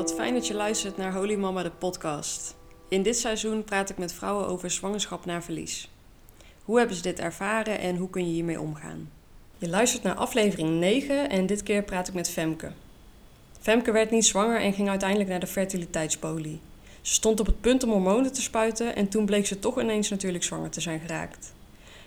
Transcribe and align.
wat 0.00 0.14
fijn 0.14 0.34
dat 0.34 0.46
je 0.46 0.54
luistert 0.54 0.96
naar 0.96 1.14
Holy 1.14 1.34
Mama 1.34 1.62
de 1.62 1.70
podcast. 1.70 2.56
In 2.88 3.02
dit 3.02 3.18
seizoen 3.18 3.64
praat 3.64 3.90
ik 3.90 3.98
met 3.98 4.12
vrouwen 4.12 4.46
over 4.46 4.70
zwangerschap 4.70 5.24
na 5.24 5.42
verlies. 5.42 5.90
Hoe 6.64 6.78
hebben 6.78 6.96
ze 6.96 7.02
dit 7.02 7.18
ervaren 7.18 7.78
en 7.78 7.96
hoe 7.96 8.10
kun 8.10 8.26
je 8.26 8.32
hiermee 8.32 8.60
omgaan? 8.60 9.10
Je 9.58 9.68
luistert 9.68 10.02
naar 10.02 10.14
aflevering 10.14 10.78
9 10.78 11.30
en 11.30 11.46
dit 11.46 11.62
keer 11.62 11.82
praat 11.82 12.08
ik 12.08 12.14
met 12.14 12.30
Femke. 12.30 12.72
Femke 13.60 13.92
werd 13.92 14.10
niet 14.10 14.26
zwanger 14.26 14.60
en 14.60 14.72
ging 14.72 14.88
uiteindelijk 14.88 15.30
naar 15.30 15.40
de 15.40 15.46
fertiliteitspolie. 15.46 16.60
Ze 17.00 17.14
stond 17.14 17.40
op 17.40 17.46
het 17.46 17.60
punt 17.60 17.82
om 17.82 17.90
hormonen 17.90 18.32
te 18.32 18.42
spuiten 18.42 18.96
en 18.96 19.08
toen 19.08 19.26
bleek 19.26 19.46
ze 19.46 19.58
toch 19.58 19.80
ineens 19.80 20.08
natuurlijk 20.08 20.44
zwanger 20.44 20.70
te 20.70 20.80
zijn 20.80 21.00
geraakt. 21.00 21.52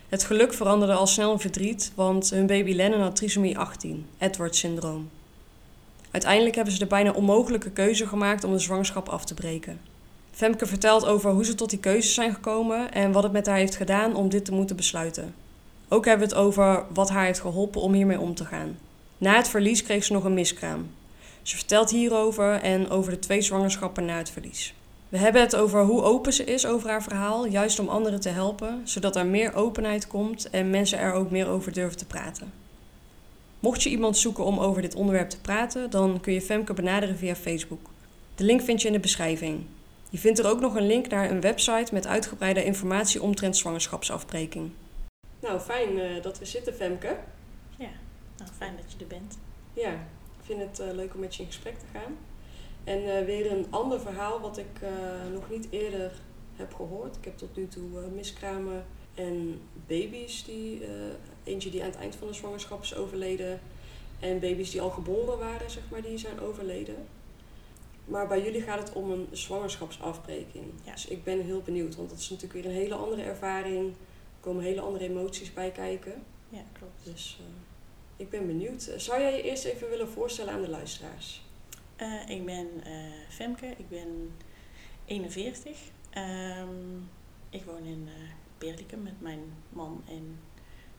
Het 0.08 0.24
geluk 0.24 0.54
veranderde 0.54 0.94
al 0.94 1.06
snel 1.06 1.32
in 1.32 1.38
verdriet, 1.38 1.92
want 1.94 2.30
hun 2.30 2.46
baby 2.46 2.74
Lennon 2.74 3.00
had 3.00 3.16
trisomie 3.16 3.58
18, 3.58 4.06
Edwards-syndroom. 4.18 5.10
Uiteindelijk 6.14 6.54
hebben 6.54 6.72
ze 6.72 6.78
de 6.78 6.86
bijna 6.86 7.12
onmogelijke 7.12 7.70
keuze 7.70 8.06
gemaakt 8.06 8.44
om 8.44 8.52
de 8.52 8.58
zwangerschap 8.58 9.08
af 9.08 9.24
te 9.24 9.34
breken. 9.34 9.80
Femke 10.30 10.66
vertelt 10.66 11.06
over 11.06 11.30
hoe 11.30 11.44
ze 11.44 11.54
tot 11.54 11.70
die 11.70 11.78
keuzes 11.78 12.14
zijn 12.14 12.34
gekomen 12.34 12.92
en 12.92 13.12
wat 13.12 13.22
het 13.22 13.32
met 13.32 13.46
haar 13.46 13.56
heeft 13.56 13.76
gedaan 13.76 14.14
om 14.14 14.28
dit 14.28 14.44
te 14.44 14.52
moeten 14.52 14.76
besluiten. 14.76 15.34
Ook 15.88 16.04
hebben 16.04 16.28
we 16.28 16.34
het 16.34 16.44
over 16.44 16.84
wat 16.92 17.10
haar 17.10 17.24
heeft 17.24 17.40
geholpen 17.40 17.80
om 17.80 17.92
hiermee 17.92 18.20
om 18.20 18.34
te 18.34 18.44
gaan. 18.44 18.78
Na 19.18 19.36
het 19.36 19.48
verlies 19.48 19.82
kreeg 19.82 20.04
ze 20.04 20.12
nog 20.12 20.24
een 20.24 20.34
miskraam. 20.34 20.90
Ze 21.42 21.56
vertelt 21.56 21.90
hierover 21.90 22.60
en 22.60 22.90
over 22.90 23.12
de 23.12 23.18
twee 23.18 23.42
zwangerschappen 23.42 24.04
na 24.04 24.16
het 24.16 24.30
verlies. 24.30 24.74
We 25.08 25.18
hebben 25.18 25.42
het 25.42 25.56
over 25.56 25.82
hoe 25.82 26.02
open 26.02 26.32
ze 26.32 26.44
is 26.44 26.66
over 26.66 26.88
haar 26.88 27.02
verhaal, 27.02 27.46
juist 27.46 27.78
om 27.78 27.88
anderen 27.88 28.20
te 28.20 28.28
helpen, 28.28 28.80
zodat 28.84 29.16
er 29.16 29.26
meer 29.26 29.54
openheid 29.54 30.06
komt 30.06 30.50
en 30.50 30.70
mensen 30.70 30.98
er 30.98 31.12
ook 31.12 31.30
meer 31.30 31.48
over 31.48 31.72
durven 31.72 31.98
te 31.98 32.06
praten. 32.06 32.63
Mocht 33.64 33.82
je 33.82 33.90
iemand 33.90 34.16
zoeken 34.16 34.44
om 34.44 34.58
over 34.58 34.82
dit 34.82 34.94
onderwerp 34.94 35.28
te 35.28 35.40
praten, 35.40 35.90
dan 35.90 36.20
kun 36.20 36.32
je 36.32 36.40
Femke 36.40 36.74
benaderen 36.74 37.16
via 37.16 37.34
Facebook. 37.34 37.90
De 38.34 38.44
link 38.44 38.60
vind 38.60 38.80
je 38.82 38.86
in 38.86 38.92
de 38.92 39.00
beschrijving. 39.00 39.64
Je 40.10 40.18
vindt 40.18 40.38
er 40.38 40.46
ook 40.46 40.60
nog 40.60 40.74
een 40.74 40.86
link 40.86 41.08
naar 41.08 41.30
een 41.30 41.40
website 41.40 41.94
met 41.94 42.06
uitgebreide 42.06 42.64
informatie 42.64 43.22
omtrent 43.22 43.56
zwangerschapsafbreking. 43.56 44.70
Nou, 45.40 45.60
fijn 45.60 45.96
uh, 45.96 46.22
dat 46.22 46.38
we 46.38 46.44
zitten, 46.44 46.74
Femke. 46.74 47.16
Ja, 47.78 47.90
nou, 48.36 48.50
fijn 48.56 48.76
dat 48.76 48.92
je 48.92 48.98
er 48.98 49.06
bent. 49.06 49.38
Ja, 49.72 49.92
ik 50.38 50.44
vind 50.44 50.60
het 50.60 50.80
uh, 50.80 50.94
leuk 50.94 51.14
om 51.14 51.20
met 51.20 51.34
je 51.34 51.42
in 51.42 51.48
gesprek 51.48 51.78
te 51.78 51.86
gaan. 51.92 52.16
En 52.84 53.02
uh, 53.02 53.24
weer 53.24 53.52
een 53.52 53.66
ander 53.70 54.00
verhaal 54.00 54.40
wat 54.40 54.58
ik 54.58 54.80
nog 55.32 55.50
niet 55.50 55.66
eerder 55.70 56.12
heb 56.56 56.74
gehoord. 56.74 57.16
Ik 57.16 57.24
heb 57.24 57.38
tot 57.38 57.56
nu 57.56 57.68
toe 57.68 57.88
miskramen 58.14 58.84
en 59.14 59.60
baby's 59.86 60.44
die 60.44 60.82
eentje 61.44 61.70
die 61.70 61.82
aan 61.82 61.90
het 61.90 61.98
eind 61.98 62.16
van 62.16 62.28
de 62.28 62.34
zwangerschap 62.34 62.82
is 62.82 62.94
overleden. 62.94 63.60
En 64.20 64.40
baby's 64.40 64.70
die 64.70 64.80
al 64.80 64.90
geboren 64.90 65.38
waren, 65.38 65.70
zeg 65.70 65.82
maar, 65.90 66.02
die 66.02 66.18
zijn 66.18 66.40
overleden. 66.40 67.06
Maar 68.04 68.26
bij 68.26 68.42
jullie 68.42 68.62
gaat 68.62 68.78
het 68.78 68.92
om 68.92 69.10
een 69.10 69.28
zwangerschapsafbreking. 69.30 70.64
Ja. 70.84 70.92
Dus 70.92 71.06
ik 71.06 71.24
ben 71.24 71.44
heel 71.44 71.62
benieuwd, 71.62 71.96
want 71.96 72.10
dat 72.10 72.18
is 72.18 72.30
natuurlijk 72.30 72.62
weer 72.62 72.72
een 72.72 72.78
hele 72.78 72.94
andere 72.94 73.22
ervaring. 73.22 73.88
Er 73.88 74.40
komen 74.40 74.62
hele 74.62 74.80
andere 74.80 75.08
emoties 75.08 75.52
bij 75.52 75.70
kijken. 75.70 76.22
Ja, 76.48 76.62
klopt. 76.72 77.04
Dus 77.04 77.38
uh, 77.40 77.46
ik 78.16 78.30
ben 78.30 78.46
benieuwd. 78.46 78.90
Zou 78.96 79.20
jij 79.20 79.36
je 79.36 79.42
eerst 79.42 79.64
even 79.64 79.88
willen 79.88 80.08
voorstellen 80.08 80.52
aan 80.52 80.62
de 80.62 80.68
luisteraars? 80.68 81.42
Uh, 82.00 82.28
ik 82.28 82.44
ben 82.44 82.68
Femke, 83.28 83.66
ik 83.66 83.88
ben 83.88 84.32
41. 85.04 85.70
Um, 85.70 85.76
ehm, 86.10 86.68
ik 87.50 87.64
woon 87.64 87.84
in 87.84 88.08
Berlikum 88.64 89.02
met 89.02 89.20
mijn 89.20 89.52
man 89.68 90.02
en 90.08 90.38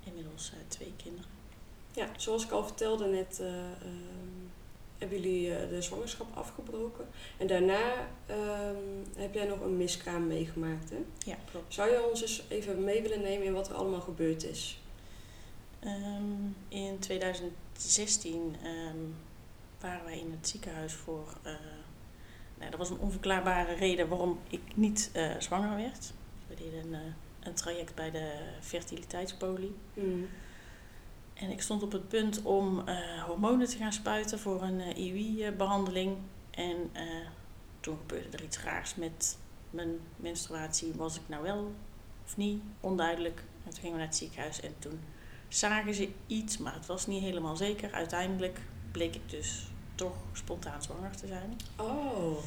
inmiddels 0.03 0.51
uh, 0.53 0.59
twee 0.67 0.93
kinderen. 1.03 1.29
Ja, 1.91 2.09
zoals 2.17 2.43
ik 2.43 2.51
al 2.51 2.63
vertelde 2.63 3.05
net, 3.05 3.39
uh, 3.41 3.47
hebben 4.97 5.21
jullie 5.21 5.47
uh, 5.47 5.69
de 5.69 5.81
zwangerschap 5.81 6.27
afgebroken. 6.37 7.07
En 7.37 7.47
daarna 7.47 8.07
ehm, 8.25 8.75
heb 9.15 9.33
jij 9.33 9.45
nog 9.45 9.61
een 9.61 9.77
miskraam 9.77 10.27
meegemaakt, 10.27 10.89
hè? 10.89 10.97
Ja, 11.25 11.37
klopt. 11.51 11.73
Zou 11.73 11.91
je 11.91 12.09
ons 12.09 12.21
eens 12.21 12.43
even 12.47 12.83
mee 12.83 13.01
willen 13.01 13.21
nemen 13.21 13.45
in 13.45 13.53
wat 13.53 13.69
er 13.69 13.75
allemaal 13.75 14.01
gebeurd 14.01 14.43
is? 14.43 14.81
Um, 15.83 16.55
in 16.67 16.99
2016 16.99 18.41
um, 18.41 18.55
ehm, 18.63 18.97
waren 19.79 20.05
wij 20.05 20.19
in 20.19 20.31
het 20.31 20.47
ziekenhuis 20.47 20.93
voor... 20.93 21.37
nou, 22.57 22.69
dat 22.69 22.79
was 22.79 22.89
een 22.89 22.99
onverklaarbare 22.99 23.73
reden 23.73 24.07
waarom 24.07 24.39
ik 24.49 24.61
niet 24.75 25.11
zwanger 25.39 25.75
werd. 25.75 26.13
We 26.47 26.55
deden 26.55 26.93
een 26.93 27.13
een 27.45 27.53
traject 27.53 27.95
bij 27.95 28.11
de 28.11 28.31
fertiliteitspolie. 28.59 29.75
Mm. 29.93 30.27
En 31.33 31.49
ik 31.49 31.61
stond 31.61 31.83
op 31.83 31.91
het 31.91 32.07
punt 32.07 32.41
om 32.41 32.83
uh, 32.89 33.23
hormonen 33.23 33.67
te 33.67 33.77
gaan 33.77 33.93
spuiten 33.93 34.39
voor 34.39 34.61
een 34.61 34.79
uh, 34.79 34.89
eh, 34.89 34.97
IUI-behandeling. 34.97 36.17
En 36.51 36.89
uh, 36.93 37.27
toen 37.79 37.97
gebeurde 37.97 38.37
er 38.37 38.43
iets 38.43 38.59
raars 38.59 38.95
met 38.95 39.37
mijn 39.69 39.99
menstruatie. 40.15 40.93
Was 40.95 41.15
ik 41.15 41.21
nou 41.25 41.43
wel 41.43 41.73
of 42.25 42.37
niet? 42.37 42.61
Onduidelijk. 42.79 43.43
En 43.63 43.71
toen 43.71 43.79
gingen 43.79 43.91
we 43.91 43.97
naar 43.97 44.07
het 44.07 44.15
ziekenhuis 44.15 44.61
en 44.61 44.75
toen 44.79 44.99
zagen 45.47 45.93
ze 45.93 46.09
iets, 46.27 46.57
maar 46.57 46.73
het 46.73 46.85
was 46.85 47.07
niet 47.07 47.23
helemaal 47.23 47.55
zeker. 47.55 47.91
Uiteindelijk 47.91 48.59
bleek 48.91 49.15
ik 49.15 49.29
dus 49.29 49.67
toch 49.95 50.15
spontaan 50.33 50.83
zwanger 50.83 51.15
te 51.15 51.27
zijn. 51.27 51.57
Oh. 51.77 52.37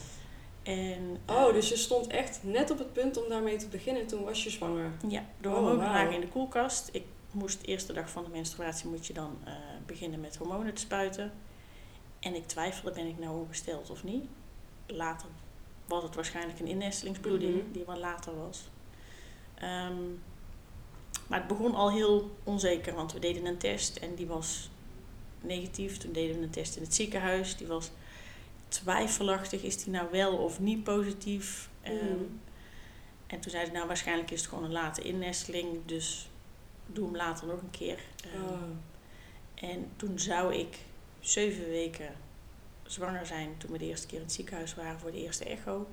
En, 0.69 1.19
oh, 1.27 1.53
dus 1.53 1.69
je 1.69 1.77
stond 1.77 2.07
echt 2.07 2.39
net 2.43 2.71
op 2.71 2.79
het 2.79 2.93
punt 2.93 3.23
om 3.23 3.29
daarmee 3.29 3.57
te 3.57 3.69
beginnen. 3.69 4.07
Toen 4.07 4.25
was 4.25 4.45
je 4.45 4.51
zwanger. 4.51 4.91
Ja, 5.09 5.25
de 5.41 5.49
hormonen 5.49 5.87
oh, 5.87 5.93
lagen 5.93 6.15
in 6.15 6.21
de 6.21 6.29
koelkast. 6.29 6.89
Ik 6.93 7.05
moest 7.31 7.61
de 7.61 7.67
eerste 7.67 7.93
dag 7.93 8.11
van 8.11 8.25
de 8.25 8.31
menstruatie 8.31 8.89
moet 8.89 9.07
je 9.07 9.13
dan 9.13 9.39
uh, 9.47 9.53
beginnen 9.87 10.21
met 10.21 10.37
hormonen 10.37 10.75
te 10.75 10.81
spuiten. 10.81 11.33
En 12.21 12.35
ik 12.35 12.47
twijfelde, 12.47 12.95
ben 12.95 13.07
ik 13.07 13.19
nou 13.19 13.41
ongesteld 13.41 13.91
of 13.91 14.05
niet? 14.05 14.25
Later 14.87 15.29
was 15.87 16.03
het 16.03 16.15
waarschijnlijk 16.15 16.61
een 16.61 16.67
innestelingsbloeding, 16.67 17.55
mm 17.55 17.61
-hmm. 17.61 17.73
die 17.73 17.85
wat 17.85 17.99
later 17.99 18.37
was. 18.37 18.69
Um, 19.63 20.23
maar 21.27 21.39
het 21.39 21.49
begon 21.49 21.75
al 21.75 21.91
heel 21.91 22.31
onzeker, 22.45 22.95
want 22.95 23.13
we 23.13 23.19
deden 23.19 23.47
een 23.47 23.59
test 23.59 23.97
en 23.97 24.15
die 24.15 24.27
was 24.27 24.71
negatief. 25.41 25.99
Toen 25.99 26.13
deden 26.13 26.37
we 26.37 26.43
een 26.43 26.51
test 26.51 26.77
in 26.77 26.83
het 26.83 26.95
ziekenhuis, 26.95 27.57
die 27.57 27.67
was 27.67 27.91
twijfelachtig, 28.69 29.63
is 29.63 29.85
die 29.85 29.93
nou 29.93 30.11
wel 30.11 30.37
of 30.37 30.61
niet 30.61 30.85
positief? 30.85 31.71
Um, 31.87 32.41
en 33.27 33.41
toen 33.41 33.51
zei 33.51 33.65
ze, 33.67 33.73
nou 33.73 33.87
waarschijnlijk 33.87 34.31
is 34.31 34.41
het 34.41 34.49
gewoon 34.49 34.65
een 34.65 34.73
late 34.73 35.03
innesteling, 35.03 35.79
dus 35.87 36.31
doe 36.87 37.05
hem 37.05 37.17
later 37.17 37.47
nog 37.47 37.61
een 37.61 37.71
keer. 37.71 37.99
Um, 38.35 38.81
En 39.55 39.91
toen 39.97 40.19
zou 40.19 40.55
ik 40.55 40.79
zeven 41.21 41.69
weken 41.69 42.15
zwanger 42.83 43.27
zijn 43.27 43.55
toen 43.59 43.71
we 43.71 43.79
de 43.79 43.85
eerste 43.85 44.07
keer 44.07 44.17
in 44.19 44.25
het 44.25 44.33
ziekenhuis 44.33 44.75
waren 44.75 45.01
voor 45.01 45.13
de 45.13 45.23
eerste 45.23 45.45
echo. 45.45 45.89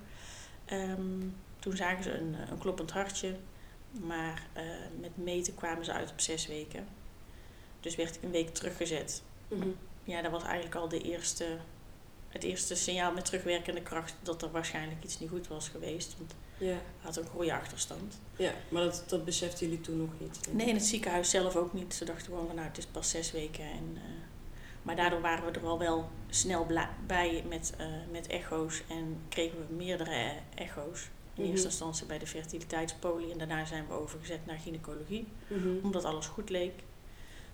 Um, 0.72 1.35
toen 1.59 1.75
zagen 1.75 2.03
ze 2.03 2.12
een, 2.12 2.35
een 2.52 2.58
kloppend 2.58 2.91
hartje, 2.91 3.35
maar 3.91 4.47
uh, 4.58 4.64
met 5.00 5.18
meten 5.18 5.56
kwamen 5.56 5.85
ze 5.85 5.91
uit 5.91 6.12
op 6.12 6.19
zes 6.19 6.47
weken. 6.47 6.88
Dus 7.80 7.96
werd 7.96 8.16
ik 8.16 8.24
een 8.24 8.31
week 8.31 8.53
teruggezet. 8.53 9.24
Mm 9.47 9.62
-hmm. 9.62 9.75
Ja, 10.03 10.22
dat 10.22 10.31
was 10.31 10.44
eigenlijk 10.44 10.75
al 10.75 10.90
de 10.90 11.02
eerste 11.02 11.58
het 12.35 12.44
eerste 12.44 12.75
signaal 12.75 13.13
met 13.13 13.25
terugwerkende 13.25 13.81
kracht 13.81 14.16
dat 14.23 14.41
er 14.41 14.51
waarschijnlijk 14.51 15.03
iets 15.03 15.19
niet 15.19 15.29
goed 15.29 15.47
was 15.47 15.69
geweest. 15.69 16.16
Want 16.18 16.35
ja. 16.57 16.78
had 17.01 17.18
een 17.18 17.25
goede 17.25 17.53
achterstand. 17.53 18.19
Ja, 18.35 18.53
maar 18.69 18.84
dat, 18.84 19.03
dat 19.07 19.25
beseften 19.25 19.68
jullie 19.68 19.81
toen 19.81 19.97
nog 19.97 20.09
niet? 20.19 20.40
Nee, 20.51 20.68
in 20.68 20.75
het 20.75 20.85
ziekenhuis 20.85 21.29
zelf 21.29 21.56
ook 21.56 21.73
niet. 21.73 21.94
Ze 21.94 22.06
dachten 22.06 22.25
gewoon 22.25 22.46
van 22.46 22.56
nou, 22.56 22.68
het 22.68 22.78
is 22.78 22.85
pas 22.85 23.09
zes 23.09 23.31
weken. 23.31 23.63
En, 23.63 23.91
uh, 23.94 24.01
maar 24.81 24.96
daardoor 24.96 25.22
waren 25.22 25.46
we 25.46 25.59
er 25.59 25.66
al 25.66 25.79
wel 25.79 26.09
snel 26.29 26.68
bij 27.07 27.44
met, 27.47 27.73
uh, 27.79 27.88
met 28.12 28.28
echo's 28.28 28.81
en 28.90 29.17
kregen 29.29 29.57
we 29.57 29.73
meerdere 29.73 30.34
echo's. 30.55 31.02
In 31.03 31.41
mm 31.41 31.43
-hmm. 31.43 31.52
eerste 31.52 31.67
instantie 31.67 32.05
bij 32.05 32.20
de 32.20 32.28
fertiliteitspolie 32.28 33.31
en 33.31 33.38
daarna 33.38 33.66
zijn 33.66 33.88
we 33.88 33.93
overgezet 33.93 34.46
naar 34.46 34.58
gynaecologie, 34.58 35.28
mm 35.47 35.61
-hmm. 35.61 35.79
omdat 35.84 36.03
alles 36.03 36.26
goed 36.26 36.49
leek. 36.49 36.84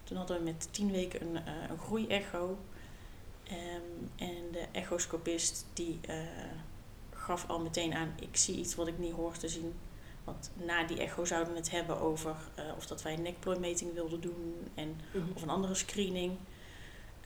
Toen 0.04 0.18
hadden 0.18 0.38
we 0.38 0.44
met 0.44 0.68
tien 0.72 0.92
weken 0.92 1.22
een, 1.22 1.36
uh, 1.36 1.69
een 1.69 1.77
groeiecho. 1.77 2.57
Echoscopist 4.92 5.66
die 5.74 6.00
uh, 6.10 6.16
gaf 7.14 7.50
al 7.50 7.60
meteen 7.60 7.94
aan, 7.94 8.14
ik 8.20 8.38
zie 8.38 8.56
iets 8.56 8.76
wat 8.76 8.88
ik 8.88 8.98
niet 8.98 9.14
hoor 9.14 9.38
te 9.38 9.50
zien. 9.50 9.74
Want 10.24 10.52
na 10.54 10.84
die 10.84 11.00
echo 11.00 11.26
zouden 11.26 11.54
we 11.54 11.60
het 11.60 11.72
hebben 11.72 12.00
over 12.00 12.36
uh, 12.60 12.66
of 12.78 12.88
dat 12.88 13.02
wij 13.02 13.14
een 13.14 13.22
nekplooimeting 13.22 13.94
wilden 13.94 14.22
doen 14.22 14.68
en, 14.76 14.88
mm 14.88 15.22
-hmm. 15.22 15.32
of 15.36 15.42
een 15.42 15.50
andere 15.50 15.76
screening. 15.76 16.38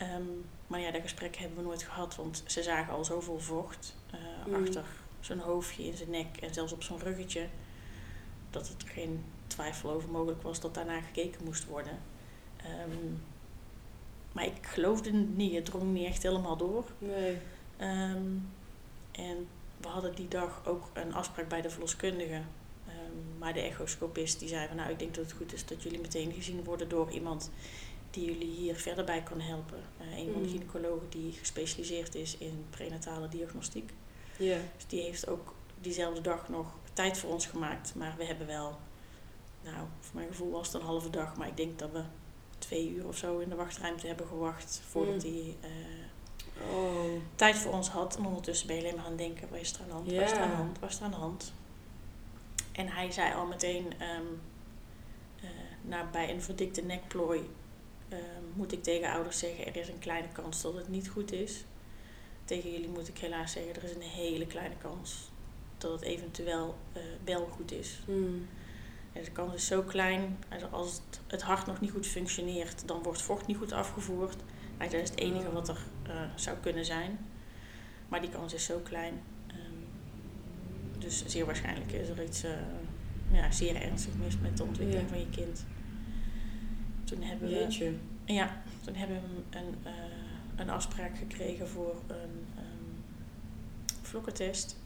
Um, 0.01 0.45
maar 0.67 0.79
ja, 0.79 0.91
dat 0.91 1.01
gesprek 1.01 1.35
hebben 1.35 1.57
we 1.57 1.63
nooit 1.63 1.83
gehad, 1.83 2.15
want 2.15 2.43
ze 2.45 2.63
zagen 2.63 2.93
al 2.93 3.05
zoveel 3.05 3.39
vocht 3.39 3.95
uh, 4.13 4.45
mm. 4.47 4.63
achter 4.63 4.85
zijn 5.19 5.39
hoofdje, 5.39 5.83
in 5.83 5.97
zijn 5.97 6.09
nek 6.09 6.37
en 6.37 6.53
zelfs 6.53 6.73
op 6.73 6.83
zijn 6.83 6.99
ruggetje. 6.99 7.47
Dat 8.49 8.67
het 8.67 8.83
geen 8.85 9.23
twijfel 9.47 9.91
over 9.91 10.09
mogelijk 10.09 10.41
was 10.41 10.59
dat 10.59 10.73
daarna 10.73 11.01
gekeken 11.01 11.43
moest 11.43 11.65
worden. 11.65 11.99
Um, 12.89 13.23
maar 14.31 14.45
ik 14.45 14.65
geloofde 14.65 15.11
niet, 15.11 15.55
het 15.55 15.65
drong 15.65 15.93
niet 15.93 16.05
echt 16.05 16.23
helemaal 16.23 16.57
door. 16.57 16.85
Nee. 16.97 17.37
Um, 17.81 18.49
en 19.11 19.47
we 19.77 19.87
hadden 19.87 20.15
die 20.15 20.27
dag 20.27 20.61
ook 20.65 20.89
een 20.93 21.13
afspraak 21.13 21.47
bij 21.49 21.61
de 21.61 21.69
verloskundige. 21.69 22.41
Um, 22.87 23.37
maar 23.37 23.53
de 23.53 23.59
echoscopist 23.61 24.39
die 24.39 24.47
zei 24.49 24.67
van 24.67 24.75
nou 24.75 24.89
ik 24.91 24.99
denk 24.99 25.15
dat 25.15 25.23
het 25.25 25.33
goed 25.33 25.53
is 25.53 25.65
dat 25.65 25.83
jullie 25.83 25.99
meteen 25.99 26.31
gezien 26.33 26.63
worden 26.63 26.89
door 26.89 27.11
iemand 27.11 27.51
die 28.09 28.25
jullie 28.25 28.55
hier 28.55 28.75
verder 28.75 29.03
bij 29.05 29.23
kan 29.23 29.39
helpen. 29.41 29.79
Uh, 30.01 30.17
een 30.17 30.31
van 30.33 30.41
de 30.41 30.47
Mm. 30.47 30.53
gynaecologen 30.53 31.09
die 31.09 31.31
gespecialiseerd 31.31 32.15
is 32.15 32.37
in 32.37 32.65
prenatale 32.69 33.27
diagnostiek. 33.27 33.91
Ja. 34.37 34.57
Dus 34.75 34.85
die 34.87 35.01
heeft 35.01 35.27
ook 35.27 35.53
diezelfde 35.81 36.21
dag 36.21 36.49
nog 36.49 36.67
tijd 36.93 37.17
voor 37.17 37.31
ons 37.31 37.45
gemaakt. 37.45 37.95
Maar 37.95 38.13
we 38.17 38.25
hebben 38.25 38.47
wel, 38.47 38.77
nou, 39.63 39.87
voor 39.99 40.15
mijn 40.15 40.27
gevoel 40.27 40.51
was 40.51 40.67
het 40.67 40.75
een 40.75 40.87
halve 40.87 41.09
dag. 41.09 41.35
Maar 41.37 41.47
ik 41.47 41.57
denk 41.57 41.79
dat 41.79 41.91
we 41.91 42.01
twee 42.57 42.89
uur 42.89 43.07
of 43.07 43.17
zo 43.17 43.39
in 43.39 43.49
de 43.49 43.55
wachtruimte 43.55 44.07
hebben 44.07 44.27
gewacht 44.27 44.81
voordat 44.89 45.23
Mm. 45.23 45.31
hij 45.33 45.55
eh, 45.61 45.69
Oh. 46.61 47.21
tijd 47.35 47.55
voor 47.55 47.71
ons 47.71 47.89
had. 47.89 48.17
En 48.17 48.25
ondertussen 48.25 48.67
ben 48.67 48.75
je 48.75 48.81
alleen 48.81 48.95
maar 48.95 49.05
aan 49.05 49.11
het 49.11 49.19
denken, 49.19 49.49
wat 49.49 49.59
is 49.59 49.73
er 49.73 49.81
aan 49.81 49.87
de 49.87 49.93
hand, 49.93 50.09
wat 50.11 50.21
is 50.21 50.31
er 50.31 50.39
aan 50.39 50.49
de 50.49 50.55
hand, 50.55 50.81
is 50.89 50.97
er 50.97 51.03
aan 51.03 51.11
de 51.11 51.17
hand. 51.17 51.53
En 52.71 52.87
hij 52.87 53.11
zei 53.11 53.33
al 53.33 53.45
meteen, 53.45 53.93
nou, 55.87 56.05
bij 56.11 56.33
een 56.33 56.41
verdikte 56.41 56.81
nekplooi 56.81 57.49
ehm, 58.09 58.21
moet 58.53 58.71
ik 58.71 58.83
tegen 58.83 59.11
ouders 59.11 59.39
zeggen, 59.39 59.67
er 59.67 59.75
is 59.75 59.87
een 59.87 59.99
kleine 59.99 60.27
kans 60.31 60.61
dat 60.61 60.73
het 60.73 60.87
niet 60.87 61.09
goed 61.09 61.31
is. 61.31 61.63
Tegen 62.45 62.71
jullie 62.71 62.89
moet 62.89 63.07
ik 63.07 63.17
helaas 63.17 63.51
zeggen, 63.51 63.75
er 63.75 63.83
is 63.83 63.95
een 63.95 64.01
hele 64.01 64.47
kleine 64.47 64.75
kans 64.77 65.29
dat 65.77 65.91
het 65.91 66.01
eventueel 66.01 66.75
eh, 66.93 67.01
wel 67.23 67.47
goed 67.51 67.71
is. 67.71 67.99
Mm. 68.07 68.47
En 69.13 69.23
de 69.23 69.31
kans 69.31 69.53
is 69.53 69.67
zo 69.67 69.81
klein, 69.81 70.43
als 70.71 70.91
het, 70.93 71.19
het 71.27 71.41
hart 71.41 71.65
nog 71.65 71.81
niet 71.81 71.91
goed 71.91 72.07
functioneert, 72.07 72.87
dan 72.87 73.03
wordt 73.03 73.21
vocht 73.21 73.47
niet 73.47 73.57
goed 73.57 73.71
afgevoerd. 73.71 74.35
Nou, 74.77 74.89
dat 74.89 75.01
is 75.01 75.09
het 75.09 75.19
enige 75.19 75.51
wat 75.51 75.69
er 75.69 75.85
eh, 76.09 76.21
zou 76.35 76.57
kunnen 76.57 76.85
zijn. 76.85 77.17
Maar 78.07 78.21
die 78.21 78.29
kans 78.29 78.53
is 78.53 78.65
zo 78.65 78.79
klein. 78.79 79.13
Ehm, 79.47 80.99
dus 80.99 81.25
zeer 81.25 81.45
waarschijnlijk 81.45 81.91
is 81.91 82.09
er 82.09 82.23
iets 82.23 82.43
eh, 82.43 82.51
ja, 83.31 83.51
zeer 83.51 83.81
ernstig 83.81 84.13
mis 84.15 84.37
met 84.37 84.57
de 84.57 84.63
ontwikkeling 84.63 85.03
Ja. 85.03 85.09
van 85.15 85.19
je 85.19 85.29
kind. 85.29 85.65
Toen 87.03 87.21
hebben 87.21 87.49
we, 87.49 87.95
ja, 88.25 88.61
toen 88.83 88.95
hebben 88.95 89.21
we 89.21 89.57
een, 89.57 89.75
eh, 89.83 89.93
een 90.55 90.69
afspraak 90.69 91.17
gekregen 91.17 91.67
voor 91.67 91.95
een 92.07 92.45
ehm 92.57 92.73
vlokkentest. 94.01 94.77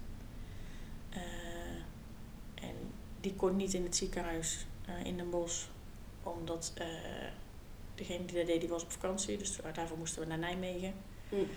En 2.56 2.76
die 3.22 3.34
kon 3.36 3.56
niet 3.56 3.74
in 3.74 3.84
het 3.84 3.96
ziekenhuis 3.96 4.66
in 5.04 5.18
Den 5.18 5.30
Bosch, 5.30 5.66
omdat 6.24 6.74
degene 7.96 8.26
die 8.26 8.36
dat 8.38 8.46
deed, 8.46 8.60
die 8.60 8.70
was 8.70 8.84
op 8.84 8.92
vakantie. 8.92 9.38
Dus 9.38 9.60
daarvoor 9.74 9.98
moesten 9.98 10.22
we 10.22 10.28
naar 10.28 10.38
Nijmegen. 10.38 10.94
Mm. 11.30 11.48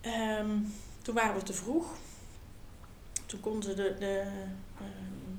Ehm, 0.00 0.58
toen 1.02 1.14
waren 1.14 1.34
we 1.34 1.42
te 1.42 1.52
vroeg. 1.52 1.86
Toen 3.26 3.40
konden 3.40 3.62
ze 3.62 3.74
de, 3.74 3.96
de, 3.98 4.18
ehm, 4.78 5.36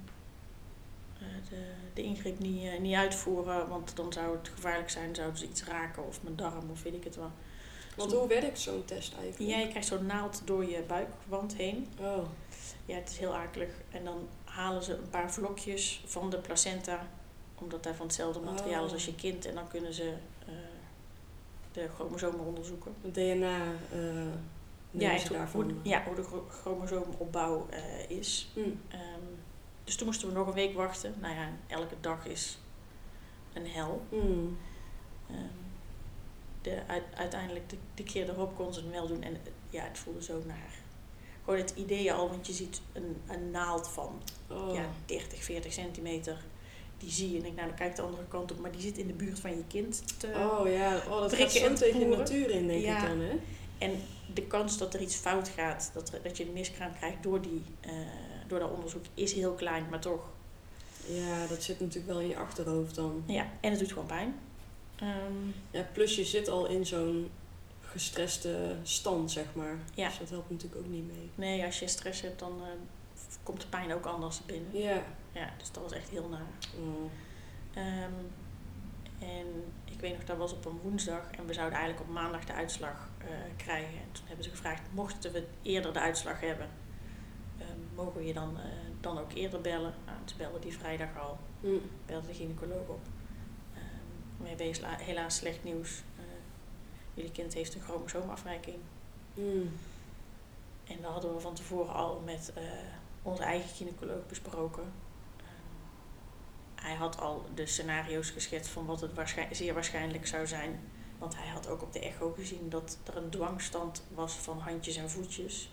eh, 1.17 1.49
de, 1.49 1.71
de 1.93 2.01
ingreep 2.01 2.39
niet, 2.39 2.63
eh, 2.63 2.79
niet 2.79 2.95
uitvoeren, 2.95 3.67
want 3.67 3.95
dan 3.95 4.13
zou 4.13 4.37
het 4.37 4.49
gevaarlijk 4.49 4.89
zijn, 4.89 5.15
zouden 5.15 5.37
ze 5.39 5.47
iets 5.47 5.63
raken 5.63 6.07
of 6.07 6.23
mijn 6.23 6.35
darm 6.35 6.69
of 6.71 6.83
weet 6.83 6.93
ik 6.93 7.03
het 7.03 7.15
wel. 7.15 7.31
Want 7.95 8.11
hoe 8.11 8.27
werkt 8.27 8.59
zo'n 8.59 8.85
test 8.85 9.13
eigenlijk? 9.13 9.51
Ja, 9.51 9.57
je 9.57 9.67
krijgt 9.67 9.87
zo'n 9.87 10.05
naald 10.05 10.41
door 10.45 10.69
je 10.69 10.81
buikwand 10.87 11.55
heen. 11.55 11.87
Oh. 11.99 12.23
Ja, 12.85 12.95
het 12.95 13.09
is 13.09 13.17
heel 13.17 13.35
akelig. 13.35 13.69
En 13.91 14.03
dan 14.03 14.27
halen 14.43 14.83
ze 14.83 14.93
een 14.93 15.09
paar 15.09 15.31
vlokjes 15.31 16.03
van 16.05 16.29
de 16.29 16.37
placenta, 16.37 17.07
omdat 17.55 17.83
daar 17.83 17.95
van 17.95 18.05
hetzelfde 18.05 18.39
materiaal 18.39 18.83
is 18.83 18.89
Oh. 18.89 18.93
als 18.93 19.05
je 19.05 19.15
kind. 19.15 19.45
En 19.45 19.55
dan 19.55 19.67
kunnen 19.67 19.93
ze 19.93 20.13
de 21.71 21.87
chromosomen 21.95 22.45
onderzoeken. 22.45 22.93
Het 23.01 23.13
DNA 23.13 23.61
eh 23.91 23.99
Ja, 24.91 25.17
hoe, 25.17 25.29
daarvan. 25.29 25.61
hoe, 25.63 25.73
ja, 25.83 26.03
hoe 26.03 26.15
de 26.15 26.23
chro- 26.23 26.47
chromosoomopbouw 26.49 27.67
eh, 27.69 28.09
is. 28.09 28.49
Mm. 28.55 28.81
Ehm, 28.87 29.01
dus 29.83 29.95
toen 29.95 30.05
moesten 30.07 30.27
we 30.27 30.33
nog 30.33 30.47
een 30.47 30.53
week 30.53 30.75
wachten. 30.75 31.15
Nou 31.19 31.33
ja, 31.35 31.49
elke 31.67 31.95
dag 32.01 32.25
is 32.25 32.59
een 33.53 33.67
hel. 33.67 34.01
Mm. 34.11 34.57
Ehm, 35.29 35.37
de, 36.61 36.81
uit- 36.87 37.15
uiteindelijk, 37.15 37.69
de, 37.69 37.77
de 37.93 38.03
keer 38.03 38.29
erop 38.29 38.55
kon 38.55 38.73
ze 38.73 38.79
het 38.81 38.89
wel 38.91 39.07
doen. 39.07 39.23
En 39.23 39.37
ja, 39.69 39.83
het 39.83 39.97
voelde 39.97 40.23
zo 40.23 40.41
naar. 40.45 40.73
Gewoon 41.43 41.59
het 41.59 41.73
idee 41.75 42.13
al, 42.13 42.29
want 42.29 42.47
je 42.47 42.53
ziet 42.53 42.81
een, 42.93 43.21
een 43.27 43.51
naald 43.51 43.87
van 43.87 44.21
Oh. 44.47 44.73
ja, 44.75 44.85
30, 45.05 45.43
40 45.43 45.73
centimeter. 45.73 46.37
Die 46.99 47.11
zie 47.11 47.29
je 47.31 47.37
en 47.37 47.43
denk, 47.43 47.55
nou 47.55 47.67
dan 47.67 47.77
kijk 47.77 47.95
de 47.95 48.01
andere 48.01 48.23
kant 48.27 48.51
op. 48.51 48.59
Maar 48.59 48.71
die 48.71 48.81
zit 48.81 48.97
in 48.97 49.07
de 49.07 49.13
buurt 49.13 49.39
van 49.39 49.49
je 49.51 49.63
kind 49.67 50.03
te, 50.19 50.27
Oh 50.27 50.67
ja, 50.71 50.95
oh, 51.07 51.19
dat 51.19 51.33
gaat 51.35 51.51
zo 51.51 51.65
en 51.65 51.75
tegen 51.75 51.99
voeren. 51.99 52.17
natuur 52.17 52.49
in, 52.49 52.67
denk 52.67 52.81
Ja. 52.83 53.01
ik 53.01 53.07
dan, 53.09 53.19
hè? 53.19 53.31
En 53.77 53.91
de 54.33 54.41
kans 54.41 54.77
dat 54.77 54.93
er 54.93 55.01
iets 55.01 55.15
fout 55.15 55.47
gaat, 55.49 55.91
dat, 55.93 56.13
er- 56.13 56.21
dat 56.23 56.37
je 56.37 56.45
een 56.45 56.53
miskraam 56.53 56.91
krijgt 56.97 57.23
door, 57.23 57.41
die, 57.41 57.63
eh, 57.81 57.91
door 58.47 58.59
dat 58.59 58.71
onderzoek, 58.71 59.03
is 59.13 59.33
heel 59.33 59.53
klein, 59.53 59.85
maar 59.89 59.99
toch. 59.99 60.21
Ja, 61.07 61.47
dat 61.47 61.63
zit 61.63 61.79
natuurlijk 61.79 62.07
wel 62.07 62.19
in 62.19 62.27
je 62.27 62.37
achterhoofd 62.37 62.95
dan. 62.95 63.23
Ja, 63.25 63.47
en 63.61 63.69
het 63.69 63.79
doet 63.79 63.89
gewoon 63.91 64.05
pijn. 64.07 64.35
Ehm, 64.95 65.33
Ja, 65.71 65.87
plus 65.93 66.15
je 66.15 66.25
zit 66.25 66.47
al 66.49 66.67
in 66.67 66.85
zo'n 66.85 67.29
gestreste 67.81 68.75
stand, 68.83 69.31
zeg 69.31 69.45
maar. 69.53 69.77
Ja. 69.93 70.07
Dus 70.07 70.17
dat 70.17 70.29
helpt 70.29 70.49
natuurlijk 70.49 70.81
ook 70.81 70.91
niet 70.91 71.07
mee. 71.07 71.29
nee, 71.35 71.65
als 71.65 71.79
je 71.79 71.87
stress 71.87 72.21
hebt, 72.21 72.39
dan 72.39 72.53
eh, 72.61 72.67
komt 73.43 73.61
de 73.61 73.67
pijn 73.67 73.93
ook 73.93 74.05
anders 74.05 74.41
binnen. 74.45 74.69
Ja. 74.71 75.03
Ja, 75.31 75.49
dus 75.57 75.71
dat 75.71 75.83
was 75.83 75.91
echt 75.91 76.09
heel 76.09 76.27
naar. 76.29 76.47
Oh. 76.79 77.11
Ehm, 77.73 78.13
en 79.19 79.45
ik 79.85 79.99
weet 79.99 80.13
nog, 80.17 80.23
dat 80.25 80.37
was 80.37 80.53
op 80.53 80.65
een 80.65 80.79
woensdag 80.83 81.31
en 81.31 81.45
we 81.45 81.53
zouden 81.53 81.77
eigenlijk 81.77 82.09
op 82.09 82.13
maandag 82.15 82.45
de 82.45 82.53
uitslag 82.53 83.09
eh, 83.17 83.27
krijgen. 83.57 83.97
En 83.99 84.11
toen 84.11 84.23
hebben 84.27 84.43
ze 84.43 84.49
gevraagd, 84.49 84.81
mochten 84.93 85.31
we 85.31 85.47
eerder 85.61 85.93
de 85.93 85.99
uitslag 85.99 86.39
hebben, 86.41 86.69
ehm, 87.57 87.95
mogen 87.95 88.13
we 88.19 88.25
je 88.25 88.33
dan, 88.33 88.57
eh, 88.59 88.63
dan 89.01 89.17
ook 89.17 89.31
eerder 89.33 89.61
bellen? 89.61 89.93
Nou, 90.05 90.17
ze 90.25 90.35
belden 90.35 90.61
die 90.61 90.77
vrijdag 90.77 91.17
al, 91.17 91.37
Mm. 91.59 91.81
belde 92.05 92.27
de 92.27 92.33
gynaecoloog 92.33 92.87
op. 92.87 93.01
Ehm, 93.73 94.41
we 94.43 94.47
hebben 94.47 94.65
hela- 94.65 94.97
helaas 94.97 95.35
slecht 95.35 95.63
nieuws. 95.63 96.03
Eh, 96.17 96.23
jullie 97.13 97.31
kind 97.31 97.53
heeft 97.53 97.75
een 97.75 97.81
chromosoomafwijking. 97.81 98.77
Mm. 99.33 99.71
En 100.87 101.01
dat 101.01 101.11
hadden 101.11 101.33
we 101.33 101.39
van 101.39 101.53
tevoren 101.55 101.93
al 101.93 102.21
met 102.25 102.53
onze 103.23 103.43
eigen 103.43 103.69
gynaecoloog 103.69 104.27
besproken. 104.27 104.91
Hij 106.81 106.95
had 106.95 107.19
al 107.19 107.45
de 107.55 107.65
scenario's 107.65 108.29
geschetst 108.29 108.71
van 108.71 108.85
wat 108.85 109.01
het 109.01 109.13
waarschijn- 109.13 109.55
zeer 109.55 109.73
waarschijnlijk 109.73 110.27
zou 110.27 110.47
zijn. 110.47 110.79
Want 111.17 111.35
hij 111.35 111.47
had 111.47 111.67
ook 111.67 111.81
op 111.81 111.93
de 111.93 111.99
echo 111.99 112.31
gezien 112.37 112.69
dat 112.69 112.97
er 113.03 113.17
een 113.17 113.29
dwangstand 113.29 114.03
was 114.13 114.33
van 114.33 114.59
handjes 114.59 114.95
en 114.95 115.09
voetjes. 115.09 115.71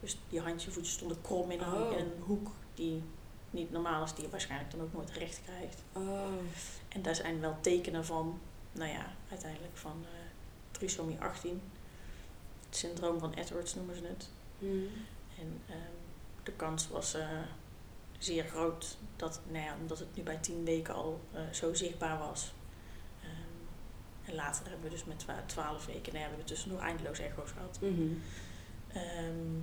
Dus 0.00 0.18
die 0.28 0.40
handjes 0.40 0.66
en 0.66 0.72
voetjes 0.72 0.94
stonden 0.94 1.20
krom 1.20 1.50
in 1.50 1.60
een, 1.60 1.72
Oh. 1.82 1.92
in 1.92 1.98
een 1.98 2.22
hoek 2.26 2.50
die 2.74 3.02
niet 3.50 3.70
normaal 3.70 4.04
is, 4.04 4.14
die 4.14 4.24
je 4.24 4.30
waarschijnlijk 4.30 4.70
dan 4.70 4.80
ook 4.80 4.92
nooit 4.92 5.10
recht 5.10 5.40
krijgt. 5.44 5.82
Oh. 5.92 6.20
En 6.88 7.02
daar 7.02 7.14
zijn 7.14 7.40
wel 7.40 7.56
tekenen 7.60 8.04
van, 8.04 8.40
nou 8.72 8.90
ja, 8.90 9.12
uiteindelijk 9.30 9.76
van 9.76 10.04
eh 10.04 10.18
trisomie 10.70 11.20
18. 11.20 11.62
Het 12.66 12.76
syndroom 12.76 13.18
van 13.18 13.32
Edwards 13.32 13.74
noemen 13.74 13.96
ze 13.96 14.02
het. 14.06 14.28
Mm. 14.58 14.86
En 15.38 15.60
ehm, 15.68 15.78
de 16.42 16.52
kans 16.52 16.88
was 16.88 17.14
eh, 17.14 17.28
zeer 18.20 18.44
groot 18.44 18.96
dat, 19.16 19.40
nou 19.48 19.64
ja, 19.64 19.74
omdat 19.80 19.98
het 19.98 20.16
nu 20.16 20.22
bij 20.22 20.36
tien 20.36 20.64
weken 20.64 20.94
al 20.94 21.20
eh, 21.32 21.40
zo 21.52 21.74
zichtbaar 21.74 22.18
was. 22.18 22.52
Ehm, 23.22 24.28
en 24.28 24.34
later 24.34 24.62
hebben 24.68 24.82
we 24.84 24.90
dus 24.90 25.04
met 25.04 25.18
twa- 25.18 25.42
twaalf 25.46 25.86
weken, 25.86 26.02
nou 26.12 26.16
ja, 26.16 26.22
we 26.22 26.28
hebben 26.28 26.44
tussendoor 26.46 26.80
eindeloos 26.80 27.18
echo's 27.18 27.50
gehad. 27.50 27.78
Mhm. 27.80 28.12
Ehm, 28.88 29.60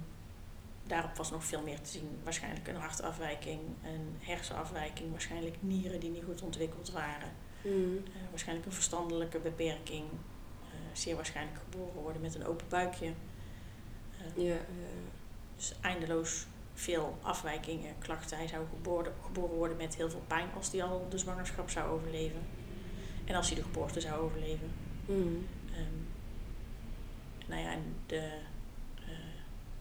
daarop 0.84 1.16
was 1.16 1.32
nog 1.32 1.44
veel 1.44 1.62
meer 1.62 1.82
te 1.82 1.90
zien. 1.90 2.20
Waarschijnlijk 2.24 2.68
een 2.68 2.76
hartafwijking, 2.76 3.60
een 3.84 4.16
hersenafwijking, 4.20 5.12
waarschijnlijk 5.12 5.56
nieren 5.60 6.00
die 6.00 6.10
niet 6.10 6.24
goed 6.24 6.42
ontwikkeld 6.42 6.92
waren. 6.92 7.32
Mm. 7.64 7.98
Eh, 8.06 8.30
waarschijnlijk 8.30 8.68
een 8.68 8.74
verstandelijke 8.74 9.40
beperking. 9.40 10.06
eh, 10.64 10.74
zeer 10.94 11.16
waarschijnlijk 11.16 11.58
geboren 11.64 12.02
worden 12.02 12.22
met 12.22 12.36
een 12.36 12.46
open 12.46 12.66
buikje. 12.70 13.06
Eh, 13.06 14.44
Ja, 14.46 14.54
ja. 14.54 14.60
Dus 15.56 15.74
eindeloos 15.82 16.46
veel 16.78 17.18
afwijkingen, 17.22 17.96
klachten. 18.00 18.38
Hij 18.38 18.48
zou 18.48 18.66
geboren, 18.76 19.14
geboren 19.26 19.56
worden 19.56 19.78
met 19.78 19.96
heel 19.96 20.10
veel 20.10 20.24
pijn 20.28 20.48
als 20.56 20.72
hij 20.72 20.84
al 20.84 21.08
de 21.10 21.18
zwangerschap 21.18 21.70
zou 21.70 21.90
overleven. 21.90 22.40
En 23.26 23.36
als 23.36 23.48
hij 23.48 23.56
de 23.56 23.64
geboorte 23.64 24.00
zou 24.02 24.22
overleven. 24.22 24.72
Mm. 25.06 25.46
Nou 27.48 27.62
ja, 27.62 27.72
en 27.72 27.96
de, 28.06 28.30
eh, 28.96 29.10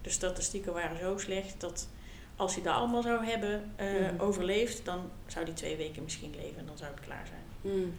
de 0.01 0.11
statistieken 0.11 0.73
waren 0.73 0.99
zo 0.99 1.19
slecht 1.19 1.61
dat 1.61 1.89
als 2.37 2.55
hij 2.55 2.63
dat 2.63 2.75
allemaal 2.75 3.03
zou 3.03 3.25
hebben 3.25 3.73
eh, 3.77 3.87
Mhm. 3.93 4.21
overleefd, 4.21 4.85
dan 4.85 5.11
zou 5.27 5.45
hij 5.45 5.55
twee 5.55 5.77
weken 5.77 6.03
misschien 6.03 6.35
leven 6.37 6.59
en 6.59 6.67
dan 6.67 6.79
zou 6.79 6.91
het 6.91 7.01
klaar 7.05 7.27
zijn. 7.27 7.75
Mm. 7.77 7.95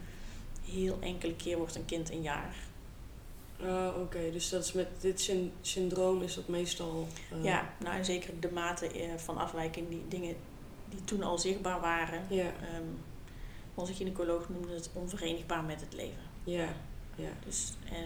Heel 0.64 0.98
enkele 1.00 1.34
keer 1.36 1.56
wordt 1.56 1.74
een 1.76 1.84
kind 1.84 2.10
een 2.10 2.22
jaar. 2.22 2.54
Ah, 3.62 4.00
Oké, 4.00 4.30
dus 4.32 4.48
dat 4.48 4.64
is 4.64 4.72
met 4.72 4.88
dit 5.00 5.20
syn- 5.20 5.52
syndroom 5.60 6.22
is 6.22 6.34
dat 6.34 6.48
meestal. 6.48 7.06
eh, 7.32 7.44
Ja, 7.44 7.72
nou 7.78 7.96
en 7.96 8.04
zeker 8.04 8.40
de 8.40 8.50
mate 8.52 8.86
eh, 8.86 9.14
van 9.16 9.36
afwijking, 9.38 9.88
die 9.88 10.04
dingen 10.08 10.36
die 10.88 11.04
toen 11.04 11.22
al 11.22 11.38
zichtbaar 11.38 11.80
waren. 11.80 12.22
Ja, 12.28 12.44
Ehm, 12.44 12.82
onze 13.74 13.94
gynaecoloog 13.94 14.48
noemde 14.48 14.74
het 14.74 14.90
onverenigbaar 14.92 15.64
met 15.64 15.80
het 15.80 15.94
leven. 15.94 16.22
ja, 16.44 16.68
ja. 17.16 17.28
Dus 17.44 17.72
eh, 17.90 17.96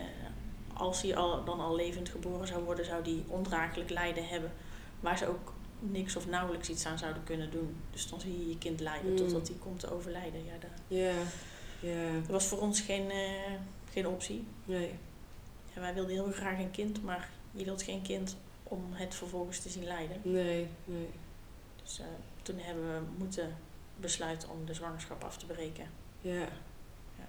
als 0.75 1.03
hij 1.03 1.17
al, 1.17 1.45
dan 1.45 1.61
al 1.61 1.75
levend 1.77 2.09
geboren 2.09 2.47
zou 2.47 2.65
worden, 2.65 2.85
zou 2.85 3.03
hij 3.03 3.25
ondraaglijk 3.29 3.91
lijden 3.91 4.29
hebben. 4.29 4.53
Waar 5.01 5.19
ze 5.19 5.27
ook 5.29 5.53
niks 5.79 6.17
of 6.17 6.27
nauwelijks 6.29 6.69
iets 6.69 6.87
aan 6.87 6.99
zouden 6.99 7.25
kunnen 7.25 7.51
doen. 7.51 7.77
Dus 7.91 8.09
dan 8.09 8.21
zie 8.21 8.39
je 8.39 8.49
je 8.49 8.59
kind 8.59 8.81
lijden 8.81 9.11
Mm. 9.11 9.17
totdat 9.17 9.49
hij 9.49 9.57
komt 9.57 9.81
te 9.81 9.93
overlijden. 9.95 10.45
Ja, 10.45 10.53
daar. 10.61 10.99
Ja, 10.99 11.13
Ja. 11.81 12.13
Dat 12.21 12.27
was 12.31 12.45
voor 12.47 12.59
ons 12.61 12.81
geen, 12.81 13.11
geen 13.93 14.07
optie. 14.07 14.45
Nee. 14.65 14.91
Ja, 15.75 15.81
wij 15.81 15.95
wilden 15.95 16.13
heel 16.13 16.33
graag 16.33 16.59
een 16.59 16.71
kind, 16.71 17.03
maar 17.03 17.31
je 17.53 17.65
wilt 17.65 17.83
geen 17.83 18.03
kind 18.03 18.37
om 18.63 18.85
het 18.93 19.15
vervolgens 19.15 19.59
te 19.59 19.69
zien 19.69 19.85
lijden. 19.85 20.17
Nee, 20.23 20.69
nee. 20.85 21.09
Dus 21.83 21.99
eh, 21.99 22.07
toen 22.43 22.59
hebben 22.59 22.85
we 22.95 23.01
moeten 23.19 23.57
besluiten 23.97 24.51
om 24.51 24.67
de 24.67 24.75
zwangerschap 24.75 25.25
af 25.25 25.37
te 25.37 25.47
breken. 25.47 25.91
Ja. 26.21 26.49
Ja. 27.19 27.27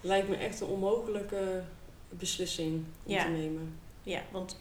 Lijkt 0.00 0.28
me 0.28 0.36
echt 0.36 0.60
een 0.60 0.66
onmogelijke 0.68 1.62
beslissing 2.08 2.84
om 3.02 3.12
Ja. 3.12 3.24
te 3.24 3.30
nemen. 3.30 3.78
Ja, 4.02 4.22
want 4.30 4.56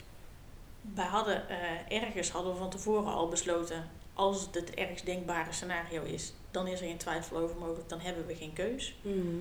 wij 0.93 1.05
hadden 1.05 1.49
eh, 1.49 2.01
ergens 2.01 2.29
hadden 2.29 2.51
we 2.51 2.57
van 2.57 2.69
tevoren 2.69 3.13
al 3.13 3.27
besloten, 3.27 3.89
als 4.13 4.41
het 4.41 4.55
het 4.55 4.73
ergst 4.73 5.05
denkbare 5.05 5.51
scenario 5.51 6.03
is, 6.03 6.33
dan 6.51 6.67
is 6.67 6.79
er 6.81 6.87
geen 6.87 6.97
twijfel 6.97 7.37
over 7.37 7.55
mogelijk, 7.57 7.89
dan 7.89 7.99
hebben 7.99 8.25
we 8.25 8.35
geen 8.35 8.53
keus. 8.53 8.95
Mhm. 9.01 9.35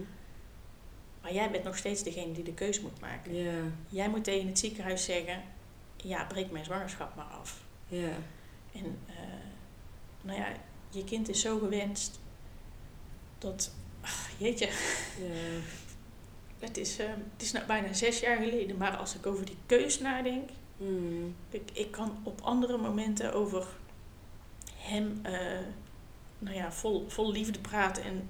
Maar 1.23 1.33
jij 1.33 1.51
bent 1.51 1.65
nog 1.65 1.77
steeds 1.77 2.03
degene 2.03 2.33
die 2.33 2.45
de 2.45 2.55
keus 2.55 2.81
moet 2.81 3.01
maken. 3.01 3.35
Ja. 3.35 3.61
Jij 3.89 4.09
moet 4.09 4.25
tegen 4.25 4.49
het 4.49 4.59
ziekenhuis 4.59 5.05
zeggen, 5.05 5.43
ja, 5.97 6.25
breek 6.25 6.51
mijn 6.51 6.65
zwangerschap 6.65 7.15
maar 7.17 7.25
af. 7.41 7.61
Ja. 7.89 8.09
En 8.75 8.99
eh, 9.07 9.15
nou 10.23 10.39
ja, 10.39 10.47
je 10.91 11.05
kind 11.05 11.29
is 11.29 11.41
zo 11.41 11.59
gewenst 11.59 12.21
dat, 13.39 13.73
ach, 14.01 14.29
jeetje, 14.39 14.67
Ja. 15.19 15.61
het 16.59 16.77
is, 16.77 16.99
eh, 16.99 17.07
het 17.33 17.43
is 17.43 17.53
nou 17.53 17.67
bijna 17.67 17.93
zes 17.93 18.21
jaar 18.21 18.37
geleden, 18.37 18.77
maar 18.77 18.97
als 18.97 19.15
ik 19.15 19.27
over 19.27 19.45
die 19.45 19.57
keus 19.67 19.99
nadenk, 20.01 20.51
Mhm. 20.77 21.25
ik, 21.51 21.71
ik 21.73 21.91
kan 21.91 22.19
op 22.23 22.41
andere 22.41 22.77
momenten 22.79 23.33
over 23.35 23.67
hem, 24.77 25.21
eh, 25.23 25.59
nou 26.39 26.57
ja, 26.57 26.73
vol, 26.73 27.05
vol 27.09 27.33
liefde 27.33 27.59
praten 27.59 28.03
en, 28.05 28.29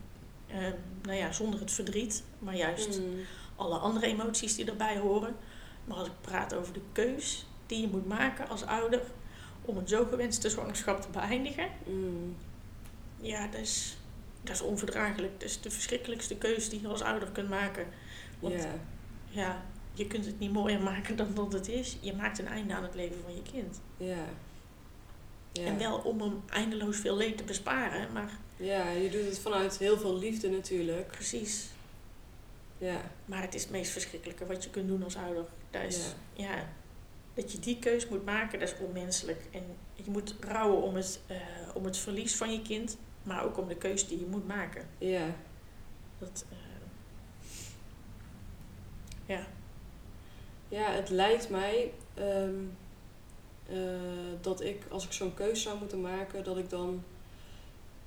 eh, 0.53 0.59
nou 1.03 1.17
ja, 1.19 1.33
zonder 1.33 1.61
het 1.61 1.73
verdriet, 1.73 2.23
maar 2.39 2.57
juist 2.57 2.99
Mhm. 2.99 3.09
alle 3.57 3.77
andere 3.79 4.07
emoties 4.07 4.55
die 4.57 4.65
erbij 4.71 4.99
horen. 4.99 5.37
Maar 5.85 5.97
als 5.97 6.07
ik 6.07 6.13
praat 6.21 6.55
over 6.55 6.73
de 6.73 6.81
keus 6.93 7.47
die 7.67 7.81
je 7.81 7.89
moet 7.89 8.07
maken 8.09 8.49
als 8.49 8.65
ouder 8.67 9.01
om 9.65 9.77
een 9.77 9.89
zo 9.89 10.05
gewenste 10.05 10.51
zwangerschap 10.51 11.01
te 11.01 11.09
beëindigen, 11.13 11.69
Mhm. 11.87 12.31
ja, 13.21 13.47
dat 13.47 13.61
is, 13.61 13.97
dat 14.43 14.55
is 14.55 14.61
onverdraaglijk. 14.63 15.41
Dat 15.41 15.49
is 15.49 15.61
de 15.61 15.71
verschrikkelijkste 15.71 16.37
keus 16.37 16.69
die 16.69 16.81
je 16.81 16.89
als 16.89 17.03
ouder 17.03 17.29
kunt 17.31 17.49
maken. 17.49 17.87
Want 18.41 18.55
Ja. 18.63 18.75
ja, 19.29 19.63
je 19.93 20.07
kunt 20.07 20.27
het 20.27 20.39
niet 20.39 20.53
mooier 20.53 20.81
maken 20.83 21.17
dan 21.17 21.35
dat 21.35 21.53
het 21.53 21.69
is. 21.69 21.97
Je 22.01 22.13
maakt 22.15 22.39
een 22.39 22.47
einde 22.49 22.75
aan 22.75 22.83
het 22.83 22.95
leven 22.95 23.17
van 23.25 23.35
je 23.35 23.43
kind. 23.53 23.81
Ja. 23.97 24.25
Ja. 25.53 25.65
En 25.65 25.79
wel 25.79 25.97
om 25.99 26.21
hem 26.21 26.43
eindeloos 26.51 26.97
veel 26.97 27.17
leed 27.17 27.37
te 27.37 27.45
besparen, 27.45 28.13
maar 28.13 28.31
Ja, 28.63 28.91
je 28.91 29.11
doet 29.11 29.25
het 29.25 29.39
vanuit 29.39 29.79
heel 29.79 29.99
veel 29.99 30.19
liefde 30.19 30.49
natuurlijk. 30.51 31.07
precies. 31.07 31.69
Ja. 32.79 33.01
Maar 33.25 33.43
het 33.43 33.55
is 33.55 33.63
het 33.63 33.71
meest 33.71 33.91
verschrikkelijke 33.93 34.47
wat 34.47 34.65
je 34.65 34.71
kunt 34.71 34.89
doen 34.89 35.03
als 35.03 35.17
ouder. 35.17 35.45
Dat 35.71 35.83
is, 35.83 36.15
Ja. 36.33 36.45
ja. 36.55 36.69
dat 37.35 37.53
je 37.53 37.59
die 37.59 37.79
keus 37.79 38.09
moet 38.09 38.25
maken, 38.25 38.59
dat 38.59 38.69
is 38.69 38.79
onmenselijk. 38.87 39.41
En 39.51 39.63
je 39.95 40.11
moet 40.11 40.35
rouwen 40.41 40.83
om 40.83 40.95
het, 40.95 41.21
eh, 41.27 41.37
om 41.75 41.85
het 41.85 41.97
verlies 41.97 42.37
van 42.37 42.53
je 42.53 42.63
kind, 42.63 42.97
maar 43.23 43.45
ook 43.45 43.59
om 43.59 43.69
de 43.69 43.77
keus 43.77 44.09
die 44.09 44.19
je 44.19 44.27
moet 44.27 44.47
maken. 44.47 44.89
Ja. 44.99 45.27
Dat, 46.19 46.45
eh, 46.51 46.57
ja, 49.27 49.47
Ja, 50.69 50.91
het 50.91 51.09
lijkt 51.09 51.51
mij 51.51 51.93
ehm, 52.15 52.55
eh, 53.69 53.77
dat 54.41 54.61
ik, 54.61 54.83
als 54.91 55.05
ik 55.05 55.13
zo'n 55.13 55.35
keus 55.35 55.63
zou 55.63 55.79
moeten 55.79 56.01
maken, 56.01 56.45
dat 56.45 56.59
ik 56.59 56.71
dan 56.71 57.05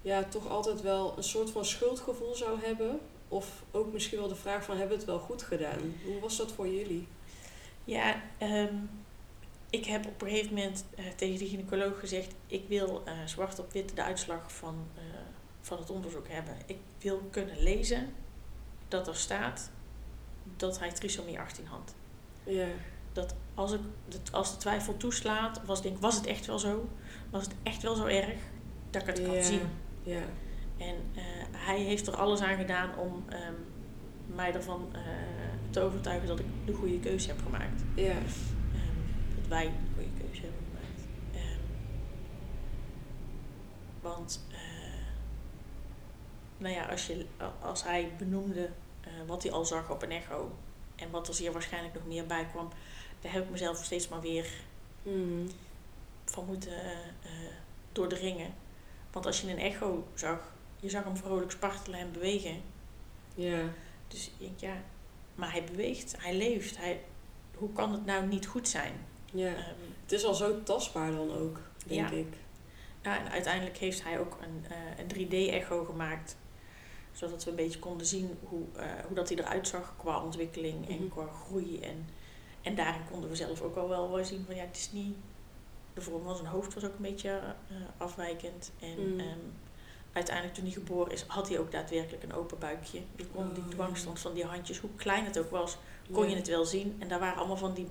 ja, 0.06 0.24
toch 0.24 0.50
altijd 0.50 0.82
wel 0.82 1.14
een 1.18 1.24
soort 1.24 1.50
van 1.50 1.66
schuldgevoel 1.66 2.36
zou 2.36 2.60
hebben. 2.62 3.00
Of 3.28 3.64
ook 3.72 3.94
misschien 3.94 4.20
wel 4.20 4.28
de 4.28 4.36
vraag 4.36 4.64
van, 4.64 4.78
hebben 4.78 4.98
we 4.98 5.04
het 5.04 5.12
wel 5.12 5.20
goed 5.20 5.44
gedaan? 5.44 5.80
Hoe 6.06 6.20
was 6.20 6.38
dat 6.38 6.52
voor 6.52 6.68
jullie? 6.68 7.08
ja 7.86 8.22
ehm, 8.38 8.76
ik 9.70 9.86
heb 9.86 10.06
op 10.06 10.22
een 10.22 10.30
gegeven 10.30 10.54
moment 10.54 10.86
eh, 10.96 11.06
tegen 11.16 11.40
de 11.40 11.48
gynaecoloog 11.48 12.00
gezegd: 12.00 12.34
ik 12.48 12.64
wil 12.68 13.02
eh, 13.06 13.14
zwart 13.26 13.60
op 13.60 13.72
wit 13.72 13.96
de 13.96 14.04
uitslag 14.04 14.52
van, 14.52 14.88
eh, 14.96 15.04
van 15.62 15.78
het 15.78 15.90
onderzoek 15.90 16.28
hebben. 16.28 16.54
Ik 16.66 16.78
wil 17.00 17.22
kunnen 17.32 17.64
lezen 17.64 18.14
dat 18.88 19.08
er 19.08 19.16
staat 19.16 19.70
dat 20.58 20.80
hij 20.80 20.92
trisomie 20.92 21.40
18 21.40 21.66
had. 21.66 21.96
Ja, 22.44 22.68
dat 23.14 23.36
als, 23.54 23.72
ik, 23.72 23.80
dat 24.08 24.32
als 24.32 24.52
de 24.52 24.58
twijfel 24.58 24.98
toeslaat, 24.98 25.66
was, 25.66 25.82
denk, 25.82 26.00
was 26.00 26.16
het 26.16 26.26
echt 26.26 26.46
wel 26.46 26.60
zo? 26.60 26.90
Was 27.30 27.44
het 27.44 27.54
echt 27.64 27.82
wel 27.82 27.96
zo 27.96 28.06
erg 28.06 28.40
dat 28.90 29.02
ik 29.02 29.08
het 29.08 29.22
kan 29.22 29.44
zien? 29.44 29.70
Ja, 30.06 30.22
En 30.78 30.96
eh, 31.16 31.24
hij 31.52 31.80
heeft 31.80 32.08
er 32.08 32.16
alles 32.16 32.42
aan 32.42 32.58
gedaan 32.58 32.98
om 32.98 33.24
ehm, 33.30 33.54
mij 34.36 34.54
ervan 34.54 34.90
eh, 34.94 35.02
te 35.70 35.80
overtuigen 35.80 36.28
dat 36.28 36.40
ik 36.40 36.46
de 36.66 36.74
goede 36.74 37.00
keuze 37.00 37.28
heb 37.28 37.42
gemaakt. 37.44 37.82
ja, 37.96 38.12
Ehm, 38.12 39.36
dat 39.40 39.48
wij 39.48 39.66
de 39.66 39.72
goede 39.96 40.10
keuze 40.24 40.42
hebben 40.42 40.62
gemaakt. 40.68 41.08
Ehm, 41.34 41.60
want, 44.02 44.46
eh, 44.52 44.58
nou 46.58 46.74
ja, 46.74 46.86
als, 46.86 47.08
je, 47.08 47.26
als 47.62 47.84
hij 47.84 48.12
benoemde 48.18 48.70
wat 49.26 49.44
hij 49.44 49.52
al 49.52 49.66
zag 49.66 49.90
op 49.92 50.02
een 50.04 50.12
echo 50.12 50.52
en 50.96 51.10
wat 51.12 51.28
er 51.28 51.34
zeer 51.34 51.52
waarschijnlijk 51.52 51.94
nog 51.94 52.06
meer 52.08 52.26
bij 52.26 52.46
kwam, 52.52 52.70
daar 53.22 53.32
heb 53.34 53.44
ik 53.44 53.50
mezelf 53.50 53.84
steeds 53.84 54.08
maar 54.10 54.22
weer 54.22 54.48
Mhm. 55.04 55.48
van 56.26 56.46
moeten 56.46 56.74
doordringen. 57.92 58.54
Want 59.16 59.28
als 59.28 59.42
je 59.42 59.50
een 59.52 59.58
echo 59.60 60.08
zag, 60.14 60.54
je 60.80 60.90
zag 60.90 61.04
hem 61.04 61.18
vrolijk 61.18 61.52
spartelen 61.52 62.00
en 62.00 62.12
bewegen. 62.12 62.62
ja, 63.36 63.62
Dus 64.08 64.26
ik 64.28 64.34
denk, 64.40 64.60
ja, 64.60 64.74
maar 65.36 65.52
hij 65.52 65.64
beweegt, 65.64 66.16
hij 66.22 66.36
leeft. 66.36 66.78
Hij, 66.78 67.02
hoe 67.58 67.74
kan 67.74 67.92
het 67.92 68.06
nou 68.06 68.26
niet 68.28 68.48
goed 68.48 68.68
zijn? 68.68 68.94
ja. 69.32 69.48
Ehm, 69.54 69.60
Het 70.04 70.12
is 70.12 70.24
al 70.26 70.34
zo 70.34 70.64
tastbaar 70.64 71.12
dan 71.12 71.32
ook, 71.32 71.60
denk 71.86 72.10
Ja. 72.10 72.16
ik. 72.16 72.28
ja, 73.02 73.20
en 73.20 73.32
uiteindelijk 73.32 73.78
heeft 73.78 74.04
hij 74.04 74.20
ook 74.20 74.38
een, 74.42 74.66
eh, 74.72 74.78
een 75.00 75.08
3D-echo 75.08 75.84
gemaakt. 75.84 76.36
Zodat 77.12 77.44
we 77.44 77.50
een 77.50 77.56
beetje 77.56 77.80
konden 77.80 78.08
zien 78.08 78.38
hoe, 78.44 78.62
eh, 78.76 78.86
hoe 79.08 79.16
dat 79.16 79.30
hij 79.30 79.38
eruit 79.38 79.68
zag 79.68 79.94
qua 79.98 80.24
ontwikkeling 80.24 80.90
en 80.90 80.96
Mhm. 80.96 81.08
qua 81.08 81.28
groei. 81.46 81.80
En, 81.80 82.06
en 82.62 82.76
daarin 82.76 83.02
konden 83.12 83.30
we 83.30 83.36
zelf 83.36 83.62
ook 83.62 83.76
al 83.76 83.90
wel 83.90 84.12
wel 84.12 84.26
zien 84.26 84.44
van 84.46 84.56
ja, 84.56 84.62
het 84.66 84.78
is 84.78 84.92
niet... 84.92 85.16
De 85.96 86.02
vorm 86.02 86.24
van 86.24 86.36
zijn 86.36 86.48
hoofd 86.48 86.74
was 86.74 86.84
ook 86.86 86.96
een 86.96 87.02
beetje 87.02 87.30
eh, 87.30 87.76
afwijkend. 87.98 88.72
En 88.80 89.14
Mm. 89.14 89.20
ehm, 89.20 89.28
uiteindelijk 90.14 90.56
toen 90.56 90.66
hij 90.66 90.74
geboren 90.74 91.12
is, 91.12 91.24
had 91.28 91.50
hij 91.50 91.60
ook 91.60 91.72
daadwerkelijk 91.72 92.24
een 92.24 92.34
open 92.34 92.60
buikje. 92.60 93.02
Je 93.16 93.26
kon 93.26 93.54
die 93.54 93.64
Oh, 93.64 93.70
dwangstand 93.70 94.20
van 94.20 94.34
die 94.34 94.46
handjes, 94.46 94.80
hoe 94.80 94.90
klein 94.96 95.26
het 95.26 95.40
ook 95.40 95.50
was, 95.52 95.78
kon 96.12 96.30
je 96.30 96.36
het 96.36 96.48
wel 96.48 96.66
zien. 96.66 96.96
En 97.00 97.08
daar 97.08 97.20
waren 97.20 97.38
allemaal 97.38 97.58
van 97.58 97.74
die 97.74 97.88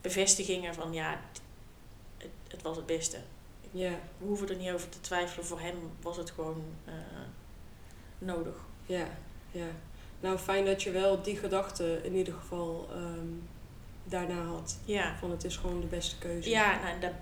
bevestigingen 0.00 0.74
van 0.74 0.92
ja, 0.92 1.20
het, 2.18 2.30
het 2.48 2.62
was 2.62 2.76
het 2.76 2.86
beste. 2.86 3.18
Ja, 3.70 3.90
We 4.18 4.26
hoeven 4.26 4.48
er 4.48 4.56
niet 4.56 4.70
over 4.72 4.88
te 4.88 5.00
twijfelen. 5.00 5.46
Voor 5.46 5.60
hem 5.60 5.76
was 6.02 6.16
het 6.16 6.30
gewoon 6.30 6.62
eh, 6.84 6.94
nodig. 8.18 8.54
ja, 8.86 9.06
ja. 9.50 9.66
Nou, 10.20 10.38
fijn 10.38 10.64
dat 10.64 10.82
je 10.82 10.90
wel 10.90 11.22
die 11.22 11.36
gedachte 11.36 12.00
in 12.02 12.14
ieder 12.14 12.34
geval 12.34 12.88
ehm, 12.92 13.26
daarna 14.04 14.42
had. 14.44 14.78
Ja, 14.84 15.16
Van 15.18 15.30
het 15.30 15.44
is 15.44 15.56
gewoon 15.56 15.80
de 15.80 15.86
beste 15.86 16.18
keuze. 16.18 16.50
ja 16.50 16.80
nou, 16.82 17.00
daar, 17.00 17.00
dat 17.00 17.12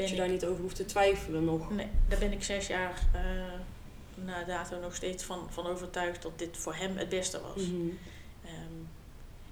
ben 0.00 0.10
je 0.10 0.16
daar 0.16 0.28
niet 0.28 0.44
over 0.44 0.62
hoeft 0.62 0.76
te 0.76 0.84
twijfelen 0.84 1.44
nog. 1.44 1.70
nee, 1.70 1.88
daar 2.08 2.18
ben 2.18 2.32
ik 2.32 2.42
zes 2.42 2.66
jaar 2.66 3.02
eh, 3.12 4.24
na 4.24 4.44
dato 4.44 4.80
nog 4.80 4.94
steeds 4.94 5.24
van, 5.24 5.46
van 5.50 5.66
overtuigd 5.66 6.22
dat 6.22 6.38
dit 6.38 6.56
voor 6.56 6.74
hem 6.74 6.96
het 6.96 7.08
beste 7.08 7.40
was. 7.40 7.66
Mhm. 7.66 7.88
Ehm, 8.44 8.80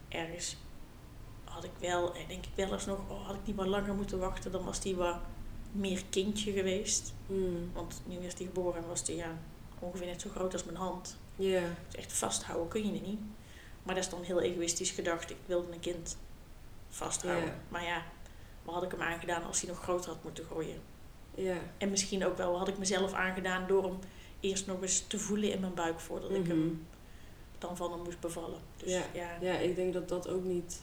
ergens 0.08 0.56
had 1.44 1.64
ik 1.64 1.70
wel, 1.78 2.14
eh, 2.14 2.28
denk 2.28 2.44
ik 2.44 2.52
wel 2.54 2.72
eens 2.72 2.86
nog, 2.86 2.98
oh, 3.08 3.26
had 3.26 3.34
ik 3.34 3.46
niet 3.46 3.56
maar 3.56 3.66
langer 3.66 3.94
moeten 3.94 4.18
wachten, 4.18 4.52
dan 4.52 4.64
was 4.64 4.84
hij 4.84 4.94
wat 4.94 5.16
meer 5.72 6.02
kindje 6.10 6.52
geweest. 6.52 7.14
Mm. 7.26 7.70
Want 7.72 8.02
nu 8.06 8.16
is 8.16 8.34
hij 8.34 8.46
geboren 8.46 8.82
en 8.82 8.88
was 8.88 9.06
hij 9.06 9.16
ja, 9.16 9.38
ongeveer 9.78 10.06
net 10.06 10.20
zo 10.20 10.30
groot 10.30 10.52
als 10.52 10.64
mijn 10.64 10.76
hand. 10.76 11.16
Ja, 11.36 11.62
Dus 11.86 12.00
echt 12.00 12.12
vasthouden 12.12 12.68
kun 12.68 12.86
je 12.86 12.92
het 12.92 13.06
niet. 13.06 13.20
Maar 13.82 13.94
dat 13.94 14.04
is 14.04 14.10
dan 14.10 14.22
heel 14.22 14.40
egoïstisch 14.40 14.90
gedacht. 14.90 15.30
Ik 15.30 15.36
wilde 15.46 15.72
een 15.72 15.80
kind 15.80 16.16
vasthouden. 16.88 17.54
Maar 17.68 17.84
ja, 17.84 18.02
had 18.75 18.82
ik 18.82 18.90
hem 18.90 19.02
aangedaan 19.02 19.44
als 19.44 19.60
hij 19.60 19.70
nog 19.70 19.82
groter 19.82 20.10
had 20.10 20.22
moeten 20.22 20.44
groeien? 20.44 20.80
ja. 21.34 21.56
En 21.78 21.90
misschien 21.90 22.26
ook 22.26 22.37
wel 22.37 22.58
had 22.58 22.68
ik 22.68 22.78
mezelf 22.78 23.12
aangedaan 23.12 23.66
door 23.66 23.82
hem 23.82 23.98
eerst 24.40 24.66
nog 24.66 24.82
eens 24.82 25.04
te 25.06 25.18
voelen 25.18 25.52
in 25.52 25.60
mijn 25.60 25.75
buik 25.75 26.00
voordat 26.00 26.30
ik 26.30 26.38
Mhm. 26.40 26.48
hem 26.50 26.87
dan 27.58 27.76
van 27.76 27.92
hem 27.92 28.02
moest 28.02 28.20
bevallen. 28.20 28.58
Dus 28.76 28.92
Ja. 28.92 29.02
ja, 29.14 29.28
Ja, 29.40 29.52
ik 29.58 29.76
denk 29.76 29.92
dat 29.92 30.08
dat 30.08 30.28
ook 30.28 30.44
niet. 30.44 30.80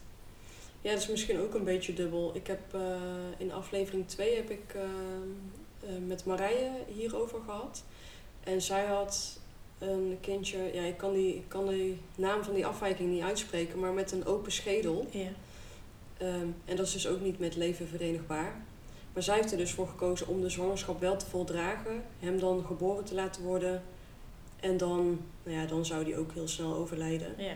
Ja, 0.81 0.91
dat 0.91 0.99
is 1.01 1.07
misschien 1.07 1.39
ook 1.39 1.53
een 1.53 1.63
beetje 1.63 1.93
dubbel. 1.93 2.31
Ik 2.35 2.47
heb 2.47 2.73
eh, 2.73 2.81
in 3.37 3.51
aflevering 3.53 4.07
2 4.07 4.35
heb 4.35 4.49
ik 4.49 4.73
eh, 4.75 4.81
eh, 4.83 6.01
met 6.07 6.25
Marije 6.25 6.71
hierover 6.87 7.39
gehad. 7.45 7.83
En 8.43 8.61
zij 8.61 8.85
had 8.85 9.39
een 9.79 10.17
kindje, 10.21 10.57
ja, 10.73 10.81
ik 10.83 10.97
kan, 10.97 11.13
die, 11.13 11.35
ik 11.35 11.43
kan 11.49 11.67
die 11.67 12.01
naam 12.15 12.43
van 12.43 12.53
die 12.53 12.65
afwijking 12.65 13.09
niet 13.11 13.21
uitspreken, 13.23 13.79
maar 13.79 13.93
met 13.93 14.11
een 14.11 14.25
open 14.25 14.51
schedel. 14.51 15.07
ja. 15.11 15.29
Ehm, 16.17 16.47
en 16.65 16.75
dat 16.75 16.85
is 16.85 16.93
dus 16.93 17.07
ook 17.07 17.21
niet 17.21 17.39
met 17.39 17.55
leven 17.55 17.87
verenigbaar. 17.87 18.55
Maar 19.13 19.23
zij 19.23 19.35
heeft 19.35 19.51
er 19.51 19.57
dus 19.57 19.71
voor 19.71 19.87
gekozen 19.87 20.27
om 20.27 20.41
de 20.41 20.49
zwangerschap 20.49 20.99
wel 20.99 21.17
te 21.17 21.25
voldragen. 21.25 22.03
Hem 22.19 22.39
dan 22.39 22.65
geboren 22.65 23.03
te 23.03 23.15
laten 23.15 23.43
worden 23.43 23.83
En 24.59 24.77
dan, 24.77 25.21
nou 25.43 25.57
ja, 25.57 25.65
dan 25.65 25.85
zou 25.85 26.03
die 26.05 26.17
ook 26.17 26.33
heel 26.33 26.47
snel 26.47 26.75
overlijden. 26.75 27.33
Ja. 27.37 27.53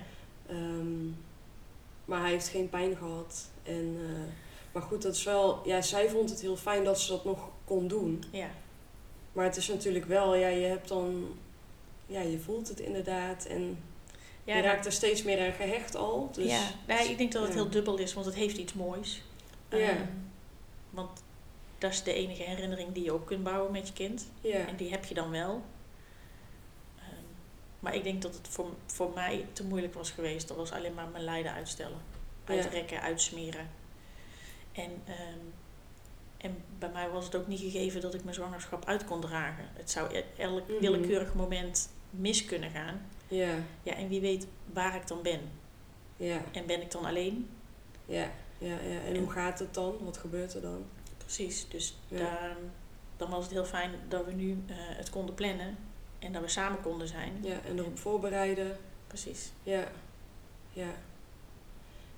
Ehm, 0.47 1.07
maar 2.05 2.21
hij 2.21 2.31
heeft 2.31 2.47
geen 2.47 2.69
pijn 2.69 2.95
gehad. 2.95 3.49
En, 3.63 3.97
eh, 3.99 4.33
maar 4.71 4.81
goed, 4.81 5.01
dat 5.01 5.15
is 5.15 5.23
wel... 5.23 5.61
Ja, 5.65 5.81
zij 5.81 6.09
vond 6.09 6.29
het 6.29 6.41
heel 6.41 6.55
fijn 6.57 6.83
dat 6.83 6.99
ze 6.99 7.11
dat 7.11 7.25
nog 7.25 7.49
kon 7.65 7.87
doen. 7.87 8.23
Ja. 8.31 8.49
Maar 9.33 9.45
het 9.45 9.57
is 9.57 9.67
natuurlijk 9.67 10.05
wel... 10.05 10.35
Ja, 10.35 10.47
je 10.47 10.65
hebt 10.65 10.87
dan... 10.87 11.27
Ja, 12.05 12.21
je 12.21 12.39
voelt 12.39 12.67
het 12.67 12.79
inderdaad. 12.79 13.45
En 13.45 13.77
Ja, 14.49 14.55
je 14.55 14.61
raakt 14.61 14.85
er 14.85 14.91
steeds 14.91 15.23
meer 15.23 15.45
aan 15.45 15.53
gehecht 15.53 15.95
al. 15.95 16.29
Dus, 16.33 16.51
ja. 16.51 16.61
Nee, 16.87 17.09
ik 17.09 17.17
denk 17.17 17.31
dat 17.31 17.43
het 17.43 17.53
heel 17.53 17.69
dubbel 17.69 17.97
is, 17.97 18.13
want 18.13 18.25
het 18.25 18.35
heeft 18.35 18.57
iets 18.57 18.73
moois. 18.73 19.21
Ja. 19.69 19.77
Ehm, 19.77 20.01
want 20.89 21.23
dat 21.77 21.91
is 21.91 22.03
de 22.03 22.13
enige 22.13 22.43
herinnering 22.43 22.93
die 22.93 23.03
je 23.03 23.13
op 23.13 23.25
kunt 23.25 23.43
bouwen 23.43 23.71
met 23.71 23.87
je 23.87 23.93
kind. 23.93 24.27
Ja, 24.41 24.67
En 24.67 24.75
die 24.75 24.89
heb 24.89 25.05
je 25.05 25.13
dan 25.13 25.29
wel. 25.31 25.61
Ehm, 26.99 27.23
maar 27.79 27.95
ik 27.95 28.03
denk 28.03 28.21
dat 28.21 28.35
het 28.35 28.47
voor, 28.47 28.69
voor 28.85 29.11
mij 29.15 29.45
te 29.53 29.63
moeilijk 29.63 29.93
was 29.93 30.11
geweest. 30.11 30.47
Dat 30.47 30.57
was 30.57 30.71
alleen 30.71 30.93
maar 30.93 31.07
mijn 31.07 31.23
lijden 31.23 31.51
uitstellen. 31.53 31.97
Ja. 32.47 32.53
Uitrekken, 32.53 33.01
uitsmeren. 33.01 33.69
En, 34.71 34.91
ehm, 35.05 35.39
en 36.37 36.63
bij 36.79 36.89
mij 36.89 37.09
was 37.09 37.25
het 37.25 37.35
ook 37.35 37.47
niet 37.47 37.59
gegeven 37.59 38.01
dat 38.01 38.13
ik 38.13 38.23
mijn 38.23 38.35
zwangerschap 38.35 38.85
uit 38.85 39.05
kon 39.05 39.21
dragen. 39.21 39.65
Het 39.73 39.91
zou 39.91 40.15
e- 40.15 40.23
elk 40.37 40.67
Mhm. 40.67 40.79
willekeurig 40.79 41.33
moment 41.33 41.89
mis 42.09 42.45
kunnen 42.45 42.71
gaan. 42.71 43.01
Ja, 43.29 43.55
Ja, 43.83 43.93
en 43.93 44.07
wie 44.07 44.21
weet 44.21 44.47
waar 44.73 44.95
ik 44.95 45.07
dan 45.07 45.21
ben. 45.21 45.39
ja, 46.17 46.41
En 46.51 46.65
ben 46.65 46.81
ik 46.81 46.91
dan 46.91 47.05
alleen? 47.05 47.49
ja, 48.05 48.31
ja, 48.57 48.79
ja. 48.79 48.99
En 49.05 49.15
hoe 49.17 49.31
gaat 49.31 49.59
het 49.59 49.73
dan? 49.73 49.95
Wat 50.03 50.17
gebeurt 50.17 50.53
er 50.53 50.61
dan? 50.61 50.85
Precies, 51.17 51.67
dus 51.69 51.97
Ja. 52.07 52.17
daar, 52.17 52.55
dan 53.17 53.29
was 53.29 53.43
het 53.43 53.53
heel 53.53 53.65
fijn 53.65 53.91
dat 54.07 54.25
we 54.25 54.31
nu 54.31 54.63
eh, 54.67 54.75
het 54.77 55.09
konden 55.09 55.35
plannen. 55.35 55.77
En 56.19 56.33
dat 56.33 56.41
we 56.41 56.47
samen 56.47 56.81
konden 56.81 57.07
zijn. 57.07 57.39
Ja, 57.41 57.59
en 57.65 57.79
erop 57.79 57.99
voorbereiden. 57.99 58.77
Precies. 59.07 59.51
Ja, 59.63 59.87
ja. 60.73 60.89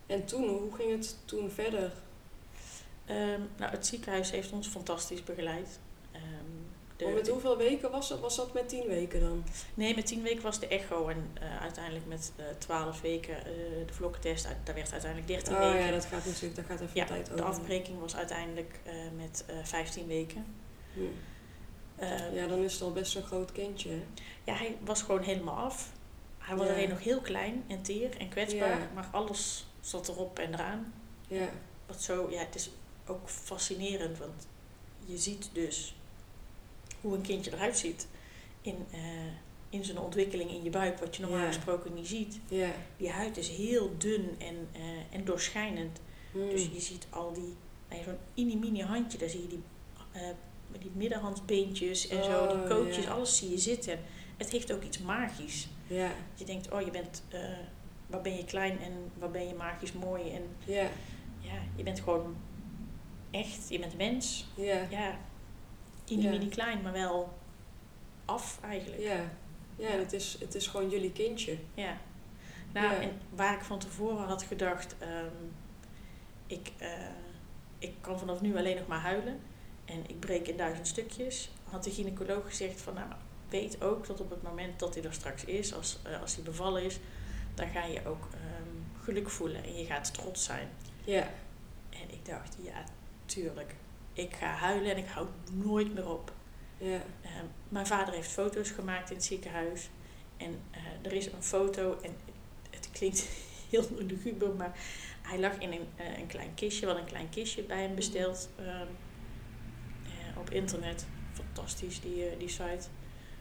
En 0.06 0.26
toen, 0.26 0.48
hoe 0.50 0.76
ging 0.76 0.92
het 0.92 1.18
toen 1.26 1.50
verder? 1.52 1.92
Ehm, 3.06 3.42
nou, 3.58 3.72
het 3.72 3.86
ziekenhuis 3.88 4.32
heeft 4.32 4.52
ons 4.52 4.68
fantastisch 4.68 5.24
begeleid. 5.24 5.80
Ehm, 6.12 6.22
de- 7.06 7.12
Want 7.12 7.18
met 7.18 7.30
hoeveel 7.34 7.58
weken 7.58 7.92
was 7.92 8.10
dat? 8.10 8.20
Was 8.20 8.36
dat 8.36 8.54
met 8.54 8.70
tien 8.70 8.88
weken 8.88 9.20
dan? 9.20 9.44
Nee, 9.74 9.96
met 9.96 10.06
tien 10.06 10.22
weken 10.22 10.42
was 10.44 10.60
de 10.60 10.68
echo 10.68 11.08
en 11.08 11.32
eh, 11.42 11.62
uiteindelijk 11.62 12.06
met 12.06 12.32
eh, 12.36 12.46
twaalf 12.58 13.02
weken 13.02 13.38
eh, 13.38 13.44
de 13.88 13.94
vlokkentest. 13.94 14.46
uit- 14.46 14.58
Daar 14.66 14.76
werd 14.76 14.92
uiteindelijk 14.92 15.32
13 15.32 15.54
Oh 15.56 15.60
weken. 15.72 15.86
ja, 15.86 15.92
dat 15.92 16.06
gaat 16.06 16.26
natuurlijk, 16.26 16.56
daar 16.56 16.66
gaat 16.66 16.80
even 16.82 16.96
Ja, 16.96 17.06
tijd 17.06 17.26
de 17.26 17.34
over. 17.34 17.46
afbreking 17.46 18.00
was 18.00 18.16
uiteindelijk 18.16 18.80
met 19.18 19.46
15 19.64 20.08
weken. 20.08 20.46
Ja, 22.34 22.48
dan 22.48 22.60
is 22.64 22.74
het 22.74 22.82
al 22.82 22.92
best 22.92 23.16
een 23.16 23.24
groot 23.24 23.52
kindje. 23.52 23.90
hè? 23.90 24.04
ja, 24.44 24.54
hij 24.54 24.78
was 24.84 25.02
gewoon 25.02 25.22
helemaal 25.22 25.56
af. 25.58 25.92
Hij 26.38 26.56
was 26.56 26.68
Ja. 26.68 26.74
alleen 26.74 26.90
nog 26.90 27.04
heel 27.04 27.20
klein 27.22 27.64
en 27.68 27.82
teer 27.82 28.18
en 28.18 28.30
kwetsbaar, 28.30 28.80
Ja. 28.80 28.88
maar 28.94 29.08
alles 29.12 29.68
zat 29.80 30.08
erop 30.08 30.40
en 30.40 30.54
eraan. 30.54 30.94
Ja, 31.28 31.50
Wat 31.88 32.02
zo, 32.02 32.28
ja, 32.30 32.40
het 32.40 32.56
is 32.56 32.70
ook 33.08 33.30
fascinerend, 33.30 34.18
want 34.18 34.48
je 35.06 35.18
ziet 35.18 35.50
dus 35.54 35.96
hoe 37.02 37.16
een 37.16 37.22
kindje 37.22 37.52
eruit 37.54 37.78
ziet 37.78 38.08
in, 38.62 38.76
eh, 38.92 39.00
in 39.70 39.86
zijn 39.86 40.00
ontwikkeling 40.00 40.50
in 40.50 40.64
je 40.64 40.70
buik, 40.70 41.00
wat 41.00 41.16
je 41.16 41.22
normaal 41.22 41.40
Ja. 41.40 41.48
gesproken 41.48 41.94
niet 41.94 42.08
ziet. 42.08 42.40
Die 42.98 43.10
huid 43.10 43.38
is 43.38 43.50
heel 43.50 43.96
dun 43.98 44.36
en, 44.40 44.68
eh, 44.72 44.82
en 45.18 45.26
doorschijnend. 45.26 46.00
Hm. 46.32 46.50
Dus 46.50 46.70
je 46.74 46.80
ziet 46.80 47.08
al 47.10 47.34
die, 47.34 47.56
nou 47.90 48.04
zo'n 48.04 48.18
mini-mini 48.36 48.82
handje, 48.82 49.18
daar 49.18 49.30
zie 49.30 49.42
je 49.42 49.48
die, 49.48 49.64
eh, 50.12 50.22
die 50.80 50.92
middenhandsbeentjes 50.94 52.08
en 52.08 52.24
zo, 52.24 52.48
die 52.48 52.58
Oh, 52.58 52.68
kootjes, 52.70 53.08
alles 53.08 53.38
zie 53.38 53.50
je 53.50 53.58
zitten. 53.58 54.00
Het 54.38 54.50
heeft 54.50 54.74
ook 54.74 54.84
iets 54.84 55.00
magisch. 55.00 55.68
Je 56.36 56.46
denkt, 56.46 56.72
oh, 56.72 56.82
je 56.82 56.92
bent, 56.92 57.24
waar 58.08 58.22
ben 58.22 58.36
je 58.36 58.46
klein 58.46 58.80
en 58.80 58.92
waar 59.18 59.32
ben 59.32 59.48
je 59.48 59.54
magisch 59.54 59.94
mooi. 59.94 60.32
En 60.32 60.42
ja, 60.66 60.90
ja, 61.40 61.54
je 61.76 61.84
bent 61.84 62.00
gewoon 62.00 62.36
echt, 63.32 63.70
je 63.70 63.80
bent 63.80 63.98
mens. 63.98 64.48
ja, 64.90 65.20
Ja, 66.20 66.30
mini, 66.30 66.48
klein, 66.48 66.82
maar 66.82 66.94
wel 66.94 67.34
af 68.26 68.60
eigenlijk. 68.62 69.02
ja. 69.02 69.32
Ja, 69.76 69.90
en 69.90 70.00
het 70.00 70.14
is, 70.14 70.38
het 70.40 70.56
is 70.56 70.68
gewoon 70.68 70.90
jullie 70.90 71.12
kindje. 71.12 71.58
Ja. 71.74 71.98
Nou, 72.74 73.02
en 73.02 73.12
waar 73.30 73.54
ik 73.54 73.62
van 73.62 73.80
tevoren 73.80 74.26
had 74.26 74.44
gedacht, 74.44 74.96
ehm, 75.00 75.36
ik, 76.48 76.72
eh, 76.78 76.90
ik 77.80 77.94
kan 78.02 78.20
vanaf 78.20 78.42
nu 78.42 78.58
alleen 78.58 78.78
nog 78.78 78.88
maar 78.88 79.00
huilen 79.00 79.40
en 79.86 80.04
ik 80.08 80.20
breek 80.20 80.48
in 80.48 80.58
duizend 80.58 80.88
stukjes, 80.88 81.52
had 81.64 81.84
de 81.84 81.92
gynaecoloog 81.92 82.46
gezegd 82.46 82.82
van, 82.82 82.94
nou, 82.94 83.08
weet 83.50 83.84
ook 83.84 84.08
dat 84.08 84.20
op 84.22 84.30
het 84.30 84.44
moment 84.44 84.80
dat 84.80 84.96
hij 84.96 85.04
er 85.04 85.14
straks 85.14 85.46
is, 85.46 85.74
als, 85.74 86.00
eh, 86.04 86.22
als 86.22 86.36
hij 86.36 86.44
bevallen 86.44 86.84
is, 86.84 87.00
dan 87.54 87.68
ga 87.68 87.86
je 87.86 88.06
ook 88.06 88.28
ehm, 88.34 89.04
geluk 89.04 89.30
voelen 89.30 89.64
en 89.64 89.76
je 89.78 89.86
gaat 89.86 90.14
trots 90.14 90.44
zijn. 90.44 90.70
Ja, 91.04 91.30
En 91.90 92.12
ik 92.12 92.26
dacht, 92.26 92.58
ja, 92.62 92.84
tuurlijk. 93.26 93.76
Ik 94.14 94.34
ga 94.34 94.46
huilen 94.48 94.92
en 94.92 94.98
ik 94.98 95.08
hou 95.08 95.28
nooit 95.52 95.94
meer 95.94 96.10
op. 96.10 96.32
ja, 96.78 97.02
Ehm, 97.22 97.46
mijn 97.70 97.88
vader 97.88 98.14
heeft 98.14 98.32
foto's 98.32 98.70
gemaakt 98.70 99.10
in 99.10 99.16
het 99.16 99.26
ziekenhuis. 99.26 99.90
En 100.38 100.60
eh, 100.72 100.80
er 101.02 101.14
is 101.14 101.26
een 101.26 101.44
foto, 101.44 101.98
en 102.02 102.16
het 102.70 102.90
klinkt 102.92 103.28
heel 103.70 103.88
luguber, 103.98 104.54
maar 104.56 104.78
hij 105.22 105.40
lag 105.40 105.58
in 105.58 105.72
een, 105.72 105.88
eh, 105.96 106.18
een 106.18 106.28
klein 106.28 106.54
kistje, 106.54 106.86
wat 106.86 106.98
een 106.98 107.06
klein 107.06 107.30
kistje 107.30 107.64
bij 107.64 107.82
hem 107.82 107.96
besteld 107.96 108.50
ehm, 108.56 108.88
eh, 110.06 110.38
op 110.40 110.50
internet. 110.50 111.06
Fantastisch, 111.34 112.02
die, 112.02 112.38
die 112.38 112.50
site, 112.50 112.88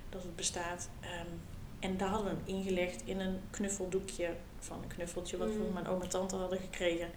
dat 0.08 0.22
het 0.22 0.36
bestaat. 0.36 0.88
Ehm, 1.00 1.26
en 1.78 1.96
daar 1.96 2.08
hadden 2.08 2.30
we 2.30 2.36
hem 2.36 2.56
ingelegd 2.58 3.02
in 3.04 3.20
een 3.20 3.40
knuffeldoekje 3.50 4.34
van 4.58 4.82
een 4.82 4.88
knuffeltje 4.88 5.36
wat 5.36 5.48
we 5.48 5.54
Mm. 5.54 5.64
van 5.64 5.72
mijn 5.72 5.86
oom 5.86 6.02
en 6.02 6.08
tante 6.08 6.36
hadden 6.36 6.58
gekregen. 6.58 7.10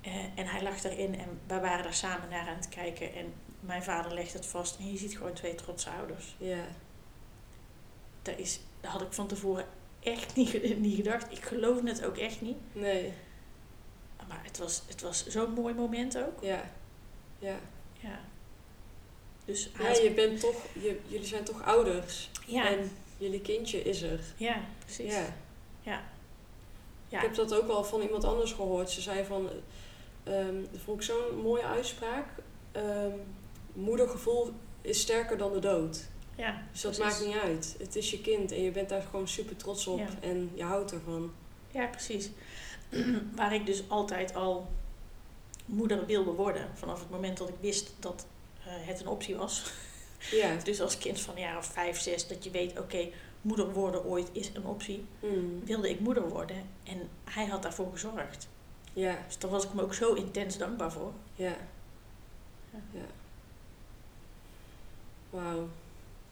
Eh, 0.00 0.14
en 0.34 0.46
hij 0.46 0.62
lag 0.62 0.80
daarin 0.80 1.18
en 1.18 1.40
wij 1.46 1.60
waren 1.60 1.82
daar 1.84 1.94
samen 1.94 2.28
naar 2.28 2.48
aan 2.48 2.56
het 2.56 2.68
kijken. 2.68 3.14
En 3.14 3.32
mijn 3.60 3.82
vader 3.82 4.14
legt 4.14 4.32
het 4.32 4.46
vast 4.46 4.78
en 4.78 4.92
je 4.92 4.98
ziet 4.98 5.16
gewoon 5.16 5.32
twee 5.32 5.54
trotse 5.54 5.90
ouders. 5.90 6.34
ja, 6.38 6.64
Dat, 8.22 8.38
is, 8.38 8.60
dat 8.80 8.90
had 8.90 9.00
ik 9.02 9.12
van 9.12 9.26
tevoren 9.26 9.66
echt 10.00 10.34
niet, 10.36 10.78
niet 10.78 10.96
gedacht. 10.96 11.32
Ik 11.32 11.42
geloofde 11.44 11.88
het 11.88 12.04
ook 12.04 12.16
echt 12.16 12.40
niet. 12.40 12.56
nee, 12.72 13.12
Maar 14.28 14.40
het 14.44 14.58
was, 14.58 14.82
het 14.88 15.00
was 15.00 15.26
zo'n 15.26 15.52
mooi 15.52 15.74
moment 15.74 16.18
ook. 16.18 16.42
ja, 16.42 16.70
ja. 17.38 17.58
Ja. 17.92 18.18
Dus 19.44 19.70
Ja, 19.78 19.88
je 19.90 20.10
bent 20.14 20.40
toch, 20.40 20.56
je, 20.72 21.00
jullie 21.06 21.26
zijn 21.26 21.44
toch 21.44 21.62
ouders. 21.64 22.30
ja, 22.46 22.68
En 22.68 22.90
jullie 23.18 23.40
kindje 23.40 23.82
is 23.82 24.02
er. 24.02 24.20
ja, 24.36 24.60
precies. 24.84 25.12
Ja. 25.12 25.26
Ja. 25.82 26.02
Ja. 27.08 27.16
Ik 27.16 27.22
heb 27.24 27.34
dat 27.34 27.54
ook 27.54 27.66
wel 27.66 27.84
van 27.84 28.00
iemand 28.00 28.24
anders 28.24 28.52
gehoord. 28.52 28.90
Ze 28.90 29.00
zei 29.00 29.24
van, 29.24 29.48
ehm 30.24 30.62
dat 30.72 30.80
vond 30.84 30.98
ik 31.00 31.06
zo'n 31.06 31.40
mooie 31.42 31.62
uitspraak. 31.64 32.26
Ehm, 32.72 33.12
moedergevoel 33.72 34.50
is 34.80 35.00
sterker 35.00 35.38
dan 35.38 35.52
de 35.52 35.58
dood. 35.58 36.08
ja, 36.36 36.62
Dus 36.72 36.80
dat 36.80 36.96
precies. 36.96 37.18
maakt 37.20 37.26
niet 37.26 37.42
uit. 37.42 37.74
Het 37.78 37.96
is 37.96 38.10
je 38.10 38.20
kind 38.20 38.52
en 38.52 38.62
je 38.62 38.70
bent 38.70 38.88
daar 38.88 39.02
gewoon 39.02 39.28
super 39.28 39.56
trots 39.56 39.86
op 39.86 39.98
Ja. 39.98 40.08
en 40.20 40.50
je 40.54 40.62
houdt 40.62 40.92
ervan. 40.92 41.32
Ja, 41.70 41.86
precies. 41.86 42.30
Waar 43.36 43.54
ik 43.54 43.66
dus 43.66 43.82
altijd 43.88 44.34
al 44.34 44.68
moeder 45.64 46.06
wilde 46.06 46.30
worden. 46.30 46.68
Vanaf 46.74 47.00
het 47.00 47.10
moment 47.10 47.38
dat 47.38 47.48
ik 47.48 47.54
wist 47.60 47.92
dat 47.98 48.26
eh, 48.64 48.64
het 48.66 49.00
een 49.00 49.06
optie 49.08 49.36
was. 49.36 49.62
Ja. 50.30 50.54
Dus 50.64 50.80
als 50.80 50.98
kind 50.98 51.20
van 51.20 51.34
een 51.34 51.40
jaar 51.40 51.56
of 51.58 51.66
vijf, 51.66 52.00
zes, 52.00 52.28
dat 52.28 52.44
je 52.44 52.50
weet, 52.50 52.78
oké, 52.78 53.08
moeder 53.40 53.72
worden 53.72 54.04
ooit 54.04 54.28
is 54.32 54.50
een 54.54 54.64
optie. 54.66 55.04
Mm. 55.22 55.64
Wilde 55.64 55.90
ik 55.90 56.00
moeder 56.00 56.28
worden 56.28 56.56
en 56.84 57.08
hij 57.24 57.46
had 57.46 57.62
daarvoor 57.62 57.88
gezorgd. 57.92 58.48
Ja, 58.92 59.18
Dus 59.26 59.38
daar 59.38 59.50
was 59.50 59.64
ik 59.64 59.70
hem 59.70 59.80
ook 59.80 59.94
zo 59.94 60.12
intens 60.12 60.58
dankbaar 60.58 60.92
voor. 60.92 61.12
ja. 61.34 61.56
Ja. 62.72 62.78
ja. 62.92 63.06
Wauw. 65.30 65.68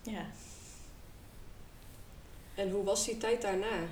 Ja. 0.03 0.27
En 2.55 2.71
hoe 2.71 2.85
was 2.85 3.05
die 3.05 3.17
tijd 3.19 3.43
daarna? 3.43 3.87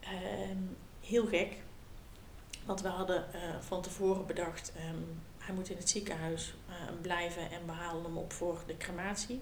Ehm, 0.00 0.56
heel 1.00 1.26
gek. 1.26 1.56
Want 2.64 2.80
we 2.80 2.88
hadden 2.88 3.32
eh, 3.32 3.40
van 3.60 3.82
tevoren 3.82 4.26
bedacht, 4.26 4.72
ehm, 4.76 4.96
hij 5.38 5.54
moet 5.54 5.70
in 5.70 5.76
het 5.76 5.88
ziekenhuis 5.90 6.54
eh, 6.68 6.74
blijven 7.00 7.50
en 7.50 7.66
we 7.66 7.72
halen 7.72 8.04
hem 8.04 8.16
op 8.16 8.32
voor 8.32 8.58
de 8.66 8.76
crematie. 8.76 9.40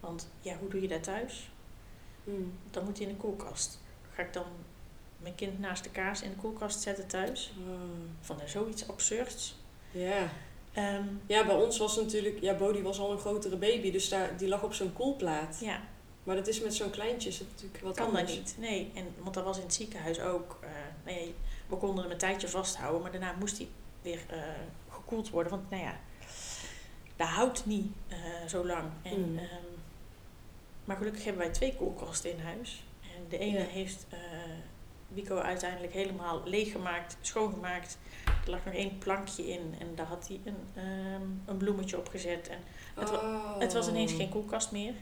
Want 0.00 0.28
ja, 0.40 0.56
hoe 0.56 0.68
doe 0.68 0.80
je 0.80 0.88
dat 0.88 1.02
thuis? 1.02 1.50
Mm. 2.24 2.52
Dan 2.70 2.84
moet 2.84 2.98
hij 2.98 3.06
in 3.06 3.12
de 3.12 3.18
koelkast. 3.20 3.80
Ga 4.12 4.22
ik 4.22 4.32
dan 4.32 4.46
mijn 5.22 5.34
kind 5.34 5.58
naast 5.58 5.84
de 5.84 5.90
kaas 5.90 6.22
in 6.22 6.30
de 6.30 6.36
koelkast 6.36 6.80
zetten 6.80 7.06
thuis? 7.06 7.52
Oh. 7.68 7.74
Van 8.20 8.40
eh, 8.40 8.46
zoiets 8.46 8.88
absurds. 8.88 9.56
Ja. 9.90 10.28
Ehm, 10.72 11.04
ja, 11.26 11.46
bij 11.46 11.54
ons 11.54 11.78
was 11.78 11.96
natuurlijk... 11.96 12.40
Ja, 12.40 12.54
Bodie 12.54 12.82
was 12.82 12.98
al 12.98 13.12
een 13.12 13.18
grotere 13.18 13.56
baby, 13.56 13.90
dus 13.90 14.08
daar, 14.08 14.36
die 14.36 14.48
lag 14.48 14.62
op 14.62 14.74
zo'n 14.74 14.92
koelplaat. 14.92 15.58
ja, 15.60 15.80
Maar 16.24 16.36
dat 16.36 16.46
is 16.46 16.60
met 16.60 16.74
zo'n 16.74 16.90
kleintje 16.90 17.28
is 17.28 17.40
natuurlijk 17.40 17.82
wat 17.84 17.96
kan 17.96 18.06
anders. 18.06 18.26
dat 18.26 18.36
niet. 18.36 18.54
Nee, 18.58 18.90
en, 18.94 19.06
want 19.18 19.34
dat 19.34 19.44
was 19.44 19.56
in 19.56 19.62
het 19.62 19.74
ziekenhuis 19.74 20.20
ook. 20.20 20.58
nee, 21.04 21.34
we 21.66 21.76
konden 21.76 22.02
hem 22.02 22.12
een 22.12 22.18
tijdje 22.18 22.48
vasthouden, 22.48 23.02
maar 23.02 23.10
daarna 23.10 23.34
moest 23.38 23.56
hij 23.58 23.68
weer 24.02 24.20
eh, 24.28 24.38
gekoeld 24.90 25.30
worden. 25.30 25.52
Want 25.52 25.70
nou 25.70 25.82
ja, 25.82 26.00
dat 27.16 27.28
houdt 27.28 27.66
niet 27.66 27.86
eh, 28.08 28.16
zo 28.48 28.66
lang. 28.66 28.84
En, 29.02 29.30
Mm. 29.32 29.38
ehm, 29.38 29.48
maar 30.84 30.96
gelukkig 30.96 31.24
hebben 31.24 31.42
wij 31.42 31.52
twee 31.52 31.74
koelkasten 31.76 32.30
in 32.30 32.40
huis. 32.40 32.82
En 33.02 33.26
de 33.28 33.38
ene 33.38 33.58
Ja. 33.58 33.64
heeft 33.64 34.06
uh, 34.12 34.18
Wico 35.14 35.36
uiteindelijk 35.38 35.92
helemaal 35.92 36.42
leeggemaakt, 36.44 37.16
schoongemaakt. 37.20 37.98
Er 38.44 38.50
lag 38.50 38.64
nog 38.64 38.74
één 38.74 38.98
plankje 38.98 39.48
in 39.48 39.74
en 39.78 39.94
daar 39.94 40.06
had 40.06 40.28
hij 40.28 40.40
een, 40.44 40.82
um, 41.14 41.42
een 41.46 41.56
bloemetje 41.56 41.98
op 41.98 42.08
gezet. 42.08 42.48
En 42.48 42.58
het, 42.94 43.10
Oh. 43.10 43.58
het 43.58 43.72
was 43.72 43.88
ineens 43.88 44.12
geen 44.12 44.28
koelkast 44.28 44.70
meer. 44.72 44.94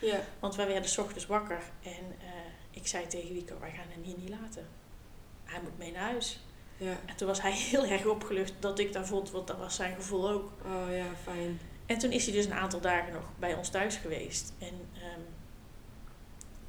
Ja. 0.00 0.20
Want 0.38 0.54
wij 0.56 0.66
werden 0.66 0.90
's 0.90 0.98
ochtends 0.98 1.26
wakker 1.26 1.62
en 1.82 2.04
uh, 2.22 2.26
ik 2.70 2.86
zei 2.86 3.06
tegen 3.06 3.34
Wico, 3.34 3.58
wij 3.60 3.70
gaan 3.70 3.86
hem 3.88 4.02
hier 4.02 4.16
niet 4.18 4.28
laten. 4.28 4.68
Hij 5.44 5.60
moet 5.62 5.78
mee 5.78 5.92
naar 5.92 6.02
huis. 6.02 6.40
Ja. 6.76 6.96
En 7.06 7.16
toen 7.16 7.28
was 7.28 7.42
hij 7.42 7.52
heel 7.70 7.84
erg 7.84 8.06
opgelucht 8.06 8.52
dat 8.60 8.78
ik 8.78 8.92
daar 8.92 9.06
vond, 9.06 9.30
want 9.30 9.46
dat 9.46 9.58
was 9.58 9.74
zijn 9.74 9.94
gevoel 9.94 10.30
ook. 10.30 10.50
Oh 10.64 10.94
ja, 10.96 11.06
fijn. 11.22 11.60
En 11.86 11.98
toen 11.98 12.10
is 12.12 12.24
hij 12.24 12.34
dus 12.34 12.44
een 12.44 12.52
aantal 12.52 12.80
dagen 12.80 13.12
nog 13.12 13.22
bij 13.38 13.54
ons 13.54 13.68
thuis 13.68 13.96
geweest. 13.96 14.52
En 14.58 14.74
um, 14.74 15.24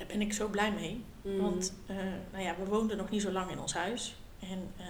daar 0.01 0.17
ben 0.17 0.21
ik 0.21 0.33
zo 0.33 0.47
blij 0.47 0.71
mee. 0.71 1.03
Mm. 1.21 1.41
Want 1.41 1.73
uh, 1.87 1.97
nou 2.31 2.43
ja, 2.43 2.55
we 2.57 2.65
woonden 2.65 2.97
nog 2.97 3.09
niet 3.09 3.21
zo 3.21 3.31
lang 3.31 3.51
in 3.51 3.59
ons 3.59 3.73
huis. 3.73 4.15
En 4.39 4.73
uh, 4.79 4.85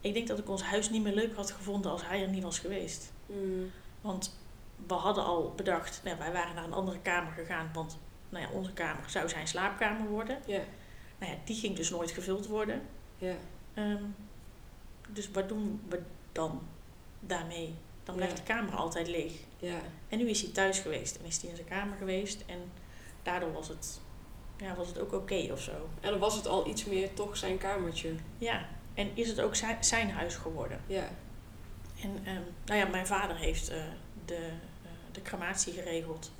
ik 0.00 0.14
denk 0.14 0.28
dat 0.28 0.38
ik 0.38 0.48
ons 0.48 0.62
huis 0.62 0.90
niet 0.90 1.02
meer 1.02 1.14
leuk 1.14 1.34
had 1.34 1.50
gevonden 1.50 1.90
als 1.90 2.06
hij 2.06 2.22
er 2.22 2.28
niet 2.28 2.42
was 2.42 2.58
geweest. 2.58 3.12
Mm. 3.26 3.70
Want 4.00 4.38
we 4.86 4.94
hadden 4.94 5.24
al 5.24 5.52
bedacht, 5.56 6.00
nou, 6.04 6.18
wij 6.18 6.32
waren 6.32 6.54
naar 6.54 6.64
een 6.64 6.72
andere 6.72 6.98
kamer 6.98 7.32
gegaan. 7.32 7.70
Want 7.72 7.98
nou 8.28 8.44
ja, 8.44 8.50
onze 8.50 8.72
kamer 8.72 9.10
zou 9.10 9.28
zijn 9.28 9.48
slaapkamer 9.48 10.08
worden. 10.08 10.38
Nou 11.18 11.32
ja, 11.32 11.38
die 11.44 11.56
ging 11.56 11.76
dus 11.76 11.90
nooit 11.90 12.10
gevuld 12.10 12.46
worden. 12.46 12.82
Um, 13.74 14.14
dus 15.08 15.30
wat 15.30 15.48
doen 15.48 15.80
we 15.88 16.00
dan 16.32 16.62
daarmee? 17.20 17.74
Dan 18.04 18.14
blijft 18.14 18.36
de 18.36 18.42
kamer 18.42 18.74
altijd 18.74 19.08
leeg. 19.08 19.32
Ja. 19.58 19.80
En 20.08 20.18
nu 20.18 20.28
is 20.28 20.42
hij 20.42 20.52
thuis 20.52 20.78
geweest 20.78 21.16
en 21.16 21.24
is 21.24 21.40
hij 21.40 21.50
in 21.50 21.56
zijn 21.56 21.68
kamer 21.68 21.96
geweest. 21.96 22.44
En 22.46 22.58
daardoor 23.22 23.52
was 23.52 23.68
het, 23.68 24.00
ja, 24.62 24.74
was 24.74 24.88
het 24.88 24.98
ook 24.98 25.12
oké 25.12 25.48
of 25.52 25.60
zo. 25.60 25.88
En 26.00 26.10
dan 26.10 26.18
was 26.18 26.34
het 26.34 26.46
al 26.46 26.68
iets 26.68 26.84
meer 26.84 27.14
toch 27.14 27.36
zijn 27.36 27.58
kamertje. 27.58 28.14
Ja, 28.38 28.66
en 28.94 29.10
is 29.14 29.28
het 29.28 29.40
ook 29.40 29.54
zijn, 29.54 29.84
zijn 29.84 30.10
huis 30.10 30.34
geworden. 30.34 30.80
Ja. 30.86 31.08
En 32.02 32.10
um, 32.10 32.44
nou 32.64 32.78
ja, 32.78 32.86
mijn 32.86 33.06
vader 33.06 33.36
heeft 33.36 33.70
uh, 33.70 33.76
de, 34.24 34.48
uh, 34.82 34.90
de 35.12 35.22
crematie 35.22 35.72
geregeld. 35.72 36.30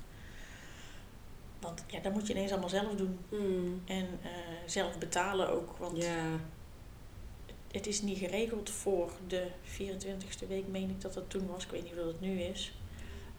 Want 1.59 1.83
ja, 1.87 1.99
dat 1.99 2.13
moet 2.13 2.27
je 2.27 2.33
ineens 2.33 2.51
allemaal 2.51 2.69
zelf 2.69 2.95
doen. 2.95 3.19
Mm. 3.29 3.81
En 3.85 4.19
uh, 4.23 4.29
zelf 4.65 4.97
betalen 4.97 5.49
ook. 5.49 5.77
Want 5.77 6.03
Ja. 6.03 6.25
het 7.71 7.87
is 7.87 8.01
niet 8.01 8.17
geregeld 8.17 8.69
voor 8.69 9.11
de 9.27 9.47
24ste 9.65 10.47
week, 10.47 10.67
meen 10.67 10.89
ik 10.89 11.01
dat 11.01 11.13
dat 11.13 11.29
toen 11.29 11.47
was. 11.47 11.63
Ik 11.63 11.71
weet 11.71 11.83
niet 11.83 11.91
of 11.91 12.05
dat 12.05 12.19
nu 12.19 12.41
is. 12.41 12.73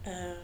Um, 0.07 0.37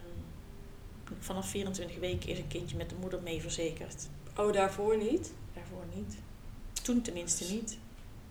vanaf 1.19 1.49
24 1.49 1.99
weken 1.99 2.29
is 2.29 2.39
een 2.39 2.49
kindje 2.49 2.77
met 2.77 2.91
de 2.91 2.97
moeder 3.01 3.23
mee 3.23 3.41
verzekerd. 3.41 4.09
Oh, 4.37 4.53
daarvoor 4.53 4.97
niet? 4.97 5.33
Daarvoor 5.55 5.85
niet. 5.95 6.17
Toen 6.83 7.03
tenminste 7.03 7.53
niet. 7.53 7.79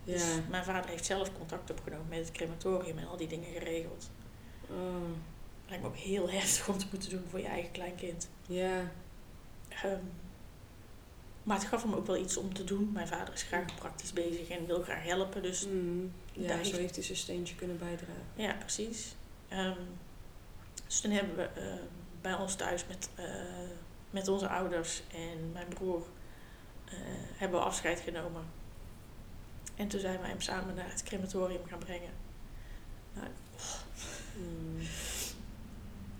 Ja. 0.04 0.14
Dus 0.14 0.24
mijn 0.50 0.64
vader 0.64 0.90
heeft 0.90 1.06
zelf 1.06 1.34
contact 1.38 1.72
opgenomen 1.72 2.08
met 2.10 2.20
het 2.20 2.32
crematorium 2.32 2.98
en 2.98 3.08
al 3.08 3.18
die 3.18 3.28
dingen 3.28 3.52
geregeld. 3.52 4.10
Oh. 4.70 4.78
Lijkt 5.68 5.84
me 5.84 5.90
ook 5.90 5.96
heel 5.98 6.30
heftig 6.30 6.68
om 6.68 6.78
te 6.78 6.86
moeten 6.92 7.10
doen 7.10 7.24
voor 7.30 7.40
je 7.40 7.46
eigen 7.48 7.72
kleinkind. 7.72 8.30
Ja. 8.48 8.80
Um, 9.86 10.12
maar 11.44 11.58
het 11.60 11.68
gaf 11.68 11.84
hem 11.84 11.94
ook 11.94 12.06
wel 12.08 12.18
iets 12.18 12.38
om 12.38 12.54
te 12.54 12.64
doen. 12.64 12.90
Mijn 12.94 13.08
vader 13.08 13.34
is 13.34 13.44
graag 13.44 13.76
praktisch 13.76 14.14
bezig 14.14 14.50
en 14.50 14.66
wil 14.66 14.82
graag 14.84 15.04
helpen. 15.04 15.42
Dus 15.42 15.66
Mm. 15.68 16.12
Ja, 16.34 16.48
daar 16.48 16.58
zo 16.58 16.64
heeft- 16.64 16.78
heeft 16.78 16.96
hij 16.96 17.04
zijn 17.04 17.18
steentje 17.18 17.56
kunnen 17.56 17.78
bijdragen. 17.78 18.24
Ja, 18.36 18.54
precies. 18.54 19.16
Um, 19.54 19.76
dus 20.88 21.00
toen 21.02 21.12
hebben 21.12 21.36
we 21.36 21.50
uh, 21.58 21.74
bij 22.22 22.34
ons 22.34 22.56
thuis 22.56 22.86
met, 22.88 23.10
uh, 23.20 23.26
met 24.10 24.28
onze 24.28 24.48
ouders 24.50 25.04
en 25.14 25.52
mijn 25.52 25.68
broer 25.68 26.02
uh, 26.86 26.94
hebben 27.38 27.60
we 27.60 27.66
afscheid 27.66 28.00
genomen. 28.00 28.44
En 29.76 29.88
toen 29.88 30.00
zijn 30.00 30.20
wij 30.20 30.30
hem 30.30 30.42
samen 30.42 30.76
naar 30.76 30.90
het 30.90 31.04
crematorium 31.04 31.66
gaan 31.68 31.80
brengen. 31.80 32.12
Nou, 33.14 33.28
Mm. 34.38 34.80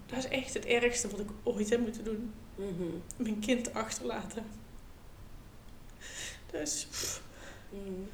dat 0.06 0.18
is 0.18 0.28
echt 0.28 0.54
het 0.54 0.66
ergste 0.66 1.10
wat 1.10 1.20
ik 1.20 1.30
ooit 1.44 1.70
heb 1.70 1.80
moeten 1.80 2.04
doen. 2.04 2.34
Mm-hmm. 2.56 3.02
Mijn 3.16 3.40
kind 3.40 3.74
achterlaten. 3.74 4.46
Dus 6.52 6.88
Mm. 7.70 8.10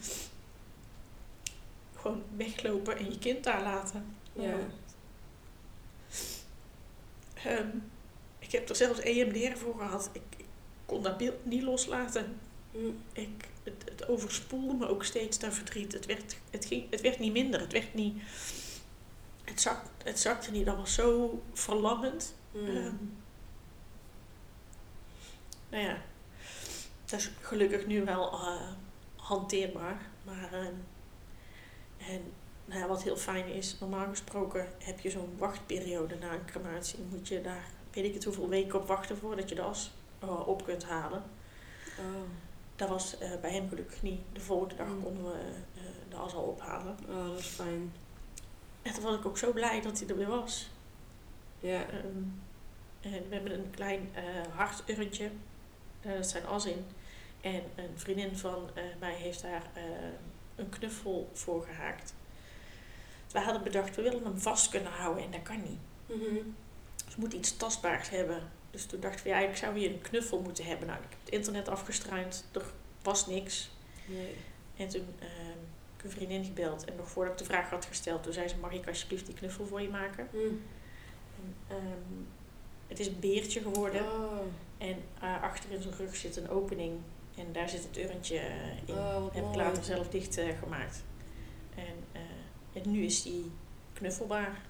gewoon 1.95 2.23
weglopen 2.37 2.97
en 2.97 3.11
je 3.11 3.17
kind 3.17 3.43
daar 3.43 3.61
laten. 3.63 4.15
Ja. 4.33 4.55
Um, 7.45 7.91
ik 8.45 8.51
heb 8.51 8.69
er 8.69 8.75
zelfs 8.75 8.99
EMDR 8.99 9.57
voor 9.57 9.75
gehad. 9.77 10.09
Ik, 10.13 10.21
ik 10.37 10.45
kon 10.85 11.03
dat 11.03 11.17
beeld 11.17 11.45
niet 11.45 11.63
loslaten. 11.63 12.39
Mm. 12.71 12.97
Ik, 13.13 13.47
het, 13.63 13.83
het 13.85 14.07
overspoelde 14.07 14.73
me 14.73 14.87
ook 14.87 15.03
steeds 15.03 15.39
dat 15.39 15.53
verdriet. 15.53 15.93
Het 15.93 16.05
werd, 16.05 16.37
het, 16.49 16.65
ging, 16.65 16.89
het 16.89 17.01
werd 17.01 17.19
niet 17.19 17.33
minder. 17.33 17.59
Het 17.59 17.71
werd 17.71 17.93
niet... 17.93 18.21
Het, 19.43 19.61
zak, 19.61 19.83
het 20.03 20.19
zakte 20.19 20.51
niet. 20.51 20.65
Dat 20.65 20.77
was 20.77 20.93
zo 20.93 21.41
verlammend. 21.53 22.35
Mm. 22.51 22.67
Um, 22.67 23.17
nou 25.69 25.83
ja, 25.83 25.97
dat 27.05 27.19
is 27.19 27.31
gelukkig 27.41 27.85
nu 27.85 28.03
wel 28.03 28.33
uh, 28.33 28.61
hanteerbaar. 29.15 30.01
Maar 30.23 30.53
um, 30.53 30.83
en, 31.97 32.21
nou 32.65 32.79
ja, 32.79 32.87
wat 32.87 33.03
heel 33.03 33.17
fijn 33.17 33.47
is, 33.47 33.75
normaal 33.79 34.07
gesproken 34.09 34.67
heb 34.83 34.99
je 34.99 35.09
zo'n 35.09 35.35
wachtperiode 35.37 36.15
na 36.15 36.33
een 36.33 36.45
crematie. 36.45 36.99
Moet 37.09 37.27
je 37.27 37.41
daar, 37.41 37.65
weet 37.95 38.05
ik 38.05 38.13
het 38.13 38.23
hoeveel 38.23 38.49
weken 38.49 38.79
op 38.79 38.87
wachten 38.87 39.17
voordat 39.17 39.49
je 39.49 39.55
de 39.55 39.61
as 39.61 39.91
uh, 40.23 40.47
op 40.47 40.65
kunt 40.65 40.83
halen. 40.85 41.23
Oh. 41.99 42.05
Dat 42.75 42.89
was 42.89 43.21
uh, 43.21 43.35
bij 43.41 43.51
hem 43.51 43.69
gelukkig 43.69 44.01
niet. 44.01 44.19
De 44.33 44.39
volgende 44.39 44.75
dag 44.75 44.87
Mm. 44.87 45.03
konden 45.03 45.23
we 45.23 45.37
de 46.09 46.15
as 46.15 46.33
al 46.33 46.43
ophalen. 46.43 46.97
oh, 47.09 47.27
dat 47.29 47.39
is 47.39 47.45
fijn. 47.45 47.93
En 48.81 48.93
toen 48.93 49.03
was 49.03 49.15
ik 49.15 49.25
ook 49.25 49.37
zo 49.37 49.51
blij 49.51 49.81
dat 49.81 49.99
hij 49.99 50.07
er 50.07 50.17
weer 50.17 50.27
was. 50.27 50.69
Ja. 51.59 51.81
Um, 51.93 52.41
en 53.01 53.11
we 53.29 53.35
hebben 53.35 53.53
een 53.53 53.69
klein 53.71 54.09
harturntje. 54.55 55.29
Daar 56.01 56.23
zijn 56.23 56.45
as 56.45 56.65
in. 56.65 56.85
En 57.41 57.61
een 57.75 57.91
vriendin 57.95 58.37
van 58.37 58.69
mij 58.99 59.13
heeft 59.13 59.41
daar 59.41 59.63
een 60.55 60.69
knuffel 60.69 61.29
voor 61.33 61.63
gehaakt. 61.63 62.13
We 63.31 63.39
hadden 63.39 63.63
bedacht, 63.63 63.95
we 63.95 64.01
willen 64.01 64.23
hem 64.23 64.39
vast 64.39 64.69
kunnen 64.69 64.91
houden 64.91 65.23
en 65.23 65.31
dat 65.31 65.41
kan 65.41 65.61
niet. 65.61 65.79
Dus 66.07 66.17
we 67.15 67.21
moeten 67.21 67.39
iets 67.39 67.57
tastbaars 67.57 68.09
hebben. 68.09 68.51
Dus 68.71 68.85
toen 68.85 68.99
dachten 68.99 69.23
we, 69.23 69.29
ja, 69.29 69.39
ik 69.39 69.55
zou 69.55 69.77
hier 69.77 69.89
een 69.89 70.01
knuffel 70.01 70.39
moeten 70.39 70.65
hebben. 70.65 70.87
Nou, 70.87 70.99
ik 70.99 71.09
heb 71.09 71.19
het 71.23 71.33
internet 71.33 71.67
afgestruind, 71.67 72.45
er 72.51 72.65
was 73.01 73.27
niks. 73.27 73.69
Nee. 74.05 74.35
En 74.77 74.87
toen 74.87 75.05
uh, 75.19 75.25
heb 75.27 75.97
ik 75.97 76.03
een 76.03 76.11
vriendin 76.11 76.43
gebeld. 76.45 76.85
En 76.85 76.95
nog 76.95 77.09
voordat 77.09 77.33
ik 77.33 77.39
de 77.39 77.45
vraag 77.45 77.69
had 77.69 77.85
gesteld, 77.85 78.23
toen 78.23 78.33
zei 78.33 78.47
ze, 78.47 78.57
mag 78.57 78.71
ik 78.71 78.87
alsjeblieft 78.87 79.25
die 79.25 79.35
knuffel 79.35 79.65
voor 79.65 79.81
je 79.81 79.89
maken? 79.89 80.27
Mm. 80.33 80.61
En, 81.67 81.75
um, 81.75 82.27
het 82.87 82.99
is 82.99 83.07
een 83.07 83.19
beertje 83.19 83.61
geworden. 83.61 84.01
Oh. 84.01 84.39
En 84.77 84.97
uh, 85.23 85.43
achter 85.43 85.71
in 85.71 85.81
zijn 85.81 85.95
rug 85.95 86.15
zit 86.15 86.35
een 86.35 86.49
opening. 86.49 86.99
En 87.37 87.51
daar 87.51 87.69
zit 87.69 87.83
het 87.83 87.97
urntje 87.97 88.41
in. 88.85 88.93
Oh, 88.93 89.33
heb 89.33 89.45
ik 89.45 89.55
later 89.55 89.83
zelf 89.83 90.07
dicht 90.09 90.37
uh, 90.37 90.59
gemaakt. 90.59 91.03
En, 91.75 92.21
uh, 92.21 92.81
en 92.81 92.91
nu 92.91 93.03
is 93.03 93.23
die 93.23 93.51
knuffelbaar. 93.93 94.61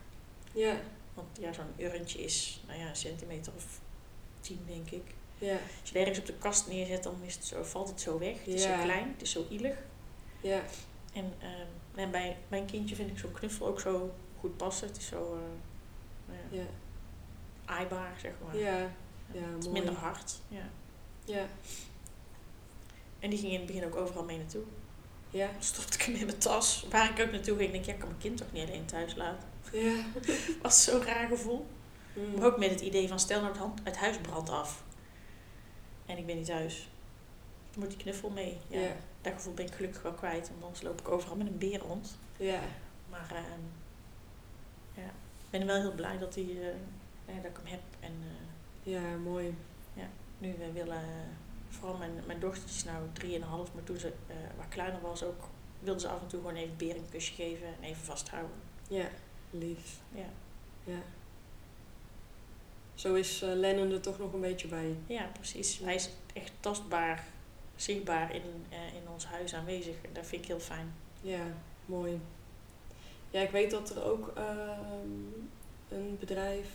Ja. 0.53 0.75
Want 1.15 1.38
ja, 1.39 1.54
zo'n 1.54 1.73
urntje 1.78 2.19
is 2.23 2.63
nou 2.67 2.80
ja, 2.80 2.89
een 2.89 2.95
centimeter 2.95 3.54
of 3.56 3.80
tien, 4.39 4.60
denk 4.67 4.89
ik. 4.89 5.13
Ja. 5.38 5.54
Als 5.54 5.89
je 5.89 5.97
het 5.97 6.08
ergens 6.08 6.19
op 6.19 6.25
de 6.25 6.34
kast 6.34 6.67
neerzet, 6.67 7.04
dan 7.04 7.15
is 7.23 7.36
het 7.36 7.45
zo, 7.45 7.63
valt 7.63 7.88
het 7.89 8.01
zo 8.01 8.19
weg. 8.19 8.38
Het 8.38 8.47
is 8.47 8.62
zo 8.62 8.73
klein, 8.84 9.08
het 9.12 9.21
is 9.21 9.32
zo 9.32 9.45
ielig. 9.49 9.78
Ja. 10.41 10.62
En, 11.13 11.25
um, 11.25 11.99
en 11.99 12.12
bij 12.12 12.38
mijn 12.47 12.65
kindje 12.65 12.95
vind 12.95 13.10
ik 13.12 13.17
zo'n 13.17 13.32
knuffel 13.32 13.67
ook 13.67 13.80
zo 13.80 14.13
goed 14.39 14.58
passen. 14.58 14.88
Het 14.88 14.97
is 14.97 15.08
zo 15.08 15.34
uh, 15.34 15.39
nou 16.25 16.39
ja, 16.51 16.62
Ja. 16.62 16.65
aaibaar, 17.65 18.19
zeg 18.21 18.34
maar. 18.45 18.58
Ja. 18.58 18.91
Ja, 19.34 19.47
mooi. 19.60 19.69
minder 19.69 19.93
hard. 19.93 20.39
Ja. 20.47 20.69
Ja. 21.25 21.45
En 23.19 23.30
die 23.30 23.39
ging 23.39 23.51
in 23.51 23.58
het 23.58 23.67
begin 23.67 23.86
ook 23.86 23.95
overal 23.95 24.23
mee 24.23 24.38
naartoe. 24.38 24.63
Ja. 25.36 25.50
Stopte 25.60 25.98
ik 25.98 26.02
hem 26.02 26.15
in 26.15 26.26
mijn 26.26 26.38
tas. 26.38 26.86
Waar 26.89 27.10
ik 27.10 27.26
ook 27.26 27.32
naartoe 27.32 27.58
ging, 27.58 27.71
denk 27.71 27.84
ik, 27.84 27.89
ja, 27.89 27.93
ik 27.93 28.00
kan 28.00 28.08
mijn 28.08 28.21
kind 28.21 28.38
toch 28.38 28.52
niet 28.52 28.67
alleen 28.67 28.86
thuis 28.86 29.15
laten. 29.15 29.48
Ja. 29.71 30.04
Was 30.62 30.84
zo'n 30.84 31.04
raar 31.04 31.28
gevoel. 31.28 31.67
Mm. 32.13 32.36
Maar 32.38 32.45
ook 32.45 32.58
met 32.58 32.69
het 32.69 32.82
idee 32.82 33.08
van, 33.08 33.19
stel 33.19 33.39
nou 33.39 33.52
het, 33.52 33.62
hand, 33.62 33.80
het 33.84 33.98
huis 33.98 34.17
brandt 34.17 34.50
af. 34.50 34.84
En 36.06 36.17
ik 36.17 36.26
ben 36.26 36.36
niet 36.36 36.45
thuis. 36.45 36.89
Dan 37.71 37.80
moet 37.80 37.89
die 37.89 38.00
knuffel 38.00 38.30
mee. 38.30 38.58
Ja, 38.67 38.80
Ja. 38.80 38.95
Dat 39.21 39.34
gevoel 39.34 39.54
ben 39.54 39.65
ik 39.65 39.74
gelukkig 39.74 40.02
wel 40.02 40.12
kwijt. 40.13 40.50
Want 40.50 40.63
anders 40.63 40.82
loop 40.82 41.00
ik 41.00 41.10
overal 41.10 41.36
met 41.36 41.48
een 41.48 41.58
beer 41.58 41.80
rond. 41.80 42.17
Ja. 42.38 42.60
Maar 43.10 43.32
uh, 43.32 43.39
ja, 44.93 45.10
ik 45.43 45.50
ben 45.50 45.65
wel 45.65 45.80
heel 45.82 45.93
blij 45.93 46.17
dat, 46.17 46.34
die, 46.34 46.54
uh, 46.54 46.65
ja, 47.26 47.34
dat 47.36 47.52
ik 47.52 47.58
hem 47.63 47.71
heb. 47.71 47.82
En 48.00 48.13
uh, 48.24 48.93
Ja, 48.93 49.15
mooi. 49.24 49.56
nu 50.38 50.56
we 50.58 50.71
willen, 50.71 51.04
vooral 51.75 51.97
mijn, 51.97 52.11
mijn 52.25 52.39
dochtertje 52.39 52.75
is 52.75 52.83
nou 52.83 53.05
3,5, 53.67 53.73
maar 53.73 53.83
toen 53.83 53.97
ze 53.97 54.07
uh, 54.29 54.35
wat 54.57 54.67
kleiner 54.69 55.01
was 55.01 55.23
ook, 55.23 55.43
wilde 55.79 55.99
ze 55.99 56.07
af 56.07 56.21
en 56.21 56.27
toe 56.27 56.39
gewoon 56.39 56.55
even 56.55 56.77
beer 56.77 56.95
een 56.95 57.09
kusje 57.09 57.33
geven 57.33 57.67
en 57.67 57.83
even 57.83 58.03
vasthouden. 58.03 58.55
Ja. 58.88 59.07
Lief. 59.49 59.99
Ja. 60.11 60.29
Ja. 60.83 61.01
Zo 62.95 63.13
is 63.13 63.43
uh, 63.43 63.53
Lennon 63.53 63.91
er 63.91 64.01
toch 64.01 64.19
nog 64.19 64.33
een 64.33 64.41
beetje 64.41 64.67
bij. 64.67 64.95
Ja, 65.07 65.29
precies. 65.33 65.79
Hij 65.79 65.95
is 65.95 66.09
echt 66.33 66.51
tastbaar, 66.59 67.23
zichtbaar 67.75 68.35
in, 68.35 68.65
uh, 68.71 68.95
in 68.95 69.09
ons 69.13 69.25
huis 69.25 69.53
aanwezig. 69.53 69.95
Dat 70.11 70.25
vind 70.25 70.41
ik 70.41 70.47
heel 70.47 70.59
fijn. 70.59 70.93
Ja, 71.21 71.43
mooi. 71.85 72.19
Ja, 73.29 73.41
ik 73.41 73.49
weet 73.49 73.71
dat 73.71 73.95
er 73.95 74.03
ook 74.03 74.33
uh, 74.38 74.43
een 75.89 76.17
bedrijf, 76.19 76.67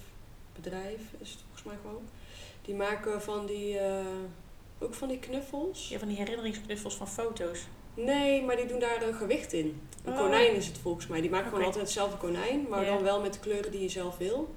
bedrijf 0.54 1.00
is 1.18 1.30
het 1.30 1.40
volgens 1.40 1.62
mij 1.62 1.76
gewoon, 1.80 2.08
die 2.62 2.74
maken 2.74 3.22
van 3.22 3.46
die, 3.46 3.78
ook 4.81 4.95
van 4.95 5.09
die 5.09 5.19
knuffels. 5.19 5.88
Ja, 5.88 5.99
van 5.99 6.09
die 6.09 6.16
herinneringsknuffels 6.16 6.95
van 6.95 7.09
foto's. 7.09 7.59
Nee, 7.95 8.43
maar 8.43 8.57
die 8.57 8.66
doen 8.66 8.79
daar 8.79 9.03
een 9.03 9.14
gewicht 9.14 9.53
in. 9.53 9.81
Een 10.05 10.12
oh. 10.12 10.19
konijn 10.19 10.55
is 10.55 10.66
het 10.66 10.79
volgens 10.79 11.07
mij. 11.07 11.21
Die 11.21 11.31
maken 11.31 11.47
okay. 11.47 11.59
gewoon 11.59 11.75
altijd 11.75 11.95
hetzelfde 11.95 12.16
konijn, 12.16 12.66
maar 12.69 12.85
dan 12.85 13.03
wel 13.03 13.21
met 13.21 13.33
de 13.33 13.40
kleuren 13.40 13.71
die 13.71 13.81
je 13.81 13.88
zelf 13.88 14.16
wil. 14.19 14.55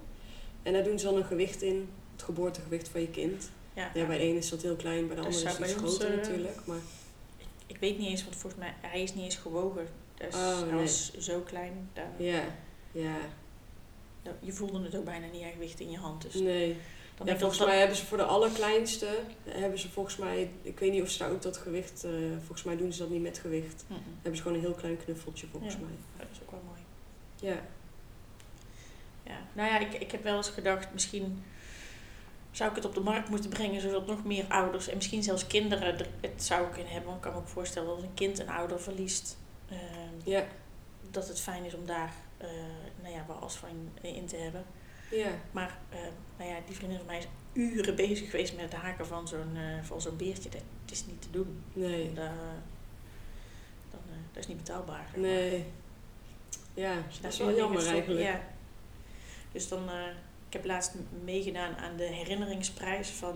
En 0.63 0.73
daar 0.73 0.83
doen 0.83 0.99
ze 0.99 1.05
dan 1.05 1.15
een 1.15 1.25
gewicht 1.25 1.61
in, 1.61 1.89
het 2.11 2.23
geboortegewicht 2.23 2.87
van 2.87 3.01
je 3.01 3.09
kind. 3.09 3.49
Ja, 3.73 3.91
ja 3.93 4.05
bij 4.05 4.17
de 4.17 4.23
ene 4.23 4.37
is 4.37 4.49
dat 4.49 4.61
heel 4.61 4.75
klein, 4.75 5.07
bij 5.07 5.15
de 5.15 5.21
andere 5.21 5.43
is 5.43 5.57
het 5.57 5.59
iets 5.59 5.73
groter 5.73 6.09
uh, 6.09 6.15
natuurlijk. 6.15 6.65
Maar... 6.65 6.77
Ik, 7.37 7.47
ik, 7.67 7.77
weet 7.77 7.97
niet 7.97 8.09
eens, 8.09 8.23
want 8.23 8.35
volgens 8.35 8.61
mij, 8.61 8.73
hij 8.81 9.03
is 9.03 9.13
niet 9.13 9.23
eens 9.23 9.35
gewogen. 9.35 9.87
Dus 10.17 10.35
oh, 10.35 10.59
hij 10.59 10.71
nee. 10.71 10.81
was 10.81 11.13
zo 11.17 11.39
klein. 11.39 11.89
Daar, 11.93 12.11
ja, 12.17 12.43
ja. 12.91 13.15
je 14.39 14.51
voelde 14.51 14.83
het 14.83 14.95
ook 14.95 15.05
bijna 15.05 15.25
niet 15.31 15.41
echt 15.41 15.53
gewicht 15.53 15.79
in 15.79 15.91
je 15.91 15.97
hand. 15.97 16.21
Dus 16.21 16.33
nee. 16.33 16.77
Dan 17.17 17.27
ja, 17.27 17.37
volgens 17.37 17.59
mij 17.59 17.79
hebben 17.79 17.97
ze 17.97 18.05
voor 18.05 18.17
de 18.17 18.23
allerkleinste, 18.23 19.07
hebben 19.43 19.79
ze 19.79 19.89
volgens 19.89 20.17
mij, 20.17 20.49
ik 20.61 20.79
weet 20.79 20.91
niet 20.91 21.01
of 21.01 21.09
ze 21.09 21.17
daar 21.17 21.31
ook 21.31 21.41
dat 21.41 21.57
gewicht, 21.57 22.05
uh, 22.05 22.11
volgens 22.37 22.63
mij 22.63 22.77
doen 22.77 22.93
ze 22.93 22.99
dat 22.99 23.09
niet 23.09 23.21
met 23.21 23.37
gewicht. 23.37 23.83
Mm. 23.87 23.97
Hebben 24.13 24.35
ze 24.35 24.41
gewoon 24.41 24.57
een 24.57 24.63
heel 24.63 24.73
klein 24.73 24.97
knuffeltje 24.97 25.47
volgens 25.51 25.73
ja. 25.73 25.79
mij. 25.79 25.89
Dat 26.17 26.27
is 26.31 26.41
ook 26.41 26.51
wel 26.51 26.61
mooi. 26.65 26.79
Ja. 27.35 27.61
Ja, 29.23 29.37
nou 29.53 29.69
ja, 29.69 29.79
ik, 29.79 29.93
ik 29.93 30.11
heb 30.11 30.23
wel 30.23 30.37
eens 30.37 30.49
gedacht, 30.49 30.93
misschien 30.93 31.43
zou 32.51 32.69
ik 32.69 32.75
het 32.75 32.85
op 32.85 32.93
de 32.93 32.99
markt 32.99 33.29
moeten 33.29 33.49
brengen, 33.49 33.81
zodat 33.81 34.07
nog 34.07 34.23
meer 34.23 34.45
ouders 34.47 34.87
en 34.87 34.95
misschien 34.95 35.23
zelfs 35.23 35.47
kinderen 35.47 35.95
het 36.21 36.43
zou 36.43 36.69
kunnen 36.69 36.91
hebben. 36.91 37.09
Want 37.09 37.17
ik 37.17 37.23
kan 37.23 37.33
me 37.33 37.39
ook 37.39 37.47
voorstellen 37.47 37.87
dat 37.87 37.97
als 37.97 38.05
een 38.05 38.13
kind 38.13 38.39
een 38.39 38.49
ouder 38.49 38.81
verliest, 38.81 39.37
uh, 39.71 39.77
ja. 40.23 40.45
dat 41.11 41.27
het 41.27 41.39
fijn 41.39 41.65
is 41.65 41.73
om 41.73 41.85
daar 41.85 42.13
uh, 42.41 42.47
nou 43.01 43.13
ja, 43.13 43.25
wel 43.27 43.35
als 43.35 43.55
van 43.55 43.89
in 44.01 44.25
te 44.25 44.35
hebben. 44.35 44.65
Ja. 45.15 45.31
Maar 45.51 45.77
uh, 45.93 45.99
nou 46.37 46.49
ja, 46.49 46.57
die 46.65 46.75
vriendin 46.75 46.97
van 46.97 47.07
mij 47.07 47.17
is 47.17 47.27
uren 47.53 47.95
bezig 47.95 48.29
geweest 48.29 48.55
met 48.55 48.63
het 48.63 48.73
haken 48.73 49.07
van 49.07 49.27
zo'n 49.27 49.57
van 49.81 50.01
zo'n 50.01 50.17
beertje. 50.17 50.49
Dat, 50.49 50.61
is 50.91 51.05
niet 51.05 51.21
te 51.21 51.29
doen. 51.31 51.63
Nee. 51.73 52.13
Dat, 52.13 52.25
dan, 53.91 53.99
dat 54.31 54.43
is 54.43 54.47
niet 54.47 54.57
betaalbaar. 54.57 55.07
Nee. 55.15 55.65
Ja, 56.73 56.95
dat 57.21 57.31
is 57.31 57.37
wel 57.37 57.55
jammer 57.55 57.87
eigenlijk. 57.87 58.21
Ja. 58.21 58.41
Dus 59.51 59.67
dan, 59.67 59.89
ik 60.47 60.53
heb 60.53 60.65
laatst 60.65 60.95
meegedaan 61.23 61.75
aan 61.75 61.95
de 61.97 62.03
herinneringsprijs 62.03 63.09
van 63.09 63.35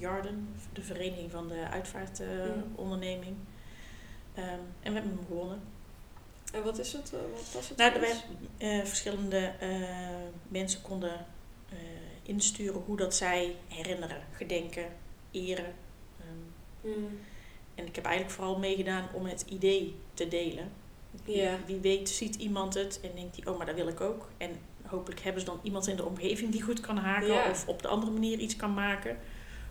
Jarden, 0.00 0.48
de 0.72 0.82
vereniging 0.82 1.30
van 1.30 1.48
de 1.48 1.68
uitvaartonderneming. 1.70 3.36
Uh, 4.34 4.44
um, 4.44 4.60
en 4.82 4.92
we 4.92 4.98
hebben 4.98 5.16
hem 5.16 5.26
gewonnen. 5.26 5.60
En 6.52 6.62
wat 6.62 6.78
is 6.78 6.92
het? 6.92 7.10
Wat 7.10 7.52
was 7.52 7.68
het? 7.68 7.78
Nou, 7.78 7.92
wij, 8.00 8.86
verschillende 8.86 9.52
mensen 10.48 10.82
konden 10.82 11.26
insturen 12.22 12.82
hoe 12.86 12.96
dat 12.96 13.14
zij 13.14 13.56
herinneren, 13.68 14.22
gedenken, 14.32 14.84
eren. 15.30 15.74
Um, 16.82 16.90
mm. 16.90 17.18
En 17.74 17.86
ik 17.86 17.94
heb 17.94 18.04
eigenlijk 18.04 18.34
vooral 18.34 18.58
meegedaan 18.58 19.08
om 19.12 19.26
het 19.26 19.44
idee 19.48 19.96
te 20.14 20.28
delen. 20.28 20.72
Ja. 21.24 21.58
Wie 21.66 21.78
weet 21.78 22.08
ziet 22.08 22.34
iemand 22.34 22.74
het 22.74 23.00
en 23.02 23.10
denkt 23.14 23.36
hij, 23.36 23.46
oh, 23.52 23.56
maar 23.56 23.66
dat 23.66 23.74
wil 23.74 23.88
ik 23.88 24.00
ook. 24.00 24.28
En 24.36 24.50
hopelijk 24.82 25.20
hebben 25.20 25.40
ze 25.40 25.46
dan 25.46 25.60
iemand 25.62 25.86
in 25.86 25.96
de 25.96 26.04
omgeving 26.04 26.52
die 26.52 26.62
goed 26.62 26.80
kan 26.80 26.96
haken 26.96 27.32
ja. 27.32 27.50
of 27.50 27.66
op 27.66 27.82
de 27.82 27.88
andere 27.88 28.12
manier 28.12 28.38
iets 28.38 28.56
kan 28.56 28.74
maken. 28.74 29.18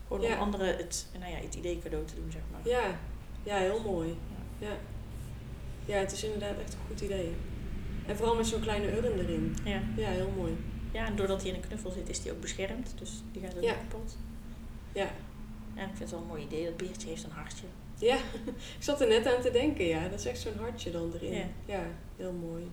Gewoon 0.07 0.25
om 0.25 0.31
anderen 0.31 0.77
het, 0.77 1.07
nou 1.19 1.31
ja, 1.31 1.37
het 1.37 1.55
idee 1.55 1.79
cadeau 1.79 2.05
te 2.05 2.15
doen, 2.15 2.31
zeg 2.31 2.41
maar. 2.51 2.61
Ja, 2.63 2.99
ja 3.43 3.57
heel 3.57 3.81
mooi. 3.81 4.17
Ja. 4.57 4.77
Ja. 5.89 5.95
Ja, 5.95 5.99
het 5.99 6.11
is 6.11 6.23
inderdaad 6.23 6.59
echt 6.59 6.73
een 6.73 6.79
goed 6.87 7.01
idee. 7.01 7.35
En 8.05 8.17
vooral 8.17 8.35
met 8.35 8.47
zo'n 8.47 8.61
kleine 8.61 8.97
urn 8.97 9.19
erin. 9.19 9.55
Ja. 9.63 9.81
Ja, 9.95 10.09
heel 10.09 10.33
mooi. 10.37 10.57
Ja, 10.91 11.05
en 11.05 11.15
doordat 11.15 11.41
hij 11.41 11.49
in 11.49 11.55
een 11.55 11.67
knuffel 11.67 11.91
zit, 11.91 12.09
is 12.09 12.19
hij 12.19 12.31
ook 12.31 12.41
beschermd. 12.41 12.93
Dus 12.97 13.23
die 13.31 13.41
gaat 13.41 13.55
ook 13.55 13.61
niet 13.61 13.77
kapot. 13.89 14.17
Ja. 14.91 15.09
Ja, 15.75 15.81
ik 15.81 15.87
vind 15.87 15.99
het 15.99 16.09
wel 16.09 16.19
een 16.19 16.27
mooi 16.27 16.43
idee. 16.43 16.65
Dat 16.65 16.77
beertje 16.77 17.07
heeft 17.07 17.23
een 17.23 17.31
hartje. 17.31 17.65
Ja, 17.97 18.15
ik 18.77 18.83
zat 18.83 19.01
er 19.01 19.07
net 19.07 19.27
aan 19.27 19.41
te 19.41 19.51
denken, 19.51 19.85
ja. 19.85 20.07
Dat 20.07 20.19
is 20.19 20.25
echt 20.25 20.39
zo'n 20.39 20.57
hartje 20.57 20.91
dan 20.91 21.13
erin. 21.13 21.33
Ja. 21.33 21.45
ja, 21.65 21.83
heel 22.17 22.33
mooi. 22.33 22.71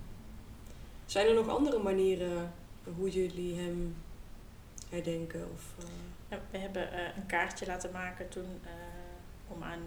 Zijn 1.06 1.26
er 1.26 1.34
nog 1.34 1.48
andere 1.48 1.78
manieren 1.78 2.52
hoe 2.96 3.10
jullie 3.10 3.56
hem 3.56 3.96
herdenken? 4.90 5.48
Of, 5.52 5.74
uh... 5.78 5.90
ja, 6.28 6.40
we 6.50 6.58
hebben 6.58 6.82
uh, 6.92 7.16
een 7.16 7.26
kaartje 7.26 7.66
laten 7.66 7.90
maken 7.92 8.28
toen 8.28 8.60
uh, 8.64 8.70
om 9.48 9.62
aan 9.62 9.80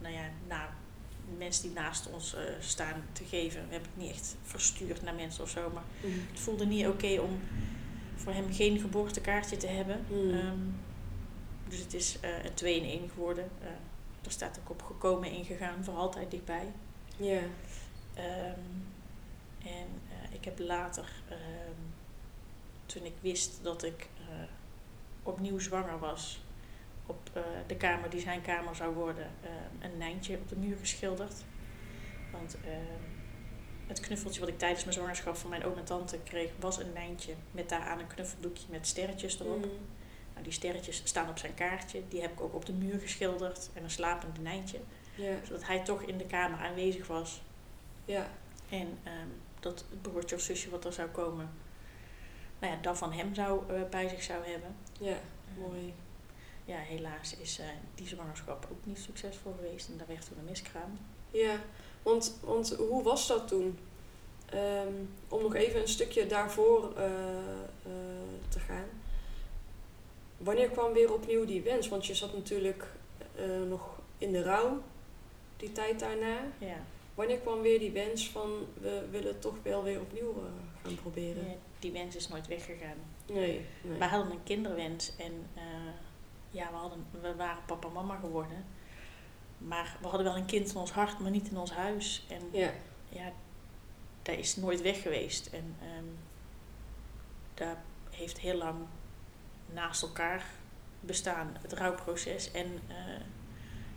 nou 0.00 0.14
ja, 0.14 0.28
na 0.48 0.68
mensen 1.38 1.62
die 1.62 1.72
naast 1.72 2.10
ons 2.10 2.36
staan 2.60 3.04
te 3.12 3.24
geven. 3.24 3.66
We 3.66 3.72
hebben 3.72 3.90
het 3.94 4.02
niet 4.02 4.12
echt 4.12 4.36
verstuurd 4.42 5.02
naar 5.02 5.14
mensen 5.14 5.42
of 5.42 5.50
zo, 5.50 5.70
maar 5.74 5.82
mm. 6.04 6.26
het 6.30 6.40
voelde 6.40 6.66
niet 6.66 6.86
oké 6.86 6.94
okay 6.94 7.18
om 7.18 7.40
voor 8.14 8.32
hem 8.32 8.52
geen 8.52 8.78
geboortekaartje 8.78 9.56
te 9.56 9.66
hebben. 9.66 10.04
Mm. 10.08 10.30
Um, 10.30 10.74
dus 11.68 11.78
het 11.78 11.94
is 11.94 12.18
een 12.44 12.54
2 12.54 12.76
in 12.76 13.00
1 13.00 13.10
geworden. 13.10 13.50
er 14.24 14.30
staat 14.30 14.58
ook 14.60 14.70
op 14.70 14.82
gekomen 14.82 15.30
ingegaan, 15.30 15.84
voor 15.84 15.94
altijd 15.94 16.30
dichtbij. 16.30 16.72
Ja. 17.16 17.40
Um, 18.16 18.86
en 19.64 19.88
uh, 20.08 20.34
ik 20.34 20.44
heb 20.44 20.58
later, 20.58 21.12
uh, 21.30 21.36
toen 22.86 23.04
ik 23.04 23.14
wist 23.20 23.58
dat 23.62 23.82
ik 23.82 24.08
uh, 24.20 24.26
opnieuw 25.22 25.58
zwanger 25.58 25.98
was, 25.98 26.40
op 27.10 27.44
de 27.66 27.76
kamer 27.76 28.10
die 28.10 28.20
zijn 28.20 28.42
kamer 28.42 28.76
zou 28.76 28.94
worden, 28.94 29.30
een 29.80 29.98
nijntje 29.98 30.36
op 30.36 30.48
de 30.48 30.56
muur 30.56 30.76
geschilderd. 30.76 31.34
Want 32.32 32.56
het 33.86 34.00
knuffeltje 34.00 34.40
wat 34.40 34.48
ik 34.48 34.58
tijdens 34.58 34.82
mijn 34.82 34.94
zwangerschap 34.94 35.36
van 35.36 35.50
mijn 35.50 35.64
oom 35.64 35.76
en 35.76 35.84
tante 35.84 36.18
kreeg, 36.24 36.50
was 36.58 36.78
een 36.78 36.92
nijntje 36.92 37.34
met 37.50 37.68
daaraan 37.68 37.98
een 37.98 38.06
knuffeldoekje 38.06 38.66
met 38.68 38.86
sterretjes 38.86 39.40
erop. 39.40 39.64
Mm. 39.64 39.70
Nou, 40.32 40.44
die 40.44 40.52
sterretjes 40.52 41.02
staan 41.04 41.28
op 41.28 41.38
zijn 41.38 41.54
kaartje. 41.54 42.02
Die 42.08 42.20
heb 42.20 42.32
ik 42.32 42.40
ook 42.40 42.54
op 42.54 42.66
de 42.66 42.72
muur 42.72 43.00
geschilderd 43.00 43.70
en 43.74 43.82
een 43.82 43.90
slapende 43.90 44.40
nijntje. 44.40 44.78
Zodat 45.44 45.66
hij 45.66 45.80
toch 45.80 46.02
in 46.02 46.18
de 46.18 46.26
kamer 46.26 46.58
aanwezig 46.58 47.06
was. 47.06 47.42
Ja. 48.04 48.28
En 48.68 48.86
um, 48.86 49.32
dat 49.60 49.84
het 49.90 50.02
broertje 50.02 50.36
of 50.36 50.42
zusje 50.42 50.70
wat 50.70 50.84
er 50.84 50.92
zou 50.92 51.08
komen, 51.08 51.50
nou 52.58 52.72
ja, 52.72 52.78
dat 52.80 52.98
van 52.98 53.12
hem 53.12 53.34
zou, 53.34 53.72
uh, 53.72 53.80
bij 53.90 54.08
zich 54.08 54.22
zou 54.22 54.44
hebben. 54.44 54.76
Ja, 55.00 55.16
mooi. 55.58 55.94
Ja, 56.70 56.76
helaas 56.76 57.36
is 57.36 57.58
uh, 57.58 57.66
die 57.94 58.06
zwangerschap 58.06 58.68
ook 58.70 58.86
niet 58.86 58.98
succesvol 58.98 59.54
geweest 59.56 59.88
en 59.88 59.96
daar 59.98 60.06
werd 60.06 60.26
toen 60.26 60.38
een 60.38 60.44
miskraam. 60.44 60.98
Ja, 61.30 61.60
want, 62.02 62.38
want 62.42 62.74
hoe 62.74 63.02
was 63.02 63.26
dat 63.26 63.48
toen? 63.48 63.78
Um, 64.54 65.14
om 65.28 65.42
nog 65.42 65.54
even 65.54 65.80
een 65.80 65.88
stukje 65.88 66.26
daarvoor 66.26 66.92
uh, 66.98 67.04
te 68.48 68.60
gaan. 68.60 68.86
Wanneer 70.36 70.68
kwam 70.68 70.92
weer 70.92 71.12
opnieuw 71.12 71.44
die 71.44 71.62
wens? 71.62 71.88
Want 71.88 72.06
je 72.06 72.14
zat 72.14 72.32
natuurlijk 72.32 72.86
nog 73.68 73.98
in 74.18 74.32
de 74.32 74.42
rouw, 74.42 74.82
die 75.56 75.72
tijd 75.72 76.00
daarna. 76.00 76.38
Ja. 76.58 76.76
Wanneer 77.14 77.38
kwam 77.38 77.60
weer 77.60 77.78
die 77.78 77.90
wens 77.92 78.28
van 78.28 78.66
we 78.80 79.06
willen 79.10 79.38
toch 79.38 79.56
wel 79.62 79.82
weer 79.82 80.00
opnieuw 80.00 80.34
gaan 80.82 80.94
proberen? 80.94 81.48
Ja, 81.48 81.54
die 81.78 81.92
wens 81.92 82.16
is 82.16 82.28
nooit 82.28 82.46
weggegaan. 82.46 82.98
Nee. 83.26 83.66
nee. 83.82 83.98
We 83.98 84.04
hadden 84.04 84.32
een 84.32 84.42
kinderwens 84.42 85.12
en 85.16 85.32
ja, 86.50 86.70
we, 86.70 86.76
hadden, 86.76 87.06
we 87.20 87.34
waren 87.34 87.64
papa 87.66 87.86
en 87.86 87.92
mama 87.92 88.16
geworden. 88.16 88.64
Maar 89.58 89.96
we 90.00 90.06
hadden 90.06 90.26
wel 90.26 90.36
een 90.36 90.46
kind 90.46 90.70
in 90.70 90.76
ons 90.76 90.92
hart, 90.92 91.18
maar 91.18 91.30
niet 91.30 91.50
in 91.50 91.58
ons 91.58 91.72
huis. 91.72 92.26
En 92.28 92.40
ja, 92.52 92.70
ja 93.08 93.32
dat 94.22 94.36
is 94.36 94.56
nooit 94.56 94.82
weg 94.82 95.02
geweest. 95.02 95.46
En 95.46 95.76
um, 95.98 96.18
dat 97.54 97.76
heeft 98.10 98.38
heel 98.38 98.56
lang 98.56 98.78
naast 99.72 100.02
elkaar 100.02 100.44
bestaan, 101.00 101.56
het 101.62 101.72
rouwproces. 101.72 102.50
En 102.50 102.66
uh, 102.66 102.96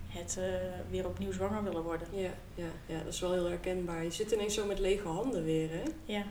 het 0.08 0.38
uh, 0.40 0.46
weer 0.90 1.08
opnieuw 1.08 1.32
zwanger 1.32 1.64
willen 1.64 1.84
worden. 1.84 2.08
Ja, 2.12 2.32
ja, 2.56 2.70
ja, 2.86 2.98
dat 2.98 3.14
is 3.14 3.20
wel 3.20 3.34
heel 3.34 3.46
herkenbaar. 3.46 4.04
Je 4.04 4.12
zit 4.12 4.32
ineens 4.32 4.54
zo 4.54 4.66
met 4.66 4.80
lege 4.80 5.08
handen 5.08 5.44
weer, 5.44 5.70
hè? 5.70 5.84
Ja. 6.06 6.24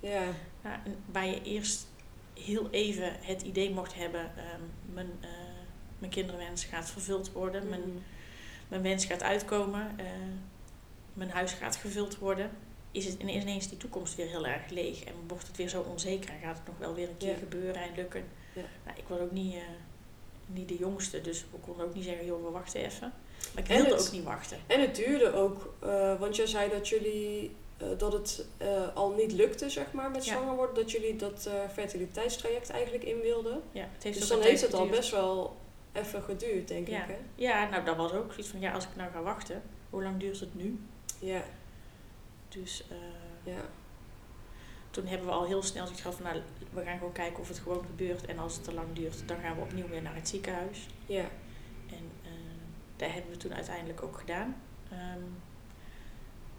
Ja. 0.00 0.32
waar 1.12 1.26
je 1.26 1.42
eerst 1.42 1.86
heel 2.34 2.70
even 2.70 3.12
het 3.20 3.42
idee 3.42 3.70
mocht 3.70 3.94
hebben, 3.94 4.20
um, 4.20 4.94
mijn, 4.94 5.10
uh, 5.20 5.28
mijn 5.98 6.12
kinderwens 6.12 6.64
gaat 6.64 6.90
vervuld 6.90 7.32
worden, 7.32 7.62
mm. 7.62 7.68
mijn, 7.68 8.04
mijn 8.68 8.82
wens 8.82 9.04
gaat 9.04 9.22
uitkomen, 9.22 9.90
uh, 10.00 10.04
mijn 11.12 11.30
huis 11.30 11.52
gaat 11.52 11.76
gevuld 11.76 12.18
worden, 12.18 12.50
is 12.90 13.04
het 13.04 13.20
ineens 13.20 13.68
die 13.68 13.78
toekomst 13.78 14.14
weer 14.14 14.26
heel 14.26 14.46
erg 14.46 14.68
leeg 14.70 15.04
en 15.04 15.12
wordt 15.28 15.46
het 15.46 15.56
weer 15.56 15.68
zo 15.68 15.80
onzeker 15.90 16.30
en 16.30 16.40
gaat 16.40 16.56
het 16.56 16.66
nog 16.66 16.78
wel 16.78 16.94
weer 16.94 17.08
een 17.08 17.16
keer 17.16 17.28
Ja. 17.32 17.38
gebeuren 17.38 17.82
en 17.82 17.94
lukken. 17.96 18.24
Ja. 18.52 18.62
Nou, 18.84 18.98
ik 18.98 19.04
was 19.08 19.18
ook 19.18 19.32
niet, 19.32 19.54
uh, 19.54 19.60
niet 20.46 20.68
de 20.68 20.76
jongste, 20.76 21.20
dus 21.20 21.44
we 21.52 21.58
konden 21.58 21.86
ook 21.86 21.94
niet 21.94 22.04
zeggen, 22.04 22.26
joh, 22.26 22.44
we 22.44 22.50
wachten 22.50 22.80
even. 22.80 23.12
Maar 23.54 23.62
ik 23.62 23.68
wilde 23.68 23.90
het- 23.90 24.06
ook 24.06 24.12
niet 24.12 24.24
wachten. 24.24 24.58
En 24.66 24.80
het 24.80 24.94
duurde 24.94 25.32
ook, 25.32 25.74
eh, 25.80 26.18
want 26.20 26.36
jij 26.36 26.46
zei 26.46 26.70
dat 26.70 26.88
jullie 26.88 27.54
eh, 27.76 27.86
dat 27.98 28.12
het 28.12 28.44
eh, 28.56 28.94
al 28.94 29.10
niet 29.10 29.32
lukte, 29.32 29.70
zeg 29.70 29.92
maar, 29.92 30.10
met 30.10 30.24
Ja. 30.24 30.32
zwanger 30.32 30.54
worden. 30.56 30.74
Dat 30.74 30.90
jullie 30.90 31.16
dat 31.16 31.46
eh, 31.46 31.54
fertiliteitstraject 31.72 32.70
eigenlijk 32.70 33.04
in 33.04 33.20
wilden. 33.20 33.62
Ja, 33.72 33.88
het 33.92 34.02
heeft 34.02 34.18
Dus 34.18 34.28
dan 34.28 34.40
heeft 34.40 34.60
het 34.62 34.74
al 34.74 34.86
best 34.88 35.10
wel 35.10 35.56
even 35.96 36.22
geduurd, 36.22 36.68
denk 36.68 36.88
Ja. 36.88 37.02
ik, 37.02 37.08
hè? 37.08 37.18
Ja, 37.34 37.68
nou 37.68 37.84
dat 37.84 37.96
was 37.96 38.12
ook 38.12 38.30
zoiets 38.32 38.48
van, 38.48 38.60
ja, 38.60 38.72
als 38.72 38.84
ik 38.84 38.96
nou 38.96 39.10
ga 39.12 39.22
wachten, 39.22 39.62
hoe 39.90 40.02
lang 40.02 40.16
duurt 40.20 40.40
het 40.40 40.54
nu? 40.54 40.80
Ja, 41.18 41.42
Dus 42.48 42.84
eh, 42.90 43.52
ja. 43.52 43.60
toen 44.90 45.06
hebben 45.06 45.26
we 45.26 45.32
al 45.34 45.44
heel 45.46 45.62
snel 45.62 45.82
zoiets 45.84 46.02
gehad 46.02 46.16
van, 46.16 46.26
nou, 46.26 46.40
we 46.70 46.82
gaan 46.84 46.98
gewoon 46.98 47.12
kijken 47.12 47.38
of 47.40 47.48
het 47.48 47.58
gewoon 47.58 47.84
gebeurt. 47.84 48.26
En 48.26 48.38
als 48.38 48.54
het 48.54 48.64
te 48.64 48.74
lang 48.74 48.86
duurt, 48.92 49.28
dan 49.28 49.40
gaan 49.40 49.54
we 49.56 49.60
opnieuw 49.62 49.88
weer 49.88 50.02
naar 50.02 50.14
het 50.14 50.28
ziekenhuis. 50.28 50.88
Ja, 51.06 51.24
En 51.90 52.10
eh 52.22 52.30
dat 52.96 53.10
hebben 53.10 53.30
we 53.30 53.36
toen 53.36 53.54
uiteindelijk 53.54 54.02
ook 54.02 54.18
gedaan. 54.18 54.56
Ehm, 54.90 55.20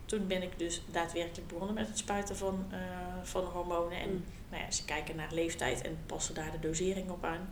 toen 0.06 0.28
ben 0.28 0.42
ik 0.42 0.60
dus 0.60 0.82
daadwerkelijk 0.92 1.48
begonnen 1.48 1.76
met 1.76 1.88
het 1.88 1.98
spuiten 1.98 2.38
van, 2.38 2.66
eh, 2.72 2.80
van 3.24 3.44
hormonen. 3.44 4.00
En 4.00 4.10
Mm. 4.10 4.24
nou 4.50 4.64
ja, 4.64 4.72
ze 4.72 4.86
kijken 4.86 5.16
naar 5.16 5.32
leeftijd 5.34 5.82
en 5.82 5.98
passen 6.06 6.36
daar 6.36 6.52
de 6.52 6.60
dosering 6.60 7.10
op 7.10 7.24
aan. 7.26 7.50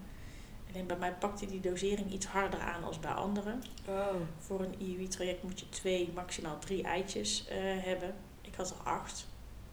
Alleen 0.76 0.88
bij 0.88 0.98
mij 0.98 1.12
pakte 1.14 1.46
die 1.46 1.60
dosering 1.60 2.12
iets 2.14 2.26
harder 2.26 2.60
aan 2.60 2.84
als 2.84 3.00
bij 3.00 3.12
anderen. 3.12 3.64
Oh, 3.88 4.06
Voor 4.40 4.60
een 4.62 4.76
IUI-traject 4.82 5.44
moet 5.44 5.60
je 5.60 5.70
twee, 5.70 6.10
maximaal 6.16 6.60
drie 6.60 6.84
eitjes 6.84 7.46
eh, 7.48 7.58
hebben. 7.60 8.16
Ik 8.42 8.56
had 8.56 8.70
er 8.70 8.76
acht. 8.84 9.26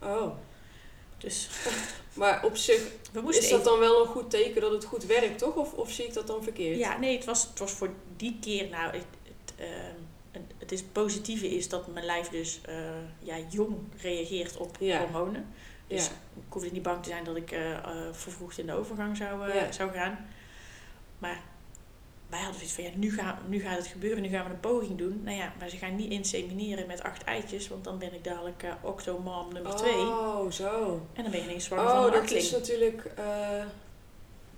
oh. 0.02 0.32
Dus 1.18 1.48
Maar 2.14 2.44
op 2.44 2.56
zich 2.56 2.76
is 2.76 2.90
dat 3.22 3.34
even- 3.42 3.64
dan 3.64 3.78
wel 3.78 4.00
een 4.00 4.06
goed 4.08 4.30
teken 4.30 4.60
dat 4.60 4.70
het 4.72 4.84
goed 4.84 5.04
werkt, 5.04 5.38
toch? 5.38 5.54
Of, 5.54 5.72
of 5.72 5.90
zie 5.90 6.06
ik 6.06 6.12
dat 6.14 6.26
dan 6.26 6.42
verkeerd? 6.42 6.78
Ja, 6.78 6.98
nee, 6.98 7.16
het 7.16 7.24
was, 7.24 7.42
het 7.46 7.58
was 7.58 7.70
voor 7.72 7.90
die 8.16 8.36
keer... 8.40 8.68
Nou, 8.68 8.92
het, 8.92 9.04
het, 9.22 9.54
ehm, 9.56 10.40
het, 10.58 10.72
is, 10.72 10.82
positieve 10.82 11.56
is 11.56 11.68
dat 11.68 11.86
mijn 11.86 12.04
lijf 12.06 12.28
dus 12.28 12.60
eh, 12.62 12.74
ja, 13.18 13.36
jong 13.48 13.76
reageert 13.96 14.56
op 14.56 14.76
Ja. 14.80 14.98
hormonen. 15.00 15.46
Dus 15.86 16.06
Ja. 16.06 16.12
ik 16.36 16.42
hoefde 16.52 16.70
niet 16.72 16.82
bang 16.82 17.02
te 17.02 17.08
zijn 17.08 17.24
dat 17.24 17.36
ik 17.36 17.50
eh, 17.50 17.78
vervroegd 18.12 18.58
in 18.58 18.66
de 18.66 18.72
overgang 18.72 19.16
zou, 19.16 19.52
Ja. 19.54 19.72
zou 19.72 19.90
gaan. 19.92 20.26
Maar 21.22 21.40
wij 22.28 22.38
hadden 22.40 22.54
zoiets 22.56 22.74
van, 22.74 22.84
ja, 22.84 22.90
nu, 22.94 23.12
gaan, 23.14 23.38
nu 23.48 23.60
gaat 23.60 23.76
het 23.76 23.86
gebeuren, 23.86 24.22
nu 24.22 24.28
gaan 24.28 24.44
we 24.44 24.50
een 24.50 24.60
poging 24.60 24.98
doen. 24.98 25.20
Nou 25.24 25.36
ja, 25.36 25.52
maar 25.58 25.68
ze 25.68 25.76
gaan 25.76 25.96
niet 25.96 26.10
insemineren 26.10 26.86
met 26.86 27.02
acht 27.02 27.24
eitjes, 27.24 27.68
want 27.68 27.84
dan 27.84 27.98
ben 27.98 28.14
ik 28.14 28.24
dadelijk 28.24 28.62
eh 28.62 28.72
octomam 28.80 29.52
nummer 29.52 29.74
twee. 29.76 29.94
Oh, 29.98 30.50
zo. 30.50 31.00
En 31.12 31.22
dan 31.22 31.30
ben 31.32 31.40
je 31.40 31.46
ineens 31.46 31.64
zwanger 31.64 31.88
van 31.90 31.98
Oh, 31.98 32.04
een 32.06 32.12
dat 32.12 32.30
is 32.30 32.50
natuurlijk 32.50 33.04
eh, 33.16 33.64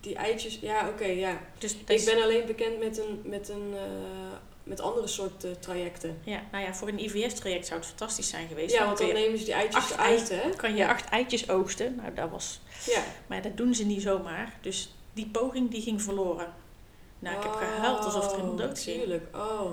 die 0.00 0.14
eitjes. 0.16 0.58
Ja, 0.60 0.88
oké, 0.88 1.04
ja. 1.04 1.40
Dus 1.58 1.74
Ik 1.74 1.88
is- 1.90 2.04
ben 2.04 2.22
alleen 2.22 2.46
bekend 2.46 2.78
met 2.78 2.98
een, 2.98 3.20
met 3.24 3.48
een 3.48 3.72
eh, 3.74 3.82
met 4.62 4.80
andere 4.80 5.06
soorten 5.06 5.60
trajecten. 5.60 6.18
Ja, 6.24 6.42
nou 6.52 6.64
ja, 6.64 6.74
voor 6.74 6.88
een 6.88 6.98
IVF-traject 7.04 7.66
zou 7.66 7.78
het 7.80 7.88
fantastisch 7.88 8.28
zijn 8.28 8.48
geweest. 8.48 8.72
Ja, 8.72 8.78
Dan 8.78 8.86
want 8.86 8.98
dan 8.98 9.12
nemen 9.12 9.38
ze 9.38 9.44
die 9.44 9.54
eitjes 9.54 9.90
eruit, 9.90 10.28
hè? 10.28 10.50
kan 10.56 10.76
je 10.76 10.88
acht 10.88 11.08
eitjes 11.08 11.48
oogsten. 11.48 11.94
Nou, 11.94 12.14
dat 12.14 12.30
was... 12.30 12.60
Ja. 12.86 13.02
Maar 13.26 13.42
dat 13.42 13.56
doen 13.56 13.74
ze 13.74 13.84
niet 13.84 14.02
zomaar. 14.02 14.54
Dus 14.60 14.94
die 15.14 15.26
poging 15.26 15.70
die 15.70 15.82
ging 15.82 16.02
verloren. 16.02 16.52
Nou, 17.18 17.36
ik 17.36 17.42
heb 17.42 17.52
gehuild 17.52 18.04
alsof 18.04 18.32
er 18.32 18.38
iemand 18.38 18.58
dood 18.58 18.78
ging. 18.78 18.98
Tuurlijk, 18.98 19.36
oh. 19.36 19.70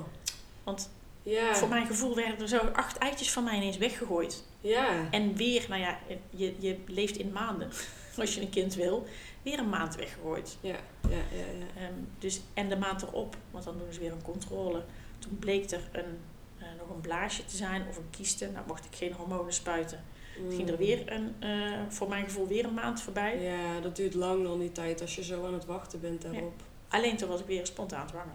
Want 0.64 0.90
Ja, 1.24 1.56
voor 1.56 1.68
mijn 1.68 1.86
gevoel 1.86 2.16
werden 2.16 2.40
er 2.40 2.48
zo 2.48 2.58
acht 2.58 2.98
eitjes 2.98 3.32
van 3.32 3.44
mij 3.44 3.56
ineens 3.56 3.78
weggegooid. 3.78 4.44
ja. 4.62 5.10
En 5.12 5.36
weer, 5.36 5.66
nou 5.70 5.82
ja, 5.82 5.98
je, 6.30 6.56
je 6.60 6.78
leeft 6.88 7.18
in 7.18 7.32
maanden. 7.32 7.70
Als 8.18 8.36
je 8.36 8.42
een 8.42 8.50
kind 8.50 8.74
wil. 8.76 9.08
Weer 9.42 9.60
een 9.60 9.70
maand 9.70 9.96
weggegooid. 9.96 10.58
Ja, 10.62 10.76
ja, 11.10 11.10
ja, 11.10 11.46
ja. 11.60 11.82
Ehm, 11.82 11.94
dus, 12.20 12.42
en 12.54 12.70
de 12.70 12.78
maand 12.78 13.02
erop, 13.02 13.36
want 13.52 13.64
dan 13.64 13.78
doen 13.78 13.94
ze 13.94 14.00
weer 14.00 14.12
een 14.12 14.22
controle. 14.22 14.84
Toen 15.20 15.40
bleek 15.40 15.72
er 15.72 15.82
een, 15.92 16.20
eh, 16.58 16.66
nog 16.80 16.90
een 16.90 17.02
blaasje 17.02 17.46
te 17.46 17.56
zijn 17.56 17.86
of 17.90 17.98
een 17.98 18.10
kieste. 18.10 18.50
Nou 18.50 18.66
mocht 18.68 18.86
ik 18.86 18.96
geen 18.96 19.14
hormonen 19.14 19.54
spuiten. 19.54 20.04
Ging 20.50 20.68
er 20.68 20.74
Mm. 20.74 20.80
weer 20.80 21.12
een, 21.12 21.36
eh, 21.40 21.80
voor 21.90 22.10
mijn 22.10 22.24
gevoel 22.24 22.48
weer 22.48 22.66
een 22.66 22.74
maand 22.74 23.02
voorbij. 23.02 23.42
Ja, 23.42 23.80
dat 23.80 23.96
duurt 23.96 24.14
lang 24.14 24.44
dan 24.44 24.60
die 24.60 24.72
tijd 24.72 25.02
als 25.02 25.16
je 25.16 25.24
zo 25.24 25.46
aan 25.46 25.54
het 25.54 25.66
wachten 25.66 26.02
bent 26.02 26.22
daarop. 26.22 26.62
Alleen 26.88 27.18
toen 27.18 27.30
was 27.30 27.40
ik 27.40 27.46
weer 27.46 27.66
spontaan 27.66 28.08
zwanger. 28.10 28.34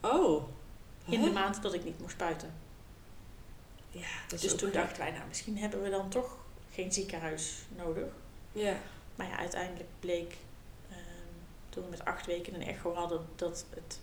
Oh. 0.00 0.42
In 1.06 1.18
Hè? 1.20 1.24
de 1.24 1.32
maand 1.32 1.62
dat 1.62 1.74
ik 1.74 1.84
niet 1.84 2.00
moest 2.00 2.12
spuiten. 2.12 2.52
Ja, 3.90 4.06
dat 4.28 4.40
Dus 4.40 4.56
toen 4.56 4.70
dachten 4.70 4.98
wij, 5.02 5.10
nou 5.10 5.22
misschien 5.28 5.58
hebben 5.58 5.82
we 5.82 5.90
dan 5.90 6.08
toch 6.08 6.36
geen 6.70 6.92
ziekenhuis 6.92 7.54
nodig. 7.76 8.04
Ja, 8.52 8.74
Maar 9.14 9.26
ja, 9.26 9.36
uiteindelijk 9.38 9.88
bleek 10.00 10.36
ehm, 10.90 10.98
toen 11.68 11.84
we 11.84 11.90
met 11.90 12.04
acht 12.04 12.26
weken 12.26 12.54
een 12.54 12.62
echo 12.66 12.94
hadden 12.94 13.20
dat 13.36 13.64
het... 13.74 14.00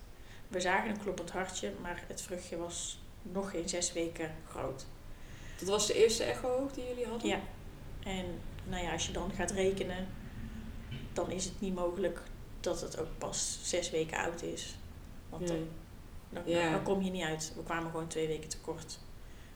We 0.47 0.59
zagen 0.61 0.89
een 0.89 0.99
kloppend 0.99 1.31
hartje, 1.31 1.71
maar 1.81 2.03
het 2.07 2.21
vruchtje 2.21 2.57
was 2.57 2.99
nog 3.21 3.51
geen 3.51 3.69
zes 3.69 3.93
weken 3.93 4.31
groot. 4.49 4.85
Dat 5.59 5.67
was 5.67 5.87
de 5.87 5.93
eerste 5.93 6.23
echo 6.23 6.69
die 6.73 6.83
jullie 6.87 7.05
hadden? 7.05 7.29
Ja. 7.29 7.39
En 8.03 8.25
nou 8.63 8.83
ja, 8.83 8.91
als 8.91 9.05
je 9.05 9.11
dan 9.11 9.31
gaat 9.35 9.51
rekenen, 9.51 10.07
dan 11.13 11.31
is 11.31 11.45
het 11.45 11.61
niet 11.61 11.75
mogelijk 11.75 12.21
dat 12.59 12.81
het 12.81 12.99
ook 12.99 13.17
pas 13.17 13.59
zes 13.63 13.89
weken 13.89 14.17
oud 14.17 14.41
is. 14.41 14.75
Want 15.29 15.47
dan, 15.47 15.55
Nee. 15.57 15.67
dan, 16.29 16.43
Ja. 16.45 16.71
dan 16.71 16.83
kom 16.83 17.01
je 17.01 17.11
niet 17.11 17.23
uit. 17.23 17.53
We 17.55 17.63
kwamen 17.63 17.91
gewoon 17.91 18.07
twee 18.07 18.27
weken 18.27 18.49
tekort. 18.49 18.99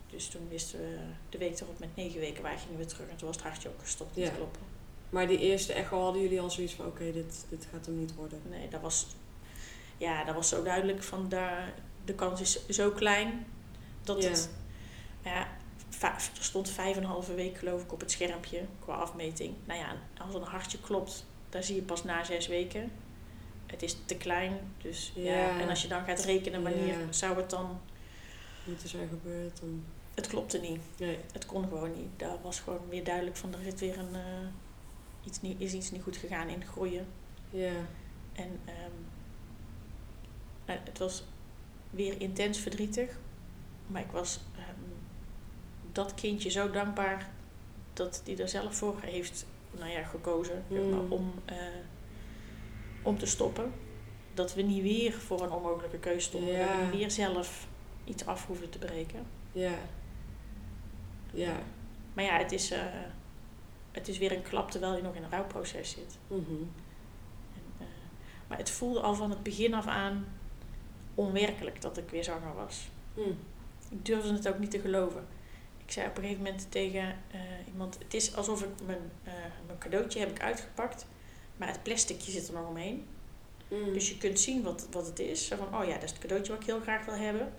Dus 0.10 0.28
toen 0.28 0.48
wisten 0.50 0.80
we 0.80 0.98
de 1.30 1.38
week 1.38 1.60
erop 1.60 1.80
met 1.80 1.96
negen 1.96 2.20
weken 2.20 2.44
waar 2.44 2.58
gingen 2.58 2.78
we 2.78 2.86
terug. 2.86 3.10
En 3.10 3.16
toen 3.16 3.28
was 3.28 3.36
het 3.36 3.46
hartje 3.46 3.70
ook 3.70 3.80
gestopt 3.80 4.16
met 4.16 4.26
Ja. 4.26 4.32
kloppen. 4.32 4.62
Maar 5.10 5.28
die 5.28 5.40
eerste 5.40 5.74
echo 5.74 6.02
hadden 6.02 6.22
jullie 6.22 6.42
al 6.42 6.50
zoiets 6.52 6.74
van, 6.74 6.86
oké, 6.86 7.12
dit, 7.12 7.46
dit 7.50 7.68
gaat 7.72 7.86
hem 7.86 8.00
niet 8.00 8.16
worden. 8.16 8.42
Nee, 8.50 8.68
dat 8.70 8.82
was, 8.82 9.08
ja, 9.98 10.24
dat 10.24 10.36
was 10.36 10.50
zo 10.50 10.64
duidelijk 10.64 11.04
van 11.04 11.30
de, 11.30 11.64
de 12.06 12.14
kans 12.14 12.42
is 12.42 12.68
zo 12.68 12.92
klein 12.92 13.46
dat 14.04 14.24
Ja. 14.24 14.30
het... 14.30 14.50
Ja, 15.24 15.48
er 16.12 16.44
stond 16.44 16.70
vijf 16.70 16.96
en 16.96 17.04
een 17.04 17.10
halve 17.10 17.34
week 17.34 17.58
geloof 17.58 17.84
ik 17.84 17.92
op 17.94 18.00
het 18.00 18.12
schermpje 18.12 18.66
qua 18.80 18.94
afmeting. 18.94 19.56
Nou 19.66 19.80
ja, 19.80 19.96
als 20.26 20.36
een 20.36 20.42
hartje 20.42 20.80
klopt, 20.80 21.26
daar 21.50 21.64
zie 21.64 21.76
je 21.76 21.82
pas 21.82 22.04
na 22.04 22.24
zes 22.24 22.48
weken. 22.48 22.92
Het 23.66 23.82
is 23.84 23.98
te 24.06 24.16
klein, 24.16 24.60
dus 24.82 25.12
ja. 25.16 25.24
Ja. 25.34 25.60
En 25.60 25.70
als 25.70 25.82
je 25.82 25.88
dan 25.88 26.04
gaat 26.06 26.24
rekenen 26.24 26.64
wanneer 26.64 27.00
Ja. 27.00 27.12
zou 27.12 27.38
het 27.38 27.50
dan... 27.50 27.80
Moeten 28.64 28.90
zijn 28.90 29.08
gebeurd. 29.08 29.60
Dan... 29.60 29.84
Het 30.14 30.28
klopte 30.28 30.58
niet. 30.58 30.82
Nee. 30.98 31.18
Het 31.34 31.46
kon 31.46 31.64
gewoon 31.64 31.92
niet. 31.92 32.10
Daar 32.18 32.42
was 32.42 32.60
gewoon 32.60 32.90
weer 32.90 33.04
duidelijk 33.04 33.38
van, 33.38 33.54
er 33.54 33.64
zit 33.64 33.80
weer 33.80 33.98
een... 34.00 34.16
eh, 34.16 34.48
iets 35.26 35.42
niet, 35.42 35.62
is 35.62 35.74
iets 35.74 35.92
niet 35.92 36.02
goed 36.04 36.18
gegaan 36.18 36.48
in 36.50 36.66
groeien. 36.66 37.08
Ja. 37.50 37.72
En 38.34 38.60
ehm, 38.66 38.92
nou, 40.66 40.80
het 40.84 40.98
was 40.98 41.24
weer 41.90 42.22
intens 42.22 42.58
verdrietig. 42.60 43.18
Maar 43.88 44.02
ik 44.02 44.12
was 44.12 44.40
ehm, 44.56 44.93
dat 45.94 46.14
kindje 46.14 46.50
zo 46.50 46.70
dankbaar 46.72 47.30
dat 47.94 48.22
die 48.24 48.42
er 48.42 48.50
zelf 48.50 48.76
voor 48.76 48.96
heeft 49.02 49.46
nou 49.72 49.90
ja, 49.92 50.04
gekozen 50.04 50.64
maar, 50.68 50.80
Mm. 50.82 51.12
om, 51.12 51.34
eh, 51.46 51.56
om 53.02 53.18
te 53.18 53.26
stoppen. 53.26 53.72
Dat 54.34 54.54
we 54.54 54.62
niet 54.62 54.82
weer 54.82 55.14
voor 55.14 55.42
een 55.44 55.52
onmogelijke 55.52 55.98
keuze 56.00 56.20
stonden. 56.20 56.58
Dat 56.58 56.68
we 56.68 56.74
Ja. 56.74 56.82
niet 56.84 56.94
weer 56.96 57.12
zelf 57.12 57.68
iets 58.04 58.26
af 58.26 58.48
hoeven 58.48 58.70
te 58.70 58.78
breken. 58.78 59.26
Ja. 59.52 59.74
Ja. 61.32 61.60
Maar 62.14 62.24
ja, 62.24 62.38
het 62.38 62.52
is, 62.52 62.72
eh, 62.72 62.82
het 63.92 64.08
is 64.08 64.18
weer 64.18 64.32
een 64.32 64.42
klap 64.42 64.72
terwijl 64.72 64.96
je 64.96 65.02
nog 65.02 65.16
in 65.16 65.24
een 65.24 65.30
rouwproces 65.30 65.90
zit. 65.90 66.18
Mhm. 66.28 66.40
En, 67.54 67.62
eh, 67.80 67.86
maar 68.48 68.58
het 68.58 68.70
voelde 68.70 69.00
al 69.00 69.16
van 69.16 69.30
het 69.30 69.44
begin 69.44 69.74
af 69.74 69.88
aan 69.88 70.26
onwerkelijk 71.16 71.82
dat 71.82 71.98
ik 71.98 72.10
weer 72.10 72.24
zwanger 72.24 72.54
was. 72.56 72.90
Hm. 73.14 73.20
Ik 73.90 74.06
durfde 74.06 74.34
het 74.34 74.48
ook 74.48 74.60
niet 74.60 74.72
te 74.72 74.80
geloven. 74.80 75.26
Ik 75.86 75.92
zei 75.92 76.08
op 76.08 76.18
een 76.18 76.24
gegeven 76.24 76.44
moment 76.44 76.72
tegen 76.72 77.16
eh, 77.32 77.40
iemand: 77.68 77.98
Het 78.04 78.14
is 78.14 78.36
alsof 78.36 78.62
ik 78.64 78.70
mijn, 78.86 79.12
eh, 79.24 79.34
mijn 79.66 79.78
cadeautje 79.78 80.20
heb 80.20 80.30
ik 80.30 80.42
uitgepakt, 80.42 81.06
maar 81.58 81.68
het 81.68 81.84
plasticje 81.84 82.32
zit 82.32 82.48
er 82.48 82.54
nog 82.54 82.68
omheen. 82.68 83.06
Mm. 83.68 83.94
Dus 83.94 84.10
je 84.10 84.18
kunt 84.18 84.40
zien 84.40 84.64
wat, 84.64 84.88
wat 84.92 85.06
het 85.06 85.20
is. 85.20 85.48
Zo 85.48 85.56
van: 85.56 85.80
Oh 85.80 85.86
ja, 85.88 85.94
dat 85.94 86.04
is 86.04 86.10
het 86.10 86.20
cadeautje 86.20 86.52
wat 86.52 86.62
ik 86.62 86.68
heel 86.68 86.80
graag 86.80 87.06
wil 87.06 87.16
hebben. 87.16 87.54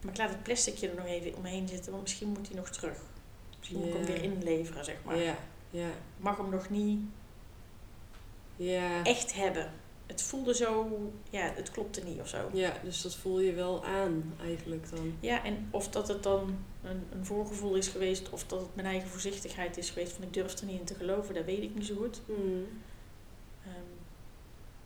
Maar 0.00 0.12
ik 0.12 0.18
laat 0.18 0.30
het 0.30 0.42
plasticje 0.42 0.88
er 0.88 0.96
nog 0.96 1.06
even 1.06 1.36
omheen 1.36 1.68
zitten, 1.68 1.90
want 1.90 2.02
misschien 2.02 2.28
moet 2.28 2.46
hij 2.46 2.56
nog 2.56 2.70
terug. 2.70 2.98
Misschien 3.58 3.78
moet 3.78 3.88
ik 3.88 3.94
hem 3.94 4.04
weer 4.04 4.22
inleveren, 4.22 4.84
zeg 4.84 4.96
maar. 5.04 5.16
Ja. 5.16 5.36
Ja. 5.70 5.88
Ik 5.88 6.22
mag 6.22 6.36
hem 6.36 6.50
nog 6.50 6.70
niet 6.70 7.00
echt 9.02 9.34
hebben. 9.34 9.72
Het 10.06 10.22
voelde 10.22 10.54
zo, 10.54 10.88
ja, 11.30 11.52
het 11.54 11.70
klopte 11.70 12.04
niet 12.04 12.20
of 12.20 12.28
zo. 12.28 12.50
Ja, 12.52 12.72
dus 12.82 13.02
dat 13.02 13.14
voel 13.14 13.40
je 13.40 13.52
wel 13.52 13.84
aan 13.84 14.34
eigenlijk 14.42 14.90
dan. 14.90 15.16
Ja, 15.20 15.44
en 15.44 15.68
of 15.70 15.88
dat 15.88 16.08
het 16.08 16.22
dan 16.22 16.58
een, 16.86 17.06
een 17.12 17.26
voorgevoel 17.26 17.74
is 17.74 17.88
geweest, 17.88 18.30
of 18.30 18.44
dat 18.46 18.60
het 18.60 18.74
mijn 18.74 18.86
eigen 18.86 19.08
voorzichtigheid 19.08 19.76
is 19.76 19.90
geweest, 19.90 20.12
van 20.12 20.24
ik 20.24 20.32
durf 20.32 20.58
er 20.58 20.66
niet 20.66 20.78
in 20.78 20.84
te 20.84 20.94
geloven, 20.94 21.34
dat 21.34 21.44
weet 21.44 21.62
ik 21.62 21.74
niet 21.74 21.86
zo 21.86 21.94
goed. 21.96 22.20
Mm. 22.26 22.66
Ehm, 23.64 23.92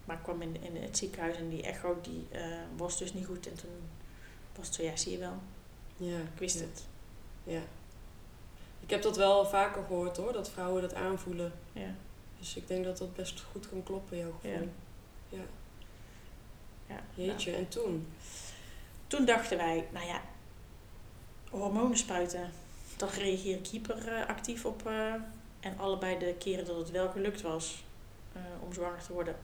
maar 0.05 0.17
ik 0.17 0.23
kwam 0.23 0.43
in, 0.43 0.63
in 0.63 0.77
het 0.77 0.99
ziekenhuis 0.99 1.37
en 1.37 1.49
die 1.49 1.63
echo 1.63 2.01
die, 2.03 2.27
eh, 2.31 2.43
was 2.77 2.99
dus 2.99 3.13
niet 3.13 3.27
goed. 3.27 3.47
En 3.47 3.55
toen 3.55 3.71
was 4.57 4.67
het 4.67 4.75
zo, 4.75 4.83
ja, 4.83 4.97
zie 4.97 5.13
je 5.13 5.19
wel, 5.19 5.39
Ja. 5.97 6.19
ik 6.19 6.39
wist 6.39 6.59
ja. 6.59 6.65
het. 6.65 6.85
Ja. 7.45 7.61
Ik 8.81 8.91
heb 8.91 9.03
dat 9.03 9.17
wel 9.17 9.47
vaker 9.47 9.83
gehoord 9.83 10.17
hoor, 10.17 10.33
dat 10.33 10.51
vrouwen 10.51 10.83
dat 10.83 10.95
aanvoelen. 10.95 11.53
Ja. 11.73 11.95
Dus 12.39 12.57
ik 12.57 12.69
denk 12.69 12.85
dat 12.85 12.99
dat 12.99 13.15
best 13.15 13.41
goed 13.41 13.69
kan 13.69 13.83
kloppen, 13.83 14.19
jouw 14.19 14.33
gevoel. 14.33 14.69
Ja. 15.29 15.39
Ja. 15.39 15.45
Ja, 16.87 17.03
Jeetje, 17.15 17.51
nou, 17.51 17.63
en 17.63 17.69
toen? 17.69 18.07
toen 19.07 19.25
dachten 19.25 19.57
wij, 19.57 19.87
nou 19.93 20.07
ja, 20.07 20.23
hormonen 21.51 21.97
spuiten, 21.99 22.51
dan 22.97 23.09
reageer 23.09 23.57
ik 23.57 23.67
hyperactief 23.67 24.65
op. 24.65 24.87
eh, 24.87 25.15
en 25.61 25.79
allebei 25.79 26.19
de 26.19 26.35
keren 26.39 26.65
dat 26.65 26.77
het 26.77 26.91
wel 26.91 27.11
gelukt 27.11 27.41
was 27.41 27.85
eh, 28.33 28.43
om 28.61 28.73
zwanger 28.73 29.03
te 29.03 29.13
worden, 29.13 29.37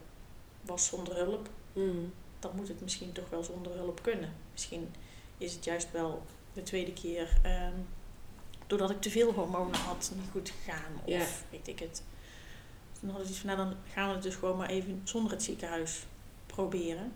was 0.61 0.85
zonder 0.85 1.15
hulp. 1.15 1.49
Mm. 1.73 2.13
Dan 2.39 2.51
moet 2.55 2.67
het 2.67 2.81
misschien 2.81 3.11
toch 3.11 3.29
wel 3.29 3.43
zonder 3.43 3.73
hulp 3.73 4.01
kunnen. 4.01 4.33
Misschien 4.51 4.93
is 5.37 5.53
het 5.53 5.63
juist 5.63 5.91
wel 5.91 6.21
de 6.53 6.63
tweede 6.63 6.93
keer 6.93 7.37
ehm, 7.43 7.73
doordat 8.67 8.89
ik 8.89 9.01
te 9.01 9.09
veel 9.09 9.31
hormonen 9.33 9.79
had 9.79 10.11
niet 10.15 10.29
goed 10.31 10.49
gegaan. 10.49 11.01
Of 11.05 11.43
weet 11.49 11.67
ik 11.67 11.79
het. 11.79 12.03
Toen 12.99 13.09
had 13.09 13.21
ik 13.21 13.27
iets 13.27 13.37
van, 13.39 13.49
nou 13.49 13.69
dan 13.69 13.77
gaan 13.93 14.07
we 14.07 14.13
het 14.13 14.23
dus 14.23 14.35
gewoon 14.35 14.57
maar 14.57 14.69
even 14.69 15.01
zonder 15.03 15.31
het 15.31 15.43
ziekenhuis 15.43 16.05
proberen. 16.45 17.13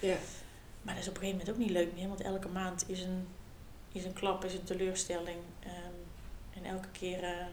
Ja. 0.00 0.16
Maar 0.82 0.94
dat 0.94 1.02
is 1.02 1.08
op 1.08 1.14
een 1.14 1.20
gegeven 1.20 1.38
moment 1.38 1.50
ook 1.50 1.66
niet 1.66 1.70
leuk 1.76 1.94
meer, 1.94 2.08
want 2.08 2.20
elke 2.20 2.48
maand 2.48 2.84
is 2.86 3.02
een, 3.02 3.26
is 3.92 4.04
een 4.04 4.12
klap, 4.12 4.44
is 4.44 4.54
een 4.54 4.64
teleurstelling. 4.64 5.38
ehm, 5.60 5.74
en 6.54 6.64
elke 6.64 6.88
keer, 6.88 7.22
eh, 7.24 7.46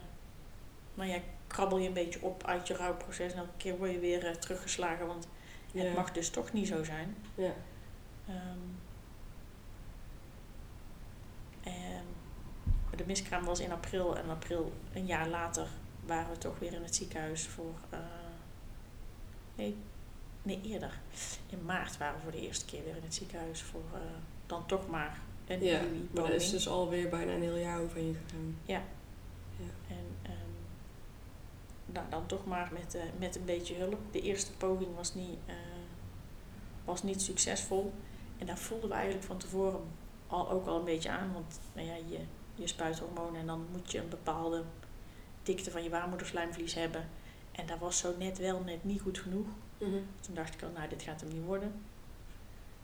nou 0.93 1.09
ja, 1.09 1.19
krabbel 1.47 1.77
je 1.77 1.87
een 1.87 1.93
beetje 1.93 2.21
op 2.21 2.43
uit 2.43 2.67
je 2.67 2.73
rouwproces 2.73 3.31
en 3.31 3.37
elke 3.37 3.57
keer 3.57 3.77
word 3.77 3.91
je 3.91 3.99
weer 3.99 4.25
eh, 4.25 4.33
teruggeslagen, 4.35 5.07
want 5.07 5.27
Ja. 5.71 5.83
het 5.83 5.95
mag 5.95 6.11
dus 6.11 6.29
toch 6.29 6.53
niet 6.53 6.67
zo 6.67 6.83
zijn. 6.83 7.15
Ja. 7.35 7.53
Ehm, 8.27 8.59
en 11.63 12.05
de 12.95 13.03
miskraam 13.05 13.43
was 13.43 13.59
in 13.59 13.71
april 13.71 14.17
en 14.17 14.29
april, 14.29 14.73
een 14.93 15.05
jaar 15.05 15.27
later, 15.27 15.67
waren 16.05 16.31
we 16.31 16.37
toch 16.37 16.59
weer 16.59 16.73
in 16.73 16.83
het 16.83 16.95
ziekenhuis 16.95 17.47
voor. 17.47 17.73
eh, 17.89 17.99
nee, 19.55 19.75
nee, 20.43 20.61
eerder. 20.63 20.99
In 21.49 21.65
maart 21.65 21.97
waren 21.97 22.15
we 22.15 22.21
voor 22.21 22.31
de 22.31 22.41
eerste 22.41 22.65
keer 22.65 22.83
weer 22.83 22.95
in 22.95 23.03
het 23.03 23.13
ziekenhuis 23.15 23.61
voor 23.61 23.81
dan 24.45 24.65
toch 24.65 24.87
maar 24.87 25.19
een 25.47 25.63
Ja, 25.63 25.81
maar 26.11 26.25
er 26.25 26.33
is 26.33 26.49
dus 26.49 26.67
alweer 26.67 27.09
bijna 27.09 27.33
een 27.33 27.41
heel 27.41 27.57
jaar 27.57 27.81
overheen 27.81 28.17
gegaan. 28.25 28.57
En 29.87 30.05
ehm, 30.21 30.33
nou, 31.85 32.09
dan 32.09 32.25
toch 32.25 32.45
maar 32.45 32.69
met, 32.73 32.95
eh, 32.95 33.01
met 33.19 33.35
een 33.35 33.45
beetje 33.45 33.75
hulp. 33.75 33.99
De 34.11 34.21
eerste 34.21 34.51
poging 34.51 34.95
was 34.95 35.13
niet, 35.13 35.37
eh, 35.45 35.55
was 36.85 37.03
niet 37.03 37.21
succesvol. 37.21 37.93
En 38.37 38.45
daar 38.45 38.57
voelden 38.57 38.89
we 38.89 38.95
eigenlijk 38.95 39.25
van 39.25 39.37
tevoren 39.37 39.81
al, 40.27 40.49
ook 40.49 40.67
al 40.67 40.79
een 40.79 40.85
beetje 40.85 41.09
aan. 41.09 41.33
Want 41.33 41.59
nou 41.73 41.87
ja, 41.87 41.95
je, 41.95 42.19
je 42.55 42.67
spuit 42.67 42.99
hormonen 42.99 43.39
en 43.39 43.47
dan 43.47 43.65
moet 43.71 43.91
je 43.91 43.99
een 43.99 44.09
bepaalde 44.09 44.63
dikte 45.43 45.71
van 45.71 45.83
je 45.83 45.89
baarmoederslijmvlies 45.89 46.73
hebben. 46.73 47.09
En 47.51 47.65
dat 47.65 47.79
was 47.79 47.97
zo 47.97 48.13
net 48.17 48.37
wel 48.37 48.59
net 48.59 48.83
niet 48.83 49.01
goed 49.01 49.19
genoeg. 49.19 49.47
Mhm. 49.77 49.99
Toen 50.19 50.35
dacht 50.35 50.53
ik 50.53 50.63
al, 50.63 50.69
nou, 50.75 50.89
dit 50.89 51.01
gaat 51.01 51.21
hem 51.21 51.29
niet 51.33 51.45
worden. 51.45 51.81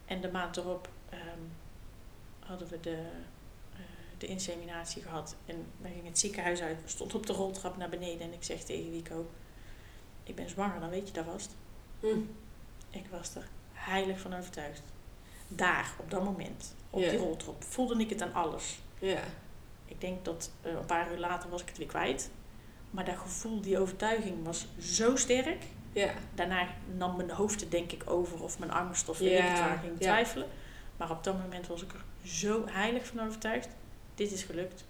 En 0.05 0.21
de 0.21 0.31
maand 0.31 0.57
erop 0.57 0.89
ehm, 1.09 1.39
hadden 2.45 2.67
we 2.67 2.79
de, 2.79 3.01
eh, 3.73 3.79
de 4.17 4.27
inseminatie 4.27 5.01
gehad. 5.01 5.35
En 5.45 5.65
wij 5.81 5.91
gingen 5.91 6.05
het 6.05 6.19
ziekenhuis 6.19 6.61
uit. 6.61 6.81
We 6.83 6.89
stonden 6.89 7.17
op 7.17 7.25
de 7.25 7.33
roltrap 7.33 7.77
naar 7.77 7.89
beneden. 7.89 8.21
En 8.21 8.33
ik 8.33 8.43
zeg 8.43 8.63
tegen 8.63 8.91
Wico, 8.91 9.29
ik 10.23 10.35
ben 10.35 10.49
zwanger, 10.49 10.79
dan 10.79 10.89
weet 10.89 11.07
je 11.07 11.13
dat 11.13 11.25
vast. 11.25 11.55
Hm. 11.99 12.07
Ik 12.89 13.05
was 13.11 13.35
er 13.35 13.47
heilig 13.73 14.19
van 14.19 14.33
overtuigd. 14.33 14.81
Daar, 15.47 15.93
op 15.99 16.09
dat 16.09 16.23
moment, 16.23 16.75
op 16.89 16.99
die 16.99 17.17
roltrap, 17.17 17.63
voelde 17.63 17.95
ik 17.95 18.09
het 18.09 18.21
aan 18.21 18.33
alles. 18.33 18.79
Ja. 18.99 19.21
Ik 19.85 20.01
denk 20.01 20.25
dat 20.25 20.51
eh, 20.61 20.71
een 20.71 20.85
paar 20.85 21.11
uur 21.11 21.19
later 21.19 21.49
was 21.49 21.61
ik 21.61 21.67
het 21.67 21.77
weer 21.77 21.87
kwijt. 21.87 22.31
Maar 22.91 23.05
dat 23.05 23.17
gevoel, 23.17 23.61
die 23.61 23.79
overtuiging 23.79 24.43
was 24.43 24.67
zo 24.79 25.15
sterk. 25.15 25.63
Ja. 25.91 26.13
Daarna 26.35 26.67
nam 26.95 27.15
mijn 27.15 27.29
hoofd 27.29 27.59
het 27.59 27.71
denk 27.71 27.91
ik 27.91 28.09
over 28.09 28.43
of 28.43 28.59
mijn 28.59 28.71
angst 28.71 29.09
of 29.09 29.17
weet 29.17 29.31
ik 29.31 29.37
Ja, 29.37 29.43
het 29.43 29.59
waar 29.59 29.77
ging 29.77 29.93
ja. 29.93 29.99
twijfelen. 29.99 30.47
Maar 30.97 31.11
op 31.11 31.23
dat 31.23 31.37
moment 31.37 31.67
was 31.67 31.83
ik 31.83 31.93
er 31.93 32.03
zo 32.23 32.63
heilig 32.65 33.05
van 33.05 33.19
overtuigd. 33.19 33.67
Dit 34.15 34.31
is 34.31 34.43
gelukt. 34.43 34.85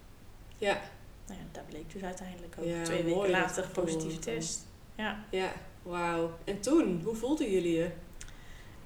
Ja. 0.57 0.81
Nou 1.27 1.39
ja, 1.39 1.45
dat 1.51 1.67
bleek 1.67 1.93
dus 1.93 2.03
uiteindelijk 2.03 2.55
ook. 2.59 2.65
Ja, 2.65 2.83
Twee 2.83 3.03
weken 3.03 3.29
later 3.29 3.67
positieve 3.67 4.19
test. 4.19 4.65
Ja. 4.95 5.25
Ja. 5.29 5.51
Wauw. 5.83 6.37
En 6.43 6.59
toen, 6.59 7.01
hoe 7.03 7.15
voelden 7.15 7.51
jullie 7.51 7.73
je? 7.73 7.89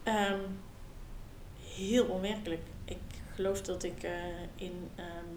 Ehm, 0.04 0.40
heel 1.76 2.06
onwerkelijk. 2.06 2.62
Ik 2.86 2.98
geloof 3.34 3.62
dat 3.62 3.84
ik 3.84 4.04
eh, 4.04 4.12
in 4.56 4.90
ehm, 4.96 5.36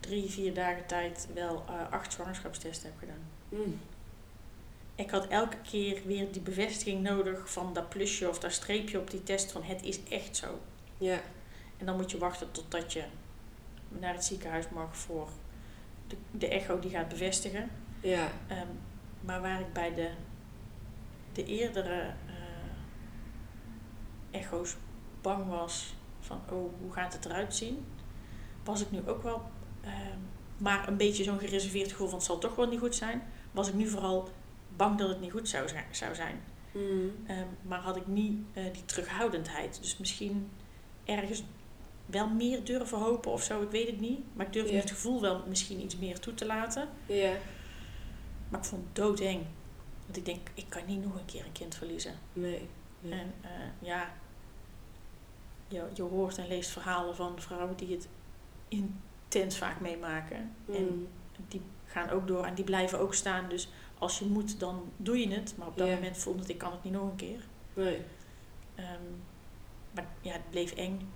drie, 0.00 0.30
vier 0.30 0.54
dagen 0.54 0.86
tijd 0.86 1.28
wel 1.34 1.64
eh, 1.68 1.92
acht 1.92 2.12
zwangerschapstesten 2.12 2.88
heb 2.88 2.98
gedaan. 2.98 3.28
Hm. 3.48 3.70
Ik 4.94 5.10
had 5.10 5.26
elke 5.28 5.56
keer 5.70 6.02
weer 6.06 6.32
die 6.32 6.42
bevestiging 6.42 7.02
nodig 7.02 7.52
van 7.52 7.72
dat 7.72 7.88
plusje 7.88 8.28
of 8.28 8.38
dat 8.38 8.52
streepje 8.52 8.98
op 8.98 9.10
die 9.10 9.22
test 9.22 9.52
van 9.52 9.62
het 9.62 9.82
is 9.82 9.98
echt 10.08 10.36
zo. 10.36 10.58
Ja. 10.98 11.20
En 11.82 11.88
dan 11.88 11.96
moet 11.96 12.10
je 12.10 12.18
wachten 12.18 12.50
totdat 12.50 12.92
je 12.92 13.04
naar 13.88 14.14
het 14.14 14.24
ziekenhuis 14.24 14.68
mag 14.68 14.96
voor 14.96 15.28
de, 16.06 16.16
de 16.30 16.48
echo 16.48 16.78
die 16.78 16.90
gaat 16.90 17.08
bevestigen. 17.08 17.70
Ja. 18.00 18.28
Ehm, 18.46 18.66
maar 19.20 19.40
waar 19.40 19.60
ik 19.60 19.72
bij 19.72 19.94
de, 19.94 20.10
de 21.32 21.44
eerdere 21.44 22.00
eh, 22.00 22.70
echo's 24.30 24.76
bang 25.20 25.48
was 25.48 25.94
van 26.20 26.40
oh, 26.50 26.72
hoe 26.80 26.92
gaat 26.92 27.12
het 27.12 27.24
eruit 27.24 27.54
zien, 27.54 27.84
was 28.64 28.80
ik 28.80 28.90
nu 28.90 29.08
ook 29.08 29.22
wel 29.22 29.42
ehm, 29.80 30.18
maar 30.56 30.88
een 30.88 30.96
beetje 30.96 31.24
zo'n 31.24 31.38
gereserveerd 31.38 31.90
gevoel 31.90 32.08
van 32.08 32.16
het 32.16 32.26
zal 32.26 32.38
toch 32.38 32.54
wel 32.54 32.68
niet 32.68 32.80
goed 32.80 32.94
zijn. 32.94 33.22
Was 33.50 33.68
ik 33.68 33.74
nu 33.74 33.88
vooral 33.88 34.28
bang 34.76 34.98
dat 34.98 35.08
het 35.08 35.20
niet 35.20 35.32
goed 35.32 35.48
zou 35.48 35.68
zijn. 35.68 35.86
Zou 35.90 36.14
zijn. 36.14 36.42
Hm. 36.72 36.78
Ehm, 37.26 37.46
maar 37.62 37.80
had 37.80 37.96
ik 37.96 38.06
niet 38.06 38.38
eh, 38.52 38.64
die 38.72 38.84
terughoudendheid. 38.84 39.78
Dus 39.80 39.98
misschien 39.98 40.50
ergens 41.04 41.44
wel 42.06 42.28
meer 42.28 42.64
durven 42.64 42.98
hopen 42.98 43.30
of 43.32 43.42
zo, 43.42 43.62
ik 43.62 43.70
weet 43.70 43.86
het 43.86 44.00
niet. 44.00 44.20
Maar 44.32 44.46
ik 44.46 44.52
durfde 44.52 44.72
Ja. 44.72 44.80
het 44.80 44.90
gevoel 44.90 45.20
wel 45.20 45.44
misschien 45.48 45.80
iets 45.80 45.96
meer 45.96 46.18
toe 46.20 46.34
te 46.34 46.46
laten. 46.46 46.88
Ja. 47.06 47.34
Maar 48.48 48.60
ik 48.60 48.66
vond 48.66 48.84
het 48.86 48.94
doodeng. 48.96 49.42
Want 50.04 50.16
ik 50.16 50.24
denk, 50.24 50.48
ik 50.54 50.64
kan 50.68 50.82
niet 50.86 51.04
nog 51.04 51.14
een 51.14 51.24
keer 51.24 51.44
een 51.44 51.52
kind 51.52 51.74
verliezen. 51.74 52.14
Nee. 52.32 52.68
Nee. 53.00 53.12
En 53.20 53.34
eh, 53.40 53.50
ja, 53.78 54.12
je, 55.68 55.84
je 55.94 56.02
hoort 56.02 56.38
en 56.38 56.48
leest 56.48 56.70
verhalen 56.70 57.16
van 57.16 57.40
vrouwen 57.40 57.76
die 57.76 57.90
het 57.94 58.08
intens 58.68 59.58
vaak 59.58 59.80
meemaken. 59.80 60.54
En 60.68 61.08
Hm. 61.36 61.42
die 61.48 61.60
gaan 61.86 62.10
ook 62.10 62.26
door 62.26 62.44
en 62.44 62.54
die 62.54 62.64
blijven 62.64 62.98
ook 63.00 63.14
staan. 63.14 63.48
Dus 63.48 63.68
als 63.98 64.18
je 64.18 64.24
moet, 64.24 64.60
dan 64.60 64.92
doe 64.96 65.18
je 65.18 65.34
het. 65.34 65.54
Maar 65.56 65.66
op 65.66 65.76
dat 65.76 65.88
moment 65.88 66.16
voelde 66.18 66.42
ik, 66.42 66.48
ik 66.48 66.58
kan 66.58 66.72
het 66.72 66.84
niet 66.84 66.92
nog 66.92 67.02
een 67.10 67.16
keer. 67.16 67.44
Nee. 67.74 68.00
Ehm, 68.74 69.02
maar 69.94 70.06
ja, 70.20 70.32
het 70.32 70.50
bleef 70.50 70.72
eng. 70.72 71.10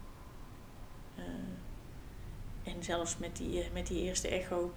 Eh, 1.16 2.72
en 2.72 2.84
zelfs 2.84 3.18
met 3.18 3.36
die, 3.36 3.62
eh, 3.62 3.72
met 3.72 3.86
die 3.86 4.02
eerste 4.02 4.28
echo, 4.28 4.72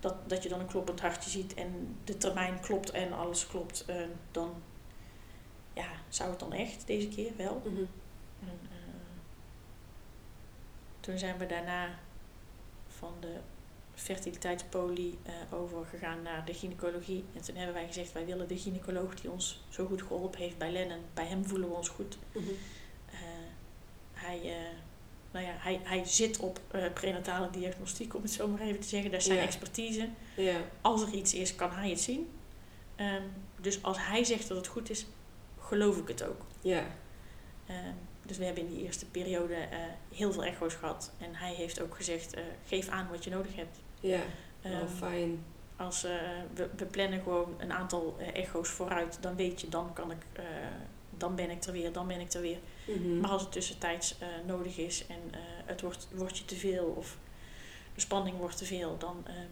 dat, 0.00 0.28
dat 0.28 0.42
je 0.42 0.48
dan 0.48 0.60
een 0.60 0.66
kloppend 0.66 1.00
hartje 1.00 1.30
ziet 1.30 1.54
en 1.54 1.96
de 2.04 2.18
termijn 2.18 2.60
klopt 2.60 2.90
en 2.90 3.12
alles 3.12 3.46
klopt, 3.46 3.84
eh, 3.84 3.96
dan 4.30 4.62
ja, 5.72 5.88
zou 6.08 6.30
het 6.30 6.38
dan 6.38 6.52
echt 6.52 6.86
deze 6.86 7.08
keer 7.08 7.36
wel. 7.36 7.62
Mhm. 7.64 7.84
En, 8.40 8.58
toen 11.00 11.18
zijn 11.18 11.38
we 11.38 11.46
daarna 11.46 11.98
van 12.88 13.14
de 13.20 13.36
fertiliteitspolie 13.94 15.18
overgegaan 15.50 16.22
naar 16.22 16.44
de 16.44 16.54
gynaecologie. 16.54 17.24
En 17.34 17.42
toen 17.42 17.56
hebben 17.56 17.74
wij 17.74 17.86
gezegd, 17.86 18.12
wij 18.12 18.26
willen 18.26 18.48
de 18.48 18.58
gynaecoloog 18.58 19.14
die 19.14 19.30
ons 19.30 19.64
zo 19.68 19.86
goed 19.86 20.02
geholpen 20.02 20.40
heeft 20.40 20.58
bij 20.58 20.72
Lennon. 20.72 21.00
Bij 21.14 21.26
hem 21.26 21.44
voelen 21.44 21.68
we 21.68 21.74
ons 21.74 21.88
goed. 21.88 22.18
Mhm. 22.32 22.44
Hij, 24.12 24.56
nou 25.30 25.46
ja, 25.46 25.52
hij, 25.56 25.80
hij 25.82 26.04
zit 26.04 26.38
op 26.38 26.60
eh, 26.70 26.92
prenatale 26.92 27.50
diagnostiek, 27.50 28.14
om 28.14 28.22
het 28.22 28.30
zo 28.32 28.48
maar 28.48 28.60
even 28.60 28.80
te 28.80 28.88
zeggen. 28.88 29.10
Dat 29.10 29.20
is 29.20 29.26
zijn 29.26 29.38
Ja. 29.38 29.44
expertise. 29.44 30.08
Ja. 30.36 30.56
Als 30.80 31.02
er 31.02 31.12
iets 31.12 31.34
is, 31.34 31.54
kan 31.54 31.70
hij 31.70 31.90
het 31.90 32.00
zien. 32.00 32.30
Ehm, 32.96 33.22
dus 33.60 33.82
als 33.82 33.96
hij 34.06 34.24
zegt 34.24 34.48
dat 34.48 34.56
het 34.56 34.66
goed 34.66 34.90
is, 34.90 35.06
geloof 35.60 35.96
ik 35.98 36.08
het 36.08 36.22
ook. 36.24 36.40
Ja. 36.60 36.84
Ehm, 37.66 37.92
dus 38.22 38.38
we 38.38 38.44
hebben 38.44 38.62
in 38.68 38.74
die 38.74 38.84
eerste 38.84 39.06
periode 39.06 39.54
eh, 39.54 39.78
heel 40.14 40.32
veel 40.32 40.44
echo's 40.44 40.74
gehad. 40.74 41.12
En 41.18 41.34
hij 41.34 41.54
heeft 41.54 41.80
ook 41.80 41.94
gezegd, 41.96 42.34
eh, 42.34 42.42
geef 42.66 42.88
aan 42.88 43.08
wat 43.10 43.24
je 43.24 43.30
nodig 43.30 43.56
hebt. 43.56 43.78
Ja. 44.00 44.20
Ehm, 44.62 44.86
fijn. 44.96 45.44
als 45.76 46.02
we, 46.02 46.68
we 46.76 46.84
plannen 46.86 47.22
gewoon 47.22 47.54
een 47.58 47.72
aantal 47.72 48.16
echo's 48.32 48.68
vooruit, 48.68 49.18
dan 49.20 49.36
weet 49.36 49.60
je, 49.60 49.68
dan 49.68 49.92
kan 49.92 50.10
ik, 50.10 50.18
dan 51.16 51.34
ben 51.34 51.50
ik 51.50 51.64
er 51.64 51.72
weer, 51.72 51.92
dan 51.92 52.06
ben 52.06 52.20
ik 52.20 52.32
er 52.32 52.40
weer. 52.40 52.58
Mhm. 52.86 53.20
Maar 53.20 53.30
als 53.30 53.42
het 53.42 53.52
tussentijds 53.52 54.18
eh, 54.18 54.28
nodig 54.46 54.76
is 54.76 55.06
en 55.06 55.20
eh, 55.32 55.40
het 55.64 55.80
wordt, 55.80 56.08
wordt 56.12 56.38
je 56.38 56.44
te 56.44 56.56
veel 56.56 56.84
of 56.84 57.16
de 57.94 58.00
spanning 58.00 58.36
wordt 58.38 58.56
te 58.56 58.64
veel, 58.64 58.98
dan 58.98 59.22
ehm, 59.26 59.46